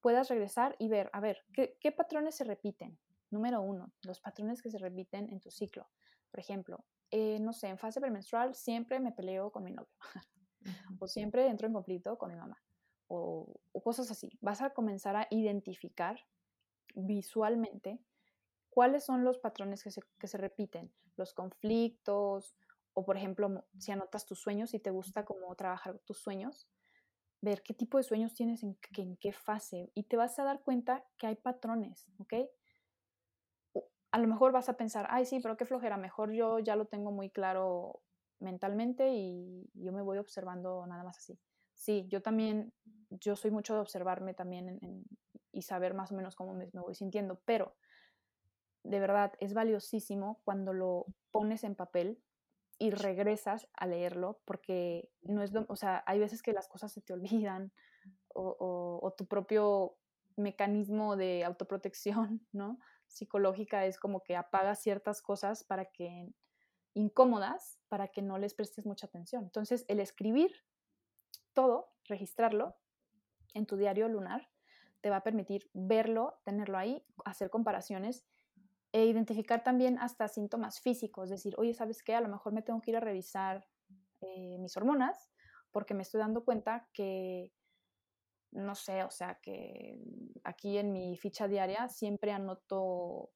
puedas 0.00 0.28
regresar 0.28 0.76
y 0.78 0.88
ver, 0.88 1.10
a 1.12 1.20
ver, 1.20 1.44
¿qué, 1.52 1.76
¿qué, 1.80 1.92
patrones 1.92 2.36
se 2.36 2.44
repiten? 2.44 2.98
Número 3.30 3.60
uno, 3.60 3.92
los 4.02 4.20
patrones 4.20 4.62
que 4.62 4.70
se 4.70 4.78
repiten 4.78 5.30
en 5.30 5.40
tu 5.40 5.50
ciclo. 5.50 5.88
Por 6.30 6.40
ejemplo, 6.40 6.84
eh, 7.10 7.38
no 7.40 7.52
sé, 7.52 7.68
en 7.68 7.78
fase 7.78 8.00
premenstrual 8.00 8.54
siempre 8.54 9.00
me 9.00 9.12
peleo 9.12 9.50
con 9.50 9.64
mi 9.64 9.72
novio 9.72 9.92
o 11.00 11.06
siempre 11.06 11.46
entro 11.46 11.66
en 11.66 11.72
conflicto 11.72 12.18
con 12.18 12.30
mi 12.30 12.36
mamá 12.36 12.60
o, 13.08 13.60
cosas 13.82 14.10
así. 14.10 14.30
Vas 14.40 14.62
a 14.62 14.70
comenzar 14.70 15.16
a 15.16 15.26
identificar 15.30 16.18
visualmente 16.94 18.00
cuáles 18.70 19.04
son 19.04 19.24
los 19.24 19.38
patrones 19.38 19.82
que 19.82 20.26
se, 20.26 20.38
repiten, 20.38 20.92
los 21.16 21.34
conflictos, 21.34 22.56
o 22.94 23.04
por 23.04 23.16
ejemplo, 23.16 23.64
si 23.78 23.92
anotas 23.92 24.26
tus 24.26 24.40
sueños 24.40 24.74
y 24.74 24.78
te 24.78 24.90
gusta 24.90 25.24
como 25.24 25.54
trabajar 25.54 25.98
tus 26.00 26.18
sueños, 26.18 26.68
ver 27.40 27.62
qué 27.62 27.74
tipo 27.74 27.98
de 27.98 28.04
sueños 28.04 28.34
tienes 28.34 28.62
en, 28.62 28.78
en 28.96 29.16
qué 29.16 29.32
fase 29.32 29.90
y 29.94 30.04
te 30.04 30.16
vas 30.16 30.38
a 30.38 30.44
dar 30.44 30.62
cuenta 30.62 31.04
que 31.18 31.26
hay 31.26 31.36
patrones, 31.36 32.06
¿ok? 32.18 32.34
A 34.12 34.18
lo 34.18 34.28
mejor 34.28 34.52
vas 34.52 34.68
a 34.68 34.76
pensar, 34.76 35.06
ay, 35.10 35.26
sí, 35.26 35.40
pero 35.40 35.56
qué 35.56 35.66
flojera, 35.66 35.96
mejor 35.96 36.32
yo 36.32 36.58
ya 36.60 36.76
lo 36.76 36.86
tengo 36.86 37.10
muy 37.10 37.30
claro 37.30 38.00
mentalmente 38.38 39.12
y 39.12 39.68
yo 39.74 39.92
me 39.92 40.02
voy 40.02 40.18
observando 40.18 40.86
nada 40.86 41.04
más 41.04 41.18
así 41.18 41.38
sí, 41.74 42.06
yo 42.08 42.22
también, 42.22 42.72
yo 43.10 43.36
soy 43.36 43.50
mucho 43.50 43.74
de 43.74 43.80
observarme 43.80 44.34
también 44.34 44.78
y 45.52 45.62
saber 45.62 45.94
más 45.94 46.12
o 46.12 46.14
menos 46.14 46.34
cómo 46.34 46.54
me, 46.54 46.68
voy 46.72 46.94
sintiendo, 46.94 47.40
pero 47.44 47.76
de 48.82 49.00
verdad 49.00 49.32
es 49.40 49.54
valiosísimo 49.54 50.40
cuando 50.44 50.72
lo 50.72 51.06
pones 51.30 51.64
en 51.64 51.74
papel 51.74 52.22
y 52.78 52.90
regresas 52.90 53.68
a 53.74 53.86
leerlo, 53.86 54.40
porque 54.44 55.10
no 55.22 55.42
es, 55.42 55.52
o 55.68 55.76
sea, 55.76 56.02
hay 56.06 56.18
veces 56.18 56.42
que 56.42 56.52
las 56.52 56.68
cosas 56.68 56.92
se 56.92 57.00
te 57.00 57.12
olvidan 57.12 57.72
o, 58.34 59.14
tu 59.16 59.26
propio 59.26 59.96
mecanismo 60.36 61.16
de 61.16 61.44
autoprotección, 61.44 62.46
¿no? 62.52 62.78
Psicológica 63.06 63.86
es 63.86 63.98
como 63.98 64.22
que 64.22 64.34
apagas 64.36 64.80
ciertas 64.82 65.22
cosas 65.22 65.62
para 65.62 65.86
que 65.86 66.32
incómodas 66.94 67.80
para 67.88 68.08
que 68.08 68.22
no 68.22 68.38
les 68.38 68.54
prestes 68.54 68.86
mucha 68.86 69.06
atención. 69.06 69.44
Entonces, 69.44 69.84
el 69.88 70.00
escribir 70.00 70.52
todo, 71.52 71.92
registrarlo 72.04 72.76
en 73.52 73.66
tu 73.66 73.76
diario 73.76 74.08
lunar, 74.08 74.48
te 75.00 75.10
va 75.10 75.16
a 75.16 75.22
permitir 75.22 75.68
verlo, 75.74 76.40
tenerlo 76.44 76.78
ahí, 76.78 77.04
hacer 77.24 77.50
comparaciones 77.50 78.24
e 78.94 79.06
identificar 79.06 79.64
también 79.64 79.98
hasta 79.98 80.28
síntomas 80.28 80.78
físicos, 80.80 81.28
decir, 81.28 81.56
oye, 81.58 81.74
¿sabes 81.74 82.04
qué? 82.04 82.14
A 82.14 82.20
lo 82.20 82.28
mejor 82.28 82.52
me 82.52 82.62
tengo 82.62 82.80
que 82.80 82.92
ir 82.92 82.96
a 82.96 83.00
revisar 83.00 83.66
eh, 84.20 84.56
mis 84.60 84.76
hormonas 84.76 85.32
porque 85.72 85.94
me 85.94 86.02
estoy 86.02 86.20
dando 86.20 86.44
cuenta 86.44 86.88
que, 86.92 87.52
no 88.52 88.76
sé, 88.76 89.02
o 89.02 89.10
sea, 89.10 89.40
que 89.42 89.98
aquí 90.44 90.78
en 90.78 90.92
mi 90.92 91.16
ficha 91.16 91.48
diaria 91.48 91.88
siempre 91.88 92.30
anoto 92.30 93.32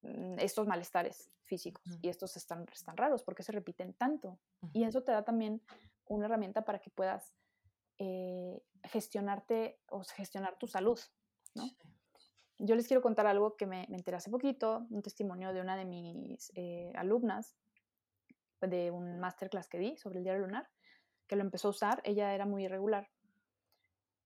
mm, 0.00 0.38
estos 0.38 0.66
malestares 0.66 1.30
físicos 1.44 1.84
y 2.00 2.08
estos 2.08 2.38
están, 2.38 2.64
están 2.72 2.96
raros 2.96 3.22
porque 3.24 3.42
se 3.42 3.52
repiten 3.52 3.92
tanto. 3.92 4.40
Y 4.72 4.84
eso 4.84 5.02
te 5.02 5.12
da 5.12 5.22
también 5.22 5.60
una 6.06 6.24
herramienta 6.24 6.64
para 6.64 6.78
que 6.78 6.88
puedas 6.88 7.36
eh, 7.98 8.58
gestionarte 8.84 9.82
o 9.90 10.02
gestionar 10.02 10.56
tu 10.56 10.66
salud, 10.66 10.98
¿no? 11.54 11.68
Yo 12.64 12.76
les 12.76 12.86
quiero 12.86 13.02
contar 13.02 13.26
algo 13.26 13.56
que 13.56 13.66
me, 13.66 13.86
me 13.88 13.96
enteré 13.96 14.16
hace 14.16 14.30
poquito, 14.30 14.86
un 14.90 15.02
testimonio 15.02 15.52
de 15.52 15.60
una 15.60 15.76
de 15.76 15.84
mis 15.84 16.52
eh, 16.54 16.92
alumnas 16.94 17.56
de 18.60 18.92
un 18.92 19.18
masterclass 19.18 19.68
que 19.68 19.78
di 19.78 19.96
sobre 19.96 20.18
el 20.18 20.24
diario 20.24 20.46
lunar, 20.46 20.68
que 21.26 21.34
lo 21.34 21.42
empezó 21.42 21.68
a 21.68 21.70
usar, 21.72 22.00
ella 22.04 22.34
era 22.34 22.46
muy 22.46 22.64
irregular 22.64 23.10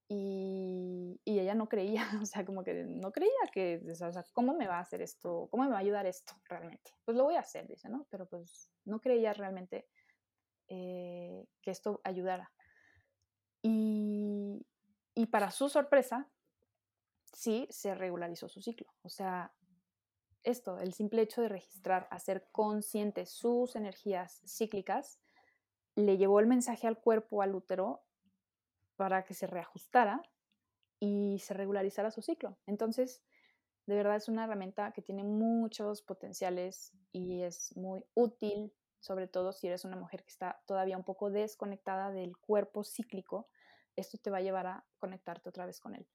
y, 0.09 1.21
y, 1.25 1.41
ella 1.41 1.55
no 1.55 1.69
creía, 1.69 2.03
o 2.23 2.27
sea, 2.27 2.45
como 2.45 2.63
que 2.63 2.85
no 2.85 3.11
creía 3.11 3.31
que, 3.53 3.83
o 3.91 3.95
sea, 3.95 4.25
¿cómo 4.33 4.55
me 4.55 4.69
va 4.69 4.77
a 4.77 4.81
hacer 4.81 5.03
esto? 5.03 5.49
¿Cómo 5.51 5.65
me 5.65 5.71
va 5.71 5.77
a 5.77 5.81
ayudar 5.81 6.07
esto 6.07 6.35
realmente? 6.45 6.93
Pues 7.05 7.17
lo 7.17 7.25
voy 7.25 7.35
a 7.35 7.41
hacer, 7.41 7.67
dice, 7.67 7.89
¿no? 7.89 8.07
Pero 8.11 8.27
pues 8.27 8.71
no 8.85 9.01
creía 9.01 9.33
realmente 9.33 9.89
eh, 10.69 11.47
que 11.61 11.71
esto 11.71 12.01
ayudara. 12.05 12.53
Y, 13.63 14.65
y 15.15 15.27
para 15.27 15.51
su 15.51 15.69
sorpresa, 15.69 16.31
sí 17.37 17.69
se 17.71 17.95
regularizó 17.95 18.49
su 18.49 18.63
ciclo. 18.63 18.89
O 19.03 19.11
sea, 19.11 19.53
esto, 20.43 20.79
el 20.79 20.95
simple 20.95 21.23
hecho 21.23 21.43
de 21.43 21.49
registrar, 21.49 22.09
hacer 22.11 22.49
consciente 22.51 23.27
sus 23.27 23.77
energías 23.77 24.43
cíclicas, 24.47 25.21
le 25.97 26.17
llevó 26.17 26.41
el 26.41 26.47
mensaje 26.47 26.87
al 26.87 26.99
cuerpo, 26.99 27.43
al 27.43 27.55
útero, 27.55 28.03
para 28.97 29.25
que 29.25 29.35
se 29.35 29.47
reajustara 29.47 30.23
y 30.99 31.39
se 31.41 31.53
regularizara 31.53 32.11
su 32.11 32.23
ciclo. 32.23 32.57
Entonces, 32.67 33.23
de 33.85 33.97
verdad 33.97 34.17
es 34.17 34.29
una 34.29 34.45
herramienta 34.45 34.93
que 34.93 35.03
tiene 35.03 35.23
muchos 35.23 36.01
potenciales 36.01 36.93
y 37.13 37.43
es 37.43 37.77
muy 37.77 38.03
útil 38.15 38.73
sobre 39.01 39.29
todo 39.29 39.53
si 39.53 39.67
eres 39.69 39.85
una 39.85 39.97
mujer 39.97 40.25
que 40.25 40.31
está 40.31 40.61
todavía 40.67 40.97
un 40.97 41.05
poco 41.05 41.31
desconectada 41.31 42.11
del 42.11 42.37
cuerpo 42.39 42.83
cíclico, 42.83 43.49
esto 43.95 44.19
te 44.19 44.31
va 44.31 44.39
a 44.39 44.43
llevar 44.43 44.67
a 44.67 44.85
conectarte 44.99 45.49
otra 45.49 45.67
vez 45.67 45.81
con 45.81 45.95
él. 45.95 46.09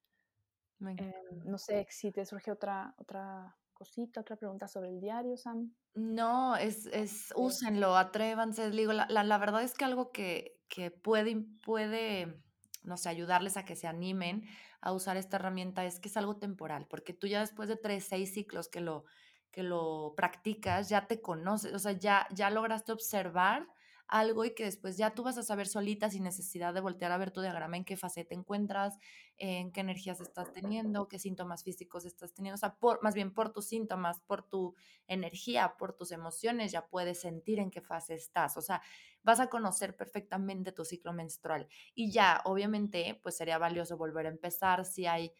Em, 0.89 1.13
no 1.45 1.57
sé 1.57 1.85
si 1.89 2.11
te 2.11 2.25
surge 2.25 2.51
otra, 2.51 2.93
otra 2.97 3.55
cosita, 3.73 4.21
otra 4.21 4.35
pregunta 4.35 4.67
sobre 4.67 4.89
el 4.89 4.99
diario, 4.99 5.37
Sam. 5.37 5.73
No, 5.93 6.55
es, 6.55 6.85
es 6.87 7.33
úsenlo, 7.35 7.97
atrévanse. 7.97 8.69
Digo, 8.71 8.93
la, 8.93 9.07
la, 9.07 9.37
verdad 9.37 9.63
es 9.63 9.73
que 9.73 9.85
algo 9.85 10.11
que, 10.11 10.59
que 10.67 10.91
puede, 10.91 11.45
puede, 11.63 12.41
no 12.83 12.97
sé, 12.97 13.09
ayudarles 13.09 13.57
a 13.57 13.65
que 13.65 13.75
se 13.75 13.87
animen 13.87 14.43
a 14.81 14.91
usar 14.93 15.17
esta 15.17 15.37
herramienta 15.37 15.85
es 15.85 15.99
que 15.99 16.09
es 16.09 16.17
algo 16.17 16.37
temporal, 16.37 16.87
porque 16.89 17.13
tú 17.13 17.27
ya 17.27 17.41
después 17.41 17.69
de 17.69 17.75
tres, 17.75 18.05
seis 18.05 18.33
ciclos 18.33 18.67
que 18.67 18.81
lo, 18.81 19.05
que 19.51 19.63
lo 19.63 20.13
practicas, 20.15 20.89
ya 20.89 21.07
te 21.07 21.21
conoces, 21.21 21.73
o 21.73 21.79
sea, 21.79 21.91
ya, 21.91 22.27
ya 22.31 22.49
lograste 22.49 22.91
observar 22.91 23.67
algo 24.11 24.43
y 24.45 24.53
que 24.53 24.65
después 24.65 24.97
ya 24.97 25.15
tú 25.15 25.23
vas 25.23 25.37
a 25.37 25.43
saber 25.43 25.67
solita 25.67 26.09
sin 26.09 26.23
necesidad 26.23 26.73
de 26.73 26.81
voltear 26.81 27.11
a 27.11 27.17
ver 27.17 27.31
tu 27.31 27.41
diagrama 27.41 27.77
en 27.77 27.85
qué 27.85 27.95
fase 27.95 28.25
te 28.25 28.35
encuentras, 28.35 28.99
en 29.37 29.71
qué 29.71 29.79
energías 29.79 30.19
estás 30.19 30.51
teniendo, 30.51 31.07
qué 31.07 31.17
síntomas 31.17 31.63
físicos 31.63 32.05
estás 32.05 32.33
teniendo, 32.33 32.55
o 32.55 32.57
sea, 32.57 32.77
más 33.01 33.15
bien 33.15 33.33
por 33.33 33.53
tus 33.53 33.65
síntomas, 33.67 34.19
por 34.27 34.43
tu 34.43 34.75
energía, 35.07 35.75
por 35.79 35.93
tus 35.93 36.11
emociones, 36.11 36.73
ya 36.73 36.87
puedes 36.87 37.21
sentir 37.21 37.59
en 37.59 37.71
qué 37.71 37.81
fase 37.81 38.13
estás, 38.13 38.57
o 38.57 38.61
sea, 38.61 38.81
vas 39.23 39.39
a 39.39 39.47
conocer 39.47 39.95
perfectamente 39.95 40.73
tu 40.73 40.83
ciclo 40.83 41.13
menstrual. 41.13 41.67
Y 41.95 42.11
ya, 42.11 42.41
obviamente, 42.43 43.19
pues 43.23 43.37
sería 43.37 43.57
valioso 43.57 43.97
volver 43.97 44.25
a 44.25 44.29
empezar 44.29 44.85
si 44.85 45.05
hay 45.05 45.33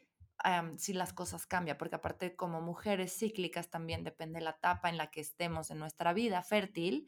si 0.78 0.94
las 0.94 1.14
cosas 1.14 1.46
cambian, 1.46 1.78
porque 1.78 1.96
aparte 1.96 2.36
como 2.36 2.62
mujeres 2.62 3.16
cíclicas 3.16 3.70
también 3.70 4.04
depende 4.04 4.42
la 4.42 4.52
etapa 4.52 4.90
en 4.90 4.98
la 4.98 5.12
que 5.12 5.22
estemos 5.22 5.70
en 5.70 5.78
nuestra 5.80 6.14
vida 6.14 6.42
fértil, 6.42 7.08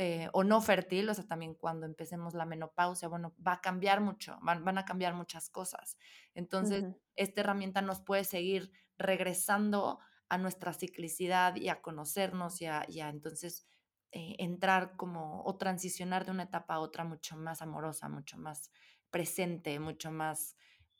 eh, 0.00 0.28
o 0.32 0.44
no 0.44 0.60
fértil, 0.60 1.08
o 1.08 1.14
sea, 1.14 1.26
también 1.26 1.54
cuando 1.54 1.84
empecemos 1.84 2.32
la 2.32 2.46
menopausia, 2.46 3.08
bueno, 3.08 3.34
va 3.44 3.54
a 3.54 3.60
cambiar 3.60 4.00
mucho, 4.00 4.38
van, 4.42 4.78
a 4.78 4.84
cambiar 4.84 5.12
muchas 5.12 5.50
cosas. 5.50 5.98
Entonces, 6.34 6.84
esta 7.16 7.40
herramienta 7.40 7.82
nos 7.82 8.00
puede 8.00 8.22
seguir 8.22 8.70
regresando 8.96 9.98
a 10.28 10.38
nuestra 10.38 10.72
ciclicidad 10.72 11.56
y 11.56 11.68
a 11.68 11.82
conocernos 11.82 12.62
y 12.62 12.66
a, 12.66 12.86
entonces 13.08 13.66
eh, 14.12 14.36
entrar 14.38 14.94
como 14.94 15.42
o 15.42 15.56
transicionar 15.56 16.24
de 16.24 16.30
una 16.30 16.44
etapa 16.44 16.74
a 16.74 16.78
otra 16.78 17.02
mucho 17.02 17.36
más 17.36 17.60
amorosa, 17.60 18.08
mucho 18.08 18.38
más 18.38 18.70
presente, 19.10 19.80
mucho 19.80 20.12
más, 20.12 20.56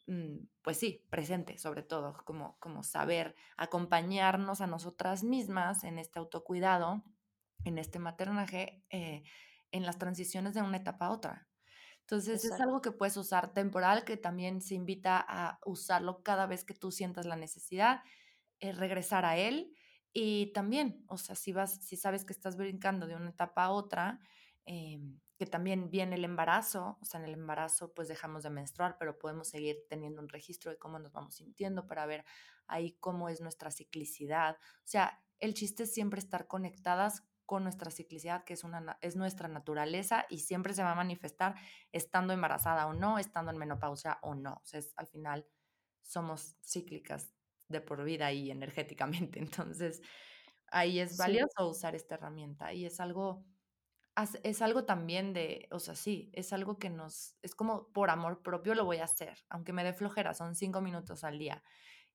mm, 0.08 0.38
pues 0.60 0.76
sí, 0.76 1.06
presente 1.08 1.56
sobre 1.56 1.84
todo, 1.84 2.16
como, 2.24 2.58
como 2.58 2.82
saber 2.82 3.36
acompañarnos 3.56 4.60
a 4.60 4.66
nosotras 4.66 5.22
mismas 5.22 5.84
en 5.84 6.00
este 6.00 6.18
autocuidado 6.18 7.04
en 7.64 7.78
este 7.78 7.98
maternaje 7.98 8.84
eh, 8.90 9.22
en 9.70 9.84
las 9.84 9.98
transiciones 9.98 10.54
de 10.54 10.62
una 10.62 10.78
etapa 10.78 11.06
a 11.06 11.10
otra. 11.10 11.48
Entonces 12.00 12.42
es 12.44 12.58
algo 12.58 12.80
que 12.80 12.90
puedes 12.90 13.18
usar 13.18 13.52
temporal, 13.52 14.04
que 14.04 14.16
también 14.16 14.62
se 14.62 14.74
invita 14.74 15.22
a 15.28 15.58
usarlo 15.66 16.22
cada 16.22 16.46
vez 16.46 16.64
que 16.64 16.72
tú 16.72 16.90
sientas 16.90 17.26
la 17.26 17.36
necesidad, 17.36 18.00
eh, 18.60 18.72
regresar 18.72 19.26
a 19.26 19.36
él 19.36 19.74
y 20.14 20.52
también, 20.54 21.04
o 21.06 21.18
sea, 21.18 21.36
si 21.36 21.52
vas, 21.52 21.84
si 21.84 21.96
sabes 21.98 22.24
que 22.24 22.32
estás 22.32 22.56
brincando 22.56 23.06
de 23.06 23.14
una 23.14 23.30
etapa 23.30 23.64
a 23.64 23.70
otra, 23.70 24.20
em, 24.64 25.20
que 25.38 25.46
también 25.46 25.90
viene 25.90 26.16
el 26.16 26.24
embarazo, 26.24 26.98
o 27.00 27.04
sea, 27.04 27.20
en 27.20 27.26
el 27.26 27.34
embarazo 27.34 27.92
pues 27.92 28.08
dejamos 28.08 28.42
de 28.42 28.50
menstruar, 28.50 28.96
pero 28.98 29.18
podemos 29.18 29.48
seguir 29.48 29.76
teniendo 29.88 30.22
un 30.22 30.28
registro 30.28 30.70
de 30.70 30.78
cómo 30.78 30.98
nos 30.98 31.12
vamos 31.12 31.36
sintiendo 31.36 31.86
para 31.86 32.06
ver 32.06 32.24
ahí 32.66 32.96
cómo 33.00 33.28
es 33.28 33.40
nuestra 33.40 33.70
ciclicidad. 33.70 34.56
O 34.56 34.86
sea, 34.86 35.22
el 35.38 35.54
chiste 35.54 35.84
es 35.84 35.92
siempre 35.92 36.20
estar 36.20 36.46
conectadas 36.46 37.22
con 37.48 37.62
nuestra 37.62 37.90
ciclicidad, 37.90 38.44
que 38.44 38.52
es, 38.52 38.62
una, 38.62 38.98
es 39.00 39.16
nuestra 39.16 39.48
naturaleza 39.48 40.26
y 40.28 40.40
siempre 40.40 40.74
se 40.74 40.82
va 40.82 40.92
a 40.92 40.94
manifestar 40.94 41.54
estando 41.92 42.34
embarazada 42.34 42.86
o 42.86 42.92
no, 42.92 43.18
estando 43.18 43.50
en 43.50 43.56
menopausia 43.56 44.18
o 44.20 44.34
no. 44.34 44.60
O 44.62 44.66
sea, 44.66 44.82
al 44.96 45.06
final 45.06 45.46
somos 46.02 46.58
cíclicas 46.62 47.32
de 47.68 47.80
por 47.80 48.04
vida 48.04 48.30
y 48.32 48.50
energéticamente. 48.50 49.38
Entonces, 49.72 50.02
ahí 50.66 51.00
es 51.00 51.16
valioso 51.16 51.66
usar 51.66 51.94
esta 51.94 52.16
herramienta 52.16 52.74
y 52.74 52.84
es 52.84 53.00
algo, 53.00 53.46
es 54.42 54.60
algo 54.60 54.84
también 54.84 55.32
de, 55.32 55.68
o 55.70 55.78
sea, 55.78 55.94
sí, 55.94 56.30
es 56.34 56.52
algo 56.52 56.78
que 56.78 56.90
nos, 56.90 57.34
es 57.40 57.54
como 57.54 57.90
por 57.94 58.10
amor 58.10 58.42
propio 58.42 58.74
lo 58.74 58.84
voy 58.84 58.98
a 58.98 59.04
hacer, 59.04 59.38
aunque 59.48 59.72
me 59.72 59.84
dé 59.84 59.94
flojera, 59.94 60.34
son 60.34 60.54
cinco 60.54 60.82
minutos 60.82 61.24
al 61.24 61.38
día. 61.38 61.62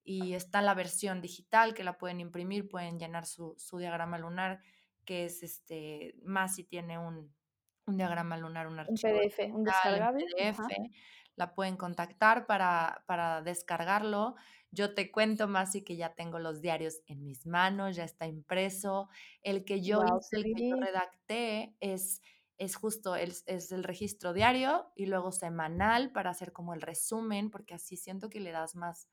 Y 0.03 0.35
está 0.35 0.61
la 0.61 0.75
versión 0.75 1.21
digital 1.21 1.73
que 1.73 1.83
la 1.83 1.97
pueden 1.97 2.19
imprimir, 2.19 2.69
pueden 2.69 2.99
llenar 2.99 3.25
su, 3.25 3.55
su 3.57 3.79
diagrama 3.79 4.19
lunar 4.19 4.61
que 5.05 5.25
es 5.25 5.43
este, 5.43 6.15
más 6.23 6.55
si 6.55 6.63
tiene 6.63 6.97
un, 6.97 7.33
diagrama 7.87 8.37
lunar, 8.37 8.67
un 8.67 8.79
archivo. 8.79 9.13
Un 9.13 9.19
PDF, 9.19 9.53
un 9.53 9.63
descargable. 9.63 10.25
PDF, 10.37 10.59
la 11.35 11.53
pueden 11.55 11.77
contactar 11.77 12.45
para, 12.45 13.03
para 13.07 13.41
descargarlo. 13.41 14.35
Yo 14.71 14.93
te 14.93 15.11
cuento 15.11 15.47
más 15.47 15.75
y 15.75 15.83
que 15.83 15.95
ya 15.95 16.13
tengo 16.15 16.39
los 16.39 16.61
diarios 16.61 17.01
en 17.07 17.23
mis 17.23 17.45
manos, 17.45 17.95
ya 17.95 18.03
está 18.03 18.27
impreso. 18.27 19.09
El 19.41 19.65
que 19.65 19.81
yo 19.81 20.01
el 20.31 20.43
que 20.43 20.69
yo 20.69 20.75
redacté 20.77 21.75
es, 21.79 22.21
es 22.57 22.75
justo, 22.75 23.15
el, 23.15 23.33
es 23.45 23.71
el 23.71 23.83
registro 23.83 24.33
diario 24.33 24.91
y 24.95 25.05
luego 25.05 25.31
semanal 25.31 26.11
para 26.11 26.31
hacer 26.31 26.53
como 26.53 26.73
el 26.73 26.81
resumen, 26.81 27.49
porque 27.49 27.73
así 27.73 27.97
siento 27.97 28.29
que 28.29 28.39
le 28.39 28.51
das 28.51 28.75
más, 28.75 29.07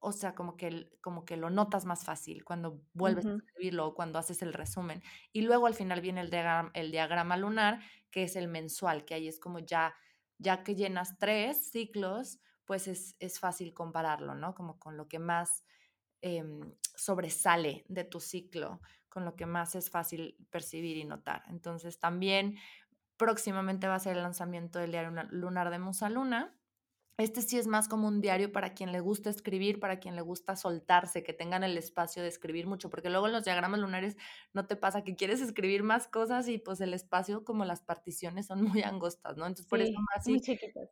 o 0.00 0.12
sea, 0.12 0.34
como 0.34 0.56
que, 0.56 0.90
como 1.00 1.24
que 1.24 1.36
lo 1.36 1.50
notas 1.50 1.84
más 1.84 2.04
fácil 2.04 2.44
cuando 2.44 2.82
vuelves 2.92 3.26
a 3.26 3.34
escribirlo 3.44 3.88
o 3.88 3.94
cuando 3.94 4.18
haces 4.18 4.42
el 4.42 4.52
resumen. 4.52 5.02
Y 5.32 5.42
luego 5.42 5.66
al 5.66 5.74
final 5.74 6.00
viene 6.00 6.20
el 6.20 6.30
diagrama, 6.30 6.70
el 6.74 6.90
diagrama 6.92 7.36
lunar, 7.36 7.80
que 8.10 8.24
es 8.24 8.36
el 8.36 8.48
mensual, 8.48 9.04
que 9.04 9.14
ahí 9.14 9.28
es 9.28 9.40
como 9.40 9.58
ya, 9.58 9.94
ya 10.38 10.62
que 10.62 10.76
llenas 10.76 11.18
tres 11.18 11.70
ciclos, 11.70 12.38
pues 12.64 12.86
es, 12.86 13.16
es 13.18 13.40
fácil 13.40 13.74
compararlo, 13.74 14.34
¿no? 14.34 14.54
Como 14.54 14.78
con 14.78 14.96
lo 14.96 15.08
que 15.08 15.18
más 15.18 15.64
em, 16.20 16.60
sobresale 16.94 17.84
de 17.88 18.04
tu 18.04 18.20
ciclo, 18.20 18.80
con 19.08 19.24
lo 19.24 19.34
que 19.34 19.46
más 19.46 19.74
es 19.74 19.90
fácil 19.90 20.36
percibir 20.50 20.96
y 20.96 21.04
notar. 21.04 21.42
Entonces 21.48 21.98
también 21.98 22.56
próximamente 23.16 23.88
va 23.88 23.96
a 23.96 24.00
ser 24.00 24.16
el 24.16 24.22
lanzamiento 24.22 24.78
del 24.78 24.92
diario 24.92 25.10
lunar 25.30 25.70
de 25.70 25.78
Musa 25.80 26.08
Luna 26.08 26.57
este 27.18 27.42
sí 27.42 27.58
es 27.58 27.66
más 27.66 27.88
como 27.88 28.06
un 28.06 28.20
diario 28.20 28.52
para 28.52 28.74
quien 28.74 28.92
le 28.92 29.00
gusta 29.00 29.28
escribir, 29.28 29.80
para 29.80 29.98
quien 29.98 30.14
le 30.14 30.22
gusta 30.22 30.54
soltarse, 30.54 31.24
que 31.24 31.32
tengan 31.32 31.64
el 31.64 31.76
espacio 31.76 32.22
de 32.22 32.28
escribir 32.28 32.68
mucho, 32.68 32.90
porque 32.90 33.10
luego 33.10 33.26
en 33.26 33.32
los 33.32 33.44
diagramas 33.44 33.80
lunares 33.80 34.16
no 34.52 34.68
te 34.68 34.76
pasa 34.76 35.02
que 35.02 35.16
quieres 35.16 35.40
escribir 35.40 35.82
más 35.82 36.06
cosas 36.06 36.48
y 36.48 36.58
pues 36.58 36.80
el 36.80 36.94
espacio 36.94 37.44
como 37.44 37.64
las 37.64 37.82
particiones 37.82 38.46
son 38.46 38.62
muy 38.62 38.82
angostas, 38.82 39.36
¿no? 39.36 39.46
Entonces 39.46 39.66
por 39.66 39.80
eso 39.80 39.98
más 40.14 40.24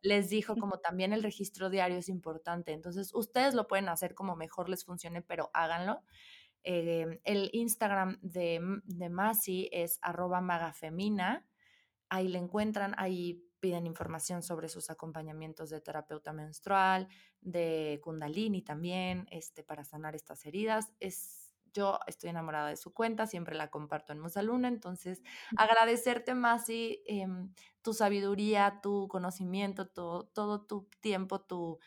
les 0.01 0.29
dijo 0.29 0.57
como 0.57 0.79
también 0.79 1.13
el 1.13 1.23
registro 1.23 1.69
diario 1.69 1.97
es 1.97 2.09
importante. 2.09 2.73
Entonces 2.73 3.13
ustedes 3.13 3.53
lo 3.53 3.67
pueden 3.67 3.87
hacer 3.87 4.13
como 4.13 4.35
mejor 4.35 4.67
les 4.67 4.83
funcione, 4.83 5.21
pero 5.21 5.49
háganlo. 5.53 6.03
Eh, 6.63 7.21
el 7.23 7.49
Instagram 7.53 8.19
de, 8.21 8.59
de 8.83 9.09
Masi 9.09 9.69
es 9.71 9.97
arroba 10.01 10.41
magafemina. 10.41 11.47
Ahí 12.09 12.27
le 12.27 12.39
encuentran, 12.39 12.95
ahí 12.97 13.46
piden 13.59 13.87
información 13.87 14.43
sobre 14.43 14.69
sus 14.69 14.89
acompañamientos 14.89 15.69
de 15.69 15.81
terapeuta 15.81 16.33
menstrual, 16.33 17.07
de 17.41 17.99
kundalini 18.03 18.61
también, 18.61 19.27
este, 19.31 19.63
para 19.63 19.83
sanar 19.83 20.15
estas 20.15 20.45
heridas. 20.45 20.93
Es, 20.99 21.53
yo 21.73 21.99
estoy 22.07 22.29
enamorada 22.29 22.69
de 22.69 22.77
su 22.77 22.93
cuenta, 22.93 23.27
siempre 23.27 23.55
la 23.55 23.69
comparto 23.69 24.13
en 24.13 24.19
Musaluna, 24.19 24.67
entonces 24.67 25.21
agradecerte 25.57 26.33
más 26.33 26.69
y 26.69 27.03
em, 27.05 27.53
tu 27.81 27.93
sabiduría, 27.93 28.79
tu 28.81 29.07
conocimiento, 29.07 29.87
todo 29.87 30.61
tu 30.65 30.89
tiempo, 30.99 31.41
tu, 31.41 31.79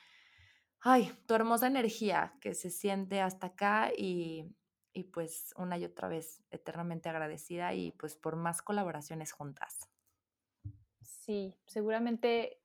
ay, 0.80 1.12
tu 1.26 1.34
hermosa 1.34 1.66
energía 1.66 2.34
que 2.40 2.54
se 2.54 2.70
siente 2.70 3.20
hasta 3.20 3.48
acá 3.48 3.90
y, 3.96 4.54
y 4.92 5.04
pues 5.04 5.52
una 5.56 5.78
y 5.78 5.84
otra 5.84 6.08
vez 6.08 6.42
eternamente 6.50 7.08
agradecida 7.08 7.74
y 7.74 7.92
pues 7.92 8.16
por 8.16 8.36
más 8.36 8.62
colaboraciones 8.62 9.32
juntas 9.32 9.89
sí, 11.30 11.54
seguramente 11.64 12.60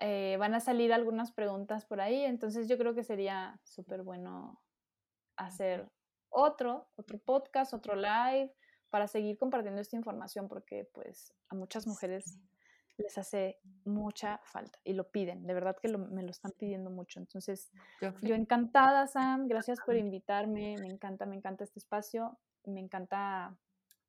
eh, 0.00 0.36
van 0.40 0.54
a 0.54 0.60
salir 0.60 0.92
algunas 0.92 1.30
preguntas 1.30 1.84
por 1.84 2.00
ahí, 2.00 2.24
entonces 2.24 2.66
yo 2.68 2.76
creo 2.76 2.96
que 2.96 3.04
sería 3.04 3.60
súper 3.62 4.02
bueno 4.02 4.60
hacer 5.36 5.88
otro, 6.30 6.88
otro 6.96 7.18
podcast, 7.18 7.72
otro 7.72 7.94
live, 7.94 8.52
para 8.88 9.06
seguir 9.06 9.38
compartiendo 9.38 9.80
esta 9.80 9.96
información, 9.96 10.48
porque 10.48 10.90
pues 10.92 11.32
a 11.48 11.54
muchas 11.54 11.86
mujeres 11.86 12.40
les 12.98 13.16
hace 13.18 13.60
mucha 13.84 14.40
falta 14.42 14.80
y 14.82 14.94
lo 14.94 15.08
piden, 15.12 15.46
de 15.46 15.54
verdad 15.54 15.76
que 15.80 15.96
me 15.96 16.24
lo 16.24 16.30
están 16.30 16.50
pidiendo 16.58 16.90
mucho. 16.90 17.20
Entonces, 17.20 17.70
yo 18.20 18.34
encantada, 18.34 19.06
Sam, 19.06 19.46
gracias 19.46 19.78
por 19.86 19.94
invitarme, 19.94 20.74
me 20.80 20.88
encanta, 20.88 21.24
me 21.24 21.36
encanta 21.36 21.62
este 21.62 21.78
espacio, 21.78 22.36
me 22.64 22.80
encanta 22.80 23.56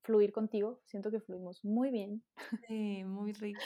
fluir 0.02 0.32
contigo. 0.32 0.82
Siento 0.86 1.12
que 1.12 1.20
fluimos 1.20 1.64
muy 1.64 1.92
bien. 1.92 2.24
Sí, 2.68 3.04
muy 3.04 3.34
rico. 3.34 3.62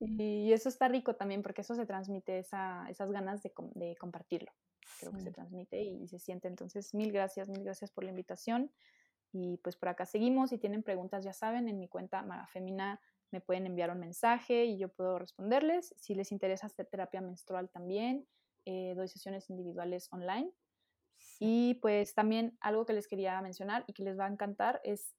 Y 0.00 0.52
eso 0.52 0.68
está 0.68 0.88
rico 0.88 1.16
también 1.16 1.42
porque 1.42 1.62
eso 1.62 1.74
se 1.74 1.84
transmite, 1.84 2.38
esa, 2.38 2.86
esas 2.88 3.10
ganas 3.10 3.42
de, 3.42 3.52
de 3.74 3.96
compartirlo. 3.96 4.52
Creo 5.00 5.12
que 5.12 5.20
se 5.20 5.32
transmite 5.32 5.82
y, 5.82 6.08
se 6.08 6.18
siente. 6.18 6.48
Entonces, 6.48 6.94
mil 6.94 7.12
gracias, 7.12 7.48
mil 7.48 7.62
gracias 7.62 7.90
por 7.90 8.04
la 8.04 8.10
invitación. 8.10 8.70
Y 9.32 9.58
pues 9.58 9.76
por 9.76 9.88
acá 9.88 10.06
seguimos. 10.06 10.50
Si 10.50 10.58
tienen 10.58 10.82
preguntas, 10.82 11.24
ya 11.24 11.32
saben, 11.32 11.68
en 11.68 11.78
mi 11.78 11.88
cuenta 11.88 12.22
Magafemina 12.22 13.00
me 13.30 13.40
pueden 13.40 13.66
enviar 13.66 13.90
un 13.90 14.00
mensaje 14.00 14.64
y 14.64 14.78
yo 14.78 14.88
puedo 14.88 15.18
responderles. 15.18 15.94
Si 15.98 16.14
les 16.14 16.32
interesa 16.32 16.66
hacer 16.66 16.86
terapia 16.86 17.20
menstrual 17.20 17.68
también, 17.68 18.26
eh, 18.64 18.94
doy 18.96 19.08
sesiones 19.08 19.50
individuales 19.50 20.08
online. 20.12 20.50
Y 21.40 21.74
pues 21.74 22.14
también 22.14 22.56
algo 22.60 22.86
que 22.86 22.92
les 22.92 23.06
quería 23.06 23.40
mencionar 23.42 23.84
y 23.86 23.92
que 23.92 24.02
les 24.02 24.18
va 24.18 24.26
a 24.26 24.30
encantar 24.32 24.80
es 24.84 25.14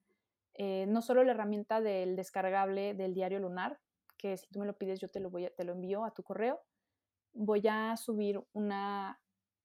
eh, 0.54 0.86
no 0.88 1.02
solo 1.02 1.24
la 1.24 1.32
herramienta 1.32 1.82
del 1.82 2.16
descargable 2.16 2.94
del 2.94 3.14
diario 3.14 3.40
lunar, 3.40 3.80
que 4.18 4.38
si 4.38 4.48
tú 4.48 4.60
me 4.60 4.66
lo 4.66 4.78
pides 4.78 5.00
yo 5.00 5.10
te 5.10 5.20
lo, 5.20 5.30
voy 5.30 5.50
te 5.56 5.64
lo 5.64 5.74
envío 5.74 6.04
a 6.04 6.14
tu 6.14 6.24
correo, 6.24 6.62
voy 7.34 7.68
a 7.68 7.96
subir 7.96 8.42
una 8.54 9.20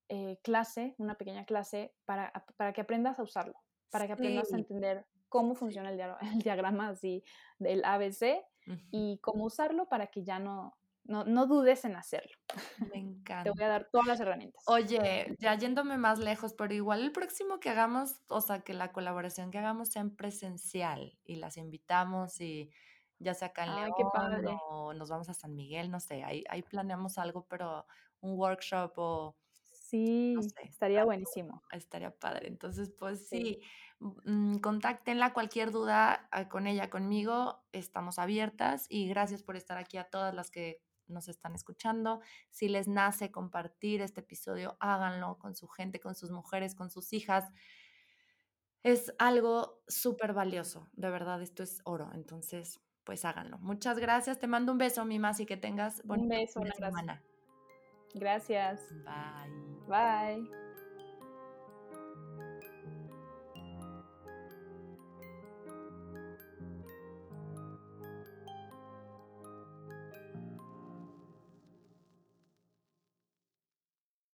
eh, 0.09 0.39
clase, 0.43 0.95
una 0.99 1.17
pequeña 1.17 1.45
clase 1.45 1.95
para, 2.05 2.33
para, 2.57 2.73
que 2.73 2.81
aprendas 2.81 3.19
a 3.19 3.23
usarlo, 3.23 3.61
para 3.91 4.07
que 4.07 4.13
aprendas 4.13 4.53
a 4.53 4.57
entender 4.57 5.07
cómo 5.29 5.55
funciona 5.55 5.91
el, 5.91 6.01
el 6.35 6.39
diagrama 6.43 6.89
así 6.89 7.25
del 7.59 7.85
ABC 7.85 8.45
y 8.91 9.19
cómo 9.19 9.45
usarlo 9.45 9.89
para 9.89 10.07
que 10.07 10.23
ya 10.23 10.39
no, 10.39 10.77
no, 11.05 11.25
no, 11.25 11.47
dudes 11.47 11.85
en 11.85 11.97
hacerlo. 11.97 12.35
Me 12.93 12.99
encanta. 12.99 13.45
Te 13.45 13.51
voy 13.51 13.65
a 13.65 13.69
dar 13.69 13.89
todas 13.91 14.07
las 14.07 14.21
herramientas. 14.21 14.63
Oye, 14.67 15.37
ya 15.39 15.55
yéndome 15.55 15.99
más 15.99 16.19
lejos, 16.19 16.55
pero 16.55 16.73
igual 16.73 17.03
el 17.03 17.13
próximo 17.13 17.61
que 17.61 17.71
hagamos, 17.71 18.23
o 18.29 18.41
sea, 18.41 18.61
que 18.61 18.73
la 18.73 18.93
colaboración 18.93 19.51
que 19.51 19.59
hagamos 19.59 19.91
sea 19.91 20.03
en 20.03 20.17
presencial 20.17 21.19
y 21.25 21.37
las 21.37 21.57
invitamos 21.57 22.41
y 22.41 22.71
ya 23.19 23.35
sea 23.35 23.49
acá 23.49 23.65
en 23.65 23.75
León 23.77 23.93
o 24.71 24.93
nos 24.95 25.09
vamos 25.09 25.29
a 25.29 25.35
San 25.35 25.55
Miguel, 25.55 25.91
no 25.91 26.01
sé, 26.01 26.25
ahí, 26.25 26.45
ahí 26.49 26.63
planeamos 26.63 27.19
algo, 27.19 27.47
pero 27.49 27.87
un 28.21 28.39
workshop 28.39 28.93
o... 28.97 29.37
Sí, 29.73 30.35
estaría 30.63 31.05
buenísimo. 31.05 31.63
Estaría 31.71 32.11
padre. 32.11 32.49
Entonces, 32.49 32.91
pues 32.99 33.29
sí, 33.29 33.61
mm, 34.01 34.57
contáctenla 34.57 35.33
cualquier 35.33 35.71
duda 35.71 36.27
ah, 36.33 36.49
con 36.49 36.67
ella, 36.67 36.91
conmigo, 36.91 37.63
estamos 37.71 38.19
abiertas 38.19 38.87
y 38.89 39.09
gracias 39.09 39.43
por 39.43 39.57
estar 39.57 39.79
aquí 39.79 39.99
a 39.99 40.05
todas 40.05 40.35
las 40.35 40.51
que 40.51 40.81
nos 41.09 41.29
están 41.29 41.55
escuchando. 41.55 42.21
Si 42.51 42.69
les 42.69 42.89
nace 42.89 43.31
compartir 43.31 44.01
este 44.01 44.21
episodio, 44.21 44.77
háganlo 44.81 45.39
con 45.39 45.55
su 45.55 45.69
gente, 45.69 46.01
con 46.01 46.15
sus 46.15 46.31
mujeres, 46.31 46.75
con 46.75 46.91
sus 46.91 47.13
hijas. 47.13 47.51
Es 48.83 49.15
algo 49.19 49.83
súper 49.89 50.35
valioso, 50.35 50.89
de 50.93 51.11
verdad, 51.11 51.41
esto 51.41 51.63
es 51.63 51.81
oro. 51.85 52.11
Entonces, 52.13 52.81
pues 53.05 53.25
háganlo. 53.25 53.59
Muchas 53.59 53.99
gracias. 53.99 54.39
Te 54.39 54.47
mando 54.47 54.73
un 54.73 54.79
beso, 54.79 55.05
mi 55.05 55.19
más, 55.19 55.41
y 55.41 55.47
que 55.47 55.57
tengas 55.57 56.03
un 56.07 56.29
beso, 56.29 56.61
una 56.61 56.75
semana. 56.75 57.23
Gracias. 58.15 58.81
Bye. 59.05 59.89
Bye. 59.89 60.64